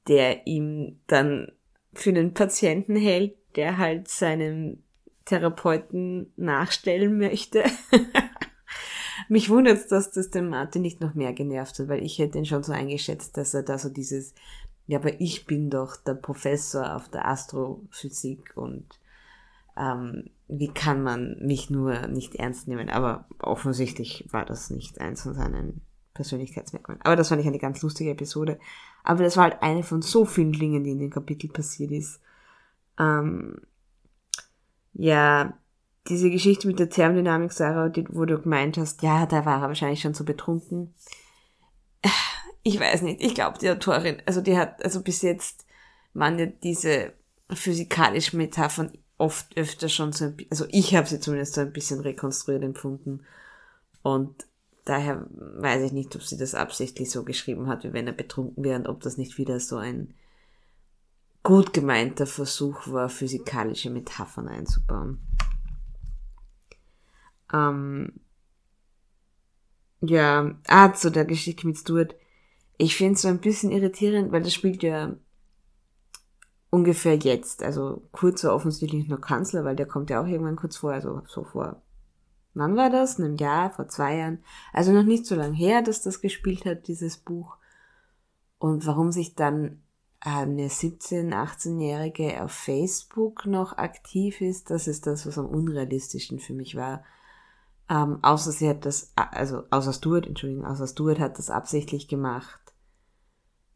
der 0.09 0.47
ihm 0.47 1.01
dann 1.06 1.52
für 1.98 2.10
einen 2.10 2.34
Patienten 2.34 2.96
hält, 2.96 3.36
der 3.56 3.78
halt 3.78 4.08
seinem 4.08 4.82
Therapeuten 5.24 6.32
nachstellen 6.36 7.18
möchte. 7.18 7.64
Mich 9.28 9.50
wundert 9.50 9.90
dass 9.90 10.10
das 10.10 10.30
den 10.30 10.48
Martin 10.48 10.82
nicht 10.82 11.00
noch 11.00 11.14
mehr 11.14 11.32
genervt 11.32 11.78
hat, 11.78 11.88
weil 11.88 12.02
ich 12.02 12.18
hätte 12.18 12.38
ihn 12.38 12.46
schon 12.46 12.62
so 12.62 12.72
eingeschätzt, 12.72 13.36
dass 13.36 13.52
er 13.52 13.62
da 13.62 13.76
so 13.76 13.90
dieses, 13.90 14.34
ja, 14.86 14.98
aber 14.98 15.20
ich 15.20 15.44
bin 15.44 15.68
doch 15.68 15.96
der 15.96 16.14
Professor 16.14 16.96
auf 16.96 17.10
der 17.10 17.28
Astrophysik 17.28 18.56
und 18.56 18.86
ähm, 19.76 20.30
wie 20.48 20.68
kann 20.68 21.02
man 21.02 21.36
mich 21.40 21.68
nur 21.68 22.06
nicht 22.06 22.36
ernst 22.36 22.68
nehmen? 22.68 22.88
Aber 22.88 23.26
offensichtlich 23.38 24.26
war 24.30 24.46
das 24.46 24.70
nicht 24.70 25.00
eins 25.00 25.22
von 25.22 25.34
seinen 25.34 25.82
Persönlichkeitsmerkmalen. 26.14 27.02
Aber 27.02 27.16
das 27.16 27.28
fand 27.28 27.40
ich 27.40 27.46
eine 27.46 27.58
ganz 27.58 27.82
lustige 27.82 28.10
Episode. 28.10 28.58
Aber 29.09 29.24
das 29.24 29.39
war 29.39 29.44
halt 29.44 29.62
eine 29.62 29.82
von 29.82 30.02
so 30.02 30.26
vielen 30.26 30.52
Dingen, 30.52 30.85
die 30.85 30.90
in 30.90 30.98
dem 30.98 31.09
Kapitel 31.09 31.48
passiert 31.48 31.93
ist. 31.93 32.20
Ähm, 32.98 33.62
ja, 34.93 35.59
diese 36.09 36.30
Geschichte 36.30 36.66
mit 36.66 36.78
der 36.78 36.90
Thermodynamik, 36.90 37.51
Sarah, 37.52 37.89
die, 37.89 38.05
wo 38.10 38.26
du 38.26 38.39
gemeint 38.39 38.76
hast, 38.76 39.02
ja, 39.02 39.24
da 39.24 39.47
war 39.47 39.62
er 39.62 39.68
wahrscheinlich 39.68 40.02
schon 40.02 40.12
so 40.12 40.24
betrunken. 40.24 40.94
Ich 42.64 42.78
weiß 42.78 43.01
nicht, 43.01 43.22
ich 43.22 43.35
glaube, 43.35 43.59
die 43.59 43.70
Autorin, 43.70 44.20
also 44.26 44.43
die 44.43 44.59
hat, 44.59 44.85
also 44.85 45.01
bis 45.01 45.22
jetzt 45.22 45.64
waren 46.12 46.39
ja 46.39 46.44
diese 46.44 47.14
physikalischen 47.51 48.36
Metaphern 48.36 48.93
oft 49.16 49.56
öfter 49.56 49.89
schon 49.89 50.12
so, 50.12 50.26
ein, 50.26 50.36
also 50.51 50.66
ich 50.68 50.94
habe 50.94 51.06
sie 51.06 51.18
zumindest 51.18 51.55
so 51.55 51.62
ein 51.62 51.72
bisschen 51.72 52.01
rekonstruiert 52.01 52.62
empfunden. 52.62 53.24
Und 54.02 54.47
daher 54.89 55.27
weiß 55.31 55.82
ich 55.82 55.93
nicht, 55.93 56.15
ob 56.16 56.23
sie 56.23 56.36
das 56.36 56.55
absichtlich 56.55 57.10
so 57.10 57.24
geschrieben 57.24 57.66
hat, 57.66 57.85
wie 57.85 57.93
wenn 57.93 58.06
er 58.06 58.12
betrunken 58.12 58.65
wäre 58.65 58.78
und 58.78 58.86
ob 58.86 59.01
das 59.01 59.19
nicht 59.19 59.39
wieder 59.39 59.60
so 59.60 59.77
ein 59.77 60.15
gut 61.43 61.73
gemeinter 61.73 62.27
Versuch 62.27 62.89
war, 62.89 63.09
physikalische 63.09 63.90
Metaphern 63.90 64.48
einzubauen. 64.48 65.19
Ähm, 67.52 68.12
ja, 70.01 70.55
ah, 70.66 70.93
zu 70.93 71.10
der 71.10 71.24
Geschichte 71.24 71.66
mit 71.66 71.78
Stuart. 71.78 72.15
Ich 72.77 72.97
finde 72.97 73.15
es 73.15 73.23
so 73.23 73.28
ein 73.28 73.40
bisschen 73.40 73.73
irritierend, 73.73 74.31
weil 74.31 74.43
das 74.43 74.55
spielt 74.55 74.82
ja 74.82 75.16
ungefähr 76.70 77.16
jetzt. 77.16 77.62
Also 77.62 78.09
kurz 78.12 78.44
war 78.44 78.55
offensichtlich 78.55 79.09
nur 79.09 79.20
Kanzler, 79.20 79.65
weil 79.65 79.77
der 79.77 79.86
kommt 79.86 80.10
ja 80.10 80.23
auch 80.23 80.27
irgendwann 80.27 80.56
kurz 80.56 80.77
vor, 80.77 80.93
also 80.93 81.23
so 81.27 81.44
vor. 81.44 81.82
Wann 82.59 82.76
war 82.76 82.90
das? 82.90 83.18
In 83.18 83.24
einem 83.24 83.36
Jahr, 83.36 83.70
vor 83.70 83.89
zwei 83.89 84.16
Jahren. 84.16 84.43
Also 84.72 84.93
noch 84.93 85.05
nicht 85.05 85.26
so 85.26 85.35
lange 85.35 85.56
her, 85.56 85.82
dass 85.82 86.02
das 86.02 86.20
gespielt 86.20 86.64
hat, 86.64 86.89
dieses 86.89 87.16
Buch. 87.16 87.56
Und 88.59 88.86
warum 88.86 89.12
sich 89.12 89.35
dann 89.35 89.82
eine 90.20 90.68
17-, 90.68 91.32
18-Jährige 91.32 92.43
auf 92.43 92.51
Facebook 92.51 93.47
noch 93.47 93.78
aktiv 93.78 94.40
ist, 94.40 94.70
das 94.70 94.89
ist 94.89 95.06
das, 95.06 95.26
was 95.26 95.39
am 95.39 95.47
unrealistischen 95.47 96.40
für 96.40 96.55
mich 96.55 96.74
war. 96.74 97.05
Ähm, 97.89 98.18
außer 98.22 98.52
sie 98.52 98.68
hat 98.68 98.85
das, 98.85 99.12
also 99.16 99.62
außer 99.70 99.93
Stuart, 99.93 100.26
Entschuldigung, 100.26 100.66
außer 100.66 100.86
Stuart 100.86 101.20
hat 101.20 101.39
das 101.39 101.51
absichtlich 101.51 102.09
gemacht, 102.09 102.60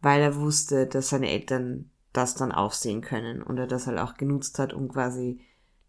weil 0.01 0.21
er 0.21 0.37
wusste, 0.37 0.87
dass 0.87 1.11
seine 1.11 1.31
Eltern 1.31 1.91
das 2.13 2.35
dann 2.35 2.53
auch 2.53 2.73
sehen 2.73 3.01
können 3.01 3.43
und 3.43 3.57
er 3.57 3.67
das 3.67 3.87
halt 3.87 3.99
auch 3.99 4.15
genutzt 4.15 4.59
hat, 4.59 4.75
um 4.75 4.89
quasi 4.89 5.41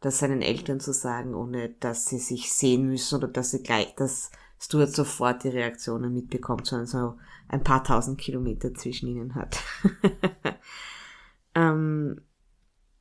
das 0.04 0.20
seinen 0.20 0.42
Eltern 0.42 0.80
zu 0.80 0.92
sagen, 0.92 1.34
ohne 1.34 1.70
dass 1.80 2.06
sie 2.06 2.20
sich 2.20 2.54
sehen 2.54 2.88
müssen 2.88 3.16
oder 3.16 3.30
dass 3.30 3.52
sie 3.52 3.64
gleich, 3.64 3.96
dass 3.96 4.32
Stuart 4.60 4.92
sofort 4.92 5.44
die 5.44 5.50
Reaktionen 5.50 6.14
mitbekommt, 6.14 6.68
sondern 6.68 6.88
so 6.88 7.18
ein 7.48 7.64
paar 7.64 7.84
tausend 7.84 8.20
Kilometer 8.20 8.74
zwischen 8.74 9.08
ihnen 9.08 9.36
hat. 9.36 9.58
ähm, 11.56 12.22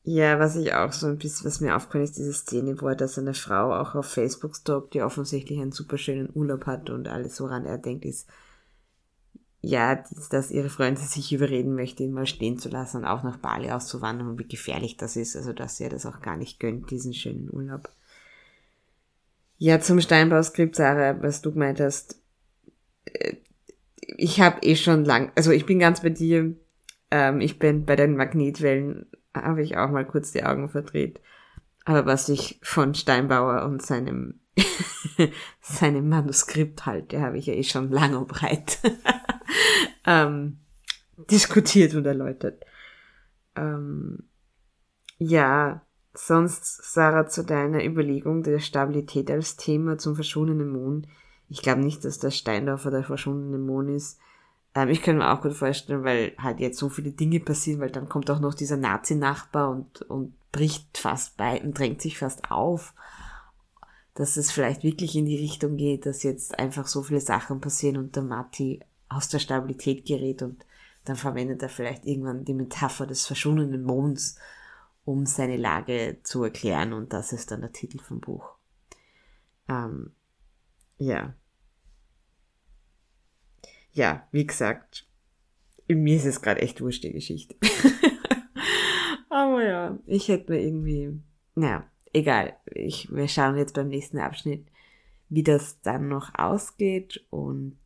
ja, 0.05 0.39
was 0.39 0.57
ich 0.57 0.75
auch 0.75 0.93
so 0.93 1.09
ein 1.09 1.19
bisschen, 1.19 1.47
was 1.47 1.61
mir 1.61 1.75
aufgefallen 1.75 2.05
ist, 2.05 2.19
diese 2.19 2.33
Szene, 2.33 2.81
wo 2.81 2.89
er 2.89 2.97
da 2.97 3.09
seine 3.09 3.35
Frau 3.35 3.75
auch 3.75 3.97
auf 3.97 4.07
Facebook 4.07 4.55
stalkt, 4.55 4.95
die 4.95 5.03
offensichtlich 5.03 5.61
einen 5.61 5.73
super 5.73 5.99
schönen 5.99 6.31
Urlaub 6.33 6.67
hat 6.67 6.89
und 6.89 7.09
alles, 7.09 7.41
woran 7.41 7.67
er 7.67 7.79
denkt, 7.79 8.05
ist, 8.05 8.29
ja, 9.63 10.03
dass 10.31 10.51
ihre 10.51 10.69
Freundin 10.69 11.05
sich 11.05 11.33
überreden 11.33 11.75
möchte, 11.75 12.03
ihn 12.03 12.13
mal 12.13 12.27
stehen 12.27 12.59
zu 12.59 12.69
lassen 12.69 12.99
und 12.99 13.05
auch 13.05 13.23
nach 13.23 13.39
Bali 13.39 13.71
auszuwandern 13.71 14.29
und 14.29 14.39
wie 14.39 14.49
gefährlich 14.49 14.97
das 14.97 15.17
ist, 15.17 15.37
also 15.37 15.53
dass 15.53 15.81
er 15.81 15.89
das 15.89 16.05
auch 16.05 16.21
gar 16.21 16.37
nicht 16.37 16.59
gönnt, 16.59 16.91
diesen 16.91 17.15
schönen 17.15 17.49
Urlaub. 17.51 17.89
Ja, 19.59 19.79
zum 19.79 20.01
Steinbauskript, 20.01 20.75
Sarah, 20.75 21.23
was 21.23 21.41
du 21.41 21.53
gemeint 21.53 21.79
hast, 21.79 22.21
äh, 23.05 23.37
ich 24.17 24.41
habe 24.41 24.61
eh 24.63 24.75
schon 24.75 25.05
lang, 25.05 25.31
also 25.37 25.53
ich 25.53 25.65
bin 25.65 25.79
ganz 25.79 26.03
bei 26.03 26.11
dir, 26.11 26.57
ähm, 27.13 27.41
ich 27.41 27.61
bin 27.61 27.87
bei 27.87 27.95
den 27.95 28.17
Magnetwellen, 28.17 29.07
habe 29.33 29.63
ich 29.63 29.77
auch 29.77 29.91
mal 29.91 30.05
kurz 30.05 30.33
die 30.33 30.45
Augen 30.45 30.69
verdreht. 30.69 31.21
Aber 31.85 32.07
was 32.07 32.29
ich 32.29 32.59
von 32.63 32.95
Steinbauer 32.95 33.65
und 33.65 33.83
seinem, 33.83 34.41
seinem 35.61 36.09
Manuskript 36.09 36.87
halte, 36.87 37.21
habe 37.21 37.39
ich 37.39 37.47
ja 37.47 37.55
eh 37.55 37.63
schon 37.63 37.91
lang 37.91 38.15
und 38.17 38.29
breit 38.29 38.79
ähm, 40.07 40.59
diskutiert 41.31 41.95
und 41.95 42.07
erläutert. 42.07 42.65
Ähm, 43.57 44.25
ja, 45.19 45.83
sonst, 46.15 46.93
Sarah, 46.93 47.27
zu 47.27 47.45
deiner 47.45 47.85
Überlegung 47.85 48.43
der 48.43 48.59
Stabilität 48.59 49.31
als 49.31 49.57
Thema 49.57 49.99
zum 49.99 50.15
verschwundenen 50.15 50.71
Mond. 50.71 51.07
Ich 51.49 51.63
glaube 51.63 51.81
nicht, 51.83 52.05
dass 52.05 52.19
der 52.19 52.31
Steindorfer 52.31 52.91
der 52.91 53.05
verschwundene 53.05 53.59
Mond 53.59 53.91
ist. 53.91 54.19
Ähm, 54.75 54.89
ich 54.89 55.03
kann 55.03 55.19
mir 55.19 55.31
auch 55.31 55.43
gut 55.43 55.55
vorstellen, 55.55 56.05
weil 56.05 56.33
halt 56.39 56.61
jetzt 56.61 56.79
so 56.79 56.89
viele 56.89 57.13
Dinge 57.13 57.41
passieren, 57.41 57.81
weil 57.81 57.91
dann 57.91 58.09
kommt 58.09 58.31
auch 58.31 58.41
noch 58.41 58.55
dieser 58.55 58.77
Nazi-Nachbar 58.77 59.71
und, 59.71 60.03
und 60.03 60.35
bricht 60.51 60.99
fast 60.99 61.37
bei 61.37 61.61
und 61.63 61.79
drängt 61.79 62.03
sich 62.03 62.19
fast 62.19 62.51
auf, 62.51 62.95
dass 64.15 64.37
es 64.37 64.51
vielleicht 64.51 64.83
wirklich 64.83 65.17
in 65.17 65.27
die 65.27 65.39
Richtung 65.39 65.77
geht, 65.77 66.07
dass 66.07 66.23
jetzt 66.23 66.59
einfach 66.59 66.87
so 66.87 67.03
viele 67.03 67.21
Sachen 67.21 67.61
passieren 67.61 67.97
und 67.97 68.15
der 68.15 68.23
Matti 68.23 68.81
aus 69.09 69.29
der 69.29 69.39
Stabilität 69.39 70.05
gerät 70.07 70.43
und 70.43 70.65
dann 71.05 71.17
verwendet 71.17 71.63
er 71.63 71.69
vielleicht 71.69 72.07
irgendwann 72.07 72.45
die 72.45 72.55
Metapher 72.55 73.07
des 73.07 73.27
verschwundenen 73.27 73.83
Monds, 73.83 74.37
um 75.05 75.27
seine 75.27 75.57
Lage 75.57 76.19
zu 76.23 76.45
erklären 76.45 76.93
und 76.93 77.13
das 77.13 77.33
ist 77.33 77.51
dann 77.51 77.63
der 77.63 77.73
Titel 77.73 77.99
vom 77.99 78.21
Buch. 78.21 78.55
Ähm, 79.69 80.13
ja. 80.99 81.35
Ja, 83.93 84.27
wie 84.31 84.47
gesagt, 84.47 85.07
mir 85.89 86.17
ist 86.17 86.25
es 86.25 86.41
gerade 86.41 86.63
echt 86.63 86.81
wurscht, 86.81 87.05
die 87.05 87.13
Geschichte. 87.13 87.57
Aber 89.29 89.65
ja, 89.65 89.99
ich 90.07 90.29
hätte 90.29 90.53
mir 90.53 90.61
irgendwie, 90.61 91.21
naja, 91.55 91.91
egal. 92.13 92.57
Ich, 92.67 93.13
wir 93.13 93.29
schauen 93.29 93.57
jetzt 93.57 93.75
beim 93.75 93.89
nächsten 93.89 94.19
Abschnitt, 94.19 94.67
wie 95.29 95.43
das 95.43 95.81
dann 95.81 96.09
noch 96.09 96.35
ausgeht 96.35 97.25
und 97.31 97.79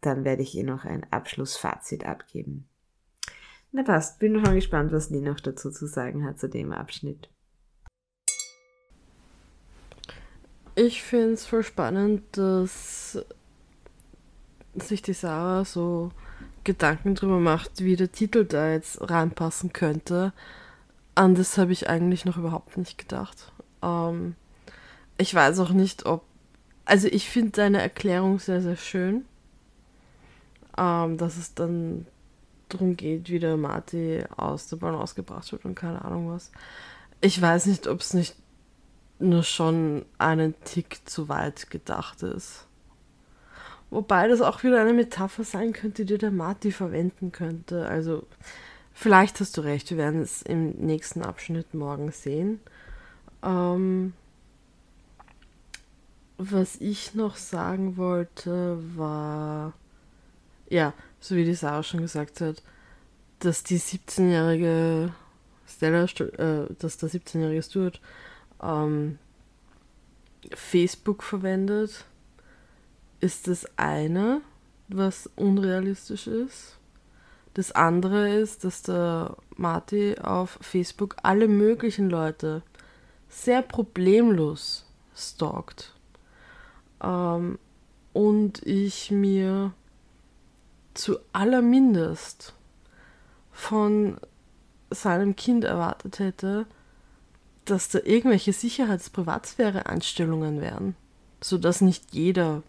dann 0.00 0.24
werde 0.24 0.42
ich 0.42 0.54
ihr 0.54 0.64
noch 0.64 0.84
ein 0.84 1.06
Abschlussfazit 1.10 2.04
abgeben. 2.04 2.68
Na 3.70 3.82
passt, 3.82 4.18
bin 4.18 4.44
schon 4.44 4.54
gespannt, 4.54 4.92
was 4.92 5.08
Lee 5.08 5.22
noch 5.22 5.40
dazu 5.40 5.70
zu 5.70 5.86
sagen 5.86 6.26
hat 6.26 6.38
zu 6.38 6.48
dem 6.48 6.72
Abschnitt. 6.72 7.30
Ich 10.74 11.02
finde 11.02 11.34
es 11.34 11.46
voll 11.46 11.62
spannend, 11.62 12.22
dass 12.32 13.18
sich 14.74 15.02
die 15.02 15.12
Sarah 15.12 15.64
so 15.64 16.10
Gedanken 16.64 17.14
drüber 17.14 17.40
macht, 17.40 17.82
wie 17.82 17.96
der 17.96 18.12
Titel 18.12 18.44
da 18.44 18.72
jetzt 18.72 18.98
reinpassen 19.00 19.72
könnte. 19.72 20.32
An 21.14 21.34
das 21.34 21.58
habe 21.58 21.72
ich 21.72 21.88
eigentlich 21.88 22.24
noch 22.24 22.36
überhaupt 22.36 22.76
nicht 22.76 22.98
gedacht. 22.98 23.52
Ähm, 23.82 24.34
ich 25.18 25.34
weiß 25.34 25.58
auch 25.60 25.70
nicht, 25.70 26.06
ob. 26.06 26.24
Also 26.84 27.08
ich 27.08 27.28
finde 27.28 27.52
deine 27.52 27.80
Erklärung 27.80 28.38
sehr, 28.38 28.60
sehr 28.60 28.76
schön 28.76 29.24
ähm, 30.78 31.18
dass 31.18 31.36
es 31.36 31.54
dann 31.54 32.06
darum 32.68 32.96
geht, 32.96 33.28
wie 33.28 33.38
der 33.38 33.56
Marty 33.56 34.24
aus 34.36 34.68
der 34.68 34.76
Bahn 34.76 34.94
ausgebracht 34.94 35.50
wird 35.52 35.64
und 35.64 35.74
keine 35.74 36.04
Ahnung 36.04 36.30
was. 36.30 36.50
Ich 37.20 37.40
weiß 37.40 37.66
nicht, 37.66 37.86
ob 37.86 38.00
es 38.00 38.14
nicht 38.14 38.36
nur 39.18 39.42
schon 39.42 40.04
einen 40.18 40.54
Tick 40.64 41.00
zu 41.04 41.28
weit 41.28 41.70
gedacht 41.70 42.22
ist. 42.22 42.66
Wobei 43.90 44.26
das 44.26 44.40
auch 44.40 44.62
wieder 44.62 44.80
eine 44.80 44.94
Metapher 44.94 45.44
sein 45.44 45.74
könnte, 45.74 46.06
die 46.06 46.16
der 46.16 46.30
Marty 46.30 46.72
verwenden 46.72 47.30
könnte. 47.30 47.86
Also, 47.86 48.26
vielleicht 48.92 49.40
hast 49.40 49.56
du 49.56 49.62
recht, 49.62 49.90
wir 49.90 49.98
werden 49.98 50.22
es 50.22 50.42
im 50.42 50.70
nächsten 50.72 51.22
Abschnitt 51.22 51.74
morgen 51.74 52.12
sehen. 52.12 52.60
Ähm, 53.42 54.12
was 56.38 56.76
ich 56.80 57.14
noch 57.14 57.36
sagen 57.36 57.96
wollte, 57.96 58.78
war, 58.96 59.74
ja, 60.68 60.92
so 61.20 61.36
wie 61.36 61.44
die 61.44 61.54
Sarah 61.54 61.82
schon 61.82 62.00
gesagt 62.00 62.40
hat, 62.40 62.62
dass 63.38 63.62
die 63.62 63.78
17-jährige 63.78 65.12
Stella, 65.66 66.04
äh, 66.04 66.74
dass 66.78 66.98
der 66.98 67.10
17-jährige 67.10 67.62
Stuart 67.62 68.00
ähm, 68.62 69.18
Facebook 70.54 71.22
verwendet, 71.22 72.04
ist 73.20 73.48
das 73.48 73.66
eine, 73.76 74.40
was 74.88 75.30
unrealistisch 75.36 76.26
ist. 76.26 76.76
Das 77.54 77.72
andere 77.72 78.34
ist, 78.34 78.64
dass 78.64 78.82
der 78.82 79.36
Marty 79.56 80.16
auf 80.18 80.58
Facebook 80.60 81.16
alle 81.22 81.48
möglichen 81.48 82.08
Leute 82.08 82.62
sehr 83.28 83.62
problemlos 83.62 84.86
stalkt. 85.14 85.94
Ähm, 87.02 87.58
und 88.12 88.64
ich 88.66 89.10
mir 89.10 89.72
zu 90.94 91.18
allermindest 91.32 92.54
von 93.50 94.18
seinem 94.90 95.36
Kind 95.36 95.64
erwartet 95.64 96.18
hätte, 96.18 96.66
dass 97.64 97.88
da 97.88 98.00
irgendwelche 98.02 98.52
Sicherheits-Privatsphäre-Einstellungen 98.52 100.60
wären, 100.60 100.96
sodass 101.40 101.80
nicht 101.80 102.12
jeder, 102.12 102.62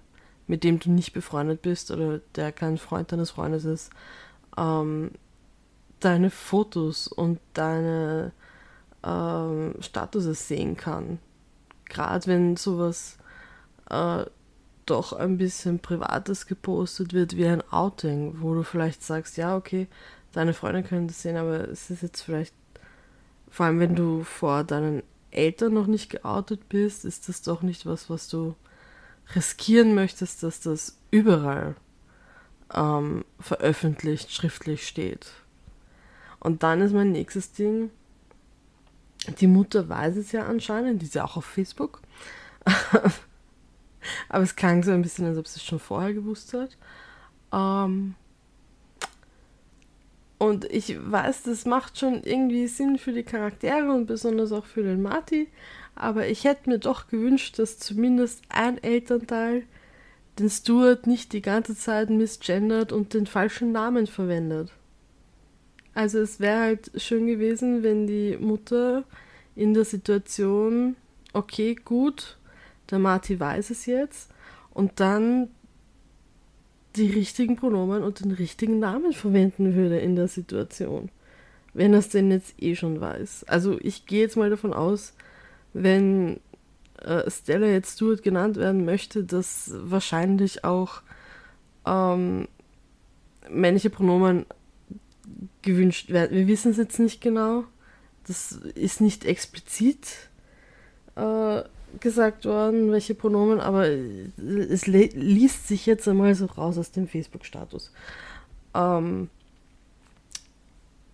mit 0.48 0.64
dem 0.64 0.80
du 0.80 0.92
nicht 0.92 1.14
befreundet 1.14 1.62
bist 1.62 1.92
oder 1.92 2.20
der 2.36 2.52
kein 2.52 2.78
Freund 2.78 3.12
deines 3.12 3.32
Freundes 3.32 3.66
ist, 3.66 3.90
ähm, 4.58 5.12
deine 6.00 6.30
Fotos 6.30 7.08
und 7.08 7.40
deine 7.54 8.32
ähm, 9.04 9.76
Statuses 9.80 10.48
sehen 10.48 10.78
kann. 10.78 11.20
Gerade 11.86 12.28
wenn 12.28 12.58
sowas 12.58 13.18
äh, 13.90 14.26
doch 14.86 15.14
ein 15.14 15.38
bisschen 15.38 15.80
Privates 15.80 16.46
gepostet 16.46 17.14
wird, 17.14 17.38
wie 17.38 17.48
ein 17.48 17.64
Outing, 17.72 18.42
wo 18.42 18.54
du 18.54 18.64
vielleicht 18.64 19.04
sagst, 19.04 19.38
ja, 19.38 19.56
okay, 19.56 19.88
deine 20.34 20.54
Freunde 20.54 20.84
können 20.84 21.08
das 21.08 21.22
sehen, 21.22 21.38
aber 21.38 21.70
es 21.70 21.90
ist 21.90 22.02
jetzt 22.02 22.22
vielleicht, 22.22 22.54
vor 23.50 23.68
allem 23.68 23.80
wenn 23.80 23.96
du 23.96 24.24
vor 24.24 24.64
deinen 24.64 25.04
Eltern 25.32 25.74
noch 25.74 25.88
nicht 25.88 26.10
geoutet 26.10 26.70
bist, 26.70 27.06
ist 27.06 27.30
das 27.30 27.42
doch 27.42 27.62
nicht 27.62 27.86
was, 27.86 28.10
was 28.10 28.28
du 28.28 28.56
riskieren 29.36 29.96
möchtest, 29.96 30.44
dass 30.44 30.60
das 30.60 30.98
überall 31.12 31.76
ähm, 32.74 33.26
veröffentlicht, 33.40 34.32
schriftlich 34.32 34.88
steht. 34.88 35.32
Und 36.40 36.64
dann 36.64 36.82
ist 36.82 36.94
mein 36.94 37.12
nächstes 37.12 37.54
Ding, 37.54 37.90
die 39.40 39.48
Mutter 39.48 39.88
weiß 39.88 40.18
es 40.18 40.32
ja 40.32 40.46
anscheinend, 40.46 41.02
die 41.02 41.06
ist 41.06 41.16
ja 41.16 41.24
auch 41.24 41.38
auf 41.38 41.46
Facebook. 41.46 42.02
Aber 44.30 44.44
es 44.44 44.56
klang 44.56 44.84
so 44.84 44.92
ein 44.92 45.02
bisschen, 45.02 45.26
als 45.26 45.38
ob 45.38 45.48
sie 45.48 45.58
es 45.58 45.64
schon 45.64 45.80
vorher 45.80 46.14
gewusst 46.14 46.54
hat. 46.54 46.78
Ähm, 47.54 48.16
und 50.38 50.66
ich 50.66 50.98
weiß, 51.00 51.44
das 51.44 51.66
macht 51.66 51.98
schon 51.98 52.24
irgendwie 52.24 52.68
Sinn 52.68 52.98
für 52.98 53.14
die 53.14 53.24
Charaktere 53.24 53.94
und 53.94 54.08
besonders 54.08 54.52
auch 54.52 54.66
für 54.66 54.84
den 54.84 55.02
Marty. 55.02 55.48
Aber 55.96 56.28
ich 56.28 56.44
hätte 56.44 56.70
mir 56.70 56.80
doch 56.80 57.08
gewünscht, 57.08 57.60
dass 57.60 57.80
zumindest 57.80 58.42
ein 58.50 58.82
Elternteil 58.84 59.64
den 60.40 60.50
Stuart 60.50 61.08
nicht 61.08 61.34
die 61.34 61.42
ganze 61.42 61.76
Zeit 61.76 62.10
misgendert 62.10 62.92
und 62.92 63.14
den 63.14 63.28
falschen 63.28 63.72
Namen 63.72 64.08
verwendet. 64.08 64.72
Also 65.94 66.20
es 66.20 66.40
wäre 66.40 66.60
halt 66.60 66.92
schön 66.98 67.28
gewesen, 67.28 67.84
wenn 67.84 68.08
die 68.08 68.38
Mutter 68.38 69.04
in 69.56 69.74
der 69.74 69.86
Situation, 69.86 70.96
okay, 71.34 71.76
gut, 71.76 72.38
der 72.90 73.00
Marty 73.00 73.40
weiß 73.40 73.70
es 73.70 73.86
jetzt, 73.86 74.32
und 74.74 75.00
dann 75.00 75.50
die 76.96 77.12
richtigen 77.12 77.56
Pronomen 77.56 78.04
und 78.04 78.24
den 78.24 78.32
richtigen 78.32 78.80
Namen 78.80 79.14
verwenden 79.14 79.76
würde 79.76 80.00
in 80.00 80.16
der 80.16 80.28
Situation. 80.28 81.10
Wenn 81.74 81.94
er 81.94 82.00
es 82.00 82.10
denn 82.10 82.32
jetzt 82.32 82.62
eh 82.62 82.76
schon 82.76 83.02
weiß. 83.02 83.46
Also 83.48 83.80
ich 83.82 84.06
gehe 84.06 84.22
jetzt 84.22 84.38
mal 84.38 84.50
davon 84.50 84.74
aus, 84.74 85.14
wenn 85.74 86.40
äh, 87.04 87.30
Stella 87.30 87.68
jetzt 87.68 87.96
Stuart 87.96 88.24
genannt 88.24 88.58
werden 88.58 88.86
möchte, 88.86 89.24
dass 89.24 89.72
wahrscheinlich 89.74 90.64
auch 90.64 91.02
ähm, 91.86 92.48
männliche 93.50 93.90
Pronomen 93.90 94.46
gewünscht 95.62 96.10
werden. 96.10 96.38
Wir 96.38 96.48
wissen 96.48 96.72
es 96.72 96.78
jetzt 96.78 97.00
nicht 97.00 97.22
genau. 97.22 97.66
Das 98.28 98.54
ist 98.54 99.02
nicht 99.02 99.26
explizit 99.26 100.30
äh, 101.16 101.64
gesagt 102.00 102.46
worden, 102.46 102.92
welche 102.92 103.16
Pronomen, 103.16 103.60
aber 103.60 103.88
es 103.88 104.88
liest 104.88 105.68
sich 105.68 105.86
jetzt 105.86 106.08
einmal 106.08 106.34
so 106.36 106.46
raus 106.46 106.78
aus 106.78 106.92
dem 106.92 107.08
Facebook-Status. 107.08 107.92
Ähm, 108.74 109.30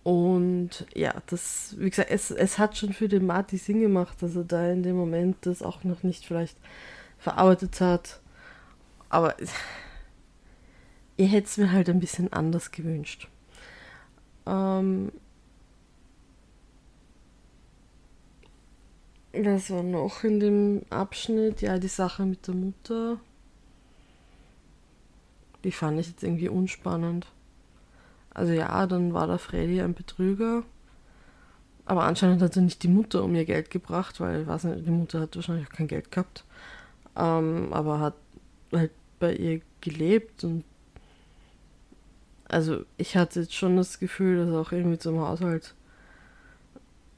und 0.02 0.86
ja, 0.94 1.14
das, 1.26 1.74
wie 1.78 1.90
gesagt, 1.90 2.10
es, 2.10 2.30
es 2.30 2.58
hat 2.58 2.76
schon 2.76 2.92
für 2.92 3.08
den 3.08 3.26
Marty 3.26 3.58
Sinn 3.58 3.80
gemacht, 3.80 4.22
dass 4.22 4.34
er 4.36 4.44
da 4.44 4.70
in 4.70 4.82
dem 4.82 4.96
Moment 4.96 5.36
das 5.42 5.62
auch 5.62 5.84
noch 5.84 6.02
nicht 6.02 6.24
vielleicht 6.24 6.56
verarbeitet 7.18 7.80
hat. 7.80 8.20
Aber 9.10 9.36
ihr 11.16 11.26
hättet 11.26 11.50
es 11.50 11.58
mir 11.58 11.72
halt 11.72 11.90
ein 11.90 12.00
bisschen 12.00 12.32
anders 12.32 12.70
gewünscht. 12.70 13.28
Ähm, 14.46 15.12
Was 19.32 19.70
war 19.70 19.84
noch 19.84 20.24
in 20.24 20.40
dem 20.40 20.82
Abschnitt? 20.90 21.60
Ja, 21.60 21.78
die 21.78 21.88
Sache 21.88 22.24
mit 22.24 22.46
der 22.48 22.54
Mutter. 22.54 23.20
Die 25.62 25.70
fand 25.70 26.00
ich 26.00 26.08
jetzt 26.08 26.24
irgendwie 26.24 26.48
unspannend. 26.48 27.26
Also 28.40 28.54
ja, 28.54 28.86
dann 28.86 29.12
war 29.12 29.26
der 29.26 29.38
Freddy 29.38 29.82
ein 29.82 29.94
Betrüger. 29.94 30.62
Aber 31.84 32.04
anscheinend 32.04 32.40
hat 32.40 32.56
er 32.56 32.62
nicht 32.62 32.82
die 32.82 32.88
Mutter 32.88 33.22
um 33.22 33.34
ihr 33.34 33.44
Geld 33.44 33.70
gebracht, 33.70 34.20
weil, 34.20 34.46
weiß 34.46 34.64
nicht, 34.64 34.86
die 34.86 34.90
Mutter 34.90 35.20
hat 35.20 35.36
wahrscheinlich 35.36 35.66
auch 35.66 35.72
kein 35.72 35.88
Geld 35.88 36.10
gehabt. 36.10 36.44
Ähm, 37.16 37.72
aber 37.72 38.00
hat 38.00 38.14
halt 38.72 38.92
bei 39.18 39.34
ihr 39.34 39.60
gelebt 39.80 40.44
und 40.44 40.64
also 42.48 42.84
ich 42.96 43.16
hatte 43.16 43.40
jetzt 43.40 43.54
schon 43.54 43.76
das 43.76 43.98
Gefühl, 43.98 44.38
dass 44.38 44.48
er 44.48 44.60
auch 44.60 44.72
irgendwie 44.72 44.98
zum 44.98 45.20
Haushalt 45.20 45.74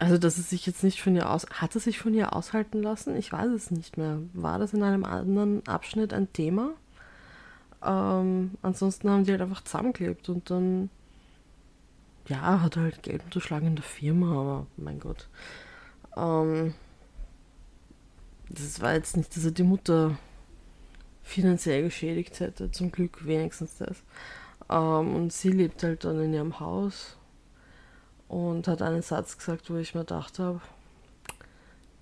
also, 0.03 0.19
dass 0.19 0.37
es 0.37 0.51
sich 0.51 0.67
jetzt 0.67 0.83
nicht 0.83 1.01
von 1.01 1.15
ihr 1.15 1.31
aus. 1.31 1.47
Hat 1.53 1.77
es 1.77 1.85
sich 1.85 2.01
von 2.01 2.13
ihr 2.13 2.35
aushalten 2.35 2.83
lassen? 2.83 3.15
Ich 3.17 3.31
weiß 3.31 3.53
es 3.53 3.71
nicht 3.71 3.97
mehr. 3.97 4.19
War 4.33 4.59
das 4.59 4.75
in 4.75 4.83
einem 4.83 5.05
anderen 5.05 5.65
Abschnitt 5.69 6.13
ein 6.13 6.33
Thema? 6.33 6.71
Ähm, 7.85 8.51
ansonsten 8.63 9.09
haben 9.09 9.23
die 9.23 9.31
halt 9.31 9.43
einfach 9.43 9.63
zusammengeklebt 9.63 10.29
und 10.29 10.51
dann. 10.51 10.91
Ja, 12.29 12.61
hat 12.61 12.77
halt 12.77 13.03
Geld 13.03 13.25
unterschlagen 13.25 13.67
in 13.67 13.77
der 13.77 13.85
Firma, 13.85 14.33
aber 14.33 14.67
mein 14.77 15.01
Gott. 15.01 15.29
Ähm, 16.17 16.75
das 18.49 18.81
war 18.81 18.95
jetzt 18.95 19.17
nicht, 19.17 19.35
dass 19.37 19.45
er 19.45 19.51
die 19.51 19.63
Mutter 19.63 20.17
finanziell 21.23 21.83
geschädigt 21.85 22.41
hätte. 22.41 22.71
Zum 22.71 22.93
Glück 22.93 23.27
wenigstens 23.27 23.77
das. 23.79 24.03
Ähm, 24.71 25.15
und 25.15 25.33
sie 25.33 25.51
lebt 25.51 25.83
halt 25.83 26.05
dann 26.05 26.21
in 26.23 26.35
ihrem 26.35 26.61
Haus 26.61 27.17
und 28.29 28.69
hat 28.69 28.83
einen 28.83 29.03
Satz 29.03 29.37
gesagt, 29.37 29.71
wo 29.71 29.77
ich 29.77 29.95
mir 29.95 30.03
gedacht 30.03 30.39
habe, 30.39 30.61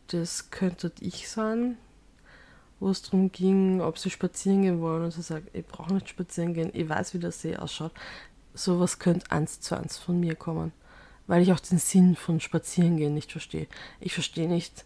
das 0.08 0.50
könnte 0.50 0.92
ich 1.00 1.28
sein, 1.28 1.76
wo 2.78 2.88
es 2.88 3.02
darum 3.02 3.30
ging, 3.30 3.80
ob 3.80 3.98
sie 3.98 4.10
spazieren 4.10 4.62
gehen 4.62 4.80
wollen 4.80 5.04
und 5.04 5.12
sie 5.12 5.22
sagt, 5.22 5.54
ich 5.54 5.66
brauche 5.66 5.94
nicht 5.94 6.08
spazieren 6.08 6.54
gehen, 6.54 6.70
ich 6.72 6.88
weiß, 6.88 7.14
wie 7.14 7.18
der 7.18 7.32
See 7.32 7.56
ausschaut. 7.56 7.92
Sowas 8.54 8.98
könnte 8.98 9.30
eins 9.30 9.60
zu 9.60 9.76
eins 9.76 9.96
von 9.96 10.18
mir 10.18 10.34
kommen, 10.34 10.72
weil 11.26 11.42
ich 11.42 11.52
auch 11.52 11.60
den 11.60 11.78
Sinn 11.78 12.16
von 12.16 12.40
spazieren 12.40 12.96
gehen 12.96 13.14
nicht 13.14 13.32
verstehe. 13.32 13.68
Ich 14.00 14.14
verstehe 14.14 14.48
nicht, 14.48 14.84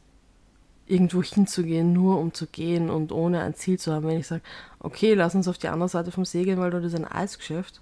irgendwo 0.86 1.22
hinzugehen, 1.22 1.92
nur 1.92 2.18
um 2.18 2.34
zu 2.34 2.46
gehen 2.46 2.90
und 2.90 3.12
ohne 3.12 3.40
ein 3.42 3.54
Ziel 3.54 3.78
zu 3.78 3.92
haben. 3.92 4.06
Wenn 4.06 4.20
ich 4.20 4.26
sage, 4.26 4.42
okay, 4.80 5.14
lass 5.14 5.34
uns 5.34 5.48
auf 5.48 5.58
die 5.58 5.68
andere 5.68 5.88
Seite 5.88 6.12
vom 6.12 6.24
See 6.24 6.44
gehen, 6.44 6.58
weil 6.58 6.70
dort 6.70 6.84
ist 6.84 6.94
ein 6.94 7.06
Eisgeschäft, 7.06 7.80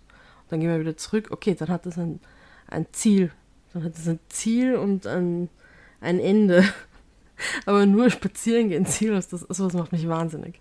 dann 0.49 0.61
gehen 0.61 0.71
wir 0.71 0.81
wieder 0.81 0.97
zurück, 0.97 1.29
okay, 1.31 1.55
dann 1.55 1.69
hat 1.69 1.87
das 1.87 1.99
ein, 1.99 2.21
ein 2.69 2.87
Ziel, 2.93 3.33
dann 3.73 3.85
hat 3.85 3.97
es 3.97 4.07
ein 4.07 4.21
Ziel 4.29 4.77
und 4.77 5.07
ein, 5.07 5.49
ein 6.01 6.21
Ende. 6.21 6.65
Aber 7.67 7.87
nur 7.87 8.11
spazieren 8.11 8.69
gehen 8.69 8.87
ziellos, 8.87 9.29
das, 9.29 9.41
sowas 9.41 9.73
macht 9.73 9.93
mich 9.93 10.07
wahnsinnig. 10.07 10.61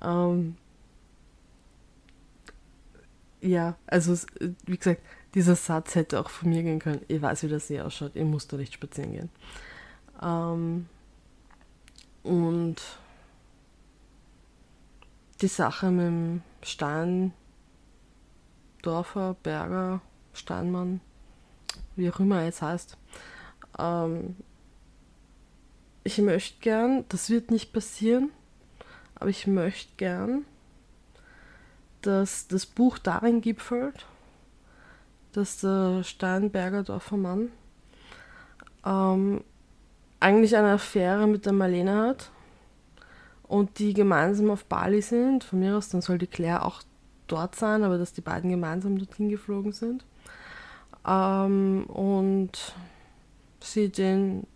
Ähm, 0.00 0.56
ja, 3.42 3.76
also 3.86 4.16
wie 4.66 4.78
gesagt, 4.78 5.02
dieser 5.34 5.56
Satz 5.56 5.94
hätte 5.94 6.20
auch 6.20 6.30
von 6.30 6.50
mir 6.50 6.62
gehen 6.62 6.78
können. 6.78 7.02
Ich 7.08 7.20
weiß, 7.20 7.42
wie 7.42 7.48
das 7.48 7.66
See 7.66 7.80
ausschaut, 7.80 8.14
ihr 8.14 8.24
müsst 8.24 8.52
da 8.52 8.56
nicht 8.56 8.74
spazieren 8.74 9.12
gehen. 9.12 9.30
Ähm, 10.22 10.86
und 12.22 12.76
die 15.40 15.48
Sache 15.48 15.90
mit 15.90 16.06
dem 16.06 16.42
Steindorfer, 16.62 17.34
Berger, 19.42 20.00
Steinmann, 20.32 21.00
wie 21.96 22.10
auch 22.10 22.20
immer 22.20 22.38
er 22.38 22.44
jetzt 22.46 22.62
heißt. 22.62 22.96
Ähm, 23.78 24.36
ich 26.04 26.18
möchte 26.18 26.60
gern, 26.60 27.04
das 27.08 27.30
wird 27.30 27.50
nicht 27.50 27.72
passieren, 27.72 28.30
aber 29.16 29.30
ich 29.30 29.46
möchte 29.46 29.92
gern, 29.96 30.44
dass 32.02 32.48
das 32.48 32.66
Buch 32.66 32.98
darin 32.98 33.40
gipfelt, 33.40 34.06
dass 35.32 35.60
der 35.60 36.02
Steinberger 36.04 36.82
Dorfer 36.82 37.16
Mann 37.16 37.48
ähm, 38.84 39.42
eigentlich 40.20 40.56
eine 40.56 40.72
Affäre 40.72 41.26
mit 41.26 41.46
der 41.46 41.52
Marlene 41.52 42.08
hat 42.08 42.30
und 43.48 43.78
die 43.78 43.94
gemeinsam 43.94 44.50
auf 44.50 44.64
Bali 44.64 45.02
sind. 45.02 45.44
Von 45.44 45.60
mir 45.60 45.76
aus, 45.76 45.88
dann 45.88 46.00
soll 46.00 46.18
die 46.18 46.26
Claire 46.26 46.64
auch 46.64 46.82
dort 47.26 47.54
sein, 47.54 47.82
aber 47.82 47.98
dass 47.98 48.12
die 48.12 48.20
beiden 48.20 48.50
gemeinsam 48.50 48.98
dorthin 48.98 49.28
geflogen 49.28 49.72
sind. 49.72 50.04
Ähm, 51.06 51.84
und 51.86 52.74
sie 53.60 53.88
den 53.88 54.46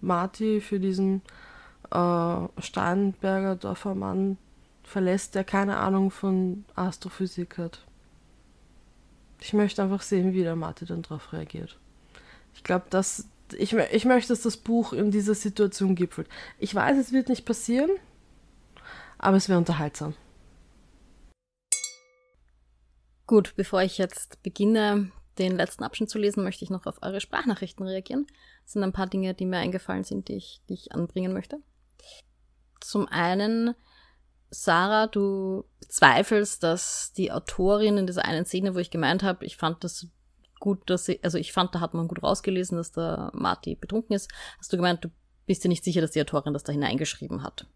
Marty 0.00 0.60
für 0.60 0.78
diesen 0.78 1.22
äh, 1.90 2.36
Steinberger 2.58 3.56
Dorfer 3.56 3.94
Mann 3.94 4.36
verlässt, 4.88 5.34
der 5.34 5.44
keine 5.44 5.76
Ahnung 5.78 6.10
von 6.10 6.64
Astrophysik 6.74 7.58
hat. 7.58 7.84
Ich 9.40 9.52
möchte 9.52 9.82
einfach 9.82 10.02
sehen, 10.02 10.32
wie 10.32 10.42
der 10.42 10.56
Marty 10.56 10.84
dann 10.84 11.02
darauf 11.02 11.32
reagiert. 11.32 11.78
Ich 12.54 12.64
glaube, 12.64 12.86
dass 12.90 13.28
ich, 13.56 13.72
ich 13.72 14.04
möchte, 14.04 14.32
dass 14.32 14.42
das 14.42 14.56
Buch 14.56 14.92
in 14.92 15.10
dieser 15.10 15.34
Situation 15.34 15.94
gipfelt. 15.94 16.28
Ich 16.58 16.74
weiß, 16.74 16.98
es 16.98 17.12
wird 17.12 17.28
nicht 17.28 17.44
passieren, 17.44 17.90
aber 19.16 19.36
es 19.36 19.48
wäre 19.48 19.58
unterhaltsam. 19.58 20.14
Gut, 23.26 23.54
bevor 23.56 23.82
ich 23.82 23.98
jetzt 23.98 24.42
beginne, 24.42 25.12
den 25.38 25.56
letzten 25.56 25.84
Abschnitt 25.84 26.10
zu 26.10 26.18
lesen, 26.18 26.42
möchte 26.42 26.64
ich 26.64 26.70
noch 26.70 26.86
auf 26.86 27.02
eure 27.02 27.20
Sprachnachrichten 27.20 27.86
reagieren. 27.86 28.26
Es 28.64 28.72
sind 28.72 28.82
ein 28.82 28.92
paar 28.92 29.06
Dinge, 29.06 29.34
die 29.34 29.46
mir 29.46 29.58
eingefallen 29.58 30.04
sind, 30.04 30.28
die 30.28 30.36
ich, 30.36 30.60
die 30.68 30.74
ich 30.74 30.92
anbringen 30.92 31.32
möchte. 31.32 31.58
Zum 32.80 33.06
einen, 33.08 33.74
Sarah, 34.50 35.06
du 35.06 35.64
zweifelst, 35.88 36.62
dass 36.62 37.12
die 37.12 37.32
Autorin 37.32 37.98
in 37.98 38.06
dieser 38.06 38.24
einen 38.24 38.44
Szene, 38.44 38.74
wo 38.74 38.78
ich 38.78 38.90
gemeint 38.90 39.22
habe, 39.22 39.44
ich 39.44 39.56
fand 39.56 39.84
das 39.84 40.06
gut, 40.58 40.88
dass 40.90 41.04
sie, 41.04 41.20
also 41.22 41.38
ich 41.38 41.52
fand, 41.52 41.74
da 41.74 41.80
hat 41.80 41.94
man 41.94 42.08
gut 42.08 42.22
rausgelesen, 42.22 42.76
dass 42.76 42.92
der 42.92 43.30
Marty 43.34 43.74
betrunken 43.74 44.14
ist, 44.14 44.30
hast 44.58 44.72
du 44.72 44.76
gemeint, 44.76 45.04
du 45.04 45.10
bist 45.46 45.64
dir 45.64 45.68
nicht 45.68 45.84
sicher, 45.84 46.00
dass 46.00 46.10
die 46.10 46.20
Autorin 46.20 46.52
das 46.52 46.64
da 46.64 46.72
hineingeschrieben 46.72 47.42
hat. 47.42 47.66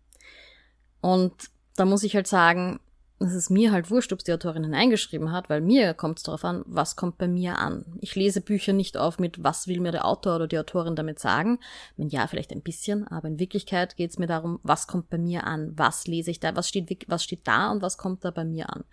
Und 1.01 1.51
da 1.77 1.85
muss 1.85 2.03
ich 2.03 2.15
halt 2.15 2.27
sagen, 2.27 2.81
es 3.23 3.35
ist 3.35 3.51
mir 3.51 3.73
halt 3.73 3.91
wurscht, 3.91 4.13
ob 4.13 4.25
die 4.25 4.33
Autorin 4.33 4.65
hineingeschrieben 4.65 5.33
hat, 5.33 5.51
weil 5.51 5.61
mir 5.61 5.95
kommt 5.95 6.19
es 6.19 6.25
darauf 6.25 6.45
an, 6.45 6.63
was 6.67 6.97
kommt 6.97 7.19
bei 7.19 7.29
mir 7.29 7.59
an. 7.59 7.85
Ich 8.01 8.15
lese 8.15 8.41
Bücher 8.41 8.73
nicht 8.73 8.97
auf 8.97 9.19
mit, 9.19 9.43
was 9.43 9.67
will 9.67 9.81
mir 9.81 9.93
der 9.93 10.07
Autor 10.07 10.37
oder 10.37 10.47
die 10.47 10.59
Autorin 10.59 10.97
damit 10.97 11.19
sagen. 11.19 11.59
Wenn 11.97 12.09
ja, 12.09 12.27
vielleicht 12.27 12.53
ein 12.53 12.63
bisschen, 12.63 13.07
aber 13.07 13.29
in 13.29 13.39
Wirklichkeit 13.39 13.97
geht 13.97 14.11
es 14.11 14.19
mir 14.19 14.27
darum, 14.27 14.61
was 14.63 14.87
kommt 14.87 15.11
bei 15.11 15.19
mir 15.19 15.45
an, 15.45 15.73
was 15.77 16.07
lese 16.07 16.31
ich 16.31 16.41
da, 16.41 16.57
was 16.57 16.69
steht, 16.69 17.07
was 17.09 17.25
steht 17.25 17.47
da 17.47 17.71
und 17.71 17.83
was 17.83 17.99
kommt 17.99 18.25
da 18.25 18.31
bei 18.31 18.45
mir 18.45 18.71
an. 18.71 18.85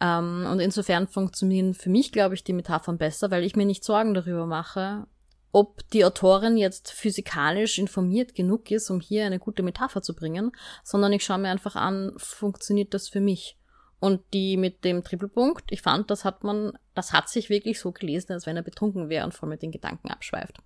Ähm, 0.00 0.46
und 0.50 0.60
insofern 0.60 1.06
funktionieren 1.06 1.74
für 1.74 1.90
mich, 1.90 2.12
glaube 2.12 2.34
ich, 2.34 2.44
die 2.44 2.52
Metaphern 2.52 2.98
besser, 2.98 3.30
weil 3.30 3.44
ich 3.44 3.56
mir 3.56 3.66
nicht 3.66 3.84
Sorgen 3.84 4.14
darüber 4.14 4.46
mache, 4.46 5.06
ob 5.52 5.88
die 5.90 6.04
Autorin 6.04 6.56
jetzt 6.56 6.90
physikalisch 6.92 7.78
informiert 7.78 8.34
genug 8.34 8.70
ist, 8.70 8.90
um 8.90 9.00
hier 9.00 9.26
eine 9.26 9.38
gute 9.38 9.62
Metapher 9.62 10.02
zu 10.02 10.14
bringen, 10.14 10.52
sondern 10.82 11.12
ich 11.12 11.24
schaue 11.24 11.38
mir 11.38 11.50
einfach 11.50 11.76
an, 11.76 12.12
funktioniert 12.16 12.94
das 12.94 13.08
für 13.08 13.20
mich? 13.20 13.58
Und 14.02 14.20
die 14.32 14.56
mit 14.56 14.82
dem 14.82 15.04
Trippelpunkt, 15.04 15.70
ich 15.70 15.80
fand, 15.80 16.10
das 16.10 16.24
hat 16.24 16.42
man, 16.42 16.72
das 16.92 17.12
hat 17.12 17.28
sich 17.28 17.50
wirklich 17.50 17.78
so 17.78 17.92
gelesen, 17.92 18.32
als 18.32 18.46
wenn 18.46 18.56
er 18.56 18.64
betrunken 18.64 19.08
wäre 19.08 19.24
und 19.24 19.32
voll 19.32 19.48
mit 19.48 19.62
den 19.62 19.70
Gedanken 19.70 20.10
abschweift. 20.10 20.58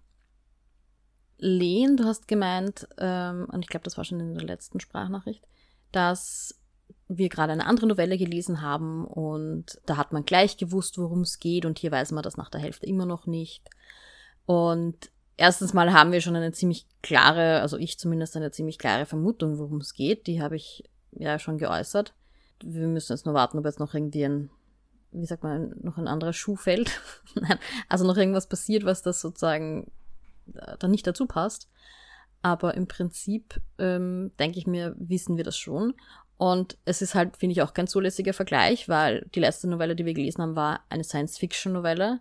Lehn, 1.36 1.98
du 1.98 2.04
hast 2.04 2.28
gemeint, 2.28 2.88
ähm, 2.96 3.46
und 3.52 3.60
ich 3.60 3.68
glaube, 3.68 3.84
das 3.84 3.98
war 3.98 4.04
schon 4.04 4.20
in 4.20 4.32
der 4.32 4.46
letzten 4.46 4.80
Sprachnachricht, 4.80 5.46
dass 5.92 6.58
wir 7.08 7.28
gerade 7.28 7.52
eine 7.52 7.66
andere 7.66 7.86
Novelle 7.86 8.16
gelesen 8.16 8.62
haben 8.62 9.04
und 9.04 9.82
da 9.84 9.98
hat 9.98 10.14
man 10.14 10.24
gleich 10.24 10.56
gewusst, 10.56 10.96
worum 10.96 11.20
es 11.20 11.38
geht 11.38 11.66
und 11.66 11.78
hier 11.78 11.92
weiß 11.92 12.12
man 12.12 12.22
das 12.22 12.38
nach 12.38 12.48
der 12.48 12.62
Hälfte 12.62 12.86
immer 12.86 13.04
noch 13.04 13.26
nicht. 13.26 13.68
Und 14.46 15.10
erstens 15.36 15.74
mal 15.74 15.92
haben 15.92 16.10
wir 16.10 16.22
schon 16.22 16.36
eine 16.36 16.52
ziemlich 16.52 16.86
klare, 17.02 17.60
also 17.60 17.76
ich 17.76 17.98
zumindest 17.98 18.34
eine 18.34 18.50
ziemlich 18.50 18.78
klare 18.78 19.04
Vermutung, 19.04 19.58
worum 19.58 19.82
es 19.82 19.92
geht. 19.92 20.26
Die 20.26 20.40
habe 20.40 20.56
ich 20.56 20.88
ja 21.12 21.38
schon 21.38 21.58
geäußert. 21.58 22.14
Wir 22.62 22.86
müssen 22.86 23.12
jetzt 23.12 23.26
nur 23.26 23.34
warten, 23.34 23.58
ob 23.58 23.64
jetzt 23.64 23.80
noch 23.80 23.94
irgendwie 23.94 24.24
ein, 24.24 24.50
wie 25.12 25.26
sagt 25.26 25.42
man, 25.42 25.74
noch 25.80 25.98
ein 25.98 26.08
anderer 26.08 26.32
Schuh 26.32 26.56
fällt. 26.56 27.00
Nein, 27.34 27.58
also 27.88 28.06
noch 28.06 28.16
irgendwas 28.16 28.48
passiert, 28.48 28.84
was 28.84 29.02
das 29.02 29.20
sozusagen 29.20 29.90
äh, 30.54 30.76
da 30.78 30.88
nicht 30.88 31.06
dazu 31.06 31.26
passt. 31.26 31.68
Aber 32.42 32.74
im 32.74 32.86
Prinzip 32.86 33.60
ähm, 33.78 34.32
denke 34.38 34.58
ich 34.58 34.66
mir, 34.66 34.94
wissen 34.98 35.36
wir 35.36 35.44
das 35.44 35.58
schon. 35.58 35.94
Und 36.38 36.76
es 36.84 37.02
ist 37.02 37.14
halt, 37.14 37.36
finde 37.36 37.52
ich, 37.52 37.62
auch 37.62 37.72
kein 37.72 37.86
zulässiger 37.86 38.34
Vergleich, 38.34 38.88
weil 38.88 39.26
die 39.34 39.40
letzte 39.40 39.68
Novelle, 39.68 39.96
die 39.96 40.04
wir 40.04 40.14
gelesen 40.14 40.42
haben, 40.42 40.56
war 40.56 40.80
eine 40.90 41.04
Science-Fiction-Novelle. 41.04 42.20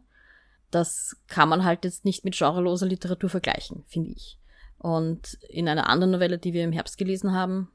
Das 0.71 1.17
kann 1.27 1.49
man 1.49 1.63
halt 1.63 1.83
jetzt 1.83 2.05
nicht 2.05 2.23
mit 2.23 2.37
genreloser 2.37 2.85
Literatur 2.85 3.29
vergleichen, 3.29 3.83
finde 3.87 4.11
ich. 4.11 4.39
Und 4.77 5.37
in 5.49 5.67
einer 5.67 5.89
anderen 5.89 6.11
Novelle, 6.11 6.37
die 6.37 6.53
wir 6.53 6.63
im 6.63 6.71
Herbst 6.71 6.97
gelesen 6.97 7.33
haben, 7.33 7.69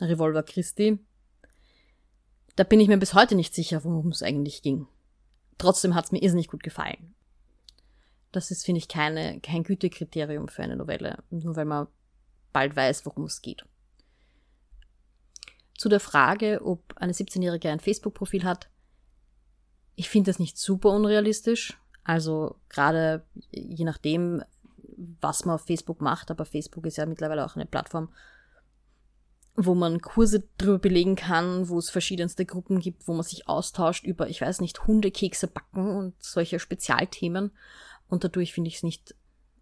Revolver 0.00 0.42
Christi, 0.42 0.98
da 2.56 2.64
bin 2.64 2.80
ich 2.80 2.88
mir 2.88 2.98
bis 2.98 3.14
heute 3.14 3.34
nicht 3.34 3.54
sicher, 3.54 3.84
worum 3.84 4.08
es 4.08 4.22
eigentlich 4.22 4.62
ging. 4.62 4.86
Trotzdem 5.58 5.94
hat 5.94 6.06
es 6.06 6.12
mir 6.12 6.22
irrsinnig 6.22 6.48
gut 6.48 6.62
gefallen. 6.62 7.14
Das 8.32 8.50
ist, 8.50 8.64
finde 8.64 8.80
ich, 8.80 8.88
keine, 8.88 9.40
kein 9.40 9.62
Gütekriterium 9.62 10.48
für 10.48 10.62
eine 10.62 10.76
Novelle, 10.76 11.22
nur 11.30 11.56
weil 11.56 11.64
man 11.64 11.86
bald 12.52 12.74
weiß, 12.74 13.06
worum 13.06 13.24
es 13.24 13.42
geht. 13.42 13.64
Zu 15.76 15.88
der 15.88 16.00
Frage, 16.00 16.60
ob 16.64 16.82
eine 16.96 17.12
17-Jährige 17.12 17.70
ein 17.70 17.80
Facebook-Profil 17.80 18.44
hat. 18.44 18.68
Ich 19.96 20.08
finde 20.08 20.30
das 20.30 20.38
nicht 20.38 20.58
super 20.58 20.90
unrealistisch. 20.90 21.78
Also 22.04 22.56
gerade 22.68 23.24
je 23.50 23.84
nachdem, 23.84 24.42
was 25.20 25.44
man 25.44 25.56
auf 25.56 25.66
Facebook 25.66 26.00
macht, 26.00 26.30
aber 26.30 26.44
Facebook 26.44 26.86
ist 26.86 26.96
ja 26.96 27.06
mittlerweile 27.06 27.44
auch 27.44 27.56
eine 27.56 27.66
Plattform, 27.66 28.12
wo 29.56 29.74
man 29.74 30.00
Kurse 30.00 30.48
drüber 30.58 30.78
belegen 30.78 31.14
kann, 31.14 31.68
wo 31.68 31.78
es 31.78 31.90
verschiedenste 31.90 32.44
Gruppen 32.44 32.80
gibt, 32.80 33.06
wo 33.06 33.14
man 33.14 33.22
sich 33.22 33.46
austauscht 33.46 34.04
über, 34.04 34.28
ich 34.28 34.40
weiß 34.40 34.60
nicht, 34.60 34.86
Hundekekse 34.86 35.46
backen 35.46 35.88
und 35.88 36.14
solche 36.22 36.58
Spezialthemen. 36.58 37.52
Und 38.08 38.24
dadurch 38.24 38.52
finde 38.52 38.68
ich 38.68 38.76
es 38.76 38.82
nicht 38.82 39.14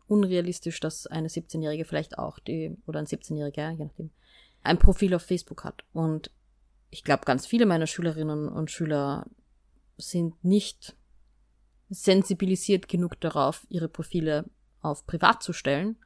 unrealistisch, 0.06 0.80
dass 0.80 1.06
eine 1.06 1.28
17-Jährige 1.28 1.84
vielleicht 1.84 2.18
auch 2.18 2.38
die, 2.38 2.76
oder 2.86 3.00
ein 3.00 3.06
17-Jähriger, 3.06 3.70
je 3.70 3.84
nachdem, 3.84 4.10
ein 4.62 4.78
Profil 4.78 5.14
auf 5.14 5.22
Facebook 5.22 5.64
hat. 5.64 5.84
Und 5.92 6.30
ich 6.90 7.04
glaube, 7.04 7.24
ganz 7.24 7.46
viele 7.46 7.66
meiner 7.66 7.86
Schülerinnen 7.86 8.48
und 8.48 8.70
Schüler 8.70 9.26
sind 9.98 10.42
nicht 10.44 10.96
sensibilisiert 11.90 12.88
genug 12.88 13.20
darauf, 13.20 13.66
ihre 13.68 13.88
Profile 13.88 14.46
auf 14.80 15.06
privat 15.06 15.42
zu 15.42 15.52
stellen. 15.52 15.96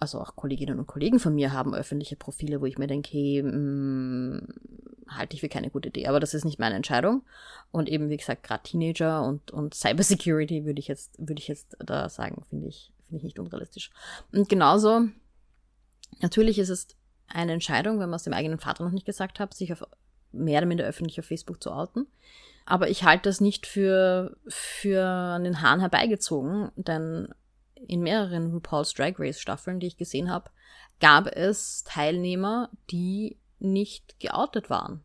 Also 0.00 0.18
auch 0.18 0.34
Kolleginnen 0.34 0.78
und 0.78 0.86
Kollegen 0.86 1.18
von 1.18 1.34
mir 1.34 1.52
haben 1.52 1.74
öffentliche 1.74 2.16
Profile, 2.16 2.60
wo 2.60 2.66
ich 2.66 2.78
mir 2.78 2.86
denke, 2.86 3.10
hey, 3.12 3.42
mm, 3.42 4.48
halte 5.08 5.34
ich 5.34 5.40
für 5.40 5.48
keine 5.48 5.70
gute 5.70 5.90
Idee. 5.90 6.06
Aber 6.06 6.20
das 6.20 6.34
ist 6.34 6.44
nicht 6.44 6.58
meine 6.58 6.74
Entscheidung. 6.74 7.22
Und 7.70 7.88
eben, 7.88 8.08
wie 8.08 8.16
gesagt, 8.16 8.42
gerade 8.42 8.62
Teenager 8.62 9.22
und, 9.22 9.50
und 9.50 9.74
Cybersecurity 9.74 10.64
würde 10.64 10.80
ich 10.80 10.88
jetzt, 10.88 11.18
würde 11.18 11.40
ich 11.40 11.48
jetzt 11.48 11.76
da 11.78 12.08
sagen, 12.08 12.42
finde 12.48 12.68
ich, 12.68 12.92
finde 13.04 13.18
ich 13.18 13.24
nicht 13.24 13.38
unrealistisch. 13.38 13.90
Und 14.32 14.48
genauso, 14.48 15.08
natürlich 16.20 16.58
ist 16.58 16.70
es 16.70 16.88
eine 17.28 17.52
Entscheidung, 17.52 18.00
wenn 18.00 18.08
man 18.10 18.16
es 18.16 18.24
dem 18.24 18.32
eigenen 18.32 18.58
Vater 18.58 18.84
noch 18.84 18.92
nicht 18.92 19.06
gesagt 19.06 19.38
hat, 19.38 19.54
sich 19.54 19.72
auf 19.72 19.84
mehr 20.32 20.58
oder 20.58 20.66
minder 20.66 20.84
öffentlich 20.84 21.18
auf 21.20 21.26
Facebook 21.26 21.62
zu 21.62 21.72
outen. 21.72 22.06
Aber 22.64 22.88
ich 22.88 23.04
halte 23.04 23.28
das 23.28 23.40
nicht 23.40 23.66
für, 23.66 24.36
für 24.46 25.04
an 25.04 25.44
den 25.44 25.60
Haaren 25.60 25.80
herbeigezogen, 25.80 26.70
denn 26.76 27.28
in 27.86 28.02
mehreren 28.02 28.52
RuPaul's 28.52 28.92
Drag 28.94 29.14
Race 29.18 29.40
Staffeln, 29.40 29.80
die 29.80 29.86
ich 29.88 29.96
gesehen 29.96 30.30
habe, 30.30 30.50
gab 31.00 31.26
es 31.26 31.84
Teilnehmer, 31.84 32.70
die 32.90 33.38
nicht 33.58 34.18
geoutet 34.20 34.70
waren 34.70 35.02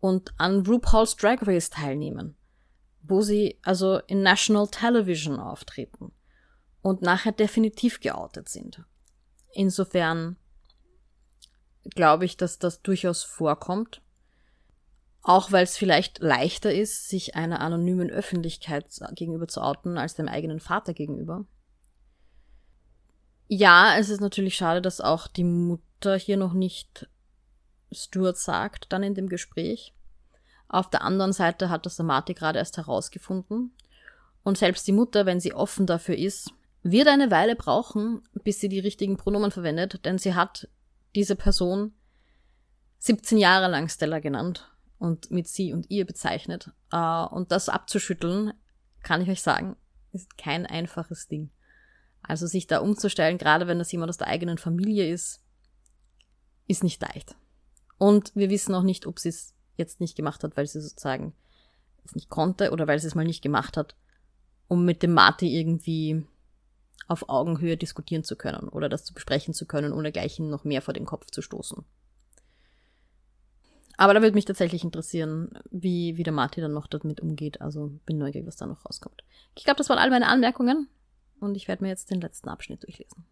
und 0.00 0.32
an 0.38 0.66
RuPaul's 0.66 1.16
Drag 1.16 1.38
Race 1.42 1.70
teilnehmen, 1.70 2.36
wo 3.02 3.20
sie 3.20 3.58
also 3.62 3.98
in 4.06 4.22
National 4.22 4.68
Television 4.68 5.38
auftreten 5.38 6.12
und 6.82 7.02
nachher 7.02 7.32
definitiv 7.32 8.00
geoutet 8.00 8.48
sind. 8.48 8.82
Insofern 9.52 10.36
glaube 11.84 12.24
ich, 12.24 12.36
dass 12.36 12.58
das 12.58 12.82
durchaus 12.82 13.22
vorkommt. 13.22 14.02
Auch 15.22 15.52
weil 15.52 15.64
es 15.64 15.76
vielleicht 15.76 16.20
leichter 16.20 16.72
ist, 16.72 17.08
sich 17.10 17.34
einer 17.34 17.60
anonymen 17.60 18.10
Öffentlichkeit 18.10 18.86
gegenüber 19.14 19.48
zu 19.48 19.60
outen, 19.60 19.98
als 19.98 20.14
dem 20.14 20.28
eigenen 20.28 20.60
Vater 20.60 20.94
gegenüber. 20.94 21.44
Ja, 23.52 23.96
es 23.98 24.10
ist 24.10 24.20
natürlich 24.20 24.54
schade, 24.54 24.80
dass 24.80 25.00
auch 25.00 25.26
die 25.26 25.42
Mutter 25.42 26.16
hier 26.16 26.36
noch 26.36 26.52
nicht 26.52 27.08
Stuart 27.90 28.36
sagt, 28.36 28.92
dann 28.92 29.02
in 29.02 29.16
dem 29.16 29.28
Gespräch. 29.28 29.92
Auf 30.68 30.88
der 30.88 31.02
anderen 31.02 31.32
Seite 31.32 31.68
hat 31.68 31.84
das 31.84 31.96
der 31.96 32.04
Marty 32.04 32.34
gerade 32.34 32.60
erst 32.60 32.76
herausgefunden. 32.76 33.72
Und 34.44 34.56
selbst 34.56 34.86
die 34.86 34.92
Mutter, 34.92 35.26
wenn 35.26 35.40
sie 35.40 35.52
offen 35.52 35.84
dafür 35.88 36.16
ist, 36.16 36.52
wird 36.84 37.08
eine 37.08 37.32
Weile 37.32 37.56
brauchen, 37.56 38.22
bis 38.44 38.60
sie 38.60 38.68
die 38.68 38.78
richtigen 38.78 39.16
Pronomen 39.16 39.50
verwendet, 39.50 40.04
denn 40.04 40.16
sie 40.16 40.34
hat 40.36 40.68
diese 41.16 41.34
Person 41.34 41.92
17 42.98 43.36
Jahre 43.36 43.68
lang 43.68 43.88
Stella 43.88 44.20
genannt 44.20 44.70
und 45.00 45.32
mit 45.32 45.48
sie 45.48 45.72
und 45.72 45.90
ihr 45.90 46.06
bezeichnet. 46.06 46.70
Uh, 46.94 47.26
und 47.32 47.50
das 47.50 47.68
abzuschütteln, 47.68 48.52
kann 49.02 49.22
ich 49.22 49.28
euch 49.28 49.42
sagen, 49.42 49.74
ist 50.12 50.38
kein 50.38 50.66
einfaches 50.66 51.26
Ding. 51.26 51.50
Also 52.22 52.46
sich 52.46 52.66
da 52.66 52.78
umzustellen, 52.78 53.38
gerade 53.38 53.66
wenn 53.66 53.78
das 53.78 53.92
jemand 53.92 54.10
aus 54.10 54.18
der 54.18 54.28
eigenen 54.28 54.58
Familie 54.58 55.10
ist, 55.10 55.42
ist 56.66 56.84
nicht 56.84 57.02
leicht. 57.02 57.36
Und 57.98 58.32
wir 58.34 58.50
wissen 58.50 58.74
auch 58.74 58.82
nicht, 58.82 59.06
ob 59.06 59.18
sie 59.18 59.30
es 59.30 59.54
jetzt 59.76 60.00
nicht 60.00 60.16
gemacht 60.16 60.44
hat, 60.44 60.56
weil 60.56 60.66
sie 60.66 60.80
sozusagen 60.80 61.34
es 62.04 62.14
nicht 62.14 62.28
konnte 62.28 62.70
oder 62.70 62.86
weil 62.86 62.98
sie 62.98 63.06
es 63.06 63.14
mal 63.14 63.24
nicht 63.24 63.42
gemacht 63.42 63.76
hat, 63.76 63.96
um 64.68 64.84
mit 64.84 65.02
dem 65.02 65.12
Marty 65.12 65.58
irgendwie 65.58 66.24
auf 67.08 67.28
Augenhöhe 67.28 67.76
diskutieren 67.76 68.22
zu 68.22 68.36
können 68.36 68.68
oder 68.68 68.88
das 68.88 69.04
zu 69.04 69.12
besprechen 69.12 69.52
zu 69.52 69.66
können, 69.66 69.92
ohne 69.92 70.12
gleich 70.12 70.38
ihn 70.38 70.48
noch 70.48 70.64
mehr 70.64 70.80
vor 70.80 70.94
den 70.94 71.06
Kopf 71.06 71.26
zu 71.30 71.42
stoßen. 71.42 71.84
Aber 73.96 74.14
da 74.14 74.22
würde 74.22 74.34
mich 74.34 74.46
tatsächlich 74.46 74.82
interessieren, 74.82 75.50
wie, 75.70 76.16
wie 76.16 76.22
der 76.22 76.32
Marty 76.32 76.62
dann 76.62 76.72
noch 76.72 76.86
damit 76.86 77.20
umgeht. 77.20 77.60
Also 77.60 77.90
bin 78.06 78.16
neugierig, 78.16 78.46
was 78.46 78.56
da 78.56 78.64
noch 78.64 78.86
rauskommt. 78.86 79.24
Ich 79.54 79.64
glaube, 79.64 79.76
das 79.76 79.90
waren 79.90 79.98
all 79.98 80.08
meine 80.08 80.28
Anmerkungen 80.28 80.88
und 81.40 81.56
ich 81.56 81.68
werde 81.68 81.82
mir 81.82 81.90
jetzt 81.90 82.10
den 82.10 82.20
letzten 82.20 82.48
Abschnitt 82.48 82.82
durchlesen. 82.82 83.24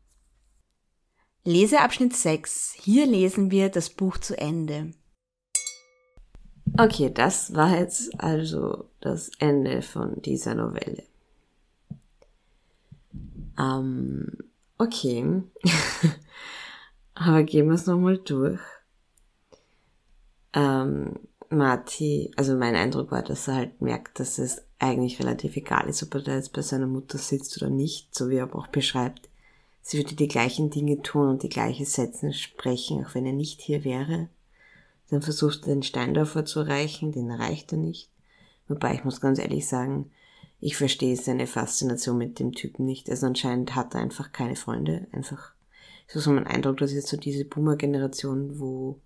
Leseabschnitt 1.44 2.14
6. 2.14 2.74
Hier 2.74 3.06
lesen 3.06 3.50
wir 3.50 3.68
das 3.68 3.90
Buch 3.90 4.18
zu 4.18 4.36
Ende. 4.36 4.92
Okay, 6.76 7.10
das 7.12 7.54
war 7.54 7.78
jetzt 7.78 8.20
also 8.20 8.90
das 9.00 9.30
Ende 9.38 9.82
von 9.82 10.20
dieser 10.20 10.54
Novelle. 10.54 11.04
Ähm, 13.58 14.36
okay. 14.76 15.42
Aber 17.14 17.42
gehen 17.42 17.66
wir 17.66 17.74
es 17.74 17.86
nochmal 17.86 18.18
durch. 18.18 18.60
Ähm, 20.52 21.18
Marty, 21.50 22.30
also 22.36 22.56
mein 22.56 22.76
Eindruck 22.76 23.10
war, 23.10 23.22
dass 23.22 23.48
er 23.48 23.54
halt 23.54 23.80
merkt, 23.80 24.20
dass 24.20 24.38
es 24.38 24.67
eigentlich 24.78 25.18
relativ 25.18 25.56
egal 25.56 25.88
ist, 25.88 26.02
ob 26.02 26.14
er 26.14 26.22
da 26.22 26.34
jetzt 26.34 26.52
bei 26.52 26.62
seiner 26.62 26.86
Mutter 26.86 27.18
sitzt 27.18 27.60
oder 27.60 27.70
nicht, 27.70 28.14
so 28.14 28.28
wie 28.28 28.36
er 28.36 28.54
auch 28.54 28.68
beschreibt. 28.68 29.28
Sie 29.82 29.98
würde 29.98 30.14
die 30.14 30.28
gleichen 30.28 30.70
Dinge 30.70 31.02
tun 31.02 31.28
und 31.28 31.42
die 31.42 31.48
gleichen 31.48 31.86
Sätze 31.86 32.32
sprechen, 32.32 33.04
auch 33.04 33.14
wenn 33.14 33.26
er 33.26 33.32
nicht 33.32 33.60
hier 33.60 33.84
wäre. 33.84 34.28
Dann 35.10 35.22
versucht 35.22 35.62
er 35.62 35.74
den 35.74 35.82
Steindorfer 35.82 36.44
zu 36.44 36.60
erreichen, 36.60 37.12
den 37.12 37.30
erreicht 37.30 37.72
er 37.72 37.78
nicht. 37.78 38.10
Wobei 38.68 38.94
ich 38.94 39.04
muss 39.04 39.20
ganz 39.20 39.38
ehrlich 39.38 39.66
sagen, 39.66 40.10
ich 40.60 40.76
verstehe 40.76 41.16
seine 41.16 41.46
Faszination 41.46 42.18
mit 42.18 42.38
dem 42.38 42.52
Typen 42.52 42.84
nicht. 42.84 43.08
Also 43.08 43.26
anscheinend 43.26 43.74
hat 43.74 43.94
er 43.94 44.00
einfach 44.00 44.32
keine 44.32 44.56
Freunde. 44.56 45.06
Einfach 45.12 45.52
so 46.06 46.20
so 46.20 46.32
mein 46.32 46.46
Eindruck, 46.46 46.78
dass 46.78 46.92
jetzt 46.92 47.08
so 47.08 47.16
diese 47.16 47.44
Boomer-Generation, 47.44 48.58
wo 48.58 49.00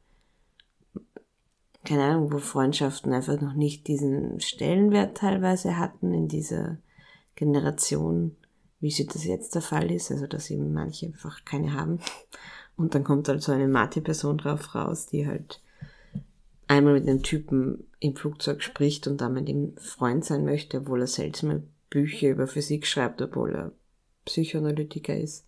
keine 1.85 2.05
Ahnung, 2.05 2.33
wo 2.33 2.39
Freundschaften 2.39 3.13
einfach 3.13 3.41
noch 3.41 3.55
nicht 3.55 3.89
diesen 3.89 4.41
Stellenwert 4.41 5.17
teilweise 5.17 5.79
hatten 5.79 6.13
in 6.15 6.29
dieser 6.29 6.79
Generation, 7.35 8.37
wie 8.81 8.91
sie 8.91 9.07
das 9.07 9.25
jetzt 9.25 9.55
der 9.55 9.63
Fall 9.63 9.91
ist, 9.91 10.11
also 10.11 10.27
dass 10.27 10.51
eben 10.51 10.73
manche 10.73 11.07
einfach 11.07 11.45
keine 11.45 11.75
haben. 11.75 11.99
Und 12.77 12.95
dann 12.95 13.05
kommt 13.05 13.29
halt 13.29 13.43
so 13.43 13.53
eine 13.53 13.69
Mate-Person 13.69 14.39
drauf 14.39 14.75
raus, 14.75 15.07
die 15.07 15.27
halt 15.27 15.61
einmal 16.69 16.95
mit 16.95 17.09
einem 17.09 17.23
Typen 17.23 17.85
im 18.01 18.17
Flugzeug 18.17 18.63
spricht 18.63 19.07
und 19.07 19.21
dann 19.21 19.35
mit 19.35 19.49
ihm 19.49 19.75
Freund 19.77 20.25
sein 20.25 20.45
möchte, 20.45 20.79
obwohl 20.79 21.01
er 21.01 21.07
seltsame 21.07 21.63
Bücher 21.91 22.31
über 22.31 22.47
Physik 22.47 22.87
schreibt, 22.87 23.21
obwohl 23.21 23.55
er 23.55 23.73
Psychoanalytiker 24.25 25.17
ist. 25.17 25.45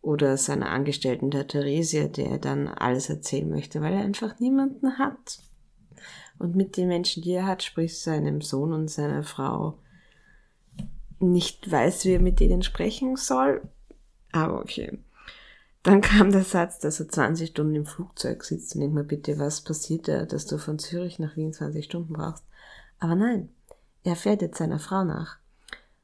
Oder 0.00 0.36
seiner 0.36 0.70
Angestellten 0.70 1.30
der 1.30 1.48
Theresia, 1.48 2.08
der 2.08 2.38
dann 2.38 2.68
alles 2.68 3.10
erzählen 3.10 3.48
möchte, 3.48 3.80
weil 3.80 3.94
er 3.94 4.00
einfach 4.00 4.38
niemanden 4.38 4.98
hat. 4.98 5.40
Und 6.38 6.54
mit 6.54 6.76
den 6.76 6.88
Menschen, 6.88 7.22
die 7.22 7.32
er 7.32 7.46
hat, 7.46 7.62
sprich 7.62 8.00
seinem 8.00 8.40
Sohn 8.40 8.72
und 8.72 8.88
seiner 8.88 9.24
Frau, 9.24 9.78
nicht 11.18 11.70
weiß, 11.70 12.04
wie 12.04 12.12
er 12.12 12.20
mit 12.20 12.40
denen 12.40 12.62
sprechen 12.62 13.16
soll. 13.16 13.62
Aber 14.30 14.60
okay. 14.60 14.98
Dann 15.82 16.00
kam 16.00 16.30
der 16.30 16.44
Satz, 16.44 16.78
dass 16.78 17.00
er 17.00 17.08
20 17.08 17.50
Stunden 17.50 17.74
im 17.74 17.86
Flugzeug 17.86 18.44
sitzt 18.44 18.74
und 18.74 18.82
denk 18.82 18.94
mal 18.94 19.04
bitte, 19.04 19.38
was 19.38 19.62
passiert 19.62 20.08
da, 20.08 20.26
dass 20.26 20.46
du 20.46 20.58
von 20.58 20.78
Zürich 20.78 21.18
nach 21.18 21.36
Wien 21.36 21.52
20 21.52 21.84
Stunden 21.84 22.12
brauchst? 22.12 22.44
Aber 22.98 23.14
nein, 23.14 23.48
er 24.04 24.16
fährt 24.16 24.42
jetzt 24.42 24.58
seiner 24.58 24.78
Frau 24.78 25.04
nach. 25.04 25.38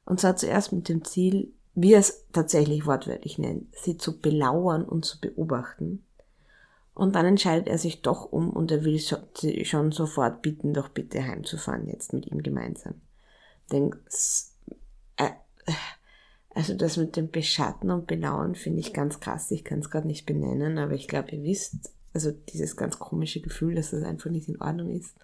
Und 0.05 0.21
zwar 0.21 0.37
zuerst 0.37 0.73
mit 0.73 0.89
dem 0.89 1.05
Ziel, 1.05 1.53
wie 1.75 1.95
er 1.95 2.01
es 2.01 2.25
tatsächlich 2.33 2.87
wortwörtlich 2.87 3.39
nennt, 3.39 3.75
sie 3.77 3.97
zu 3.97 4.21
belauern 4.21 4.85
und 4.85 5.05
zu 5.05 5.21
beobachten. 5.21 6.05
Und 6.95 7.17
dann 7.17 7.27
entscheidet 7.27 7.67
er 7.67 7.79
sich 7.79 8.03
doch 8.03 8.31
um 8.31 8.51
und 8.51 8.71
er 8.71 8.85
will 8.85 8.99
sie 8.99 9.65
schon 9.65 9.91
sofort 9.91 10.43
bitten, 10.43 10.75
doch 10.75 10.89
bitte 10.89 11.25
heimzufahren, 11.25 11.89
jetzt 11.89 12.13
mit 12.13 12.27
ihm 12.27 12.43
gemeinsam. 12.43 13.01
Denn 13.73 13.97
äh, 15.17 15.31
also 16.55 16.75
das 16.75 16.97
mit 16.97 17.17
dem 17.17 17.31
Beschatten 17.31 17.91
und 17.91 18.07
Belauern 18.07 18.55
finde 18.55 18.79
ich 18.79 18.93
ganz 18.93 19.19
krass. 19.19 19.51
Ich 19.51 19.65
kann 19.65 19.81
es 19.81 19.91
gerade 19.91 20.07
nicht 20.07 20.25
benennen, 20.25 20.79
aber 20.79 20.93
ich 20.93 21.09
glaube, 21.09 21.33
ihr 21.33 21.43
wisst, 21.43 21.91
also 22.13 22.31
dieses 22.31 22.77
ganz 22.77 23.01
komische 23.01 23.41
Gefühl, 23.41 23.75
dass 23.75 23.91
das 23.91 24.05
einfach 24.05 24.31
nicht 24.31 24.49
in 24.49 24.61
Ordnung 24.61 24.91
ist. 24.91 25.17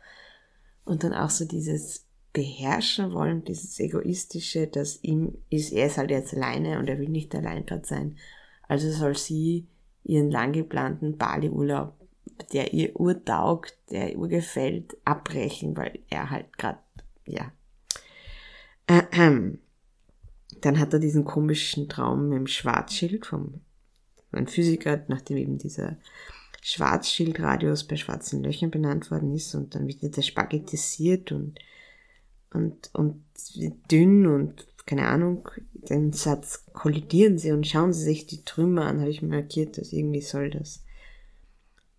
Und 0.85 1.05
dann 1.05 1.14
auch 1.14 1.31
so 1.31 1.44
dieses 1.44 2.05
beherrschen 2.32 3.12
wollen, 3.12 3.44
dieses 3.44 3.78
egoistische, 3.81 4.66
dass 4.66 5.02
ihm 5.02 5.39
ist, 5.51 5.73
er 5.73 5.86
ist 5.86 5.98
halt 5.98 6.11
jetzt 6.11 6.35
alleine 6.35 6.78
und 6.78 6.89
er 6.89 6.98
will 6.98 7.09
nicht 7.09 7.35
allein 7.35 7.66
dort 7.66 7.86
sein. 7.86 8.16
Also 8.69 8.90
soll 8.90 9.16
sie 9.16 9.66
ihren 10.05 10.31
lang 10.31 10.52
geplanten 10.52 11.19
Bali-Urlaub, 11.19 11.94
der 12.52 12.73
ihr 12.73 12.98
urtaugt, 12.98 13.77
der 13.90 14.15
ihr 14.15 14.28
gefällt, 14.28 14.97
abbrechen, 15.05 15.77
weil 15.77 15.98
er 16.09 16.31
halt 16.31 16.57
gerade, 16.57 16.78
ja. 17.27 17.52
Dann 20.61 20.78
hat 20.78 20.93
er 20.93 20.98
diesen 20.98 21.24
komischen 21.24 21.89
Traum 21.89 22.28
mit 22.28 22.39
dem 22.39 22.47
Schwarzschild 22.47 23.27
vom 23.27 23.61
ein 24.32 24.47
Physiker, 24.47 25.05
nachdem 25.09 25.36
eben 25.39 25.59
dieser 25.59 25.97
Schwarzschildradius 26.62 27.85
bei 27.85 27.97
schwarzen 27.97 28.44
Löchern 28.44 28.70
benannt 28.70 29.11
worden 29.11 29.35
ist 29.35 29.55
und 29.55 29.74
dann 29.74 29.89
wird 29.89 30.16
der 30.16 30.23
spaghettisiert 30.23 31.32
und 31.32 31.59
und, 32.52 32.90
und 32.94 33.24
dünn 33.90 34.27
und 34.27 34.66
keine 34.86 35.06
Ahnung, 35.06 35.48
den 35.72 36.12
Satz 36.12 36.66
kollidieren 36.72 37.39
sie 37.39 37.52
und 37.52 37.66
schauen 37.66 37.93
sie 37.93 38.02
sich 38.02 38.27
die 38.27 38.44
Trümmer 38.44 38.86
an, 38.86 39.01
habe 39.01 39.10
ich 39.10 39.22
markiert, 39.22 39.78
dass 39.78 39.93
irgendwie 39.93 40.20
soll 40.20 40.51
das 40.51 40.82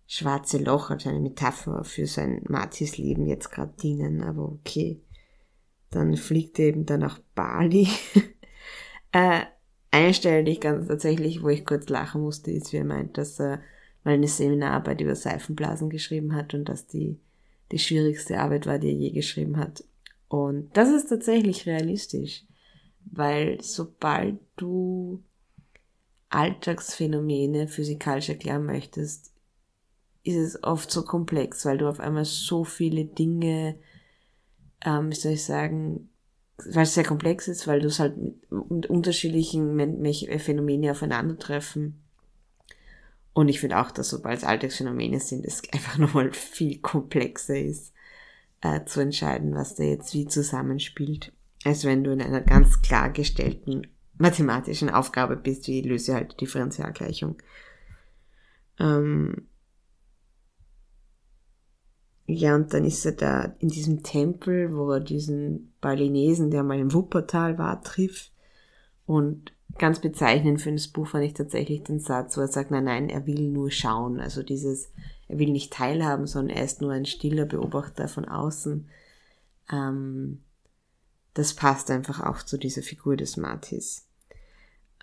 schwarze 0.06 0.58
Loch 0.58 0.90
als 0.90 1.06
eine 1.06 1.20
Metapher 1.20 1.84
für 1.84 2.06
sein 2.06 2.42
Martis 2.48 2.98
Leben 2.98 3.26
jetzt 3.26 3.50
gerade 3.50 3.72
dienen, 3.82 4.22
aber 4.22 4.44
okay. 4.44 5.00
Dann 5.90 6.16
fliegt 6.16 6.58
er 6.58 6.66
eben 6.66 6.86
dann 6.86 7.00
nach 7.00 7.18
Bali. 7.34 7.88
äh, 9.12 9.40
eine 9.90 10.14
Stelle, 10.14 10.44
die 10.44 10.52
ich 10.52 10.60
ganz 10.60 10.88
tatsächlich, 10.88 11.42
wo 11.42 11.48
ich 11.48 11.64
kurz 11.64 11.88
lachen 11.88 12.22
musste, 12.22 12.50
ist, 12.50 12.72
wie 12.72 12.78
er 12.78 12.84
meint, 12.84 13.16
dass 13.16 13.40
er 13.40 13.60
mal 14.04 14.14
eine 14.14 14.28
Seminararbeit 14.28 15.00
über 15.00 15.14
Seifenblasen 15.14 15.90
geschrieben 15.90 16.34
hat 16.34 16.54
und 16.54 16.68
dass 16.68 16.86
die 16.86 17.18
die 17.72 17.78
schwierigste 17.78 18.38
Arbeit 18.38 18.66
war, 18.66 18.78
die 18.78 18.88
er 18.88 18.94
je 18.94 19.10
geschrieben 19.10 19.56
hat. 19.56 19.84
Und 20.32 20.74
das 20.78 20.88
ist 20.88 21.10
tatsächlich 21.10 21.66
realistisch, 21.66 22.46
weil 23.04 23.60
sobald 23.60 24.38
du 24.56 25.22
Alltagsphänomene 26.30 27.68
physikalisch 27.68 28.30
erklären 28.30 28.64
möchtest, 28.64 29.34
ist 30.22 30.36
es 30.36 30.64
oft 30.64 30.90
so 30.90 31.04
komplex, 31.04 31.66
weil 31.66 31.76
du 31.76 31.86
auf 31.86 32.00
einmal 32.00 32.24
so 32.24 32.64
viele 32.64 33.04
Dinge, 33.04 33.78
ähm, 34.82 35.10
wie 35.10 35.16
soll 35.16 35.32
ich 35.32 35.44
sagen, 35.44 36.08
weil 36.64 36.84
es 36.84 36.94
sehr 36.94 37.04
komplex 37.04 37.46
ist, 37.46 37.66
weil 37.66 37.80
du 37.80 37.88
es 37.88 37.98
halt 37.98 38.16
mit, 38.16 38.86
unterschiedlichen 38.86 39.76
Phänomenen 40.38 40.92
aufeinandertreffen. 40.92 42.02
Und 43.34 43.48
ich 43.48 43.60
finde 43.60 43.78
auch, 43.78 43.90
dass 43.90 44.08
sobald 44.08 44.38
es 44.38 44.44
Alltagsphänomene 44.44 45.20
sind, 45.20 45.44
es 45.44 45.60
einfach 45.74 45.98
nochmal 45.98 46.32
viel 46.32 46.80
komplexer 46.80 47.60
ist 47.60 47.91
äh, 48.62 48.84
zu 48.84 49.00
entscheiden, 49.00 49.54
was 49.54 49.74
da 49.74 49.84
jetzt 49.84 50.14
wie 50.14 50.26
zusammenspielt, 50.26 51.32
als 51.64 51.84
wenn 51.84 52.04
du 52.04 52.12
in 52.12 52.22
einer 52.22 52.40
ganz 52.40 52.80
klar 52.80 53.10
gestellten 53.10 53.86
mathematischen 54.18 54.88
Aufgabe 54.88 55.36
bist, 55.36 55.66
wie 55.66 55.82
löse 55.82 56.14
halt 56.14 56.32
die 56.32 56.44
Differentialgleichung. 56.44 57.36
Ähm 58.78 59.48
ja, 62.26 62.54
und 62.54 62.72
dann 62.72 62.84
ist 62.84 63.04
er 63.04 63.12
da 63.12 63.56
in 63.58 63.68
diesem 63.68 64.02
Tempel, 64.02 64.74
wo 64.74 64.90
er 64.92 65.00
diesen 65.00 65.74
Balinesen, 65.80 66.50
der 66.50 66.62
mal 66.62 66.78
im 66.78 66.92
Wuppertal 66.92 67.58
war, 67.58 67.82
trifft. 67.82 68.32
Und 69.04 69.52
ganz 69.78 70.00
bezeichnend 70.00 70.60
für 70.60 70.72
das 70.72 70.88
Buch 70.88 71.08
fand 71.08 71.24
ich 71.24 71.34
tatsächlich 71.34 71.82
den 71.82 72.00
Satz, 72.00 72.36
wo 72.36 72.40
er 72.40 72.48
sagt, 72.48 72.70
nein, 72.70 72.84
nein, 72.84 73.08
er 73.08 73.26
will 73.26 73.48
nur 73.48 73.70
schauen. 73.70 74.20
Also 74.20 74.42
dieses, 74.42 74.90
er 75.28 75.38
will 75.38 75.50
nicht 75.50 75.72
teilhaben, 75.72 76.26
sondern 76.26 76.56
er 76.56 76.64
ist 76.64 76.80
nur 76.80 76.92
ein 76.92 77.06
stiller 77.06 77.46
Beobachter 77.46 78.08
von 78.08 78.26
außen. 78.26 78.88
Ähm, 79.70 80.42
das 81.34 81.54
passt 81.54 81.90
einfach 81.90 82.20
auch 82.20 82.42
zu 82.42 82.58
dieser 82.58 82.82
Figur 82.82 83.16
des 83.16 83.36
Martis. 83.36 84.06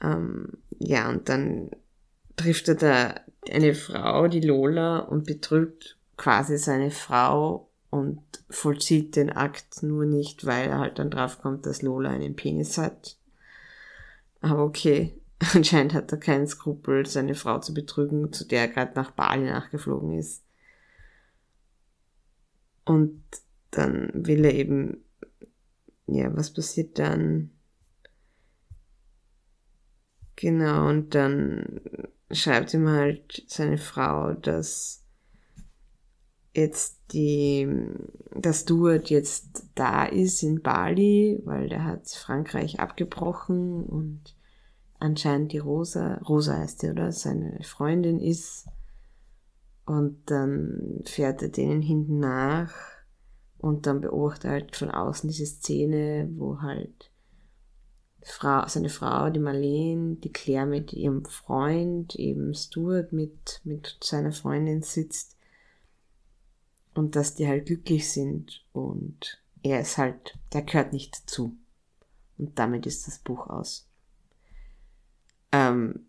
Ähm, 0.01 0.57
ja, 0.77 1.09
und 1.09 1.29
dann 1.29 1.71
trifft 2.35 2.67
er 2.69 2.75
da 2.75 3.15
eine 3.49 3.73
Frau, 3.73 4.27
die 4.27 4.41
Lola, 4.41 4.99
und 4.99 5.25
betrügt 5.25 5.97
quasi 6.17 6.57
seine 6.57 6.91
Frau 6.91 7.69
und 7.89 8.21
vollzieht 8.49 9.15
den 9.15 9.31
Akt 9.31 9.83
nur 9.83 10.05
nicht, 10.05 10.45
weil 10.45 10.69
er 10.69 10.79
halt 10.79 10.99
dann 10.99 11.09
draufkommt, 11.09 11.65
dass 11.65 11.81
Lola 11.81 12.11
einen 12.11 12.35
Penis 12.35 12.77
hat. 12.77 13.17
Aber 14.41 14.63
okay, 14.63 15.19
anscheinend 15.53 15.93
hat 15.93 16.11
er 16.11 16.17
keinen 16.17 16.47
Skrupel, 16.47 17.05
seine 17.05 17.35
Frau 17.35 17.59
zu 17.59 17.73
betrügen, 17.73 18.31
zu 18.33 18.45
der 18.45 18.61
er 18.61 18.67
gerade 18.67 18.93
nach 18.95 19.11
Bali 19.11 19.45
nachgeflogen 19.45 20.17
ist. 20.17 20.43
Und 22.85 23.23
dann 23.71 24.09
will 24.13 24.45
er 24.45 24.53
eben, 24.53 25.03
ja, 26.07 26.35
was 26.35 26.51
passiert 26.53 26.97
dann? 26.97 27.51
Genau, 30.35 30.87
und 30.87 31.13
dann 31.15 31.81
schreibt 32.31 32.73
ihm 32.73 32.87
halt 32.87 33.43
seine 33.47 33.77
Frau, 33.77 34.33
dass 34.33 35.03
jetzt 36.55 36.98
die, 37.13 37.67
dass 38.35 38.61
Stuart 38.61 39.09
jetzt 39.09 39.65
da 39.75 40.05
ist 40.05 40.43
in 40.43 40.61
Bali, 40.61 41.41
weil 41.45 41.69
der 41.69 41.83
hat 41.83 42.07
Frankreich 42.09 42.79
abgebrochen 42.79 43.83
und 43.83 44.35
anscheinend 44.99 45.51
die 45.53 45.57
Rosa, 45.57 46.15
Rosa 46.27 46.57
heißt 46.57 46.83
die, 46.83 46.89
oder? 46.89 47.11
Seine 47.11 47.59
Freundin 47.63 48.19
ist. 48.19 48.67
Und 49.85 50.29
dann 50.29 51.01
fährt 51.05 51.41
er 51.41 51.49
denen 51.49 51.81
hinten 51.81 52.19
nach 52.19 52.75
und 53.57 53.87
dann 53.87 54.01
beobachtet 54.01 54.51
halt 54.51 54.75
von 54.75 54.91
außen 54.91 55.27
diese 55.27 55.47
Szene, 55.47 56.29
wo 56.35 56.61
halt 56.61 57.11
Frau, 58.21 58.67
seine 58.67 58.89
Frau, 58.89 59.31
die 59.31 59.39
Marlene, 59.39 60.17
die 60.17 60.31
Claire 60.31 60.67
mit 60.67 60.93
ihrem 60.93 61.25
Freund, 61.25 62.15
eben 62.15 62.53
Stuart 62.53 63.13
mit, 63.13 63.61
mit 63.63 63.97
seiner 64.03 64.31
Freundin 64.31 64.83
sitzt 64.83 65.38
und 66.93 67.15
dass 67.15 67.35
die 67.35 67.47
halt 67.47 67.67
glücklich 67.67 68.09
sind 68.11 68.65
und 68.73 69.41
er 69.63 69.81
ist 69.81 69.97
halt, 69.97 70.37
der 70.53 70.63
gehört 70.63 70.93
nicht 70.93 71.21
dazu. 71.21 71.55
Und 72.37 72.57
damit 72.57 72.85
ist 72.85 73.07
das 73.07 73.19
Buch 73.19 73.47
aus. 73.47 73.87
Ähm, 75.51 76.07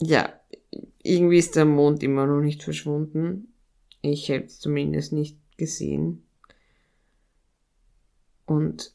ja, 0.00 0.32
irgendwie 1.02 1.38
ist 1.38 1.56
der 1.56 1.64
Mond 1.64 2.02
immer 2.02 2.26
noch 2.26 2.40
nicht 2.40 2.62
verschwunden. 2.62 3.54
Ich 4.02 4.28
hätte 4.28 4.46
es 4.46 4.58
zumindest 4.58 5.12
nicht 5.12 5.38
gesehen. 5.56 6.26
Und 8.44 8.92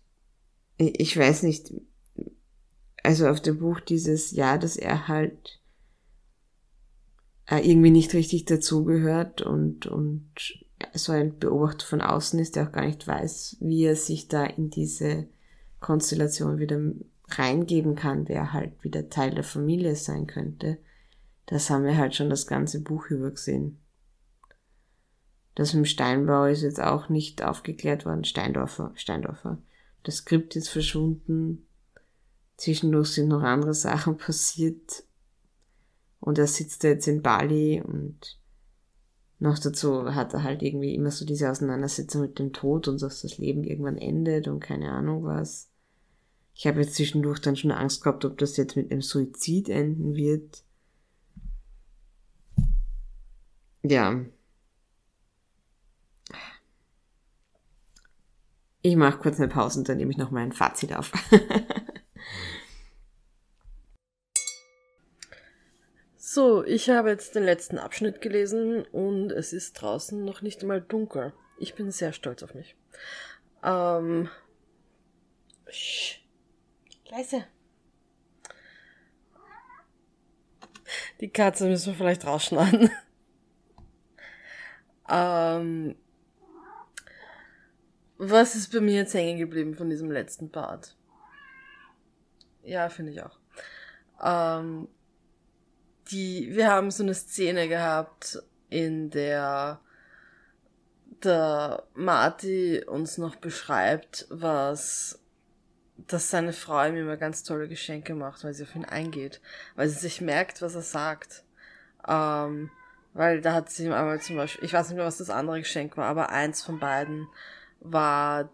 ich 0.78 1.15
weiß 1.15 1.44
nicht, 1.44 1.73
also 3.03 3.28
auf 3.28 3.41
dem 3.41 3.60
Buch 3.60 3.80
dieses 3.80 4.32
Jahr, 4.32 4.57
dass 4.57 4.78
er 4.78 5.07
halt 5.07 5.60
äh, 7.48 7.60
irgendwie 7.69 7.91
nicht 7.91 8.14
richtig 8.14 8.45
dazugehört 8.45 9.41
und, 9.41 9.86
und 9.86 10.60
so 10.93 11.11
ein 11.11 11.37
Beobachter 11.39 11.85
von 11.85 12.01
außen 12.01 12.39
ist, 12.39 12.55
der 12.55 12.67
auch 12.67 12.71
gar 12.71 12.85
nicht 12.85 13.07
weiß, 13.07 13.57
wie 13.59 13.85
er 13.85 13.95
sich 13.95 14.27
da 14.27 14.45
in 14.45 14.69
diese 14.69 15.27
Konstellation 15.79 16.59
wieder 16.59 16.79
reingeben 17.27 17.95
kann, 17.95 18.27
wer 18.27 18.53
halt 18.53 18.83
wieder 18.83 19.09
Teil 19.09 19.31
der 19.31 19.43
Familie 19.43 19.95
sein 19.95 20.27
könnte. 20.27 20.77
Das 21.45 21.69
haben 21.69 21.83
wir 21.83 21.97
halt 21.97 22.15
schon 22.15 22.29
das 22.29 22.47
ganze 22.47 22.81
Buch 22.81 23.07
über 23.07 23.31
gesehen. 23.31 23.77
Das 25.55 25.71
dem 25.71 25.85
Steinbau 25.85 26.45
ist 26.45 26.61
jetzt 26.61 26.81
auch 26.81 27.09
nicht 27.09 27.43
aufgeklärt 27.43 28.05
worden. 28.05 28.23
Steindorfer, 28.23 28.93
Steindorfer. 28.95 29.57
Das 30.03 30.17
Skript 30.17 30.55
ist 30.55 30.69
verschwunden. 30.69 31.67
Zwischendurch 32.57 33.09
sind 33.09 33.27
noch 33.27 33.43
andere 33.43 33.73
Sachen 33.73 34.17
passiert. 34.17 35.03
Und 36.19 36.37
er 36.37 36.47
sitzt 36.47 36.83
jetzt 36.83 37.07
in 37.07 37.21
Bali 37.21 37.81
und 37.81 38.39
noch 39.41 39.57
dazu 39.57 40.13
hat 40.13 40.35
er 40.35 40.43
halt 40.43 40.61
irgendwie 40.61 40.93
immer 40.93 41.09
so 41.09 41.26
diese 41.26 41.49
Auseinandersetzung 41.49 42.22
mit 42.22 42.38
dem 42.38 42.53
Tod 42.53 42.88
und 42.88 43.01
dass 43.01 43.22
das 43.22 43.39
Leben 43.39 43.63
irgendwann 43.63 43.97
endet 43.97 44.47
und 44.47 44.59
keine 44.59 44.91
Ahnung 44.91 45.23
was. 45.23 45.68
Ich 46.53 46.68
habe 46.68 46.81
jetzt 46.81 46.93
zwischendurch 46.93 47.39
dann 47.39 47.55
schon 47.55 47.72
Angst 47.72 48.03
gehabt, 48.03 48.23
ob 48.23 48.38
das 48.38 48.55
jetzt 48.57 48.76
mit 48.76 48.91
einem 48.91 49.01
Suizid 49.01 49.68
enden 49.68 50.15
wird. 50.15 50.63
Ja. 53.81 54.23
Ich 58.84 58.95
mache 58.95 59.18
kurz 59.18 59.39
eine 59.39 59.47
Pause 59.47 59.80
und 59.80 59.89
dann 59.89 59.97
nehme 59.97 60.11
ich 60.11 60.18
noch 60.18 60.30
mal 60.30 60.41
ein 60.43 60.51
Fazit 60.51 60.93
auf. 60.93 61.11
So, 66.33 66.63
ich 66.63 66.89
habe 66.89 67.09
jetzt 67.09 67.35
den 67.35 67.43
letzten 67.43 67.77
Abschnitt 67.77 68.21
gelesen 68.21 68.85
und 68.93 69.33
es 69.33 69.51
ist 69.51 69.73
draußen 69.73 70.23
noch 70.23 70.41
nicht 70.41 70.61
einmal 70.61 70.79
dunkel. 70.79 71.33
Ich 71.57 71.75
bin 71.75 71.91
sehr 71.91 72.13
stolz 72.13 72.41
auf 72.41 72.53
mich. 72.53 72.77
Ähm. 73.65 74.29
Sch, 75.67 76.21
leise. 77.09 77.43
Die 81.19 81.27
Katze 81.27 81.67
müssen 81.67 81.87
wir 81.87 81.95
vielleicht 81.95 82.25
rausschneiden. 82.25 82.89
ähm. 85.09 85.97
Was 88.17 88.55
ist 88.55 88.71
bei 88.71 88.79
mir 88.79 88.95
jetzt 88.95 89.13
hängen 89.13 89.37
geblieben 89.37 89.75
von 89.75 89.89
diesem 89.89 90.09
letzten 90.09 90.49
Part? 90.49 90.95
Ja, 92.63 92.87
finde 92.87 93.11
ich 93.11 93.21
auch. 93.21 93.37
Ähm, 94.23 94.87
die, 96.11 96.49
wir 96.55 96.69
haben 96.69 96.91
so 96.91 97.03
eine 97.03 97.13
Szene 97.13 97.67
gehabt, 97.67 98.41
in 98.69 99.09
der 99.09 99.79
der 101.23 101.83
Marty 101.93 102.83
uns 102.85 103.17
noch 103.19 103.35
beschreibt, 103.35 104.25
was 104.29 105.19
dass 106.07 106.29
seine 106.31 106.53
Frau 106.53 106.83
ihm 106.85 106.95
immer 106.95 107.17
ganz 107.17 107.43
tolle 107.43 107.67
Geschenke 107.67 108.15
macht, 108.15 108.43
weil 108.43 108.53
sie 108.53 108.63
auf 108.63 108.75
ihn 108.75 108.85
eingeht, 108.85 109.39
weil 109.75 109.88
sie 109.88 109.99
sich 109.99 110.19
merkt, 110.19 110.61
was 110.61 110.73
er 110.73 110.81
sagt. 110.81 111.43
Ähm, 112.07 112.71
weil 113.13 113.41
da 113.41 113.53
hat 113.53 113.69
sie 113.69 113.85
ihm 113.85 113.93
einmal 113.93 114.19
zum 114.19 114.38
Beispiel, 114.38 114.63
ich 114.63 114.73
weiß 114.73 114.89
nicht 114.89 114.97
mehr, 114.97 115.05
was 115.05 115.17
das 115.17 115.29
andere 115.29 115.59
Geschenk 115.59 115.97
war, 115.97 116.05
aber 116.05 116.29
eins 116.29 116.63
von 116.63 116.79
beiden 116.79 117.27
war, 117.81 118.49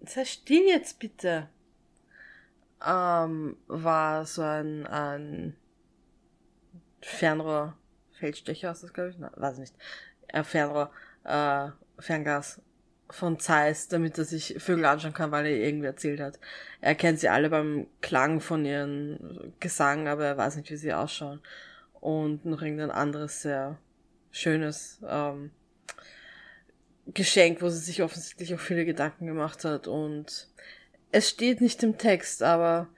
sei 0.00 0.24
still 0.24 0.66
jetzt 0.66 0.98
bitte, 0.98 1.48
ähm, 2.84 3.56
war 3.68 4.26
so 4.26 4.42
ein, 4.42 4.86
ein 4.86 5.56
Fernrohr, 7.00 7.76
Feldstecher 8.12 8.72
ist 8.72 8.82
das, 8.82 8.92
glaube 8.92 9.10
ich, 9.10 9.18
Nein, 9.18 9.30
weiß 9.34 9.54
ich 9.54 9.60
nicht, 9.60 9.74
äh, 10.28 10.42
Fernrohr, 10.42 10.90
äh, 11.24 11.68
Ferngas 11.98 12.60
von 13.10 13.38
Zeiss, 13.38 13.88
damit 13.88 14.18
er 14.18 14.24
sich 14.24 14.56
Vögel 14.58 14.84
anschauen 14.84 15.12
kann, 15.12 15.30
weil 15.30 15.46
er 15.46 15.56
irgendwie 15.56 15.86
erzählt 15.86 16.20
hat. 16.20 16.38
Er 16.80 16.94
kennt 16.94 17.20
sie 17.20 17.28
alle 17.28 17.50
beim 17.50 17.86
Klang 18.00 18.40
von 18.40 18.64
ihren 18.64 19.54
Gesang, 19.60 20.08
aber 20.08 20.24
er 20.26 20.36
weiß 20.36 20.56
nicht, 20.56 20.70
wie 20.70 20.76
sie 20.76 20.92
ausschauen. 20.92 21.40
Und 22.00 22.44
noch 22.44 22.62
irgendein 22.62 22.90
anderes 22.90 23.42
sehr 23.42 23.78
schönes 24.30 25.00
ähm, 25.08 25.50
Geschenk, 27.06 27.62
wo 27.62 27.68
sie 27.68 27.78
sich 27.78 28.02
offensichtlich 28.02 28.54
auch 28.54 28.60
viele 28.60 28.84
Gedanken 28.84 29.26
gemacht 29.26 29.64
hat. 29.64 29.86
Und 29.86 30.48
es 31.12 31.28
steht 31.28 31.60
nicht 31.60 31.82
im 31.82 31.98
Text, 31.98 32.42
aber 32.42 32.88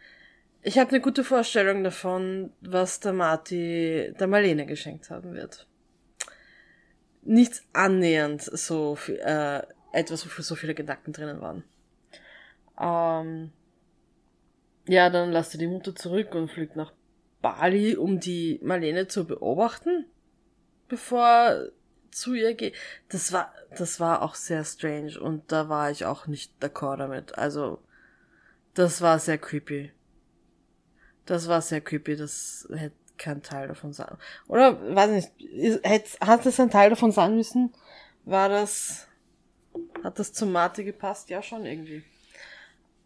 ich 0.62 0.78
habe 0.78 0.90
eine 0.90 1.00
gute 1.00 1.24
Vorstellung 1.24 1.84
davon, 1.84 2.52
was 2.60 3.00
der 3.00 3.12
Marty 3.12 4.12
der 4.18 4.26
Marlene 4.26 4.66
geschenkt 4.66 5.10
haben 5.10 5.34
wird. 5.34 5.66
Nichts 7.22 7.62
annähernd 7.72 8.42
so 8.42 8.94
viel, 8.96 9.18
äh, 9.18 9.62
etwas, 9.92 10.24
wofür 10.24 10.44
so 10.44 10.54
viele 10.54 10.74
Gedanken 10.74 11.12
drinnen 11.12 11.40
waren. 11.40 11.64
Ähm, 12.80 13.52
ja, 14.86 15.10
dann 15.10 15.32
lasst 15.32 15.54
er 15.54 15.58
die 15.58 15.66
Mutter 15.66 15.94
zurück 15.94 16.34
und 16.34 16.50
fliegt 16.50 16.76
nach 16.76 16.92
Bali, 17.40 17.96
um 17.96 18.20
die 18.20 18.58
Marlene 18.62 19.06
zu 19.06 19.26
beobachten, 19.26 20.06
bevor 20.88 21.68
zu 22.10 22.34
ihr 22.34 22.54
geht. 22.54 22.74
Das 23.10 23.32
war, 23.32 23.52
das 23.76 24.00
war 24.00 24.22
auch 24.22 24.34
sehr 24.34 24.64
strange 24.64 25.20
und 25.20 25.52
da 25.52 25.68
war 25.68 25.90
ich 25.90 26.04
auch 26.04 26.26
nicht 26.26 26.52
d'accord 26.62 26.96
damit. 26.96 27.38
Also, 27.38 27.80
das 28.74 29.00
war 29.02 29.18
sehr 29.18 29.38
creepy. 29.38 29.92
Das 31.28 31.46
war 31.46 31.60
sehr 31.60 31.82
creepy, 31.82 32.16
das 32.16 32.66
hätte 32.72 32.96
kein 33.18 33.42
Teil 33.42 33.68
davon 33.68 33.92
sein. 33.92 34.16
Oder, 34.46 34.94
weiß 34.94 35.10
nicht, 35.10 35.30
hätte, 35.82 36.26
hat 36.26 36.46
das 36.46 36.58
ein 36.58 36.70
Teil 36.70 36.88
davon 36.88 37.12
sein 37.12 37.36
müssen? 37.36 37.74
War 38.24 38.48
das, 38.48 39.06
hat 40.02 40.18
das 40.18 40.32
zum 40.32 40.52
Mate 40.52 40.84
gepasst? 40.84 41.28
Ja, 41.28 41.42
schon 41.42 41.66
irgendwie. 41.66 42.02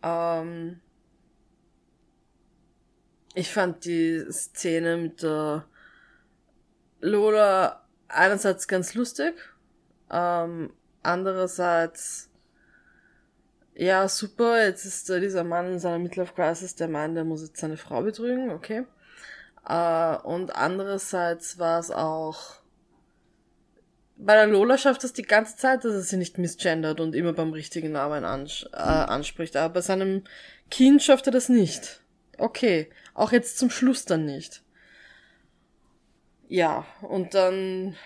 Ähm, 0.04 0.80
ich 3.34 3.50
fand 3.50 3.84
die 3.86 4.24
Szene 4.30 4.98
mit 4.98 5.24
der 5.24 5.64
Lola 7.00 7.84
einerseits 8.06 8.68
ganz 8.68 8.94
lustig, 8.94 9.34
ähm, 10.12 10.72
andererseits 11.02 12.30
ja, 13.74 14.08
super, 14.08 14.64
jetzt 14.64 14.84
ist 14.84 15.08
äh, 15.10 15.20
dieser 15.20 15.44
Mann 15.44 15.72
in 15.72 15.78
seiner 15.78 15.98
Midlife 15.98 16.34
Crisis 16.34 16.74
der 16.74 16.88
Mann, 16.88 17.14
der 17.14 17.24
muss 17.24 17.42
jetzt 17.42 17.60
seine 17.60 17.76
Frau 17.76 18.02
betrügen, 18.02 18.50
okay. 18.50 18.84
Äh, 19.68 20.16
und 20.16 20.54
andererseits 20.54 21.58
war 21.58 21.78
es 21.78 21.90
auch, 21.90 22.62
bei 24.16 24.34
der 24.34 24.46
Lola 24.46 24.78
schafft 24.78 25.04
es 25.04 25.12
die 25.12 25.22
ganze 25.22 25.56
Zeit, 25.56 25.84
dass 25.84 25.94
er 25.94 26.00
sie 26.02 26.16
nicht 26.16 26.38
misgendert 26.38 27.00
und 27.00 27.14
immer 27.14 27.32
beim 27.32 27.52
richtigen 27.52 27.92
Namen 27.92 28.24
ans 28.24 28.66
äh, 28.72 28.76
anspricht. 28.76 29.56
Aber 29.56 29.74
bei 29.74 29.80
seinem 29.80 30.24
Kind 30.70 31.02
schafft 31.02 31.26
er 31.26 31.32
das 31.32 31.48
nicht. 31.48 32.00
Okay. 32.38 32.90
Auch 33.14 33.32
jetzt 33.32 33.58
zum 33.58 33.68
Schluss 33.70 34.04
dann 34.04 34.24
nicht. 34.24 34.62
Ja, 36.48 36.86
und 37.00 37.34
dann 37.34 37.96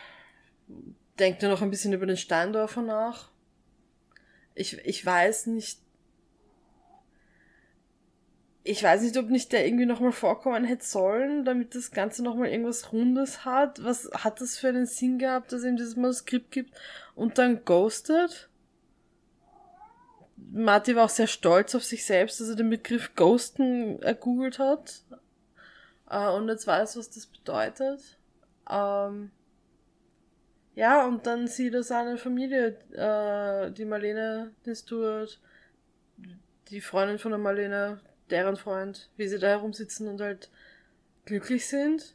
denkt 1.18 1.42
er 1.42 1.48
noch 1.48 1.62
ein 1.62 1.70
bisschen 1.70 1.92
über 1.92 2.06
den 2.06 2.16
Steindorfer 2.16 2.82
nach. 2.82 3.30
Ich, 4.56 4.78
ich 4.84 5.04
weiß 5.06 5.46
nicht. 5.46 5.78
Ich 8.64 8.82
weiß 8.82 9.02
nicht, 9.02 9.16
ob 9.16 9.30
nicht 9.30 9.52
der 9.52 9.64
irgendwie 9.64 9.86
nochmal 9.86 10.10
vorkommen 10.10 10.64
hätte 10.64 10.84
sollen, 10.84 11.44
damit 11.44 11.76
das 11.76 11.92
Ganze 11.92 12.24
nochmal 12.24 12.48
irgendwas 12.48 12.92
Rundes 12.92 13.44
hat. 13.44 13.84
Was 13.84 14.10
hat 14.12 14.40
das 14.40 14.58
für 14.58 14.68
einen 14.68 14.86
Sinn 14.86 15.20
gehabt, 15.20 15.52
dass 15.52 15.62
ihm 15.62 15.76
dieses 15.76 15.94
Manuskript 15.94 16.50
gibt 16.50 16.74
und 17.14 17.38
dann 17.38 17.64
ghostet? 17.64 18.48
Marty 20.36 20.96
war 20.96 21.04
auch 21.04 21.10
sehr 21.10 21.28
stolz 21.28 21.76
auf 21.76 21.84
sich 21.84 22.04
selbst, 22.04 22.40
dass 22.40 22.48
er 22.48 22.56
den 22.56 22.70
Begriff 22.70 23.14
Ghosten 23.14 24.02
ergoogelt 24.02 24.58
hat 24.58 25.02
äh, 26.10 26.28
und 26.28 26.48
jetzt 26.48 26.66
weiß, 26.66 26.96
was 26.96 27.10
das 27.10 27.26
bedeutet. 27.26 28.18
Ähm, 28.68 29.30
ja, 30.76 31.06
und 31.06 31.26
dann 31.26 31.48
sieht 31.48 31.72
er 31.72 31.82
seine 31.82 32.18
Familie, 32.18 32.76
äh, 32.92 33.72
die 33.72 33.86
Marlene, 33.86 34.52
den 34.66 34.76
Stuart, 34.76 35.40
die 36.68 36.82
Freundin 36.82 37.18
von 37.18 37.32
der 37.32 37.38
Marlene, 37.38 37.98
deren 38.28 38.56
Freund, 38.56 39.08
wie 39.16 39.26
sie 39.26 39.38
da 39.38 39.48
herumsitzen 39.48 40.06
und 40.06 40.20
halt 40.20 40.50
glücklich 41.24 41.66
sind. 41.66 42.14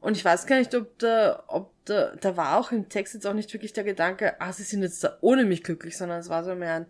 Und 0.00 0.18
ich 0.18 0.24
weiß 0.24 0.46
gar 0.46 0.58
nicht, 0.58 0.74
ob 0.74 0.98
da, 0.98 1.44
ob 1.46 1.72
da, 1.86 2.14
da 2.20 2.36
war 2.36 2.58
auch 2.58 2.72
im 2.72 2.90
Text 2.90 3.14
jetzt 3.14 3.26
auch 3.26 3.32
nicht 3.32 3.52
wirklich 3.54 3.72
der 3.72 3.84
Gedanke, 3.84 4.38
ah, 4.38 4.52
sie 4.52 4.62
sind 4.62 4.82
jetzt 4.82 5.02
da 5.02 5.16
ohne 5.22 5.46
mich 5.46 5.62
glücklich, 5.62 5.96
sondern 5.96 6.20
es 6.20 6.28
war 6.28 6.44
so 6.44 6.54
mehr 6.54 6.74
ein, 6.74 6.86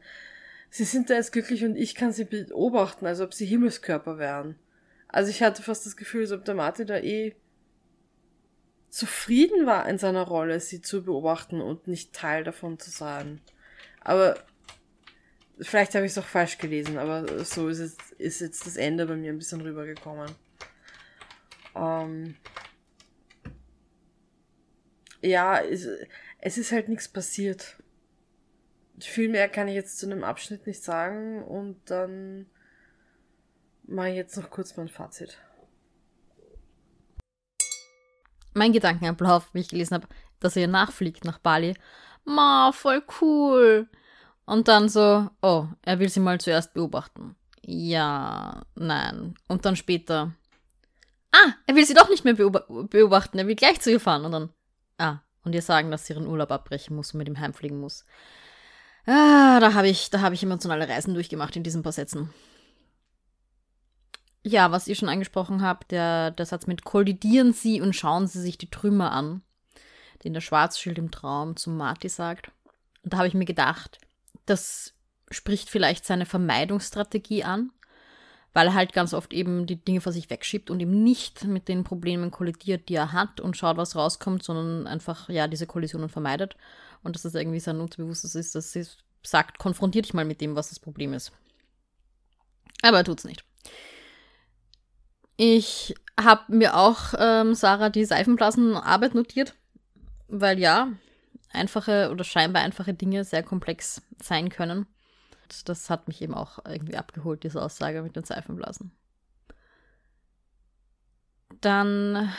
sie 0.69 0.85
sind 0.85 1.11
da 1.11 1.15
jetzt 1.15 1.33
glücklich 1.33 1.65
und 1.65 1.77
ich 1.77 1.95
kann 1.95 2.11
sie 2.11 2.25
beobachten, 2.25 3.07
als 3.07 3.21
ob 3.21 3.33
sie 3.33 3.47
Himmelskörper 3.47 4.19
wären. 4.19 4.59
Also 5.07 5.31
ich 5.31 5.45
hatte 5.45 5.63
fast 5.63 5.87
das 5.87 5.97
Gefühl, 5.97 6.23
als 6.23 6.33
ob 6.33 6.45
der 6.45 6.57
Martin 6.57 6.89
da 6.89 6.99
eh 6.99 7.37
zufrieden 8.97 9.67
war 9.67 9.87
in 9.87 9.99
seiner 9.99 10.23
Rolle, 10.23 10.59
sie 10.59 10.81
zu 10.81 11.05
beobachten 11.05 11.61
und 11.61 11.87
nicht 11.87 12.15
Teil 12.15 12.45
davon 12.45 12.79
zu 12.79 12.89
sein. 12.89 13.43
Aber 14.01 14.43
vielleicht 15.61 15.95
habe 15.95 16.07
ich 16.07 16.13
es 16.13 16.19
auch 16.19 16.25
falsch 16.25 16.57
gelesen, 16.57 16.97
aber 16.97 17.45
so 17.45 17.69
ist 17.69 17.81
jetzt, 17.81 18.13
ist 18.13 18.41
jetzt 18.41 18.65
das 18.65 18.79
Ende 18.79 19.05
bei 19.05 19.17
mir 19.17 19.33
ein 19.33 19.39
bisschen 19.39 19.61
rübergekommen. 19.61 20.31
Ähm 21.75 22.37
ja, 25.21 25.61
es, 25.61 25.87
es 26.39 26.57
ist 26.57 26.73
halt 26.73 26.89
nichts 26.89 27.07
passiert. 27.07 27.77
Viel 28.99 29.29
mehr 29.29 29.51
kann 29.51 29.69
ich 29.69 29.75
jetzt 29.75 29.99
zu 29.99 30.07
einem 30.07 30.25
Abschnitt 30.25 30.67
nicht 30.67 30.83
sagen 30.83 31.43
und 31.43 31.79
dann 31.91 32.47
mache 33.85 34.09
ich 34.09 34.17
jetzt 34.17 34.39
noch 34.39 34.49
kurz 34.49 34.75
mein 34.79 34.89
Fazit 34.89 35.39
mein 38.57 38.73
Gedankenablauf, 38.73 39.51
wie 39.53 39.61
ich 39.61 39.69
gelesen 39.69 39.95
habe, 39.95 40.09
dass 40.41 40.57
er 40.57 40.63
ihr 40.63 40.69
nachfliegt 40.69 41.25
nach 41.25 41.39
Bali. 41.39 41.75
Ma, 42.25 42.73
voll 42.73 43.03
cool. 43.21 43.89
Und 44.45 44.69
dann 44.69 44.89
so, 44.89 45.29
oh, 45.43 45.67
er 45.83 45.99
will 45.99 46.09
sie 46.09 46.21
mal 46.21 46.41
zuerst 46.41 46.75
beobachten. 46.75 47.37
Ja, 47.63 48.63
nein. 48.75 49.35
Und 49.49 49.65
dann 49.65 49.77
später, 49.77 50.33
ah, 51.33 51.53
er 51.67 51.75
will 51.75 51.85
sie 51.85 51.95
doch 51.95 52.09
nicht 52.09 52.25
mehr 52.25 52.35
beobachten, 52.35 53.39
er 53.39 53.47
will 53.47 53.57
gleich 53.57 53.81
zu 53.81 53.91
ihr 53.91 54.01
fahren. 54.01 54.25
Und 54.25 54.33
dann, 54.33 54.51
ah, 54.99 55.19
und 55.45 55.55
ihr 55.55 55.63
sagen, 55.63 55.91
dass 55.91 56.07
sie 56.07 56.15
ihren 56.15 56.27
Urlaub 56.27 56.51
abbrechen 56.51 56.97
muss 56.97 57.13
und 57.13 57.19
mit 57.19 57.29
ihm 57.29 57.39
heimfliegen 57.39 57.81
muss. 57.81 58.05
Ah, 59.07 59.61
da 59.61 59.75
habe 59.75 59.89
ich, 59.89 60.11
da 60.11 60.31
ich 60.33 60.43
emotionale 60.43 60.89
Reisen 60.89 61.15
durchgemacht 61.15 61.55
in 61.57 61.63
diesen 61.63 61.83
paar 61.83 61.93
Sätzen. 61.93 62.33
Ja, 64.49 64.71
was 64.71 64.87
ihr 64.87 64.95
schon 64.95 65.09
angesprochen 65.09 65.61
habt, 65.61 65.91
der, 65.91 66.31
der 66.31 66.47
Satz 66.47 66.69
mit 66.69 66.85
kollidieren 66.85 67.53
Sie 67.53 67.81
und 67.81 67.97
schauen 67.97 68.29
Sie 68.29 68.41
sich 68.41 68.57
die 68.57 68.71
Trümmer 68.71 69.11
an, 69.11 69.43
den 70.23 70.35
der 70.35 70.41
Schwarzschild 70.41 70.99
im 70.99 71.11
Traum 71.11 71.57
zu 71.57 71.69
Marty 71.69 72.09
sagt. 72.09 72.53
Und 73.03 73.13
da 73.13 73.17
habe 73.17 73.27
ich 73.27 73.35
mir 73.35 73.45
gedacht, 73.45 73.99
das 74.45 74.95
spricht 75.33 75.69
vielleicht 75.69 76.05
seine 76.05 76.27
Vermeidungsstrategie 76.27 77.43
an, 77.43 77.73
weil 78.53 78.69
er 78.69 78.75
halt 78.75 78.93
ganz 78.93 79.15
oft 79.15 79.33
eben 79.33 79.67
die 79.67 79.85
Dinge 79.85 80.01
vor 80.01 80.13
sich 80.13 80.31
wegschiebt 80.31 80.71
und 80.71 80.79
eben 80.79 81.03
nicht 81.03 81.43
mit 81.43 81.67
den 81.67 81.83
Problemen 81.83 82.31
kollidiert, 82.31 82.89
die 82.89 82.95
er 82.95 83.13
hat 83.13 83.41
und 83.41 83.57
schaut, 83.57 83.79
was 83.79 83.97
rauskommt, 83.97 84.45
sondern 84.45 84.87
einfach, 84.87 85.29
ja, 85.29 85.49
diese 85.49 85.67
Kollisionen 85.67 86.09
vermeidet. 86.09 86.57
Und 87.03 87.17
dass 87.17 87.23
das 87.23 87.35
irgendwie 87.35 87.59
sein 87.59 87.81
Unterbewusstes 87.81 88.37
ist, 88.37 88.55
dass 88.55 88.71
sie 88.71 88.87
sagt, 89.25 89.59
konfrontier 89.59 90.03
dich 90.03 90.15
mal 90.15 90.25
mit 90.25 90.41
dem, 90.41 90.55
was 90.55 90.69
das 90.69 90.79
Problem 90.79 91.15
ist. 91.15 91.33
Aber 92.83 92.99
er 92.99 93.05
tut's 93.05 93.25
nicht. 93.25 93.45
Ich 95.37 95.95
habe 96.19 96.43
mir 96.49 96.77
auch, 96.77 97.15
ähm, 97.19 97.55
Sarah, 97.55 97.91
die 97.91 98.05
Seifenblasenarbeit 98.05 99.15
notiert, 99.15 99.55
weil 100.29 100.59
ja, 100.59 100.89
einfache 101.53 102.11
oder 102.11 102.25
scheinbar 102.25 102.63
einfache 102.63 102.95
Dinge 102.95 103.25
sehr 103.25 103.43
komplex 103.43 104.03
sein 104.23 104.49
können. 104.49 104.87
Das 105.65 105.91
hat 105.91 106.09
mich 106.09 106.23
eben 106.23 106.35
auch 106.35 106.59
irgendwie 106.65 106.97
abgeholt, 106.97 107.45
diese 107.45 107.63
Aussage 107.63 108.03
mit 108.03 108.17
den 108.17 108.25
Seifenblasen. 108.25 108.91
Dann 111.61 112.33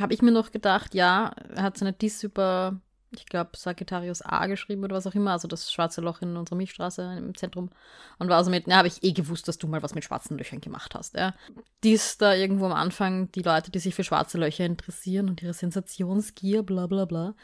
habe 0.00 0.12
ich 0.12 0.22
mir 0.22 0.32
noch 0.32 0.50
gedacht, 0.50 0.94
ja, 0.94 1.32
er 1.54 1.62
hat 1.62 1.78
seine 1.78 1.92
Diss 1.92 2.22
über 2.22 2.80
ich 3.16 3.26
glaube, 3.26 3.50
Sagittarius 3.56 4.22
A 4.22 4.46
geschrieben 4.46 4.84
oder 4.84 4.96
was 4.96 5.06
auch 5.06 5.14
immer, 5.14 5.32
also 5.32 5.48
das 5.48 5.72
schwarze 5.72 6.00
Loch 6.00 6.22
in 6.22 6.36
unserer 6.36 6.56
Milchstraße 6.56 7.16
im 7.18 7.34
Zentrum. 7.34 7.70
Und 8.18 8.28
war 8.28 8.38
also 8.38 8.50
mit, 8.50 8.66
ja, 8.66 8.76
habe 8.76 8.88
ich 8.88 9.02
eh 9.02 9.12
gewusst, 9.12 9.48
dass 9.48 9.58
du 9.58 9.66
mal 9.66 9.82
was 9.82 9.94
mit 9.94 10.04
schwarzen 10.04 10.38
Löchern 10.38 10.60
gemacht 10.60 10.94
hast. 10.94 11.14
Ja. 11.14 11.34
Dies 11.82 12.18
da 12.18 12.34
irgendwo 12.34 12.66
am 12.66 12.72
Anfang, 12.72 13.30
die 13.32 13.42
Leute, 13.42 13.70
die 13.70 13.78
sich 13.78 13.94
für 13.94 14.04
schwarze 14.04 14.38
Löcher 14.38 14.64
interessieren 14.64 15.28
und 15.28 15.42
ihre 15.42 15.54
Sensationsgier, 15.54 16.62
bla 16.62 16.86
bla 16.86 17.04
bla. 17.04 17.34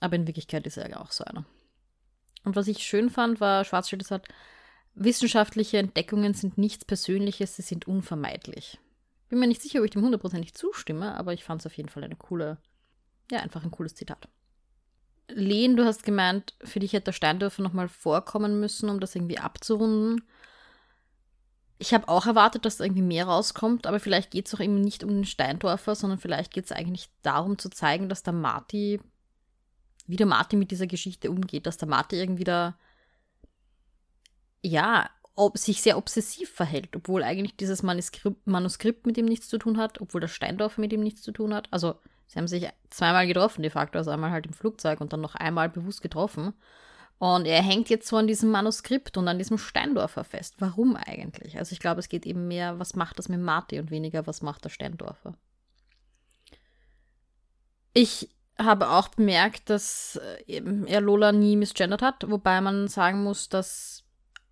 Aber 0.00 0.16
in 0.16 0.26
Wirklichkeit 0.26 0.66
ist 0.66 0.76
er 0.76 0.90
ja 0.90 1.00
auch 1.00 1.12
so 1.12 1.24
einer. 1.24 1.44
Und 2.44 2.56
was 2.56 2.68
ich 2.68 2.78
schön 2.78 3.10
fand, 3.10 3.40
war, 3.40 3.64
Schwarzschild 3.64 4.06
sagt, 4.06 4.28
wissenschaftliche 4.94 5.78
Entdeckungen 5.78 6.34
sind 6.34 6.58
nichts 6.58 6.84
Persönliches, 6.84 7.56
sie 7.56 7.62
sind 7.62 7.86
unvermeidlich. 7.86 8.78
Bin 9.28 9.38
mir 9.38 9.46
nicht 9.46 9.62
sicher, 9.62 9.78
ob 9.80 9.84
ich 9.84 9.92
dem 9.92 10.02
hundertprozentig 10.02 10.54
zustimme, 10.54 11.14
aber 11.16 11.32
ich 11.32 11.44
fand 11.44 11.60
es 11.60 11.66
auf 11.66 11.76
jeden 11.76 11.88
Fall 11.88 12.02
eine 12.02 12.16
coole, 12.16 12.58
ja, 13.30 13.40
einfach 13.40 13.62
ein 13.62 13.70
cooles 13.70 13.94
Zitat. 13.94 14.28
Lehn, 15.34 15.76
du 15.76 15.84
hast 15.84 16.04
gemeint, 16.04 16.54
für 16.62 16.80
dich 16.80 16.92
hätte 16.92 17.06
der 17.06 17.12
Steindorfer 17.12 17.62
nochmal 17.62 17.88
vorkommen 17.88 18.60
müssen, 18.60 18.88
um 18.88 19.00
das 19.00 19.14
irgendwie 19.14 19.38
abzurunden. 19.38 20.22
Ich 21.78 21.94
habe 21.94 22.08
auch 22.08 22.26
erwartet, 22.26 22.64
dass 22.64 22.76
da 22.76 22.84
irgendwie 22.84 23.02
mehr 23.02 23.26
rauskommt, 23.26 23.86
aber 23.86 24.00
vielleicht 24.00 24.30
geht 24.30 24.46
es 24.46 24.54
auch 24.54 24.60
eben 24.60 24.80
nicht 24.80 25.02
um 25.02 25.10
den 25.10 25.24
Steindorfer, 25.24 25.94
sondern 25.94 26.18
vielleicht 26.18 26.52
geht 26.52 26.66
es 26.66 26.72
eigentlich 26.72 27.08
darum 27.22 27.58
zu 27.58 27.70
zeigen, 27.70 28.08
dass 28.08 28.22
der 28.22 28.34
Marty, 28.34 29.00
wie 30.06 30.16
der 30.16 30.26
Marty 30.26 30.56
mit 30.56 30.70
dieser 30.70 30.86
Geschichte 30.86 31.30
umgeht, 31.30 31.66
dass 31.66 31.78
der 31.78 31.88
Marty 31.88 32.16
irgendwie 32.16 32.44
da, 32.44 32.78
ja, 34.62 35.08
ob, 35.34 35.56
sich 35.56 35.80
sehr 35.80 35.96
obsessiv 35.96 36.50
verhält, 36.50 36.94
obwohl 36.94 37.22
eigentlich 37.22 37.56
dieses 37.56 37.82
Manuskript, 37.82 38.46
Manuskript 38.46 39.06
mit 39.06 39.16
ihm 39.16 39.24
nichts 39.24 39.48
zu 39.48 39.56
tun 39.56 39.78
hat, 39.78 40.00
obwohl 40.00 40.20
der 40.20 40.28
Steindorfer 40.28 40.82
mit 40.82 40.92
ihm 40.92 41.00
nichts 41.00 41.22
zu 41.22 41.32
tun 41.32 41.54
hat. 41.54 41.72
Also 41.72 41.94
Sie 42.30 42.38
haben 42.38 42.46
sich 42.46 42.68
zweimal 42.90 43.26
getroffen, 43.26 43.62
de 43.62 43.72
facto, 43.72 43.98
also 43.98 44.12
einmal 44.12 44.30
halt 44.30 44.46
im 44.46 44.52
Flugzeug 44.52 45.00
und 45.00 45.12
dann 45.12 45.20
noch 45.20 45.34
einmal 45.34 45.68
bewusst 45.68 46.00
getroffen. 46.00 46.54
Und 47.18 47.44
er 47.44 47.60
hängt 47.60 47.90
jetzt 47.90 48.06
so 48.06 48.16
an 48.18 48.28
diesem 48.28 48.52
Manuskript 48.52 49.16
und 49.16 49.26
an 49.26 49.36
diesem 49.36 49.58
Steindorfer 49.58 50.22
fest. 50.22 50.54
Warum 50.60 50.94
eigentlich? 50.94 51.58
Also 51.58 51.72
ich 51.72 51.80
glaube, 51.80 51.98
es 51.98 52.08
geht 52.08 52.26
eben 52.26 52.46
mehr, 52.46 52.78
was 52.78 52.94
macht 52.94 53.18
das 53.18 53.28
mit 53.28 53.40
Marty 53.40 53.80
und 53.80 53.90
weniger, 53.90 54.28
was 54.28 54.42
macht 54.42 54.64
der 54.64 54.68
Steindorfer. 54.68 55.34
Ich 57.94 58.30
habe 58.56 58.90
auch 58.90 59.08
bemerkt, 59.08 59.68
dass 59.68 60.20
äh, 60.46 60.62
er 60.86 61.00
Lola 61.00 61.32
nie 61.32 61.56
misgendert 61.56 62.00
hat, 62.00 62.30
wobei 62.30 62.60
man 62.60 62.86
sagen 62.86 63.24
muss, 63.24 63.48
dass, 63.48 64.04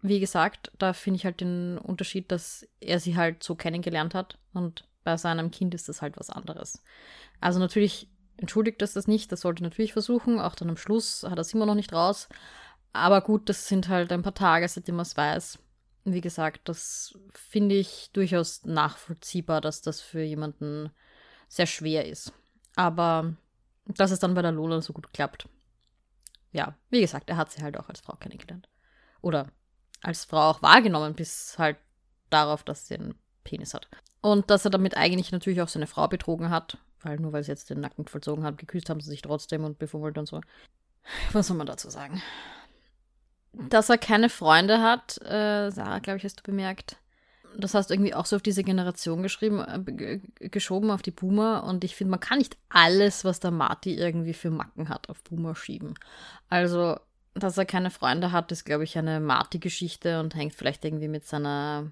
wie 0.02 0.18
gesagt, 0.18 0.72
da 0.78 0.94
finde 0.94 1.18
ich 1.18 1.24
halt 1.24 1.40
den 1.40 1.78
Unterschied, 1.78 2.32
dass 2.32 2.66
er 2.80 2.98
sie 2.98 3.16
halt 3.16 3.44
so 3.44 3.54
kennengelernt 3.54 4.16
hat 4.16 4.36
und 4.52 4.87
bei 5.08 5.16
seinem 5.16 5.50
Kind 5.50 5.72
ist 5.72 5.88
das 5.88 6.02
halt 6.02 6.18
was 6.18 6.28
anderes. 6.28 6.82
Also 7.40 7.58
natürlich 7.58 8.10
entschuldigt 8.36 8.82
das 8.82 8.92
das 8.92 9.06
nicht, 9.06 9.32
das 9.32 9.40
sollte 9.40 9.62
natürlich 9.62 9.94
versuchen. 9.94 10.38
Auch 10.38 10.54
dann 10.54 10.68
am 10.68 10.76
Schluss 10.76 11.22
hat 11.22 11.38
er 11.38 11.40
es 11.40 11.54
immer 11.54 11.64
noch 11.64 11.74
nicht 11.74 11.94
raus. 11.94 12.28
Aber 12.92 13.22
gut, 13.22 13.48
das 13.48 13.68
sind 13.68 13.88
halt 13.88 14.12
ein 14.12 14.20
paar 14.20 14.34
Tage, 14.34 14.68
seitdem 14.68 14.96
man 14.96 15.06
es 15.06 15.16
weiß. 15.16 15.60
Wie 16.04 16.20
gesagt, 16.20 16.68
das 16.68 17.18
finde 17.32 17.76
ich 17.76 18.10
durchaus 18.12 18.66
nachvollziehbar, 18.66 19.62
dass 19.62 19.80
das 19.80 20.02
für 20.02 20.20
jemanden 20.20 20.90
sehr 21.48 21.66
schwer 21.66 22.04
ist. 22.04 22.34
Aber 22.76 23.34
dass 23.86 24.10
es 24.10 24.18
dann 24.18 24.34
bei 24.34 24.42
der 24.42 24.52
Lola 24.52 24.82
so 24.82 24.92
gut 24.92 25.14
klappt. 25.14 25.48
Ja, 26.52 26.76
wie 26.90 27.00
gesagt, 27.00 27.30
er 27.30 27.38
hat 27.38 27.50
sie 27.50 27.62
halt 27.62 27.78
auch 27.78 27.88
als 27.88 28.00
Frau 28.00 28.14
kennengelernt. 28.16 28.68
Oder 29.22 29.52
als 30.02 30.26
Frau 30.26 30.50
auch 30.50 30.60
wahrgenommen, 30.60 31.14
bis 31.14 31.58
halt 31.58 31.78
darauf, 32.28 32.62
dass 32.62 32.88
sie 32.88 32.96
einen 32.96 33.18
Penis 33.42 33.72
hat. 33.72 33.88
Und 34.20 34.50
dass 34.50 34.64
er 34.64 34.70
damit 34.70 34.96
eigentlich 34.96 35.32
natürlich 35.32 35.62
auch 35.62 35.68
seine 35.68 35.86
Frau 35.86 36.08
betrogen 36.08 36.50
hat, 36.50 36.78
weil 37.02 37.18
nur 37.18 37.32
weil 37.32 37.44
sie 37.44 37.52
jetzt 37.52 37.70
den 37.70 37.80
Nacken 37.80 38.06
vollzogen 38.06 38.44
hat, 38.44 38.58
geküsst 38.58 38.90
haben 38.90 39.00
sie 39.00 39.10
sich 39.10 39.22
trotzdem 39.22 39.64
und 39.64 39.78
befummelt 39.78 40.18
und 40.18 40.26
so. 40.26 40.40
Was 41.32 41.46
soll 41.46 41.56
man 41.56 41.66
dazu 41.66 41.88
sagen? 41.88 42.20
Dass 43.52 43.88
er 43.88 43.98
keine 43.98 44.28
Freunde 44.28 44.82
hat, 44.82 45.18
äh, 45.22 45.70
Sarah, 45.70 46.00
glaube 46.00 46.18
ich, 46.18 46.24
hast 46.24 46.40
du 46.40 46.42
bemerkt. 46.42 46.96
Das 47.56 47.74
hast 47.74 47.88
du 47.88 47.94
irgendwie 47.94 48.14
auch 48.14 48.26
so 48.26 48.36
auf 48.36 48.42
diese 48.42 48.62
Generation 48.62 49.22
geschrieben, 49.22 49.60
äh, 49.60 50.20
geschoben, 50.48 50.90
auf 50.90 51.02
die 51.02 51.10
Boomer. 51.10 51.64
Und 51.64 51.82
ich 51.82 51.96
finde, 51.96 52.10
man 52.10 52.20
kann 52.20 52.38
nicht 52.38 52.56
alles, 52.68 53.24
was 53.24 53.40
der 53.40 53.50
Marty 53.50 53.94
irgendwie 53.94 54.34
für 54.34 54.50
Macken 54.50 54.88
hat, 54.88 55.08
auf 55.08 55.22
Boomer 55.22 55.54
schieben. 55.54 55.94
Also, 56.50 56.98
dass 57.34 57.56
er 57.56 57.64
keine 57.64 57.90
Freunde 57.90 58.32
hat, 58.32 58.52
ist, 58.52 58.64
glaube 58.64 58.84
ich, 58.84 58.98
eine 58.98 59.18
Marty-Geschichte 59.18 60.20
und 60.20 60.34
hängt 60.34 60.54
vielleicht 60.54 60.84
irgendwie 60.84 61.08
mit 61.08 61.24
seiner 61.24 61.90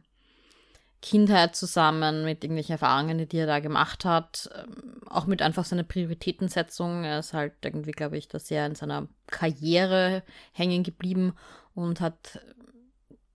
Kindheit 1.02 1.55
zusammen, 1.55 2.24
mit 2.24 2.43
irgendwelchen 2.43 2.73
Erfahrungen, 2.73 3.28
die 3.28 3.36
er 3.36 3.47
da 3.47 3.60
gemacht 3.60 4.05
hat, 4.05 4.51
ähm, 4.56 5.01
auch 5.09 5.27
mit 5.27 5.43
einfach 5.43 5.64
seiner 5.64 5.82
Prioritätensetzung. 5.82 7.05
Er 7.05 7.18
ist 7.18 7.32
halt 7.32 7.52
irgendwie, 7.62 7.93
glaube 7.93 8.16
ich, 8.16 8.28
da 8.28 8.39
sehr 8.39 8.66
in 8.66 8.74
seiner 8.74 9.06
Karriere 9.27 10.23
hängen 10.52 10.82
geblieben 10.82 11.35
und 11.74 12.01
hat 12.01 12.40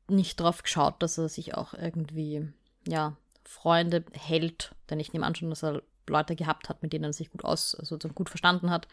nicht 0.07 0.39
darauf 0.39 0.63
geschaut, 0.63 1.01
dass 1.01 1.17
er 1.17 1.29
sich 1.29 1.55
auch 1.55 1.73
irgendwie, 1.73 2.51
ja, 2.87 3.15
Freunde 3.43 4.03
hält. 4.13 4.75
Denn 4.89 4.99
ich 4.99 5.13
nehme 5.13 5.25
an 5.25 5.35
schon, 5.35 5.49
dass 5.49 5.63
er 5.63 5.81
Leute 6.07 6.35
gehabt 6.35 6.69
hat, 6.69 6.81
mit 6.83 6.93
denen 6.93 7.05
er 7.05 7.13
sich 7.13 7.29
gut 7.29 7.45
aus, 7.45 7.75
also 7.75 7.97
gut 7.97 8.29
verstanden 8.29 8.69
hat. 8.69 8.87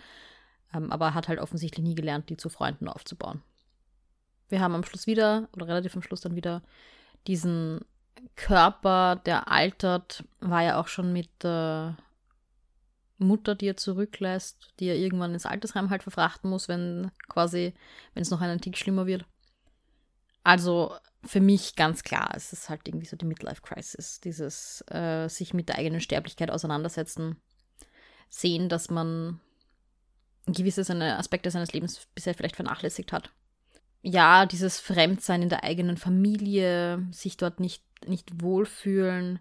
Ähm, 0.74 0.92
aber 0.92 1.06
er 1.06 1.14
hat 1.14 1.28
halt 1.28 1.40
offensichtlich 1.40 1.84
nie 1.84 1.94
gelernt, 1.94 2.28
die 2.28 2.36
zu 2.36 2.48
Freunden 2.48 2.88
aufzubauen. 2.88 3.42
Wir 4.48 4.60
haben 4.60 4.74
am 4.74 4.84
Schluss 4.84 5.06
wieder, 5.06 5.48
oder 5.52 5.68
relativ 5.68 5.94
am 5.94 6.02
Schluss 6.02 6.20
dann 6.20 6.36
wieder, 6.36 6.62
diesen 7.26 7.80
Körper, 8.36 9.16
der 9.24 9.50
altert, 9.50 10.24
war 10.40 10.62
ja 10.62 10.80
auch 10.80 10.88
schon 10.88 11.12
mit 11.12 11.28
der 11.42 11.96
Mutter, 13.18 13.54
die 13.54 13.66
er 13.66 13.76
zurücklässt, 13.76 14.72
die 14.78 14.86
er 14.86 14.96
irgendwann 14.96 15.34
ins 15.34 15.46
Altersheim 15.46 15.90
halt 15.90 16.02
verfrachten 16.02 16.50
muss, 16.50 16.68
wenn 16.68 17.10
quasi, 17.28 17.74
wenn 18.14 18.22
es 18.22 18.30
noch 18.30 18.40
einen 18.40 18.60
Tick 18.60 18.76
schlimmer 18.76 19.06
wird. 19.06 19.24
Also 20.44 20.94
für 21.24 21.40
mich 21.40 21.74
ganz 21.74 22.04
klar, 22.04 22.30
es 22.34 22.52
ist 22.52 22.68
halt 22.68 22.86
irgendwie 22.86 23.06
so 23.06 23.16
die 23.16 23.26
Midlife-Crisis, 23.26 24.20
dieses 24.20 24.84
äh, 24.88 25.28
sich 25.28 25.52
mit 25.52 25.68
der 25.68 25.76
eigenen 25.76 26.00
Sterblichkeit 26.00 26.50
auseinandersetzen, 26.50 27.36
sehen, 28.28 28.68
dass 28.68 28.88
man 28.88 29.40
gewisse 30.46 30.84
seine 30.84 31.18
Aspekte 31.18 31.50
seines 31.50 31.72
Lebens 31.72 32.06
bisher 32.14 32.34
vielleicht 32.34 32.56
vernachlässigt 32.56 33.12
hat. 33.12 33.30
Ja, 34.00 34.46
dieses 34.46 34.78
Fremdsein 34.78 35.42
in 35.42 35.48
der 35.48 35.64
eigenen 35.64 35.96
Familie, 35.96 37.06
sich 37.10 37.36
dort 37.36 37.58
nicht 37.58 37.82
nicht 38.06 38.42
wohlfühlen. 38.42 39.40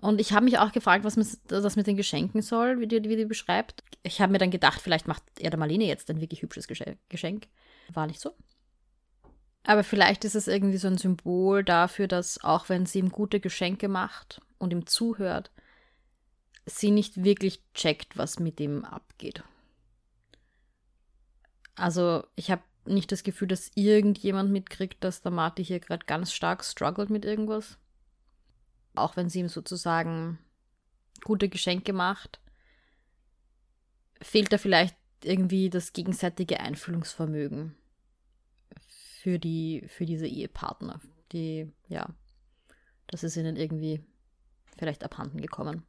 Und 0.00 0.20
ich 0.20 0.32
habe 0.32 0.44
mich 0.44 0.58
auch 0.58 0.72
gefragt, 0.72 1.04
was 1.04 1.14
das 1.46 1.76
mit 1.76 1.86
den 1.86 1.96
Geschenken 1.96 2.42
soll, 2.42 2.80
wie 2.80 2.88
die, 2.88 3.04
wie 3.04 3.16
die 3.16 3.24
beschreibt. 3.24 3.84
Ich 4.02 4.20
habe 4.20 4.32
mir 4.32 4.38
dann 4.38 4.50
gedacht, 4.50 4.80
vielleicht 4.80 5.06
macht 5.06 5.22
er 5.38 5.50
der 5.50 5.58
Marlene 5.58 5.84
jetzt 5.84 6.10
ein 6.10 6.20
wirklich 6.20 6.42
hübsches 6.42 6.66
Geschenk. 6.66 7.46
War 7.92 8.06
nicht 8.06 8.20
so. 8.20 8.34
Aber 9.64 9.84
vielleicht 9.84 10.24
ist 10.24 10.34
es 10.34 10.48
irgendwie 10.48 10.78
so 10.78 10.88
ein 10.88 10.98
Symbol 10.98 11.62
dafür, 11.62 12.08
dass 12.08 12.42
auch 12.42 12.68
wenn 12.68 12.86
sie 12.86 12.98
ihm 12.98 13.10
gute 13.10 13.38
Geschenke 13.38 13.88
macht 13.88 14.40
und 14.58 14.72
ihm 14.72 14.86
zuhört, 14.86 15.52
sie 16.66 16.90
nicht 16.90 17.22
wirklich 17.22 17.62
checkt, 17.74 18.16
was 18.16 18.40
mit 18.40 18.58
ihm 18.60 18.84
abgeht. 18.84 19.44
Also 21.76 22.24
ich 22.34 22.50
habe 22.50 22.62
nicht 22.84 23.12
das 23.12 23.22
Gefühl, 23.22 23.48
dass 23.48 23.70
irgendjemand 23.74 24.50
mitkriegt, 24.50 25.02
dass 25.04 25.22
der 25.22 25.32
Marty 25.32 25.64
hier 25.64 25.80
gerade 25.80 26.04
ganz 26.06 26.32
stark 26.32 26.64
struggelt 26.64 27.10
mit 27.10 27.24
irgendwas. 27.24 27.78
Auch 28.94 29.16
wenn 29.16 29.28
sie 29.28 29.40
ihm 29.40 29.48
sozusagen 29.48 30.38
gute 31.24 31.48
Geschenke 31.48 31.92
macht, 31.92 32.40
fehlt 34.20 34.52
da 34.52 34.58
vielleicht 34.58 34.96
irgendwie 35.24 35.70
das 35.70 35.92
gegenseitige 35.92 36.60
Einfühlungsvermögen 36.60 37.76
für 39.20 39.38
die, 39.38 39.84
für 39.88 40.04
diese 40.04 40.26
Ehepartner. 40.26 41.00
Die, 41.32 41.72
ja, 41.88 42.08
das 43.06 43.22
ist 43.22 43.36
ihnen 43.36 43.56
irgendwie 43.56 44.04
vielleicht 44.76 45.04
abhanden 45.04 45.40
gekommen. 45.40 45.84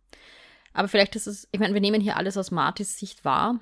Aber 0.73 0.87
vielleicht 0.87 1.15
ist 1.15 1.27
es, 1.27 1.47
ich 1.51 1.59
meine, 1.59 1.73
wir 1.73 1.81
nehmen 1.81 2.01
hier 2.01 2.17
alles 2.17 2.37
aus 2.37 2.51
Martys 2.51 2.97
Sicht 2.97 3.25
wahr 3.25 3.59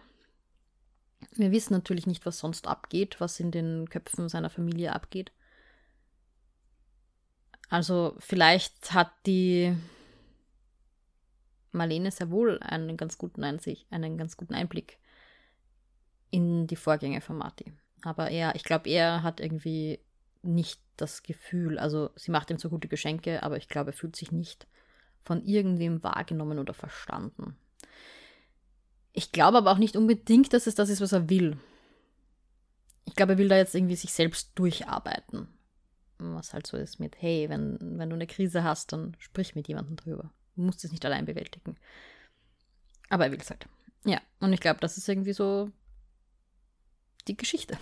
wir 1.34 1.52
wissen 1.52 1.74
natürlich 1.74 2.08
nicht, 2.08 2.26
was 2.26 2.40
sonst 2.40 2.68
abgeht, 2.68 3.20
was 3.20 3.40
in 3.40 3.52
den 3.52 3.90
Köpfen 3.90 4.30
seiner 4.30 4.50
Familie 4.50 4.94
abgeht. 4.94 5.32
Also 7.70 8.16
vielleicht 8.20 8.94
hat 8.94 9.12
die 9.26 9.76
Marlene 11.72 12.12
sehr 12.12 12.30
wohl 12.30 12.60
einen 12.60 12.98
ganz 12.98 13.18
guten 13.18 13.44
Einsicht, 13.44 13.88
einen 13.92 14.18
ganz 14.18 14.36
guten 14.36 14.54
Einblick 14.54 14.98
in 16.32 16.68
die 16.68 16.76
Vorgänge 16.76 17.22
von 17.22 17.38
Marty. 17.38 17.72
Aber 18.04 18.30
er, 18.30 18.56
ich 18.56 18.64
glaube, 18.64 18.90
er 18.90 19.24
hat 19.24 19.40
irgendwie 19.40 20.00
nicht 20.42 20.82
das 20.98 21.24
Gefühl, 21.24 21.78
also 21.78 22.10
sie 22.16 22.32
macht 22.32 22.50
ihm 22.50 22.58
so 22.58 22.70
gute 22.70 22.88
Geschenke, 22.88 23.44
aber 23.44 23.58
ich 23.58 23.68
glaube, 23.68 23.92
er 23.92 23.98
fühlt 23.98 24.16
sich 24.16 24.32
nicht 24.32 24.68
von 25.24 25.44
irgendwem 25.46 26.04
wahrgenommen 26.04 26.60
oder 26.60 26.74
verstanden. 26.74 27.56
Ich 29.14 29.32
glaube 29.32 29.58
aber 29.58 29.72
auch 29.72 29.78
nicht 29.78 29.96
unbedingt, 29.96 30.54
dass 30.54 30.68
es 30.68 30.76
das 30.76 30.90
ist, 30.90 31.02
was 31.02 31.12
er 31.12 31.30
will. 31.30 31.58
Ich 33.06 33.16
glaube, 33.16 33.34
er 33.34 33.38
will 33.38 33.50
da 33.50 33.58
jetzt 33.58 33.76
irgendwie 33.76 33.96
sich 33.96 34.14
selbst 34.14 34.52
durcharbeiten. 34.56 35.48
Was 36.18 36.54
halt 36.54 36.68
so 36.68 36.78
ist 36.78 37.00
mit, 37.00 37.20
hey, 37.20 37.50
wenn, 37.50 37.78
wenn 37.98 38.10
du 38.10 38.16
eine 38.16 38.28
Krise 38.28 38.64
hast, 38.64 38.94
dann 38.94 39.16
sprich 39.18 39.56
mit 39.56 39.68
jemandem 39.68 39.96
drüber. 39.96 40.32
Du 40.56 40.62
musst 40.62 40.86
es 40.86 40.92
nicht 40.92 41.04
allein 41.06 41.26
bewältigen. 41.26 41.76
Aber 43.10 43.26
er 43.26 43.32
will 43.32 43.42
es 43.42 43.50
halt. 43.50 43.68
Ja, 44.06 44.22
und 44.40 44.54
ich 44.54 44.60
glaube, 44.60 44.80
das 44.80 44.98
ist 44.98 45.10
irgendwie 45.10 45.34
so 45.34 45.72
die 47.28 47.38
Geschichte. 47.38 47.78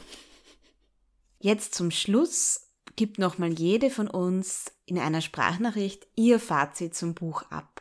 Jetzt 1.39 1.75
zum 1.75 1.91
Schluss 1.91 2.69
gibt 2.95 3.19
nochmal 3.19 3.53
jede 3.53 3.89
von 3.89 4.09
uns 4.09 4.73
in 4.85 4.97
einer 4.97 5.21
Sprachnachricht 5.21 6.07
ihr 6.15 6.39
Fazit 6.39 6.95
zum 6.95 7.13
Buch 7.13 7.43
ab. 7.49 7.78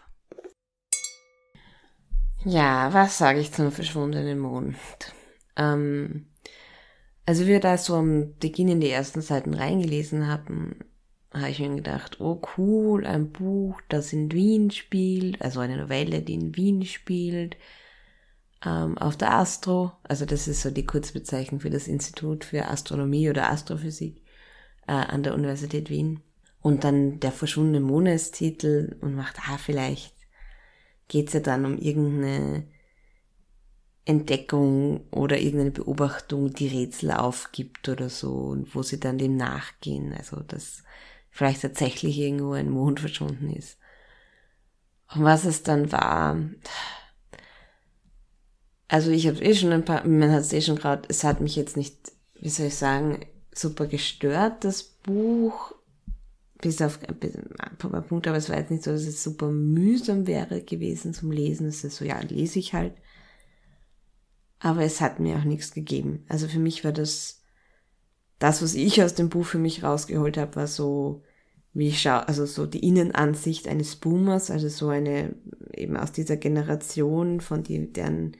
Ja, 2.44 2.92
was 2.92 3.18
sage 3.18 3.40
ich 3.40 3.52
zum 3.52 3.72
verschwundenen 3.72 4.38
Mond? 4.38 4.76
Ähm, 5.56 6.26
also 7.26 7.46
wir 7.46 7.60
da 7.60 7.76
so 7.76 7.96
am 7.96 8.34
Beginn 8.38 8.68
in 8.68 8.80
die 8.80 8.90
ersten 8.90 9.22
Seiten 9.22 9.54
reingelesen 9.54 10.28
haben, 10.28 10.76
habe 11.32 11.50
ich 11.50 11.58
mir 11.58 11.74
gedacht, 11.74 12.20
oh 12.20 12.40
cool, 12.56 13.06
ein 13.06 13.32
Buch, 13.32 13.80
das 13.88 14.12
in 14.12 14.30
Wien 14.32 14.70
spielt, 14.70 15.42
also 15.42 15.60
eine 15.60 15.76
Novelle, 15.76 16.22
die 16.22 16.34
in 16.34 16.56
Wien 16.56 16.84
spielt, 16.84 17.56
ähm, 18.64 18.96
auf 18.98 19.16
der 19.16 19.34
Astro, 19.34 19.92
also 20.04 20.24
das 20.24 20.48
ist 20.48 20.62
so 20.62 20.70
die 20.70 20.86
Kurzbezeichnung 20.86 21.60
für 21.60 21.70
das 21.70 21.88
Institut 21.88 22.44
für 22.44 22.68
Astronomie 22.68 23.28
oder 23.30 23.50
Astrophysik 23.50 24.22
äh, 24.86 24.92
an 24.92 25.22
der 25.22 25.34
Universität 25.34 25.90
Wien. 25.90 26.20
Und 26.60 26.84
dann 26.84 27.20
der 27.20 27.32
verschwundene 27.32 27.80
Monatstitel 27.80 28.96
und 29.00 29.14
macht, 29.14 29.36
ah, 29.48 29.58
vielleicht 29.58 30.17
geht 31.08 31.28
es 31.28 31.34
ja 31.34 31.40
dann 31.40 31.64
um 31.64 31.78
irgendeine 31.78 32.64
Entdeckung 34.04 35.06
oder 35.10 35.38
irgendeine 35.38 35.70
Beobachtung, 35.70 36.52
die 36.52 36.68
Rätsel 36.68 37.10
aufgibt 37.10 37.88
oder 37.88 38.08
so 38.08 38.32
und 38.32 38.74
wo 38.74 38.82
sie 38.82 39.00
dann 39.00 39.18
dem 39.18 39.36
nachgehen. 39.36 40.14
Also 40.14 40.40
dass 40.40 40.82
vielleicht 41.30 41.62
tatsächlich 41.62 42.18
irgendwo 42.18 42.52
ein 42.52 42.70
Mond 42.70 43.00
verschwunden 43.00 43.50
ist. 43.50 43.78
Und 45.14 45.24
was 45.24 45.44
es 45.44 45.62
dann 45.62 45.90
war, 45.92 46.38
also 48.88 49.10
ich 49.10 49.26
habe 49.26 49.42
eh 49.42 49.54
schon 49.54 49.72
ein 49.72 49.84
paar, 49.84 50.06
man 50.06 50.32
hat 50.32 50.40
es 50.40 50.52
eh 50.52 50.62
schon 50.62 50.76
gerade, 50.76 51.08
es 51.08 51.24
hat 51.24 51.40
mich 51.40 51.56
jetzt 51.56 51.76
nicht, 51.76 52.12
wie 52.40 52.48
soll 52.48 52.66
ich 52.66 52.76
sagen, 52.76 53.26
super 53.52 53.86
gestört, 53.86 54.64
das 54.64 54.82
Buch 54.82 55.74
bis 56.60 56.82
auf 56.82 56.98
ein 57.08 57.78
paar 57.78 58.02
Punkte, 58.02 58.30
aber 58.30 58.38
es 58.38 58.48
war 58.48 58.58
jetzt 58.58 58.70
nicht 58.70 58.82
so, 58.82 58.90
dass 58.90 59.02
es 59.02 59.22
super 59.22 59.50
mühsam 59.50 60.26
wäre 60.26 60.62
gewesen 60.62 61.14
zum 61.14 61.30
Lesen. 61.30 61.66
Es 61.66 61.84
ist 61.84 61.96
so, 61.96 62.04
ja, 62.04 62.18
lese 62.20 62.58
ich 62.58 62.74
halt. 62.74 62.94
Aber 64.58 64.82
es 64.82 65.00
hat 65.00 65.20
mir 65.20 65.36
auch 65.36 65.44
nichts 65.44 65.72
gegeben. 65.72 66.24
Also 66.28 66.48
für 66.48 66.58
mich 66.58 66.84
war 66.84 66.92
das, 66.92 67.44
das, 68.40 68.60
was 68.60 68.74
ich 68.74 69.02
aus 69.02 69.14
dem 69.14 69.28
Buch 69.28 69.46
für 69.46 69.58
mich 69.58 69.84
rausgeholt 69.84 70.36
habe, 70.36 70.56
war 70.56 70.66
so, 70.66 71.22
wie 71.74 71.88
ich 71.88 72.02
schaue, 72.02 72.26
also 72.26 72.44
so 72.44 72.66
die 72.66 72.84
Innenansicht 72.84 73.68
eines 73.68 73.94
Boomers, 73.94 74.50
also 74.50 74.68
so 74.68 74.88
eine, 74.88 75.36
eben 75.72 75.96
aus 75.96 76.10
dieser 76.10 76.36
Generation, 76.36 77.40
von 77.40 77.62
die, 77.62 77.92
deren 77.92 78.36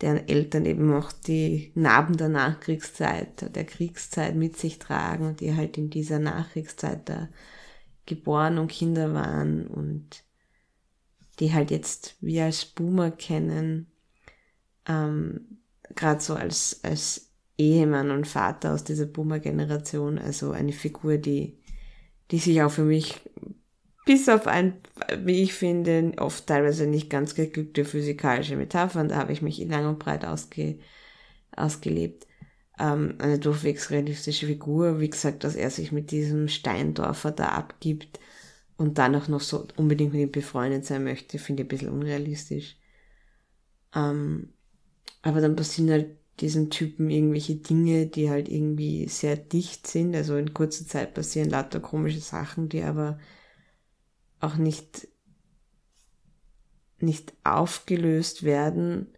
deren 0.00 0.28
Eltern 0.28 0.64
eben 0.64 0.94
auch 0.94 1.12
die 1.12 1.72
Narben 1.74 2.16
der 2.16 2.28
Nachkriegszeit, 2.28 3.54
der 3.54 3.64
Kriegszeit 3.64 4.36
mit 4.36 4.56
sich 4.56 4.78
tragen, 4.78 5.36
die 5.36 5.56
halt 5.56 5.76
in 5.76 5.90
dieser 5.90 6.18
Nachkriegszeit 6.18 7.08
da 7.08 7.28
geboren 8.06 8.58
und 8.58 8.70
Kinder 8.70 9.12
waren 9.12 9.66
und 9.66 10.24
die 11.40 11.52
halt 11.52 11.70
jetzt 11.70 12.16
wir 12.20 12.44
als 12.44 12.64
Boomer 12.64 13.10
kennen, 13.10 13.90
ähm, 14.86 15.58
gerade 15.94 16.20
so 16.20 16.34
als, 16.34 16.80
als 16.82 17.32
Ehemann 17.56 18.10
und 18.10 18.26
Vater 18.26 18.72
aus 18.72 18.84
dieser 18.84 19.06
Boomer-Generation, 19.06 20.18
also 20.18 20.52
eine 20.52 20.72
Figur, 20.72 21.18
die, 21.18 21.58
die 22.30 22.38
sich 22.38 22.62
auch 22.62 22.70
für 22.70 22.84
mich 22.84 23.20
bis 24.08 24.30
auf 24.30 24.46
ein, 24.46 24.72
wie 25.18 25.42
ich 25.42 25.52
finde, 25.52 26.12
oft 26.16 26.46
teilweise 26.46 26.86
nicht 26.86 27.10
ganz 27.10 27.34
geglückte 27.34 27.84
physikalische 27.84 28.56
Metaphern, 28.56 29.08
da 29.08 29.16
habe 29.16 29.34
ich 29.34 29.42
mich 29.42 29.58
lang 29.58 29.86
und 29.86 29.98
breit 29.98 30.24
ausge, 30.24 30.78
ausgelebt. 31.54 32.26
Ähm, 32.78 33.16
eine 33.18 33.38
durchwegs 33.38 33.90
realistische 33.90 34.46
Figur, 34.46 34.98
wie 34.98 35.10
gesagt, 35.10 35.44
dass 35.44 35.56
er 35.56 35.68
sich 35.68 35.92
mit 35.92 36.10
diesem 36.10 36.48
Steindorfer 36.48 37.32
da 37.32 37.48
abgibt 37.50 38.18
und 38.78 38.96
dann 38.96 39.14
auch 39.14 39.28
noch 39.28 39.42
so 39.42 39.68
unbedingt 39.76 40.14
mit 40.14 40.22
ihm 40.22 40.32
befreundet 40.32 40.86
sein 40.86 41.04
möchte, 41.04 41.38
finde 41.38 41.64
ich 41.64 41.66
ein 41.66 41.68
bisschen 41.68 41.90
unrealistisch. 41.90 42.78
Ähm, 43.94 44.54
aber 45.20 45.42
dann 45.42 45.54
passieren 45.54 45.90
halt 45.90 46.16
diesem 46.40 46.70
Typen 46.70 47.10
irgendwelche 47.10 47.56
Dinge, 47.56 48.06
die 48.06 48.30
halt 48.30 48.48
irgendwie 48.48 49.06
sehr 49.06 49.36
dicht 49.36 49.86
sind. 49.86 50.16
Also 50.16 50.38
in 50.38 50.54
kurzer 50.54 50.86
Zeit 50.86 51.12
passieren 51.12 51.50
lauter 51.50 51.80
komische 51.80 52.20
Sachen, 52.20 52.70
die 52.70 52.82
aber 52.82 53.18
auch 54.40 54.56
nicht, 54.56 55.08
nicht 56.98 57.34
aufgelöst 57.44 58.42
werden. 58.42 59.08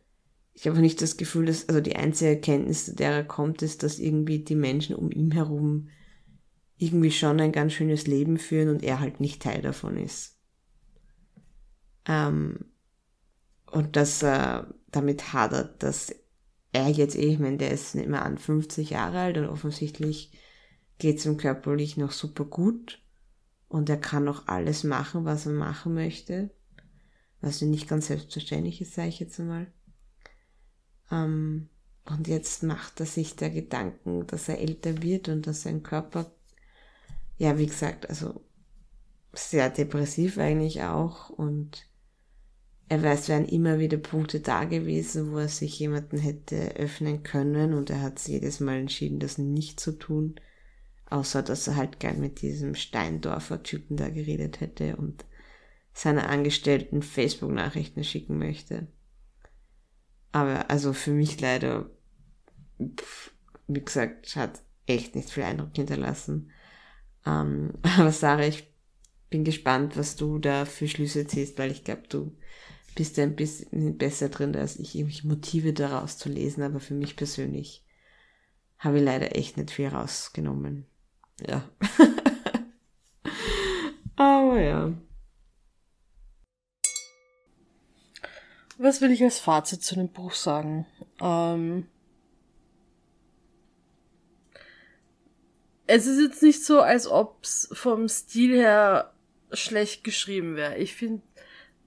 Ich 0.53 0.67
habe 0.67 0.81
nicht 0.81 1.01
das 1.03 1.17
Gefühl, 1.17 1.47
dass, 1.47 1.69
also 1.69 1.81
die 1.81 1.97
einzige 1.97 2.31
Erkenntnis, 2.31 2.87
zu 2.87 2.95
der 2.95 3.13
er 3.13 3.25
kommt, 3.25 3.63
ist, 3.63 3.83
dass 3.83 3.99
irgendwie 3.99 4.41
die 4.41 4.57
Menschen 4.57 4.97
um 4.97 5.11
ihn 5.11 5.31
herum 5.33 5.89
irgendwie 6.77 7.11
schon 7.11 7.41
ein 7.41 7.53
ganz 7.53 7.75
schönes 7.75 8.07
Leben 8.07 8.39
führen 8.39 8.71
und 8.71 8.83
er 8.83 9.01
halt 9.01 9.21
nicht 9.21 9.43
Teil 9.43 9.61
davon 9.61 9.99
ist. 9.99 10.39
Ähm, 12.07 12.71
und 13.71 13.97
dass 13.97 14.23
er 14.23 14.75
damit 14.91 15.33
hadert, 15.33 15.83
dass 15.83 16.15
er 16.73 16.89
jetzt 16.89 17.17
eh, 17.17 17.33
ich 17.33 17.39
meine, 17.39 17.59
der 17.59 17.71
ist 17.71 17.95
nicht 17.95 18.09
mehr 18.09 18.25
an 18.25 18.39
50 18.39 18.91
Jahre 18.91 19.21
alt 19.21 19.39
und 19.39 19.47
offensichtlich 19.47 20.33
geht 20.99 21.19
es 21.19 21.27
ihm 21.27 21.37
körperlich 21.37 21.97
noch 21.97 22.13
super 22.13 22.45
gut 22.45 23.00
und 23.71 23.89
er 23.89 23.99
kann 23.99 24.25
noch 24.25 24.49
alles 24.49 24.83
machen, 24.83 25.25
was 25.25 25.47
er 25.47 25.53
machen 25.53 25.95
möchte, 25.95 26.51
was 27.41 27.63
nicht 27.63 27.89
ganz 27.89 28.09
selbstverständlich 28.09 28.81
ist, 28.81 28.95
sage 28.95 29.09
ich 29.09 29.21
jetzt 29.21 29.39
einmal. 29.39 29.69
Ähm, 31.13 31.69
und 32.05 32.27
jetzt 32.27 32.65
macht 32.65 32.99
er 32.99 33.07
sich 33.07 33.37
der 33.37 33.51
Gedanken, 33.51 34.27
dass 34.27 34.49
er 34.49 34.59
älter 34.59 35.03
wird 35.03 35.29
und 35.29 35.47
dass 35.47 35.63
sein 35.63 35.85
Körper, 35.85 36.33
ja, 37.39 37.59
wie 37.59 37.67
gesagt, 37.67 38.11
also 38.11 38.43
sehr 39.33 39.71
depressiv 39.71 40.39
eigentlich 40.39 40.83
auch. 40.83 41.31
Und 41.31 41.87
er 42.89 43.05
weiß, 43.05 43.29
wären 43.29 43.45
immer 43.45 43.79
wieder 43.79 43.99
Punkte 43.99 44.41
da 44.41 44.65
gewesen, 44.65 45.31
wo 45.31 45.39
er 45.39 45.49
sich 45.49 45.79
jemanden 45.79 46.19
hätte 46.19 46.75
öffnen 46.75 47.23
können. 47.23 47.75
Und 47.75 47.89
er 47.91 48.03
hat 48.03 48.27
jedes 48.27 48.59
Mal 48.59 48.79
entschieden, 48.79 49.21
das 49.21 49.39
nicht 49.39 49.79
zu 49.79 49.93
tun, 49.93 50.41
außer 51.11 51.43
dass 51.43 51.67
er 51.67 51.77
halt 51.77 52.01
gern 52.01 52.21
mit 52.21 52.41
diesem 52.41 52.75
Steindorfer 52.75 53.63
Typen 53.63 53.97
da 53.97 54.09
geredet 54.09 54.61
hätte 54.61 54.97
und 54.97 55.25
seine 55.93 56.29
Angestellten 56.29 57.03
Facebook-Nachrichten 57.03 58.05
schicken 58.05 58.39
möchte. 58.39 58.87
Aber 60.33 60.71
also 60.71 60.93
für 60.93 61.11
mich 61.11 61.41
leider, 61.41 61.91
wie 62.79 63.85
gesagt, 63.85 64.37
hat 64.37 64.63
echt 64.87 65.17
nicht 65.17 65.31
viel 65.31 65.43
Eindruck 65.43 65.75
hinterlassen. 65.75 66.51
Ähm, 67.27 67.75
aber 67.83 68.13
Sarah, 68.13 68.47
ich 68.47 68.73
bin 69.29 69.45
gespannt, 69.45 69.97
was 69.97 70.17
du 70.17 70.39
da 70.39 70.65
für 70.65 70.89
Schlüsse 70.89 71.27
ziehst, 71.27 71.59
weil 71.59 71.71
ich 71.71 71.85
glaube, 71.85 72.03
du 72.09 72.37
bist 72.95 73.17
du 73.17 73.23
ein 73.23 73.37
bisschen 73.37 73.97
besser 73.99 74.29
drin 74.29 74.55
als 74.57 74.77
ich, 74.77 74.95
irgendwelche 74.97 75.29
Motive 75.29 75.73
daraus 75.73 76.19
zu 76.19 76.29
lesen, 76.29 76.63
aber 76.63 76.81
für 76.81 76.95
mich 76.95 77.17
persönlich 77.17 77.85
habe 78.79 78.99
ich 78.99 79.05
leider 79.05 79.37
echt 79.37 79.57
nicht 79.57 79.71
viel 79.71 79.89
rausgenommen. 79.89 80.87
Ja. 81.47 81.63
aber 84.17 84.61
ja. 84.61 84.93
Was 88.79 89.01
will 89.01 89.11
ich 89.11 89.23
als 89.23 89.39
Fazit 89.39 89.83
zu 89.83 89.95
dem 89.95 90.09
Buch 90.09 90.33
sagen? 90.33 90.87
Ähm 91.21 91.87
es 95.87 96.07
ist 96.07 96.21
jetzt 96.21 96.43
nicht 96.43 96.65
so, 96.65 96.81
als 96.81 97.09
ob 97.09 97.43
es 97.43 97.69
vom 97.73 98.09
Stil 98.09 98.57
her 98.57 99.13
schlecht 99.53 100.05
geschrieben 100.05 100.57
wäre. 100.57 100.79
Ich 100.79 100.95
finde 100.95 101.23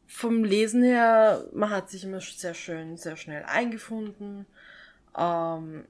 vom 0.06 0.44
Lesen 0.44 0.84
her, 0.84 1.48
man 1.54 1.70
hat 1.70 1.90
sich 1.90 2.04
immer 2.04 2.20
sehr 2.20 2.54
schön, 2.54 2.98
sehr 2.98 3.16
schnell 3.16 3.44
eingefunden. 3.44 4.46
Ähm, 5.18 5.86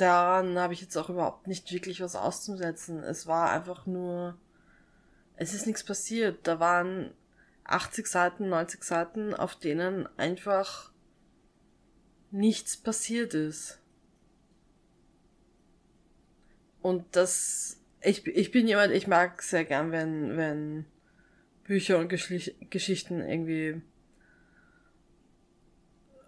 daran 0.00 0.58
habe 0.58 0.72
ich 0.72 0.80
jetzt 0.80 0.96
auch 0.96 1.10
überhaupt 1.10 1.46
nicht 1.46 1.72
wirklich 1.72 2.00
was 2.00 2.16
auszusetzen. 2.16 3.02
Es 3.02 3.26
war 3.26 3.50
einfach 3.50 3.86
nur, 3.86 4.38
es 5.36 5.54
ist 5.54 5.66
nichts 5.66 5.84
passiert. 5.84 6.46
Da 6.46 6.60
waren 6.60 7.12
80 7.64 8.06
Seiten, 8.06 8.48
90 8.48 8.82
Seiten, 8.82 9.34
auf 9.34 9.56
denen 9.56 10.08
einfach 10.18 10.92
nichts 12.30 12.76
passiert 12.76 13.34
ist. 13.34 13.78
Und 16.82 17.04
das, 17.14 17.78
ich, 18.00 18.26
ich 18.26 18.50
bin 18.50 18.66
jemand, 18.66 18.92
ich 18.92 19.06
mag 19.06 19.42
sehr 19.42 19.64
gern, 19.64 19.92
wenn, 19.92 20.36
wenn 20.36 20.86
Bücher 21.64 21.98
und 21.98 22.08
Geschlich 22.08 22.56
Geschichten 22.70 23.20
irgendwie 23.20 23.82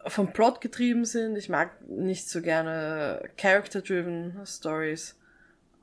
vom 0.07 0.33
Plot 0.33 0.61
getrieben 0.61 1.05
sind. 1.05 1.37
Ich 1.37 1.49
mag 1.49 1.71
nicht 1.89 2.29
so 2.29 2.41
gerne 2.43 3.29
Character-driven 3.37 4.41
Stories. 4.45 5.17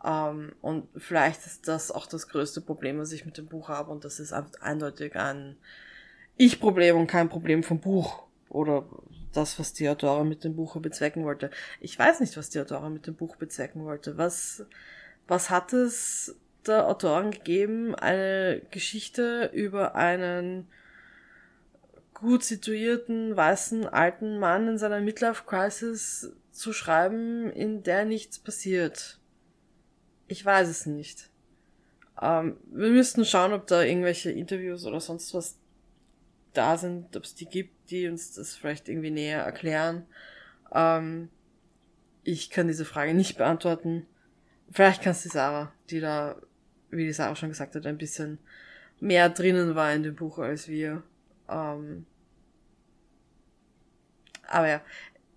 Um, 0.02 0.10
ähm, 0.10 0.52
und 0.62 0.88
vielleicht 0.96 1.46
ist 1.46 1.68
das 1.68 1.92
auch 1.92 2.08
das 2.08 2.30
größte 2.30 2.62
Problem, 2.62 3.00
was 3.00 3.12
ich 3.12 3.26
mit 3.26 3.38
dem 3.38 3.48
Buch 3.48 3.68
habe. 3.68 3.92
Und 3.92 4.06
das 4.06 4.20
ist 4.20 4.34
eindeutig 4.34 5.16
ein 5.16 5.58
Ich-Problem 6.38 6.96
und 6.96 7.08
kein 7.08 7.28
Problem 7.28 7.64
vom 7.64 7.80
Buch. 7.80 8.24
Oder 8.48 8.86
das, 9.34 9.60
was 9.60 9.74
die 9.74 9.90
Autorin 9.90 10.30
mit 10.30 10.44
dem 10.44 10.56
Buch 10.56 10.78
bezwecken 10.78 11.24
wollte. 11.24 11.52
Ich 11.82 12.00
weiß 12.00 12.22
nicht, 12.22 12.38
was 12.38 12.50
die 12.50 12.60
Autorin 12.60 12.94
mit 12.94 13.08
dem 13.08 13.16
Buch 13.16 13.36
bezwecken 13.36 13.84
wollte. 13.84 14.18
Was, 14.18 14.66
was 15.28 15.50
hat 15.50 15.74
es 15.74 16.36
der 16.66 16.88
Autoren 16.88 17.32
gegeben, 17.32 17.96
eine 17.96 18.62
Geschichte 18.72 19.50
über 19.54 19.96
einen 19.96 20.68
gut 22.20 22.44
situierten, 22.44 23.36
weißen, 23.36 23.86
alten 23.86 24.40
Mann 24.40 24.68
in 24.68 24.78
seiner 24.78 25.00
Midlife-Crisis 25.00 26.34
zu 26.52 26.74
schreiben, 26.74 27.52
in 27.52 27.84
der 27.84 28.06
nichts 28.06 28.40
passiert. 28.40 29.20
Ich 30.28 30.46
weiß 30.46 30.68
es 30.68 30.86
nicht. 30.86 31.30
Ähm, 32.22 32.58
wir 32.72 32.90
müssten 32.90 33.26
schauen, 33.26 33.54
ob 33.54 33.68
da 33.68 33.82
irgendwelche 33.82 34.32
Interviews 34.32 34.86
oder 34.86 35.00
sonst 35.00 35.34
was 35.34 35.58
da 36.54 36.78
sind, 36.78 37.16
ob 37.16 37.24
es 37.24 37.36
die 37.36 37.46
gibt, 37.46 37.92
die 37.92 38.08
uns 38.08 38.34
das 38.34 38.56
vielleicht 38.56 38.90
irgendwie 38.90 39.12
näher 39.12 39.44
erklären. 39.44 40.06
Ähm, 40.74 41.30
ich 42.24 42.50
kann 42.50 42.68
diese 42.68 42.86
Frage 42.86 43.14
nicht 43.14 43.38
beantworten. 43.38 44.06
Vielleicht 44.72 45.02
kannst 45.02 45.26
du 45.26 45.30
Sarah, 45.30 45.74
die 45.90 46.00
da 46.00 46.40
wie 46.92 47.06
die 47.06 47.14
Sarah 47.14 47.36
schon 47.36 47.50
gesagt 47.50 47.76
hat, 47.76 47.86
ein 47.86 47.98
bisschen 47.98 48.40
mehr 49.00 49.30
drinnen 49.30 49.76
war 49.76 49.94
in 49.94 50.04
dem 50.04 50.16
Buch 50.16 50.40
als 50.40 50.68
wir. 50.68 51.04
Ähm 51.50 52.06
aber 54.50 54.68
ja, 54.68 54.82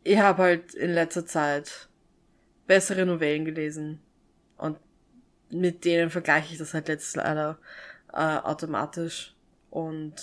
ich 0.05 0.18
habe 0.18 0.43
halt 0.43 0.74
in 0.74 0.93
letzter 0.93 1.26
Zeit 1.26 1.89
bessere 2.66 3.06
Novellen 3.06 3.44
gelesen 3.44 4.01
und 4.56 4.78
mit 5.51 5.84
denen 5.84 6.10
vergleiche 6.10 6.52
ich 6.52 6.59
das 6.59 6.74
halt 6.74 6.89
jetzt 6.89 7.16
leider 7.16 7.59
äh, 8.12 8.16
automatisch 8.16 9.34
und 9.70 10.14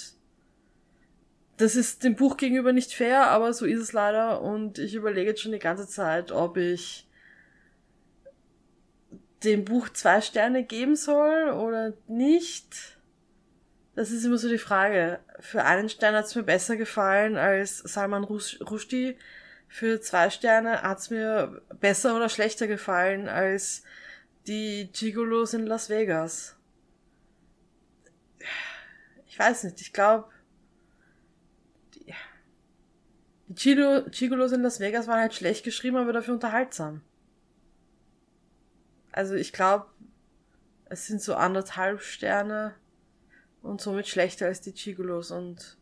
das 1.57 1.76
ist 1.76 2.03
dem 2.03 2.16
Buch 2.16 2.38
gegenüber 2.38 2.72
nicht 2.72 2.94
fair, 2.94 3.28
aber 3.28 3.52
so 3.53 3.66
ist 3.66 3.82
es 3.82 3.94
leider 3.94 4.41
und 4.41 4.80
ich 4.80 4.95
überlege 4.95 5.32
jetzt 5.32 5.41
schon 5.41 5.52
die 5.52 5.60
ganze 5.60 5.88
Zeit, 5.88 6.32
ob 6.32 6.56
ich 6.57 7.06
dem 9.44 9.66
Buch 9.66 9.90
zwei 9.90 10.22
Sterne 10.22 10.64
geben 10.64 10.95
soll 10.95 11.49
oder 11.49 11.94
nicht. 12.07 12.98
Das 13.99 14.11
ist 14.11 14.23
immer 14.23 14.38
so 14.38 14.47
die 14.47 14.57
Frage. 14.57 15.19
Für 15.41 15.65
einen 15.65 15.89
Stern 15.89 16.15
hat 16.15 16.23
es 16.23 16.34
mir 16.34 16.43
besser 16.43 16.77
gefallen 16.77 17.35
als 17.35 17.80
Salman 17.80 18.23
Rushdie. 18.23 19.17
Für 19.67 19.99
zwei 19.99 20.30
Sterne 20.30 20.84
hat 20.84 20.99
es 20.99 21.09
mir 21.09 21.61
besser 21.81 22.15
oder 22.15 22.30
schlechter 22.30 22.65
gefallen 22.65 23.27
als 23.27 23.84
die 24.47 24.89
Gigolos 24.93 25.53
in 25.53 25.65
Las 25.65 25.89
Vegas. 25.89 26.55
Ich 29.27 29.38
weiß 29.38 29.65
nicht, 29.65 29.81
ich 29.81 29.91
glaube, 29.91 30.30
die, 31.93 32.15
die 33.49 33.76
Gigolos 34.11 34.53
in 34.53 34.61
Las 34.61 34.80
Vegas 34.80 35.07
waren 35.07 35.19
halt 35.19 35.34
schlecht 35.34 35.65
geschrieben, 35.65 35.97
aber 35.97 36.13
dafür 36.13 36.35
unterhaltsam. 36.35 37.01
Also 39.11 39.35
ich 39.35 39.51
glaube, 39.51 39.88
es 40.85 41.05
sind 41.05 41.21
so 41.21 41.35
anderthalb 41.35 41.99
Sterne 41.99 42.76
und 43.61 43.81
somit 43.81 44.07
schlechter 44.07 44.48
als 44.48 44.61
die 44.61 44.73
Chigolos 44.73 45.31
und 45.31 45.77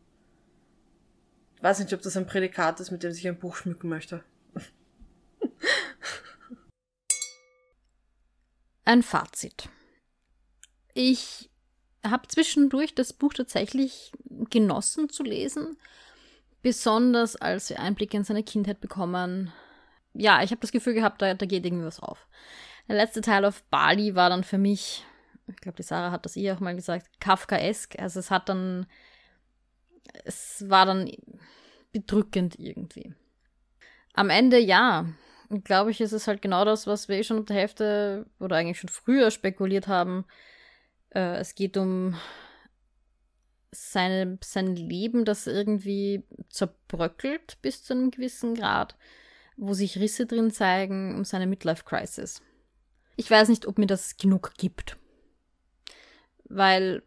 ich 1.55 1.63
weiß 1.63 1.79
nicht, 1.79 1.93
ob 1.93 2.01
das 2.01 2.15
ein 2.17 2.27
Prädikat 2.27 2.79
ist, 2.79 2.91
mit 2.91 3.01
dem 3.01 3.11
sich 3.11 3.27
ein 3.27 3.39
Buch 3.39 3.55
schmücken 3.55 3.89
möchte. 3.89 4.23
ein 8.85 9.01
Fazit. 9.01 9.69
Ich 10.93 11.49
habe 12.05 12.27
zwischendurch 12.27 12.93
das 12.93 13.13
Buch 13.13 13.33
tatsächlich 13.33 14.11
genossen 14.49 15.09
zu 15.09 15.23
lesen, 15.23 15.77
besonders 16.61 17.35
als 17.35 17.69
wir 17.69 17.79
Einblicke 17.79 18.17
in 18.17 18.23
seine 18.23 18.43
Kindheit 18.43 18.79
bekommen. 18.79 19.51
Ja, 20.13 20.43
ich 20.43 20.51
habe 20.51 20.61
das 20.61 20.71
Gefühl 20.71 20.93
gehabt, 20.93 21.21
da, 21.21 21.33
da 21.33 21.45
geht 21.45 21.65
irgendwie 21.65 21.85
was 21.85 21.99
auf. 21.99 22.27
Der 22.87 22.95
letzte 22.95 23.21
Teil 23.21 23.45
auf 23.45 23.63
Bali 23.63 24.15
war 24.15 24.29
dann 24.29 24.43
für 24.43 24.57
mich 24.57 25.03
ich 25.47 25.57
glaube, 25.57 25.77
die 25.77 25.83
Sarah 25.83 26.11
hat 26.11 26.25
das 26.25 26.35
eh 26.35 26.51
auch 26.51 26.59
mal 26.59 26.75
gesagt, 26.75 27.19
Kafkaesk. 27.19 27.97
Also 27.99 28.19
es 28.19 28.31
hat 28.31 28.49
dann, 28.49 28.85
es 30.25 30.69
war 30.69 30.85
dann 30.85 31.09
bedrückend 31.91 32.59
irgendwie. 32.59 33.13
Am 34.13 34.29
Ende 34.29 34.59
ja, 34.59 35.05
glaube 35.63 35.91
ich, 35.91 36.01
ist 36.01 36.11
es 36.11 36.27
halt 36.27 36.41
genau 36.41 36.65
das, 36.65 36.87
was 36.87 37.07
wir 37.07 37.17
eh 37.17 37.23
schon 37.23 37.39
ab 37.39 37.45
der 37.45 37.55
Hälfte 37.55 38.25
oder 38.39 38.57
eigentlich 38.57 38.79
schon 38.79 38.89
früher 38.89 39.31
spekuliert 39.31 39.87
haben. 39.87 40.25
Äh, 41.09 41.37
es 41.37 41.55
geht 41.55 41.77
um 41.77 42.15
seine, 43.71 44.37
sein 44.43 44.75
Leben, 44.75 45.25
das 45.25 45.47
irgendwie 45.47 46.23
zerbröckelt 46.49 47.57
bis 47.61 47.83
zu 47.83 47.93
einem 47.93 48.11
gewissen 48.11 48.55
Grad, 48.55 48.97
wo 49.55 49.73
sich 49.73 49.99
Risse 49.99 50.25
drin 50.25 50.51
zeigen, 50.51 51.15
um 51.15 51.23
seine 51.23 51.47
Midlife-Crisis. 51.47 52.41
Ich 53.15 53.29
weiß 53.29 53.49
nicht, 53.49 53.65
ob 53.65 53.77
mir 53.77 53.87
das 53.87 54.17
genug 54.17 54.53
gibt. 54.57 54.97
Weil, 56.49 57.03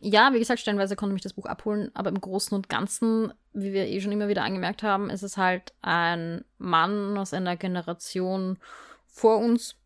ja, 0.00 0.32
wie 0.32 0.38
gesagt, 0.38 0.60
stellenweise 0.60 0.96
konnte 0.96 1.12
mich 1.12 1.22
das 1.22 1.34
Buch 1.34 1.46
abholen, 1.46 1.90
aber 1.94 2.10
im 2.10 2.20
Großen 2.20 2.54
und 2.54 2.68
Ganzen, 2.68 3.32
wie 3.52 3.72
wir 3.72 3.86
eh 3.86 4.00
schon 4.00 4.12
immer 4.12 4.28
wieder 4.28 4.44
angemerkt 4.44 4.82
haben, 4.82 5.10
ist 5.10 5.22
es 5.22 5.36
halt 5.36 5.72
ein 5.82 6.44
Mann 6.58 7.16
aus 7.16 7.32
einer 7.32 7.56
Generation 7.56 8.58
vor 9.06 9.38
uns, 9.38 9.76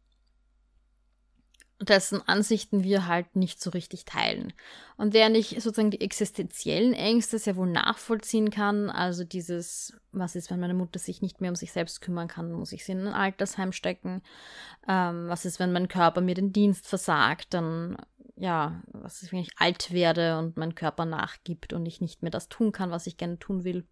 dessen 1.81 2.27
Ansichten 2.27 2.85
wir 2.85 3.07
halt 3.07 3.37
nicht 3.37 3.61
so 3.61 3.71
richtig 3.71 4.05
teilen. 4.05 4.53
Und 4.97 5.13
während 5.13 5.37
ich 5.37 5.51
sozusagen 5.51 5.91
die 5.91 6.01
existenziellen 6.01 6.95
Ängste 6.95 7.39
sehr 7.39 7.57
wohl 7.57 7.69
nachvollziehen 7.69 8.51
kann, 8.51 8.91
also 8.91 9.25
dieses, 9.25 9.93
was 10.13 10.37
ist, 10.37 10.51
wenn 10.51 10.61
meine 10.61 10.75
Mutter 10.75 10.99
sich 10.99 11.21
nicht 11.21 11.41
mehr 11.41 11.51
um 11.51 11.57
sich 11.57 11.73
selbst 11.73 12.01
kümmern 12.01 12.29
kann, 12.29 12.53
muss 12.53 12.73
ich 12.73 12.85
sie 12.85 12.93
in 12.93 13.09
ein 13.09 13.15
Altersheim 13.15 13.73
stecken, 13.73 14.23
ähm, 14.89 15.29
was 15.29 15.45
ist, 15.45 15.59
wenn 15.59 15.73
mein 15.73 15.89
Körper 15.89 16.21
mir 16.21 16.35
den 16.35 16.53
Dienst 16.53 16.87
versagt, 16.87 17.53
dann, 17.55 17.97
ja, 18.37 18.83
was 18.89 19.23
ist, 19.23 19.33
wenn 19.33 19.41
ich 19.41 19.59
alt 19.59 19.93
werde 19.93 20.39
und 20.39 20.57
mein 20.57 20.75
Körper 20.75 21.05
nachgibt 21.05 21.73
und 21.73 21.87
ich 21.87 22.01
nicht 22.01 22.23
mehr 22.23 22.31
das 22.31 22.49
tun 22.49 22.73
kann, 22.73 22.91
was 22.91 23.07
ich 23.07 23.17
gerne 23.17 23.39
tun 23.39 23.65
will. 23.65 23.87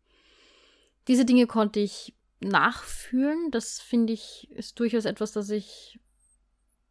Diese 1.08 1.24
Dinge 1.24 1.46
konnte 1.46 1.80
ich 1.80 2.14
nachfühlen. 2.40 3.50
Das 3.50 3.80
finde 3.80 4.12
ich 4.12 4.50
ist 4.50 4.78
durchaus 4.78 5.04
etwas, 5.04 5.32
das 5.32 5.50
ich 5.50 6.00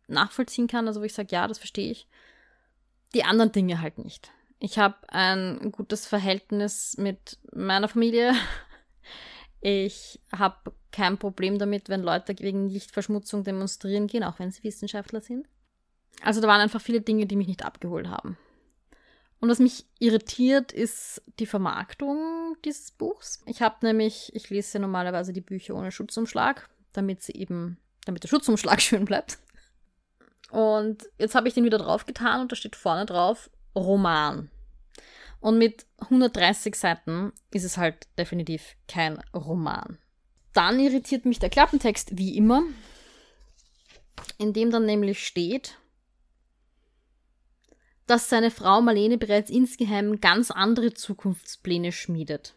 nachvollziehen 0.07 0.67
kann, 0.67 0.87
also 0.87 1.01
wo 1.01 1.05
ich 1.05 1.13
sage, 1.13 1.29
ja, 1.31 1.47
das 1.47 1.57
verstehe 1.57 1.91
ich. 1.91 2.07
Die 3.13 3.23
anderen 3.23 3.51
Dinge 3.51 3.81
halt 3.81 3.97
nicht. 3.97 4.31
Ich 4.59 4.77
habe 4.77 4.95
ein 5.09 5.71
gutes 5.71 6.05
Verhältnis 6.05 6.95
mit 6.97 7.37
meiner 7.53 7.87
Familie. 7.87 8.33
Ich 9.63 10.19
habe 10.35 10.73
kein 10.91 11.19
Problem 11.19 11.59
damit, 11.59 11.87
wenn 11.87 12.01
Leute 12.01 12.33
gegen 12.33 12.67
Lichtverschmutzung 12.67 13.43
demonstrieren 13.43 14.07
gehen, 14.07 14.23
auch 14.23 14.39
wenn 14.39 14.49
sie 14.49 14.63
Wissenschaftler 14.63 15.21
sind. 15.21 15.47
Also 16.23 16.41
da 16.41 16.47
waren 16.47 16.61
einfach 16.61 16.81
viele 16.81 17.01
Dinge, 17.01 17.25
die 17.25 17.35
mich 17.35 17.47
nicht 17.47 17.65
abgeholt 17.65 18.07
haben. 18.07 18.37
Und 19.39 19.49
was 19.49 19.59
mich 19.59 19.85
irritiert, 19.97 20.71
ist 20.71 21.23
die 21.39 21.47
Vermarktung 21.47 22.55
dieses 22.63 22.91
Buchs. 22.91 23.41
Ich 23.47 23.61
habe 23.63 23.77
nämlich, 23.81 24.31
ich 24.35 24.49
lese 24.51 24.77
normalerweise 24.77 25.33
die 25.33 25.41
Bücher 25.41 25.73
ohne 25.75 25.91
Schutzumschlag, 25.91 26.69
damit 26.93 27.23
sie 27.23 27.33
eben, 27.33 27.77
damit 28.05 28.23
der 28.23 28.27
Schutzumschlag 28.27 28.81
schön 28.81 29.05
bleibt. 29.05 29.39
Und 30.51 31.09
jetzt 31.17 31.33
habe 31.33 31.47
ich 31.47 31.55
den 31.55 31.63
wieder 31.63 31.79
draufgetan 31.79 32.41
und 32.41 32.51
da 32.51 32.55
steht 32.55 32.75
vorne 32.75 33.05
drauf 33.05 33.49
Roman. 33.75 34.51
Und 35.39 35.57
mit 35.57 35.87
130 35.97 36.75
Seiten 36.75 37.33
ist 37.49 37.63
es 37.63 37.77
halt 37.77 38.07
definitiv 38.19 38.75
kein 38.87 39.19
Roman. 39.33 39.97
Dann 40.53 40.79
irritiert 40.79 41.25
mich 41.25 41.39
der 41.39 41.49
Klappentext 41.49 42.17
wie 42.17 42.37
immer, 42.37 42.61
in 44.37 44.53
dem 44.53 44.69
dann 44.69 44.85
nämlich 44.85 45.25
steht, 45.25 45.79
dass 48.11 48.27
seine 48.27 48.51
Frau 48.51 48.81
Marlene 48.81 49.17
bereits 49.17 49.49
insgeheim 49.49 50.19
ganz 50.19 50.51
andere 50.51 50.93
Zukunftspläne 50.93 51.93
schmiedet 51.93 52.55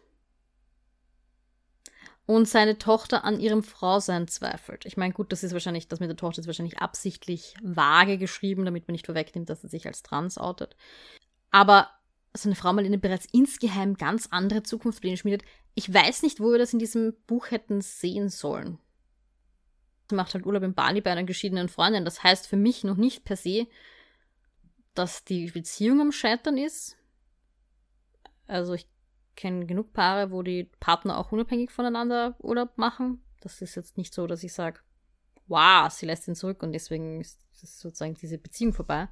und 2.25 2.45
seine 2.49 2.77
Tochter 2.77 3.23
an 3.23 3.39
ihrem 3.39 3.63
Frausein 3.63 4.27
zweifelt. 4.27 4.85
Ich 4.85 4.97
meine, 4.97 5.13
gut, 5.13 5.31
das 5.31 5.43
ist 5.43 5.53
wahrscheinlich, 5.53 5.87
das 5.87 6.01
mit 6.01 6.09
der 6.09 6.17
Tochter 6.17 6.41
ist 6.41 6.47
wahrscheinlich 6.47 6.79
absichtlich 6.79 7.53
vage 7.63 8.17
geschrieben, 8.17 8.65
damit 8.65 8.89
man 8.89 8.91
nicht 8.91 9.05
vorwegnimmt, 9.05 9.49
dass 9.49 9.63
er 9.63 9.69
sich 9.69 9.87
als 9.87 10.03
trans 10.03 10.37
outet. 10.37 10.75
Aber 11.51 11.89
seine 12.33 12.55
Frau 12.55 12.73
Marlene 12.73 12.97
bereits 12.97 13.29
insgeheim 13.31 13.95
ganz 13.95 14.27
andere 14.31 14.61
Zukunftspläne 14.61 15.15
schmiedet. 15.15 15.43
Ich 15.73 15.93
weiß 15.93 16.23
nicht, 16.23 16.41
wo 16.41 16.51
wir 16.51 16.57
das 16.57 16.73
in 16.73 16.79
diesem 16.79 17.13
Buch 17.27 17.49
hätten 17.49 17.79
sehen 17.79 18.27
sollen. 18.27 18.77
Sie 20.09 20.15
macht 20.15 20.33
halt 20.33 20.45
Urlaub 20.45 20.63
in 20.63 20.73
Bali 20.73 20.99
bei 20.99 21.11
einer 21.11 21.23
geschiedenen 21.23 21.69
Freundin. 21.69 22.03
Das 22.03 22.23
heißt 22.23 22.45
für 22.45 22.57
mich 22.57 22.83
noch 22.83 22.97
nicht 22.97 23.23
per 23.23 23.37
se, 23.37 23.67
dass 24.95 25.23
die 25.23 25.51
Beziehung 25.51 26.01
am 26.01 26.11
Scheitern 26.11 26.57
ist. 26.57 26.97
Also 28.47 28.73
ich 28.73 28.87
kenne 29.35 29.65
genug 29.65 29.93
Paare, 29.93 30.31
wo 30.31 30.41
die 30.41 30.69
Partner 30.79 31.17
auch 31.17 31.31
unabhängig 31.31 31.71
voneinander 31.71 32.35
Urlaub 32.39 32.77
machen. 32.77 33.21
Das 33.41 33.61
ist 33.61 33.75
jetzt 33.75 33.97
nicht 33.97 34.13
so, 34.13 34.27
dass 34.27 34.43
ich 34.43 34.53
sage, 34.53 34.79
wow, 35.47 35.91
sie 35.91 36.05
lässt 36.05 36.27
ihn 36.27 36.35
zurück 36.35 36.63
und 36.63 36.73
deswegen 36.73 37.21
ist, 37.21 37.39
sozusagen 37.51 38.15
diese 38.15 38.37
Beziehung 38.37 38.73
vorbei. 38.73 39.07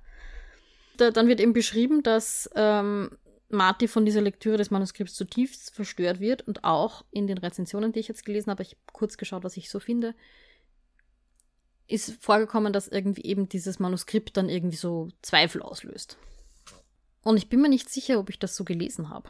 Da, 0.97 1.11
dann 1.11 1.27
wird 1.27 1.39
eben 1.39 1.53
beschrieben, 1.53 2.03
dass 2.03 2.49
ähm, 2.55 3.17
Marty 3.49 3.87
von 3.87 4.05
dieser 4.05 4.21
Lektüre 4.21 4.57
des 4.57 4.71
Manuskripts 4.71 5.15
zutiefst 5.15 5.73
verstört 5.73 6.19
wird 6.19 6.41
und 6.43 6.63
auch 6.63 7.05
in 7.11 7.27
den 7.27 7.37
Rezensionen, 7.37 7.91
die 7.91 7.99
ich 7.99 8.07
jetzt 8.07 8.25
gelesen 8.25 8.51
habe, 8.51 8.63
ich 8.63 8.71
habe 8.71 8.81
kurz 8.91 9.17
geschaut, 9.17 9.43
was 9.43 9.57
ich 9.57 9.69
so 9.69 9.79
finde, 9.79 10.15
ist 11.93 12.23
vorgekommen, 12.23 12.73
dass 12.73 12.87
irgendwie 12.87 13.23
eben 13.23 13.47
dieses 13.47 13.79
Manuskript 13.79 14.35
dann 14.35 14.49
irgendwie 14.49 14.77
so 14.77 15.09
Zweifel 15.21 15.61
auslöst. 15.61 16.17
Und 17.21 17.37
ich 17.37 17.49
bin 17.49 17.61
mir 17.61 17.69
nicht 17.69 17.89
sicher, 17.89 18.19
ob 18.19 18.29
ich 18.29 18.39
das 18.39 18.55
so 18.55 18.63
gelesen 18.63 19.09
habe. 19.09 19.29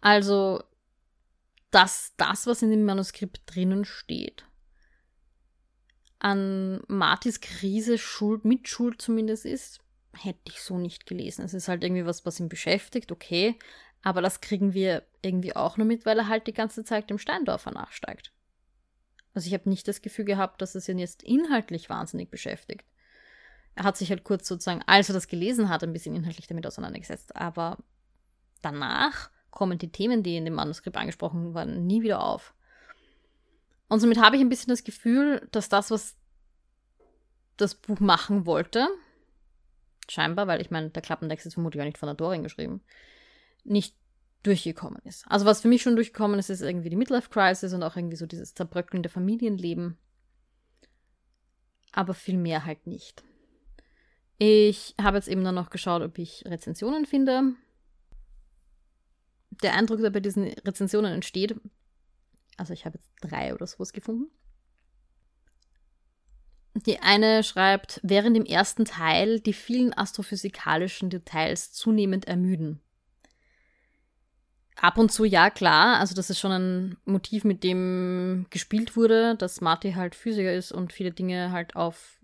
Also, 0.00 0.62
dass 1.70 2.12
das, 2.16 2.46
was 2.46 2.62
in 2.62 2.70
dem 2.70 2.84
Manuskript 2.84 3.42
drinnen 3.46 3.84
steht, 3.84 4.44
an 6.18 6.82
Martis 6.86 7.40
Krise 7.40 7.98
Schuld, 7.98 8.44
mit 8.44 8.68
Schuld 8.68 9.00
zumindest 9.00 9.44
ist, 9.44 9.80
hätte 10.14 10.40
ich 10.48 10.60
so 10.60 10.78
nicht 10.78 11.06
gelesen. 11.06 11.44
Es 11.44 11.54
ist 11.54 11.68
halt 11.68 11.82
irgendwie 11.82 12.06
was, 12.06 12.24
was 12.24 12.38
ihn 12.38 12.48
beschäftigt, 12.48 13.10
okay. 13.10 13.58
Aber 14.02 14.22
das 14.22 14.40
kriegen 14.40 14.74
wir 14.74 15.02
irgendwie 15.22 15.56
auch 15.56 15.76
nur 15.76 15.86
mit, 15.86 16.06
weil 16.06 16.18
er 16.18 16.28
halt 16.28 16.46
die 16.46 16.52
ganze 16.52 16.84
Zeit 16.84 17.10
dem 17.10 17.18
Steindorfer 17.18 17.72
nachsteigt. 17.72 18.32
Also 19.34 19.48
ich 19.48 19.54
habe 19.54 19.68
nicht 19.68 19.86
das 19.88 20.00
Gefühl 20.00 20.24
gehabt, 20.24 20.62
dass 20.62 20.74
es 20.74 20.88
ihn 20.88 20.98
jetzt 20.98 21.22
inhaltlich 21.22 21.90
wahnsinnig 21.90 22.30
beschäftigt. 22.30 22.84
Er 23.74 23.84
hat 23.84 23.96
sich 23.96 24.10
halt 24.10 24.22
kurz 24.22 24.46
sozusagen, 24.46 24.82
als 24.86 25.08
er 25.10 25.14
das 25.14 25.26
gelesen 25.26 25.68
hat, 25.68 25.82
ein 25.82 25.92
bisschen 25.92 26.14
inhaltlich 26.14 26.46
damit 26.46 26.66
auseinandergesetzt. 26.66 27.34
Aber 27.34 27.78
danach 28.62 29.30
kommen 29.50 29.78
die 29.78 29.90
Themen, 29.90 30.22
die 30.22 30.36
in 30.36 30.44
dem 30.44 30.54
Manuskript 30.54 30.96
angesprochen 30.96 31.54
waren, 31.54 31.86
nie 31.86 32.02
wieder 32.02 32.22
auf. 32.22 32.54
Und 33.88 34.00
somit 34.00 34.20
habe 34.20 34.36
ich 34.36 34.42
ein 34.42 34.48
bisschen 34.48 34.70
das 34.70 34.84
Gefühl, 34.84 35.46
dass 35.50 35.68
das, 35.68 35.90
was 35.90 36.16
das 37.56 37.74
Buch 37.74 38.00
machen 38.00 38.46
wollte, 38.46 38.88
scheinbar, 40.08 40.46
weil 40.46 40.60
ich 40.60 40.70
meine, 40.70 40.90
der 40.90 41.02
Klappentext 41.02 41.46
ist 41.46 41.54
vermutlich 41.54 41.80
auch 41.80 41.86
nicht 41.86 41.98
von 41.98 42.06
der 42.06 42.14
Dorin 42.14 42.42
geschrieben, 42.42 42.82
nicht 43.64 43.96
durchgekommen 44.44 45.00
ist. 45.04 45.24
Also 45.28 45.46
was 45.46 45.60
für 45.60 45.68
mich 45.68 45.82
schon 45.82 45.96
durchgekommen 45.96 46.38
ist, 46.38 46.50
ist 46.50 46.62
irgendwie 46.62 46.90
die 46.90 46.96
Midlife 46.96 47.30
Crisis 47.30 47.72
und 47.72 47.82
auch 47.82 47.96
irgendwie 47.96 48.16
so 48.16 48.26
dieses 48.26 48.54
zerbröckelnde 48.54 49.08
Familienleben. 49.08 49.98
Aber 51.92 52.14
viel 52.14 52.36
mehr 52.36 52.64
halt 52.64 52.86
nicht. 52.86 53.24
Ich 54.38 54.94
habe 55.00 55.16
jetzt 55.16 55.28
eben 55.28 55.44
dann 55.44 55.54
noch 55.54 55.70
geschaut, 55.70 56.02
ob 56.02 56.18
ich 56.18 56.44
Rezensionen 56.46 57.06
finde 57.06 57.54
der 59.62 59.74
Eindruck, 59.74 60.00
der 60.00 60.10
bei 60.10 60.20
diesen 60.20 60.44
Rezensionen 60.44 61.12
entsteht, 61.12 61.56
also 62.56 62.72
ich 62.72 62.84
habe 62.84 62.98
jetzt 62.98 63.10
drei 63.20 63.54
oder 63.54 63.66
sowas 63.66 63.92
gefunden. 63.92 64.30
Die 66.74 66.98
eine 67.00 67.44
schreibt, 67.44 68.00
während 68.02 68.36
im 68.36 68.44
ersten 68.44 68.84
Teil 68.84 69.40
die 69.40 69.52
vielen 69.52 69.96
astrophysikalischen 69.96 71.08
Details 71.08 71.72
zunehmend 71.72 72.26
ermüden. 72.26 72.80
Ab 74.76 74.98
und 74.98 75.12
zu 75.12 75.24
ja, 75.24 75.50
klar, 75.50 75.98
also 76.00 76.14
das 76.14 76.30
ist 76.30 76.40
schon 76.40 76.52
ein 76.52 76.96
Motiv, 77.04 77.44
mit 77.44 77.62
dem 77.62 78.46
gespielt 78.50 78.96
wurde, 78.96 79.36
dass 79.36 79.60
Marty 79.60 79.92
halt 79.92 80.14
Physiker 80.14 80.52
ist 80.52 80.72
und 80.72 80.92
viele 80.92 81.12
Dinge 81.12 81.52
halt 81.52 81.76
auf 81.76 82.18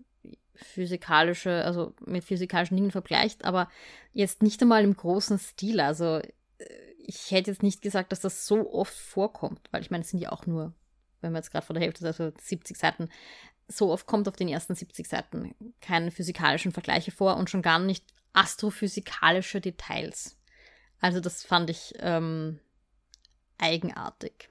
physikalische, 0.53 1.63
also 1.65 1.93
mit 2.05 2.23
physikalischen 2.23 2.77
Dingen 2.77 2.91
vergleicht, 2.91 3.45
aber 3.45 3.69
jetzt 4.13 4.43
nicht 4.43 4.61
einmal 4.61 4.83
im 4.83 4.95
großen 4.95 5.39
Stil. 5.39 5.79
Also 5.79 6.21
ich 7.05 7.31
hätte 7.31 7.51
jetzt 7.51 7.63
nicht 7.63 7.81
gesagt, 7.81 8.11
dass 8.11 8.19
das 8.19 8.45
so 8.45 8.73
oft 8.73 8.93
vorkommt, 8.93 9.61
weil 9.71 9.81
ich 9.81 9.91
meine, 9.91 10.03
es 10.03 10.09
sind 10.09 10.19
ja 10.19 10.31
auch 10.31 10.45
nur, 10.45 10.73
wenn 11.21 11.31
wir 11.31 11.39
jetzt 11.39 11.51
gerade 11.51 11.65
vor 11.65 11.73
der 11.73 11.83
Hälfte, 11.83 12.05
also 12.05 12.31
70 12.39 12.77
Seiten, 12.77 13.09
so 13.67 13.91
oft 13.91 14.05
kommt 14.05 14.27
auf 14.27 14.35
den 14.35 14.49
ersten 14.49 14.75
70 14.75 15.07
Seiten 15.07 15.55
keine 15.79 16.11
physikalischen 16.11 16.71
Vergleiche 16.71 17.11
vor 17.11 17.37
und 17.37 17.49
schon 17.49 17.61
gar 17.61 17.79
nicht 17.79 18.05
astrophysikalische 18.33 19.61
Details. 19.61 20.37
Also 21.01 21.19
das 21.19 21.43
fand 21.43 21.69
ich 21.69 21.93
ähm, 21.99 22.59
eigenartig. 23.57 24.49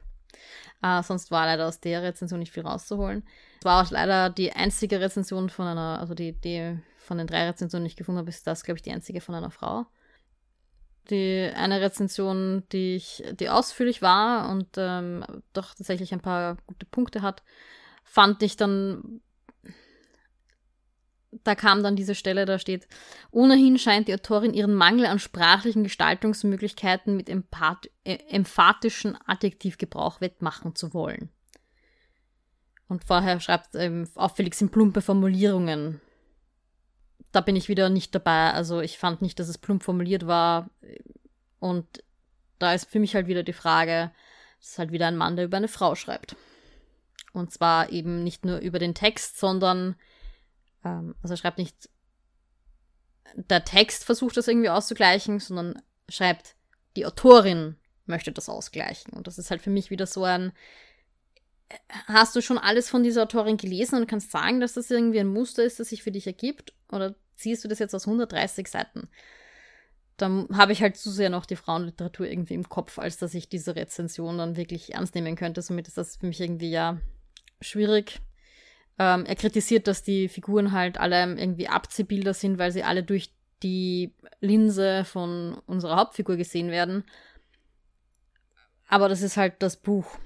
Äh, 0.82 1.02
sonst 1.02 1.30
war 1.30 1.46
leider 1.46 1.68
aus 1.68 1.80
der 1.80 2.02
Rezension 2.02 2.40
nicht 2.40 2.52
viel 2.52 2.66
rauszuholen. 2.66 3.22
Es 3.60 3.64
war 3.64 3.84
auch 3.84 3.90
leider 3.90 4.30
die 4.30 4.52
einzige 4.52 5.00
Rezension 5.00 5.48
von 5.48 5.66
einer, 5.66 6.00
also 6.00 6.14
die, 6.14 6.32
die 6.32 6.78
von 6.98 7.18
den 7.18 7.26
drei 7.26 7.46
Rezensionen, 7.46 7.84
die 7.84 7.90
ich 7.90 7.96
gefunden 7.96 8.18
habe, 8.18 8.30
ist 8.30 8.46
das, 8.46 8.64
glaube 8.64 8.78
ich, 8.78 8.82
die 8.82 8.92
einzige 8.92 9.20
von 9.20 9.34
einer 9.34 9.50
Frau. 9.50 9.86
Die 11.10 11.50
eine 11.54 11.80
Rezension, 11.80 12.64
die 12.72 12.96
ich, 12.96 13.24
die 13.32 13.48
ausführlich 13.48 14.02
war 14.02 14.48
und 14.50 14.68
ähm, 14.76 15.24
doch 15.52 15.74
tatsächlich 15.74 16.12
ein 16.12 16.20
paar 16.20 16.56
gute 16.66 16.86
Punkte 16.86 17.22
hat, 17.22 17.42
fand 18.04 18.42
ich 18.42 18.56
dann 18.56 19.20
da 21.32 21.54
kam 21.54 21.82
dann 21.82 21.96
diese 21.96 22.14
Stelle, 22.14 22.44
da 22.44 22.58
steht, 22.58 22.88
ohnehin 23.30 23.78
scheint 23.78 24.08
die 24.08 24.14
Autorin 24.14 24.52
ihren 24.52 24.74
Mangel 24.74 25.06
an 25.06 25.18
sprachlichen 25.18 25.84
Gestaltungsmöglichkeiten 25.84 27.16
mit 27.16 27.28
empath 27.28 27.88
äh, 28.04 28.18
emphatischen 28.28 29.16
Adjektivgebrauch 29.26 30.20
wettmachen 30.20 30.74
zu 30.74 30.92
wollen. 30.92 31.30
Und 32.88 33.04
vorher 33.04 33.38
schreibt 33.38 33.76
ähm, 33.76 34.08
auffällig 34.16 34.54
sind 34.54 34.72
plumpe 34.72 35.00
Formulierungen. 35.00 36.00
Da 37.30 37.40
bin 37.40 37.54
ich 37.54 37.68
wieder 37.68 37.88
nicht 37.88 38.12
dabei. 38.12 38.52
Also 38.52 38.80
ich 38.80 38.98
fand 38.98 39.22
nicht, 39.22 39.38
dass 39.38 39.48
es 39.48 39.58
plump 39.58 39.84
formuliert 39.84 40.26
war. 40.26 40.70
Und 41.60 42.02
da 42.58 42.74
ist 42.74 42.90
für 42.90 42.98
mich 42.98 43.14
halt 43.14 43.28
wieder 43.28 43.44
die 43.44 43.52
Frage, 43.52 44.10
es 44.60 44.70
ist 44.70 44.78
halt 44.80 44.90
wieder 44.90 45.06
ein 45.06 45.16
Mann, 45.16 45.36
der 45.36 45.44
über 45.44 45.56
eine 45.56 45.68
Frau 45.68 45.94
schreibt. 45.94 46.34
Und 47.32 47.52
zwar 47.52 47.90
eben 47.90 48.24
nicht 48.24 48.44
nur 48.44 48.58
über 48.58 48.80
den 48.80 48.94
Text, 48.94 49.38
sondern 49.38 49.94
ähm, 50.84 51.14
also 51.22 51.36
schreibt 51.36 51.58
nicht, 51.58 51.88
der 53.34 53.64
Text 53.64 54.04
versucht 54.04 54.36
das 54.36 54.48
irgendwie 54.48 54.70
auszugleichen, 54.70 55.38
sondern 55.38 55.80
schreibt, 56.08 56.56
die 56.96 57.06
Autorin 57.06 57.76
möchte 58.06 58.32
das 58.32 58.48
ausgleichen. 58.48 59.12
Und 59.12 59.26
das 59.26 59.38
ist 59.38 59.50
halt 59.50 59.62
für 59.62 59.70
mich 59.70 59.90
wieder 59.90 60.06
so 60.06 60.24
ein, 60.24 60.52
hast 62.06 62.34
du 62.34 62.42
schon 62.42 62.58
alles 62.58 62.88
von 62.88 63.02
dieser 63.02 63.22
Autorin 63.22 63.56
gelesen 63.56 63.96
und 63.96 64.08
kannst 64.08 64.30
sagen, 64.30 64.60
dass 64.60 64.74
das 64.74 64.90
irgendwie 64.90 65.20
ein 65.20 65.28
Muster 65.28 65.64
ist, 65.64 65.78
das 65.80 65.90
sich 65.90 66.02
für 66.02 66.10
dich 66.10 66.26
ergibt? 66.26 66.74
Oder 66.90 67.14
ziehst 67.36 67.64
du 67.64 67.68
das 67.68 67.78
jetzt 67.78 67.94
aus 67.94 68.06
130 68.06 68.66
Seiten? 68.68 69.08
Dann 70.16 70.48
habe 70.52 70.72
ich 70.72 70.82
halt 70.82 70.96
zu 70.96 71.10
sehr 71.10 71.30
noch 71.30 71.46
die 71.46 71.56
Frauenliteratur 71.56 72.26
irgendwie 72.26 72.54
im 72.54 72.68
Kopf, 72.68 72.98
als 72.98 73.16
dass 73.16 73.32
ich 73.32 73.48
diese 73.48 73.76
Rezension 73.76 74.36
dann 74.36 74.56
wirklich 74.56 74.94
ernst 74.94 75.14
nehmen 75.14 75.36
könnte. 75.36 75.62
Somit 75.62 75.88
ist 75.88 75.96
das 75.96 76.16
für 76.16 76.26
mich 76.26 76.40
irgendwie 76.40 76.70
ja 76.70 77.00
schwierig. 77.60 78.20
Ähm, 79.00 79.24
er 79.24 79.34
kritisiert, 79.34 79.86
dass 79.86 80.02
die 80.02 80.28
Figuren 80.28 80.72
halt 80.72 81.00
alle 81.00 81.22
irgendwie 81.22 81.68
Abziehbilder 81.68 82.34
sind, 82.34 82.58
weil 82.58 82.70
sie 82.70 82.84
alle 82.84 83.02
durch 83.02 83.32
die 83.62 84.12
Linse 84.40 85.06
von 85.06 85.54
unserer 85.66 85.96
Hauptfigur 85.96 86.36
gesehen 86.36 86.70
werden. 86.70 87.04
Aber 88.88 89.08
das 89.08 89.22
ist 89.22 89.38
halt 89.38 89.54
das 89.62 89.78
Buch. 89.78 90.18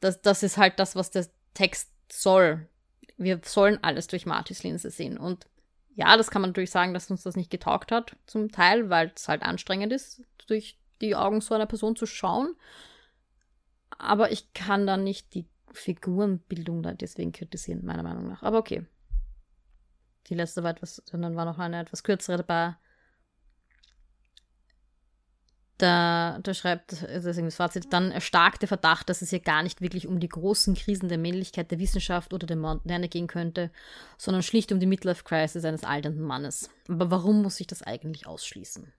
Das, 0.00 0.20
das 0.20 0.42
ist 0.42 0.56
halt 0.56 0.80
das, 0.80 0.96
was 0.96 1.12
der 1.12 1.28
Text 1.54 1.92
soll. 2.10 2.66
Wir 3.16 3.40
sollen 3.44 3.78
alles 3.84 4.08
durch 4.08 4.26
Martys 4.26 4.64
Linse 4.64 4.90
sehen. 4.90 5.16
Und 5.16 5.46
ja, 5.94 6.16
das 6.16 6.32
kann 6.32 6.42
man 6.42 6.50
natürlich 6.50 6.72
sagen, 6.72 6.92
dass 6.92 7.08
uns 7.08 7.22
das 7.22 7.36
nicht 7.36 7.50
getaugt 7.50 7.92
hat, 7.92 8.16
zum 8.26 8.50
Teil, 8.50 8.90
weil 8.90 9.12
es 9.14 9.28
halt 9.28 9.42
anstrengend 9.42 9.92
ist, 9.92 10.24
durch 10.48 10.76
die 11.00 11.14
Augen 11.14 11.40
so 11.40 11.54
einer 11.54 11.66
Person 11.66 11.94
zu 11.94 12.06
schauen. 12.06 12.56
Aber 13.96 14.32
ich 14.32 14.52
kann 14.54 14.88
da 14.88 14.96
nicht 14.96 15.34
die 15.34 15.46
Figurenbildung 15.72 16.82
da 16.82 16.94
deswegen 16.94 17.32
kritisieren, 17.32 17.84
meiner 17.84 18.02
Meinung 18.02 18.28
nach. 18.28 18.42
Aber 18.42 18.58
okay. 18.58 18.86
Die 20.26 20.34
letzte 20.34 20.62
war 20.62 20.70
etwas, 20.70 21.02
dann 21.10 21.36
war 21.36 21.44
noch 21.44 21.58
eine 21.58 21.80
etwas 21.80 22.02
kürzere 22.02 22.38
dabei. 22.38 22.76
Da, 25.78 26.38
da 26.42 26.52
schreibt, 26.52 26.92
deswegen 26.92 27.46
das 27.46 27.56
Fazit, 27.56 27.90
dann 27.90 28.10
erstarkt 28.10 28.60
der 28.60 28.68
Verdacht, 28.68 29.08
dass 29.08 29.22
es 29.22 29.30
hier 29.30 29.40
gar 29.40 29.62
nicht 29.62 29.80
wirklich 29.80 30.06
um 30.06 30.20
die 30.20 30.28
großen 30.28 30.74
Krisen 30.74 31.08
der 31.08 31.16
Männlichkeit, 31.16 31.70
der 31.70 31.78
Wissenschaft 31.78 32.34
oder 32.34 32.46
der 32.46 32.58
Moderne 32.58 33.08
gehen 33.08 33.28
könnte, 33.28 33.70
sondern 34.18 34.42
schlicht 34.42 34.72
um 34.72 34.78
die 34.80 34.86
Midlife-Crisis 34.86 35.64
eines 35.64 35.84
alternden 35.84 36.22
Mannes. 36.22 36.68
Aber 36.86 37.10
warum 37.10 37.40
muss 37.40 37.56
sich 37.56 37.66
das 37.66 37.82
eigentlich 37.82 38.26
ausschließen? 38.26 38.92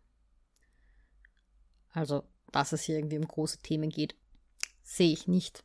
Also, 1.92 2.24
dass 2.52 2.72
es 2.72 2.82
hier 2.82 2.98
irgendwie 2.98 3.20
um 3.20 3.28
große 3.28 3.60
Themen 3.60 3.92
geht, 3.92 4.16
sehe 4.82 5.14
ich 5.14 5.28
nicht. 5.28 5.64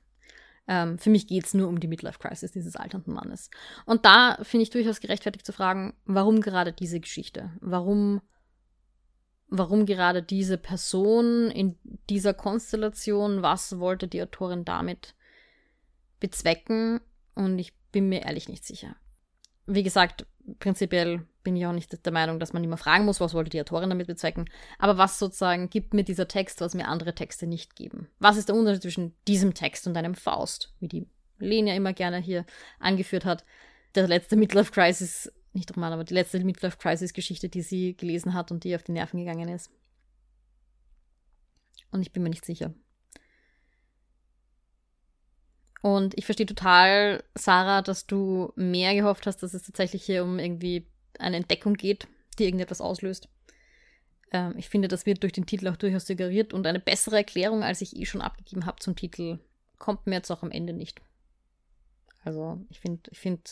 Ähm, 0.68 0.98
für 0.98 1.10
mich 1.10 1.26
geht 1.26 1.44
es 1.44 1.54
nur 1.54 1.68
um 1.68 1.78
die 1.80 1.88
Midlife-Crisis 1.88 2.52
dieses 2.52 2.76
alternden 2.76 3.14
Mannes. 3.14 3.50
Und 3.84 4.04
da 4.04 4.38
finde 4.42 4.64
ich 4.64 4.70
durchaus 4.70 5.00
gerechtfertigt 5.00 5.46
zu 5.46 5.52
fragen, 5.52 5.94
warum 6.04 6.40
gerade 6.40 6.72
diese 6.72 7.00
Geschichte? 7.00 7.52
Warum, 7.60 8.20
warum 9.48 9.86
gerade 9.86 10.22
diese 10.22 10.58
Person 10.58 11.50
in 11.50 11.78
dieser 12.10 12.34
Konstellation? 12.34 13.42
Was 13.42 13.78
wollte 13.78 14.08
die 14.08 14.22
Autorin 14.22 14.64
damit 14.64 15.14
bezwecken? 16.18 17.00
Und 17.34 17.58
ich 17.58 17.76
bin 17.92 18.08
mir 18.08 18.22
ehrlich 18.22 18.48
nicht 18.48 18.64
sicher. 18.64 18.96
Wie 19.66 19.82
gesagt, 19.82 20.26
prinzipiell 20.58 21.26
bin 21.42 21.56
ich 21.56 21.66
auch 21.66 21.72
nicht 21.72 22.04
der 22.04 22.12
Meinung, 22.12 22.38
dass 22.38 22.52
man 22.52 22.64
immer 22.64 22.76
fragen 22.76 23.04
muss, 23.04 23.20
was 23.20 23.34
wollte 23.34 23.50
die 23.50 23.60
Autorin 23.60 23.90
damit 23.90 24.06
bezwecken. 24.06 24.46
Aber 24.78 24.98
was 24.98 25.18
sozusagen 25.18 25.70
gibt 25.70 25.94
mir 25.94 26.04
dieser 26.04 26.28
Text, 26.28 26.60
was 26.60 26.74
mir 26.74 26.88
andere 26.88 27.14
Texte 27.14 27.46
nicht 27.46 27.76
geben? 27.76 28.08
Was 28.18 28.36
ist 28.36 28.48
der 28.48 28.56
Unterschied 28.56 28.82
zwischen 28.82 29.14
diesem 29.28 29.54
Text 29.54 29.86
und 29.86 29.96
einem 29.96 30.14
Faust, 30.14 30.74
wie 30.80 30.88
die 30.88 31.06
Lena 31.38 31.74
immer 31.74 31.92
gerne 31.92 32.18
hier 32.18 32.44
angeführt 32.80 33.24
hat? 33.24 33.44
Der 33.94 34.08
letzte 34.08 34.36
Midlife 34.36 34.72
Crisis, 34.72 35.32
nicht 35.52 35.74
Roman, 35.76 35.92
aber 35.92 36.04
die 36.04 36.14
letzte 36.14 36.42
Midlife 36.42 36.78
Crisis 36.78 37.12
Geschichte, 37.12 37.48
die 37.48 37.62
sie 37.62 37.96
gelesen 37.96 38.34
hat 38.34 38.50
und 38.50 38.64
die 38.64 38.74
auf 38.74 38.82
die 38.82 38.92
Nerven 38.92 39.18
gegangen 39.18 39.48
ist. 39.48 39.70
Und 41.90 42.02
ich 42.02 42.12
bin 42.12 42.22
mir 42.22 42.30
nicht 42.30 42.44
sicher. 42.44 42.74
Und 45.82 46.16
ich 46.18 46.24
verstehe 46.24 46.46
total, 46.46 47.22
Sarah, 47.34 47.82
dass 47.82 48.06
du 48.06 48.52
mehr 48.56 48.94
gehofft 48.94 49.26
hast, 49.26 49.42
dass 49.42 49.54
es 49.54 49.62
tatsächlich 49.62 50.04
hier 50.04 50.24
um 50.24 50.38
irgendwie 50.38 50.86
eine 51.18 51.36
Entdeckung 51.36 51.74
geht, 51.74 52.08
die 52.38 52.44
irgendetwas 52.44 52.80
auslöst. 52.80 53.28
Ähm, 54.32 54.54
ich 54.56 54.68
finde, 54.68 54.88
das 54.88 55.06
wird 55.06 55.22
durch 55.22 55.32
den 55.32 55.46
Titel 55.46 55.68
auch 55.68 55.76
durchaus 55.76 56.06
suggeriert 56.06 56.52
und 56.52 56.66
eine 56.66 56.80
bessere 56.80 57.16
Erklärung, 57.16 57.62
als 57.62 57.80
ich 57.80 57.96
eh 57.96 58.06
schon 58.06 58.20
abgegeben 58.22 58.66
habe 58.66 58.80
zum 58.80 58.96
Titel, 58.96 59.38
kommt 59.78 60.06
mir 60.06 60.16
jetzt 60.16 60.30
auch 60.30 60.42
am 60.42 60.50
Ende 60.50 60.72
nicht. 60.72 61.00
Also 62.24 62.60
ich 62.70 62.80
finde, 62.80 63.08
ich 63.12 63.20
finde, 63.20 63.42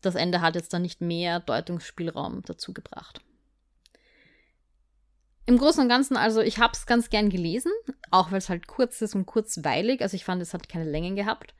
das 0.00 0.14
Ende 0.14 0.40
hat 0.40 0.54
jetzt 0.54 0.72
da 0.72 0.78
nicht 0.78 1.00
mehr 1.00 1.40
Deutungsspielraum 1.40 2.42
dazu 2.44 2.72
gebracht. 2.72 3.20
Im 5.48 5.58
Großen 5.58 5.80
und 5.80 5.88
Ganzen, 5.88 6.16
also 6.16 6.40
ich 6.40 6.58
habe 6.58 6.72
es 6.72 6.86
ganz 6.86 7.08
gern 7.08 7.30
gelesen, 7.30 7.70
auch 8.10 8.32
weil 8.32 8.38
es 8.38 8.48
halt 8.48 8.66
kurz 8.66 9.00
ist 9.00 9.14
und 9.14 9.26
kurzweilig. 9.26 10.02
Also 10.02 10.16
ich 10.16 10.24
fand, 10.24 10.42
es 10.42 10.52
hat 10.52 10.68
keine 10.68 10.90
Längen 10.90 11.14
gehabt. 11.14 11.54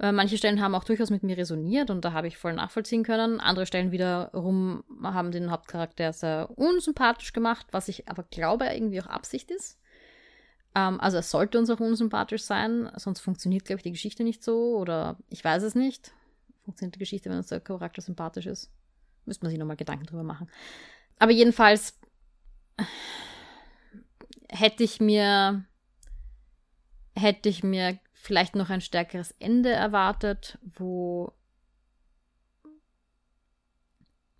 Äh, 0.00 0.12
manche 0.12 0.36
Stellen 0.36 0.60
haben 0.60 0.74
auch 0.74 0.84
durchaus 0.84 1.08
mit 1.08 1.22
mir 1.22 1.36
resoniert 1.36 1.90
und 1.90 2.04
da 2.04 2.12
habe 2.12 2.26
ich 2.26 2.36
voll 2.36 2.52
nachvollziehen 2.52 3.04
können. 3.04 3.40
Andere 3.40 3.64
Stellen 3.64 3.90
wiederum 3.90 4.84
haben 5.02 5.32
den 5.32 5.50
Hauptcharakter 5.50 6.12
sehr 6.12 6.50
unsympathisch 6.56 7.32
gemacht, 7.32 7.66
was 7.72 7.88
ich 7.88 8.08
aber 8.08 8.22
glaube 8.24 8.66
irgendwie 8.66 9.00
auch 9.00 9.06
Absicht 9.06 9.50
ist. 9.50 9.78
Ähm, 10.74 11.00
also 11.00 11.18
es 11.18 11.30
sollte 11.30 11.58
uns 11.58 11.70
auch 11.70 11.80
unsympathisch 11.80 12.42
sein, 12.42 12.90
sonst 12.96 13.20
funktioniert, 13.20 13.64
glaube 13.64 13.78
ich, 13.78 13.84
die 13.84 13.92
Geschichte 13.92 14.24
nicht 14.24 14.42
so 14.42 14.76
oder 14.76 15.16
ich 15.30 15.42
weiß 15.42 15.62
es 15.62 15.74
nicht. 15.74 16.12
Funktioniert 16.64 16.94
die 16.94 17.00
Geschichte, 17.00 17.30
wenn 17.30 17.38
uns 17.38 17.48
der 17.48 17.60
Charakter 17.60 18.02
sympathisch 18.02 18.46
ist? 18.46 18.70
Müsste 19.24 19.44
man 19.44 19.50
sich 19.50 19.58
nochmal 19.58 19.76
Gedanken 19.76 20.06
drüber 20.06 20.22
machen. 20.22 20.50
Aber 21.18 21.32
jedenfalls 21.32 21.98
hätte 24.48 24.84
ich 24.84 25.00
mir 25.00 25.64
hätte 27.14 27.48
ich 27.48 27.62
mir 27.62 27.98
vielleicht 28.12 28.54
noch 28.54 28.70
ein 28.70 28.80
stärkeres 28.80 29.34
Ende 29.38 29.70
erwartet, 29.70 30.58
wo 30.62 31.32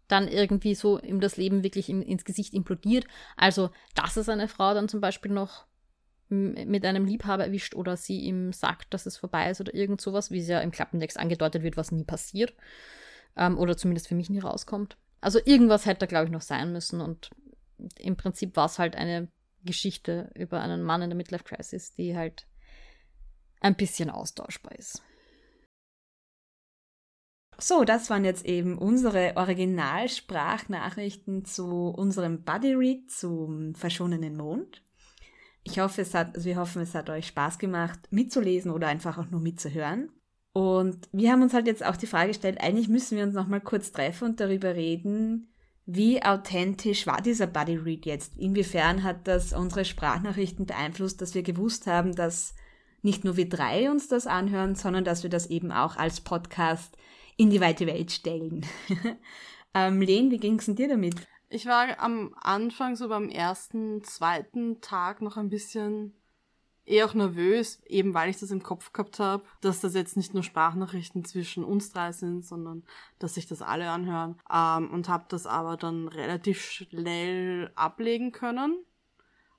dann 0.08 0.28
irgendwie 0.28 0.74
so 0.74 1.00
ihm 1.00 1.20
das 1.20 1.36
Leben 1.36 1.62
wirklich 1.62 1.88
im, 1.88 2.02
ins 2.02 2.24
Gesicht 2.24 2.54
implodiert. 2.54 3.06
Also, 3.36 3.70
dass 3.94 4.16
es 4.16 4.28
eine 4.28 4.48
Frau 4.48 4.74
dann 4.74 4.88
zum 4.88 5.00
Beispiel 5.00 5.32
noch 5.32 5.66
mit 6.28 6.84
einem 6.86 7.04
Liebhaber 7.04 7.44
erwischt 7.44 7.74
oder 7.74 7.96
sie 7.96 8.20
ihm 8.20 8.52
sagt, 8.52 8.94
dass 8.94 9.04
es 9.04 9.18
vorbei 9.18 9.50
ist 9.50 9.60
oder 9.60 9.74
irgend 9.74 10.00
sowas, 10.00 10.30
wie 10.30 10.38
es 10.38 10.48
ja 10.48 10.60
im 10.60 10.70
Klappentext 10.70 11.18
angedeutet 11.18 11.62
wird, 11.62 11.76
was 11.76 11.92
nie 11.92 12.04
passiert. 12.04 12.54
Ähm, 13.36 13.58
oder 13.58 13.76
zumindest 13.76 14.08
für 14.08 14.14
mich 14.14 14.30
nie 14.30 14.38
rauskommt. 14.38 14.96
Also 15.20 15.40
irgendwas 15.44 15.86
hätte 15.86 16.00
da, 16.00 16.06
glaube 16.06 16.26
ich, 16.26 16.30
noch 16.30 16.40
sein 16.40 16.72
müssen 16.72 17.00
und 17.00 17.30
im 17.98 18.16
Prinzip 18.16 18.56
war 18.56 18.66
es 18.66 18.78
halt 18.78 18.96
eine 18.96 19.28
Geschichte 19.64 20.30
über 20.34 20.60
einen 20.60 20.82
Mann 20.82 21.02
in 21.02 21.10
der 21.10 21.16
Midlife 21.16 21.44
Crisis, 21.44 21.94
die 21.94 22.16
halt 22.16 22.48
ein 23.60 23.76
bisschen 23.76 24.10
austauschbar 24.10 24.76
ist. 24.76 25.02
So, 27.58 27.84
das 27.84 28.10
waren 28.10 28.24
jetzt 28.24 28.44
eben 28.44 28.76
unsere 28.76 29.36
Originalsprachnachrichten 29.36 31.44
zu 31.44 31.90
unserem 31.90 32.42
Buddy 32.42 32.74
Read 32.74 33.08
zum 33.10 33.76
verschonenen 33.76 34.36
Mond. 34.36 34.82
Ich 35.62 35.78
hoffe, 35.78 36.02
es 36.02 36.12
hat, 36.12 36.34
also 36.34 36.46
wir 36.46 36.56
hoffen, 36.56 36.82
es 36.82 36.94
hat 36.94 37.08
euch 37.08 37.28
Spaß 37.28 37.60
gemacht, 37.60 38.00
mitzulesen 38.10 38.72
oder 38.72 38.88
einfach 38.88 39.16
auch 39.16 39.30
nur 39.30 39.40
mitzuhören. 39.40 40.10
Und 40.52 41.08
wir 41.12 41.30
haben 41.30 41.42
uns 41.42 41.54
halt 41.54 41.68
jetzt 41.68 41.84
auch 41.84 41.96
die 41.96 42.08
Frage 42.08 42.28
gestellt, 42.28 42.60
eigentlich 42.60 42.88
müssen 42.88 43.16
wir 43.16 43.24
uns 43.24 43.34
nochmal 43.34 43.60
kurz 43.60 43.92
treffen 43.92 44.30
und 44.30 44.40
darüber 44.40 44.74
reden, 44.74 45.51
wie 45.86 46.22
authentisch 46.22 47.06
war 47.06 47.20
dieser 47.20 47.46
Buddy 47.46 47.76
Read 47.76 48.06
jetzt? 48.06 48.36
Inwiefern 48.36 49.02
hat 49.02 49.26
das 49.26 49.52
unsere 49.52 49.84
Sprachnachrichten 49.84 50.66
beeinflusst, 50.66 51.20
dass 51.20 51.34
wir 51.34 51.42
gewusst 51.42 51.86
haben, 51.86 52.14
dass 52.14 52.54
nicht 53.02 53.24
nur 53.24 53.36
wir 53.36 53.48
drei 53.48 53.90
uns 53.90 54.06
das 54.06 54.26
anhören, 54.26 54.76
sondern 54.76 55.04
dass 55.04 55.24
wir 55.24 55.30
das 55.30 55.46
eben 55.46 55.72
auch 55.72 55.96
als 55.96 56.20
Podcast 56.20 56.96
in 57.36 57.50
die 57.50 57.60
weite 57.60 57.86
Welt 57.86 58.12
stellen. 58.12 58.64
ähm, 59.74 60.00
Len, 60.00 60.30
wie 60.30 60.38
ging 60.38 60.58
es 60.58 60.66
denn 60.66 60.76
dir 60.76 60.88
damit? 60.88 61.16
Ich 61.48 61.66
war 61.66 61.98
am 61.98 62.34
Anfang, 62.40 62.94
so 62.96 63.08
beim 63.08 63.28
ersten, 63.28 64.04
zweiten 64.04 64.80
Tag 64.80 65.20
noch 65.20 65.36
ein 65.36 65.50
bisschen 65.50 66.14
eher 66.84 67.06
auch 67.06 67.14
nervös, 67.14 67.80
eben 67.86 68.14
weil 68.14 68.30
ich 68.30 68.38
das 68.38 68.50
im 68.50 68.62
Kopf 68.62 68.92
gehabt 68.92 69.18
habe, 69.18 69.44
dass 69.60 69.80
das 69.80 69.94
jetzt 69.94 70.16
nicht 70.16 70.34
nur 70.34 70.42
Sprachnachrichten 70.42 71.24
zwischen 71.24 71.64
uns 71.64 71.92
drei 71.92 72.12
sind, 72.12 72.44
sondern 72.44 72.84
dass 73.18 73.34
sich 73.34 73.46
das 73.46 73.62
alle 73.62 73.90
anhören. 73.90 74.40
Ähm, 74.52 74.90
und 74.90 75.08
habe 75.08 75.24
das 75.28 75.46
aber 75.46 75.76
dann 75.76 76.08
relativ 76.08 76.60
schnell 76.60 77.70
ablegen 77.74 78.32
können 78.32 78.84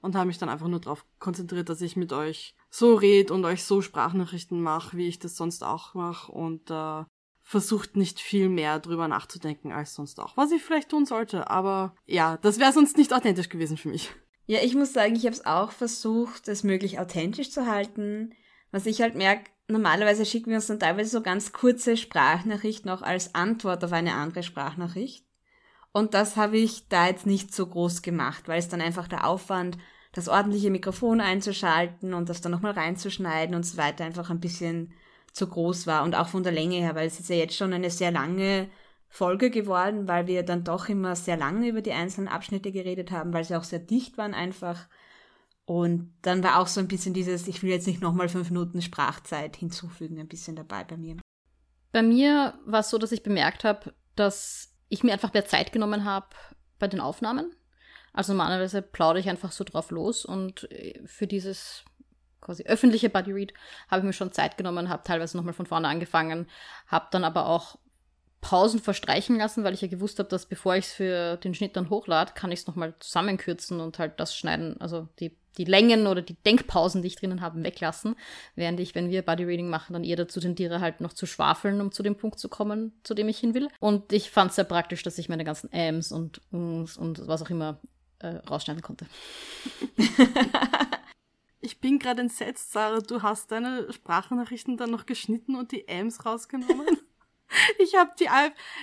und 0.01 0.15
habe 0.15 0.27
mich 0.27 0.37
dann 0.37 0.49
einfach 0.49 0.67
nur 0.67 0.81
darauf 0.81 1.05
konzentriert, 1.19 1.69
dass 1.69 1.81
ich 1.81 1.95
mit 1.95 2.11
euch 2.11 2.55
so 2.69 2.95
red 2.95 3.31
und 3.31 3.45
euch 3.45 3.63
so 3.63 3.81
Sprachnachrichten 3.81 4.61
mache, 4.61 4.97
wie 4.97 5.07
ich 5.07 5.17
das 5.17 5.37
sonst 5.37 5.63
auch 5.63 5.93
mache 5.93 6.31
und 6.31 6.69
äh, 6.69 7.05
versucht 7.41 7.95
nicht 7.95 8.19
viel 8.19 8.49
mehr 8.49 8.79
drüber 8.79 9.07
nachzudenken 9.07 9.71
als 9.71 9.93
sonst 9.93 10.19
auch, 10.19 10.35
was 10.35 10.51
ich 10.51 10.61
vielleicht 10.61 10.89
tun 10.89 11.05
sollte. 11.05 11.49
Aber 11.49 11.95
ja, 12.05 12.37
das 12.37 12.59
wäre 12.59 12.73
sonst 12.73 12.97
nicht 12.97 13.13
authentisch 13.13 13.49
gewesen 13.49 13.77
für 13.77 13.89
mich. 13.89 14.13
Ja, 14.45 14.59
ich 14.61 14.75
muss 14.75 14.93
sagen, 14.93 15.15
ich 15.15 15.25
habe 15.25 15.35
es 15.35 15.45
auch 15.45 15.71
versucht, 15.71 16.47
es 16.47 16.63
möglich 16.63 16.99
authentisch 16.99 17.51
zu 17.51 17.65
halten. 17.67 18.33
Was 18.71 18.85
ich 18.85 19.01
halt 19.01 19.15
merke, 19.15 19.51
normalerweise 19.67 20.25
schicken 20.25 20.49
wir 20.49 20.57
uns 20.57 20.67
dann 20.67 20.79
teilweise 20.79 21.09
so 21.11 21.21
ganz 21.21 21.53
kurze 21.53 21.95
Sprachnachrichten 21.95 22.89
auch 22.91 23.01
als 23.01 23.35
Antwort 23.35 23.83
auf 23.83 23.93
eine 23.93 24.15
andere 24.15 24.43
Sprachnachricht. 24.43 25.25
Und 25.93 26.13
das 26.13 26.35
habe 26.35 26.57
ich 26.57 26.89
da 26.89 27.07
jetzt 27.07 27.25
nicht 27.25 27.53
so 27.53 27.67
groß 27.67 28.01
gemacht, 28.01 28.47
weil 28.47 28.59
es 28.59 28.67
dann 28.67 28.81
einfach 28.81 29.07
der 29.07 29.27
Aufwand, 29.27 29.77
das 30.11 30.27
ordentliche 30.27 30.71
Mikrofon 30.71 31.21
einzuschalten 31.21 32.13
und 32.13 32.29
das 32.29 32.41
dann 32.41 32.51
nochmal 32.51 32.73
reinzuschneiden 32.73 33.55
und 33.55 33.63
so 33.63 33.77
weiter 33.77 34.03
einfach 34.03 34.29
ein 34.29 34.39
bisschen 34.39 34.93
zu 35.31 35.47
groß 35.47 35.87
war 35.87 36.03
und 36.03 36.15
auch 36.15 36.27
von 36.27 36.43
der 36.43 36.51
Länge 36.51 36.75
her, 36.75 36.95
weil 36.95 37.07
es 37.07 37.19
ist 37.19 37.29
ja 37.29 37.35
jetzt 37.35 37.55
schon 37.55 37.73
eine 37.73 37.89
sehr 37.89 38.11
lange 38.11 38.69
Folge 39.13 39.51
geworden, 39.51 40.07
weil 40.07 40.25
wir 40.25 40.41
dann 40.41 40.63
doch 40.63 40.89
immer 40.89 41.15
sehr 41.15 41.37
lange 41.37 41.67
über 41.67 41.83
die 41.83 41.91
einzelnen 41.91 42.27
Abschnitte 42.27 42.71
geredet 42.71 43.11
haben, 43.11 43.31
weil 43.31 43.43
sie 43.43 43.55
auch 43.55 43.63
sehr 43.63 43.77
dicht 43.77 44.17
waren 44.17 44.33
einfach. 44.33 44.87
Und 45.65 46.11
dann 46.23 46.43
war 46.43 46.57
auch 46.57 46.65
so 46.65 46.79
ein 46.79 46.87
bisschen 46.87 47.13
dieses, 47.13 47.47
ich 47.47 47.61
will 47.61 47.69
jetzt 47.69 47.85
nicht 47.85 48.01
nochmal 48.01 48.27
fünf 48.27 48.49
Minuten 48.49 48.81
Sprachzeit 48.81 49.55
hinzufügen, 49.55 50.19
ein 50.19 50.27
bisschen 50.27 50.55
dabei 50.55 50.83
bei 50.83 50.97
mir. 50.97 51.17
Bei 51.91 52.01
mir 52.01 52.55
war 52.65 52.79
es 52.79 52.89
so, 52.89 52.97
dass 52.97 53.11
ich 53.11 53.21
bemerkt 53.21 53.63
habe, 53.63 53.93
dass 54.15 54.73
ich 54.89 55.03
mir 55.03 55.13
einfach 55.13 55.31
mehr 55.31 55.45
Zeit 55.45 55.71
genommen 55.71 56.05
habe 56.05 56.29
bei 56.79 56.87
den 56.87 56.99
Aufnahmen. 56.99 57.55
Also 58.13 58.33
normalerweise 58.33 58.81
plaudere 58.81 59.19
ich 59.19 59.29
einfach 59.29 59.51
so 59.51 59.63
drauf 59.63 59.91
los 59.91 60.25
und 60.25 60.71
äh, 60.71 60.99
für 61.05 61.27
dieses 61.27 61.85
quasi 62.41 62.63
öffentliche 62.63 63.11
Buddy 63.11 63.31
Read 63.31 63.53
habe 63.89 63.99
ich 63.99 64.05
mir 64.05 64.13
schon 64.13 64.31
Zeit 64.31 64.57
genommen, 64.57 64.89
habe 64.89 65.03
teilweise 65.03 65.37
nochmal 65.37 65.53
von 65.53 65.67
vorne 65.67 65.87
angefangen, 65.87 66.47
habe 66.87 67.09
dann 67.11 67.23
aber 67.23 67.45
auch 67.45 67.77
Pausen 68.43 68.79
verstreichen 68.79 69.37
lassen, 69.37 69.63
weil 69.63 69.73
ich 69.73 69.81
ja 69.81 69.87
gewusst 69.87 70.19
habe, 70.19 70.29
dass 70.29 70.45
bevor 70.45 70.75
ich 70.75 70.85
es 70.85 70.93
für 70.93 71.37
den 71.37 71.55
Schnitt 71.55 71.75
dann 71.75 71.89
hochlade, 71.89 72.33
kann 72.35 72.51
ich 72.51 72.59
es 72.59 72.67
nochmal 72.67 72.93
zusammenkürzen 72.99 73.79
und 73.79 73.97
halt 73.97 74.19
das 74.19 74.35
schneiden, 74.35 74.79
also 74.79 75.07
die, 75.19 75.35
die 75.57 75.63
Längen 75.63 76.05
oder 76.05 76.21
die 76.21 76.35
Denkpausen, 76.35 77.01
die 77.01 77.07
ich 77.07 77.15
drinnen 77.15 77.41
habe, 77.41 77.63
weglassen. 77.63 78.15
Während 78.55 78.79
ich, 78.79 78.93
wenn 78.93 79.09
wir 79.09 79.23
Bodyreading 79.23 79.69
machen, 79.69 79.93
dann 79.93 80.03
eher 80.03 80.17
dazu 80.17 80.39
tendiere, 80.39 80.81
halt 80.81 81.01
noch 81.01 81.13
zu 81.13 81.25
schwafeln, 81.25 81.81
um 81.81 81.91
zu 81.91 82.03
dem 82.03 82.15
Punkt 82.15 82.37
zu 82.37 82.49
kommen, 82.49 82.91
zu 83.03 83.13
dem 83.13 83.29
ich 83.29 83.39
hin 83.39 83.53
will. 83.53 83.69
Und 83.79 84.13
ich 84.13 84.29
fand 84.29 84.49
es 84.49 84.57
sehr 84.57 84.65
praktisch, 84.65 85.01
dass 85.03 85.17
ich 85.17 85.29
meine 85.29 85.45
ganzen 85.45 85.71
Ms 85.71 86.11
und 86.11 86.41
Ms 86.51 86.97
und 86.97 87.27
was 87.27 87.41
auch 87.41 87.49
immer 87.49 87.79
äh, 88.19 88.27
rausschneiden 88.27 88.83
konnte. 88.83 89.07
Ich 91.65 91.79
bin 91.79 91.97
gerade 91.97 92.19
entsetzt, 92.19 92.73
Sarah. 92.73 92.99
Du 92.99 93.21
hast 93.21 93.49
deine 93.49 93.91
Sprachnachrichten 93.93 94.75
dann 94.75 94.91
noch 94.91 95.05
geschnitten 95.05 95.55
und 95.55 95.71
die 95.71 95.87
Ms 95.87 96.25
rausgenommen? 96.25 96.99
Ich 97.79 97.95
habe 97.95 98.11
die 98.19 98.27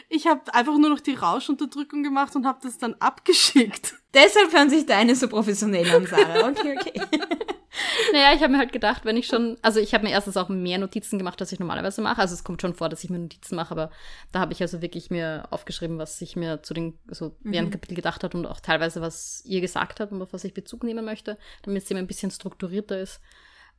ich 0.08 0.26
habe 0.26 0.52
einfach 0.54 0.76
nur 0.76 0.90
noch 0.90 1.00
die 1.00 1.14
Rauschunterdrückung 1.14 2.02
gemacht 2.02 2.34
und 2.36 2.46
habe 2.46 2.60
das 2.62 2.78
dann 2.78 2.94
abgeschickt. 2.94 3.94
Deshalb 4.12 4.52
hören 4.52 4.70
sich 4.70 4.86
deine 4.86 5.14
so 5.14 5.28
professionell 5.28 5.88
an, 5.94 6.06
Sarah. 6.06 6.48
Okay, 6.48 6.76
okay. 6.78 7.00
naja, 8.12 8.34
ich 8.34 8.42
habe 8.42 8.52
mir 8.52 8.58
halt 8.58 8.72
gedacht, 8.72 9.04
wenn 9.04 9.16
ich 9.16 9.28
schon, 9.28 9.56
also 9.62 9.78
ich 9.78 9.94
habe 9.94 10.04
mir 10.04 10.10
erstens 10.10 10.36
auch 10.36 10.48
mehr 10.48 10.78
Notizen 10.78 11.18
gemacht, 11.18 11.40
als 11.40 11.52
ich 11.52 11.60
normalerweise 11.60 12.02
mache. 12.02 12.20
Also 12.20 12.34
es 12.34 12.42
kommt 12.42 12.60
schon 12.60 12.74
vor, 12.74 12.88
dass 12.88 13.04
ich 13.04 13.10
mir 13.10 13.18
Notizen 13.18 13.54
mache, 13.54 13.70
aber 13.70 13.90
da 14.32 14.40
habe 14.40 14.52
ich 14.52 14.60
also 14.62 14.82
wirklich 14.82 15.10
mir 15.10 15.46
aufgeschrieben, 15.50 15.98
was 15.98 16.20
ich 16.20 16.34
mir 16.34 16.62
zu 16.62 16.74
den, 16.74 16.98
so 17.08 17.36
während 17.40 17.68
mhm. 17.68 17.72
Kapitel 17.72 17.94
gedacht 17.94 18.24
habe 18.24 18.36
und 18.36 18.46
auch 18.46 18.60
teilweise, 18.60 19.00
was 19.00 19.42
ihr 19.44 19.60
gesagt 19.60 20.00
habt 20.00 20.10
und 20.10 20.22
auf 20.22 20.32
was 20.32 20.44
ich 20.44 20.54
Bezug 20.54 20.82
nehmen 20.82 21.04
möchte, 21.04 21.38
damit 21.62 21.84
es 21.84 21.90
eben 21.90 22.00
ein 22.00 22.08
bisschen 22.08 22.32
strukturierter 22.32 23.00
ist. 23.00 23.20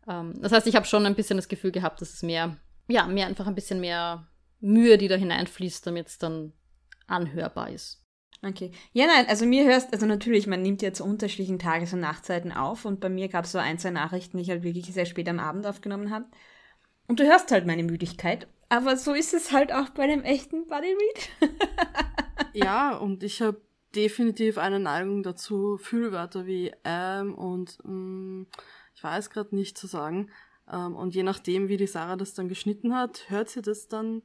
Ähm, 0.08 0.34
das 0.42 0.54
heißt, 0.54 0.68
ich 0.68 0.76
habe 0.76 0.86
schon 0.86 1.06
ein 1.06 1.16
bisschen 1.16 1.38
das 1.38 1.50
Gefühl 1.50 1.72
gehabt, 1.72 2.00
dass 2.02 2.14
es 2.14 2.24
mehr, 2.24 2.56
ja, 2.88 3.06
mehr 3.06 3.28
einfach 3.28 3.48
ein 3.48 3.56
bisschen 3.56 3.82
mehr 3.82 4.28
Mühe, 4.62 4.98
die 4.98 5.08
da 5.08 5.16
hineinfließt, 5.16 5.86
damit 5.86 6.08
es 6.08 6.18
dann 6.18 6.54
anhörbar 7.08 7.70
ist. 7.70 8.02
Okay. 8.44 8.72
Ja, 8.92 9.06
nein, 9.06 9.28
also 9.28 9.46
mir 9.46 9.66
hörst, 9.66 9.94
also 9.94 10.06
natürlich, 10.06 10.48
man 10.48 10.64
nimmt 10.64 10.82
ja 10.82 10.94
zu 10.94 11.04
unterschiedlichen 11.04 11.60
Tages- 11.60 11.94
und 11.94 12.00
Nachtzeiten 12.00 12.52
auf 12.52 12.86
und 12.86 13.00
bei 13.00 13.10
mir 13.10 13.28
gab 13.28 13.46
es 13.46 13.52
so 13.52 13.60
ein, 13.60 13.78
zwei 13.78 13.92
Nachrichten, 13.92 14.38
die 14.38 14.44
ich 14.44 14.50
halt 14.50 14.64
wirklich 14.64 14.92
sehr 14.92 15.06
spät 15.06 15.30
am 15.30 15.40
Abend 15.40 15.68
aufgenommen 15.68 16.10
habe. 16.10 16.26
Und 17.08 17.20
du 17.20 17.26
hörst 17.26 17.52
halt 17.52 17.68
meine 17.68 17.84
Müdigkeit. 17.84 18.48
Aber 18.70 18.98
so 18.98 19.14
ist 19.14 19.34
es 19.34 19.52
halt 19.52 19.72
auch 19.72 19.90
bei 19.90 20.04
einem 20.04 20.24
echten 20.24 20.66
Body 20.66 20.88
Read. 20.88 21.52
ja, 22.54 22.96
und 22.96 23.22
ich 23.22 23.42
habe 23.42 23.62
definitiv 23.96 24.58
eine 24.58 24.80
Neigung 24.80 25.22
dazu, 25.22 25.78
Fühlwörter 25.78 26.46
wie 26.48 26.72
ähm 26.84 27.36
und 27.36 27.78
mm, 27.84 28.44
ich 28.96 29.04
weiß 29.04 29.30
gerade 29.30 29.56
nicht 29.56 29.78
zu 29.78 29.88
sagen. 29.88 30.32
Ähm, 30.72 30.96
und 30.96 31.14
je 31.14 31.24
nachdem, 31.24 31.68
wie 31.68 31.78
die 31.78 31.88
Sarah 31.88 32.16
das 32.16 32.34
dann 32.34 32.48
geschnitten 32.48 32.96
hat, 32.96 33.30
hört 33.30 33.50
sie 33.50 33.62
das 33.62 33.88
dann 33.88 34.24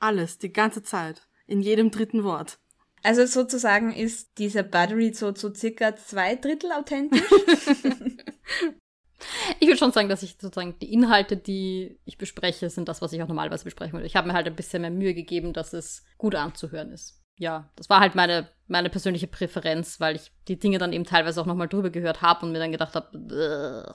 alles, 0.00 0.38
die 0.38 0.52
ganze 0.52 0.82
Zeit. 0.82 1.28
In 1.46 1.60
jedem 1.60 1.90
dritten 1.90 2.24
Wort. 2.24 2.58
Also 3.02 3.24
sozusagen 3.26 3.92
ist 3.92 4.38
dieser 4.38 4.62
Buttery 4.62 5.12
so 5.14 5.32
zu 5.32 5.54
circa 5.54 5.96
zwei 5.96 6.34
Drittel 6.36 6.72
authentisch? 6.72 7.22
ich 9.60 9.66
würde 9.66 9.78
schon 9.78 9.92
sagen, 9.92 10.08
dass 10.08 10.22
ich 10.22 10.36
sozusagen 10.40 10.78
die 10.80 10.92
Inhalte, 10.92 11.36
die 11.36 11.98
ich 12.04 12.18
bespreche, 12.18 12.70
sind 12.70 12.88
das, 12.88 13.00
was 13.00 13.12
ich 13.12 13.22
auch 13.22 13.28
normalerweise 13.28 13.64
besprechen 13.64 13.92
würde. 13.94 14.06
Ich 14.06 14.16
habe 14.16 14.26
mir 14.26 14.34
halt 14.34 14.46
ein 14.46 14.56
bisschen 14.56 14.82
mehr 14.82 14.90
Mühe 14.90 15.14
gegeben, 15.14 15.52
dass 15.52 15.72
es 15.72 16.04
gut 16.16 16.34
anzuhören 16.34 16.90
ist. 16.92 17.22
Ja, 17.38 17.70
das 17.76 17.88
war 17.88 18.00
halt 18.00 18.16
meine, 18.16 18.48
meine 18.66 18.90
persönliche 18.90 19.28
Präferenz, 19.28 20.00
weil 20.00 20.16
ich 20.16 20.32
die 20.48 20.58
Dinge 20.58 20.78
dann 20.78 20.92
eben 20.92 21.04
teilweise 21.04 21.40
auch 21.40 21.46
nochmal 21.46 21.68
drüber 21.68 21.90
gehört 21.90 22.20
habe 22.20 22.44
und 22.44 22.52
mir 22.52 22.58
dann 22.58 22.72
gedacht 22.72 22.96
habe, 22.96 23.94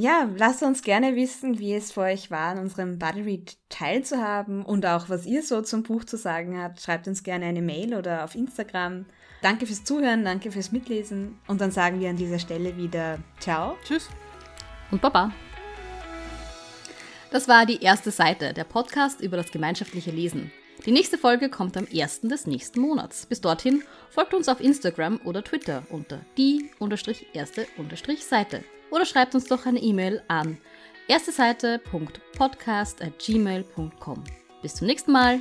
ja, 0.00 0.28
lasst 0.36 0.62
uns 0.62 0.82
gerne 0.82 1.16
wissen, 1.16 1.58
wie 1.58 1.74
es 1.74 1.90
für 1.90 2.02
euch 2.02 2.30
war, 2.30 2.52
an 2.52 2.58
unserem 2.58 3.00
Buddy 3.00 3.22
Read 3.22 3.56
teilzuhaben 3.68 4.64
und 4.64 4.86
auch, 4.86 5.08
was 5.08 5.26
ihr 5.26 5.42
so 5.42 5.60
zum 5.60 5.82
Buch 5.82 6.04
zu 6.04 6.16
sagen 6.16 6.56
habt. 6.56 6.80
Schreibt 6.80 7.08
uns 7.08 7.24
gerne 7.24 7.46
eine 7.46 7.62
Mail 7.62 7.94
oder 7.94 8.22
auf 8.22 8.36
Instagram. 8.36 9.06
Danke 9.42 9.66
fürs 9.66 9.82
Zuhören, 9.82 10.24
danke 10.24 10.52
fürs 10.52 10.70
Mitlesen 10.70 11.40
und 11.48 11.60
dann 11.60 11.72
sagen 11.72 11.98
wir 12.00 12.10
an 12.10 12.16
dieser 12.16 12.38
Stelle 12.38 12.76
wieder 12.76 13.18
Ciao. 13.40 13.76
Tschüss. 13.84 14.08
Und 14.92 15.02
Baba. 15.02 15.32
Das 17.32 17.48
war 17.48 17.66
die 17.66 17.82
erste 17.82 18.12
Seite, 18.12 18.54
der 18.54 18.64
Podcast 18.64 19.20
über 19.20 19.36
das 19.36 19.50
gemeinschaftliche 19.50 20.12
Lesen. 20.12 20.52
Die 20.86 20.92
nächste 20.92 21.18
Folge 21.18 21.50
kommt 21.50 21.76
am 21.76 21.88
1. 21.92 22.20
des 22.22 22.46
nächsten 22.46 22.80
Monats. 22.80 23.26
Bis 23.26 23.40
dorthin 23.40 23.82
folgt 24.10 24.32
uns 24.32 24.48
auf 24.48 24.60
Instagram 24.60 25.20
oder 25.24 25.42
Twitter 25.42 25.82
unter 25.90 26.20
die-erste-seite 26.36 28.62
oder 28.90 29.04
schreibt 29.04 29.34
uns 29.34 29.46
doch 29.46 29.66
eine 29.66 29.80
E-Mail 29.80 30.22
an 30.28 30.56
erste 31.08 31.32
Seite.podcast.gmail.com. 31.32 34.24
Bis 34.62 34.74
zum 34.74 34.86
nächsten 34.86 35.12
Mal. 35.12 35.40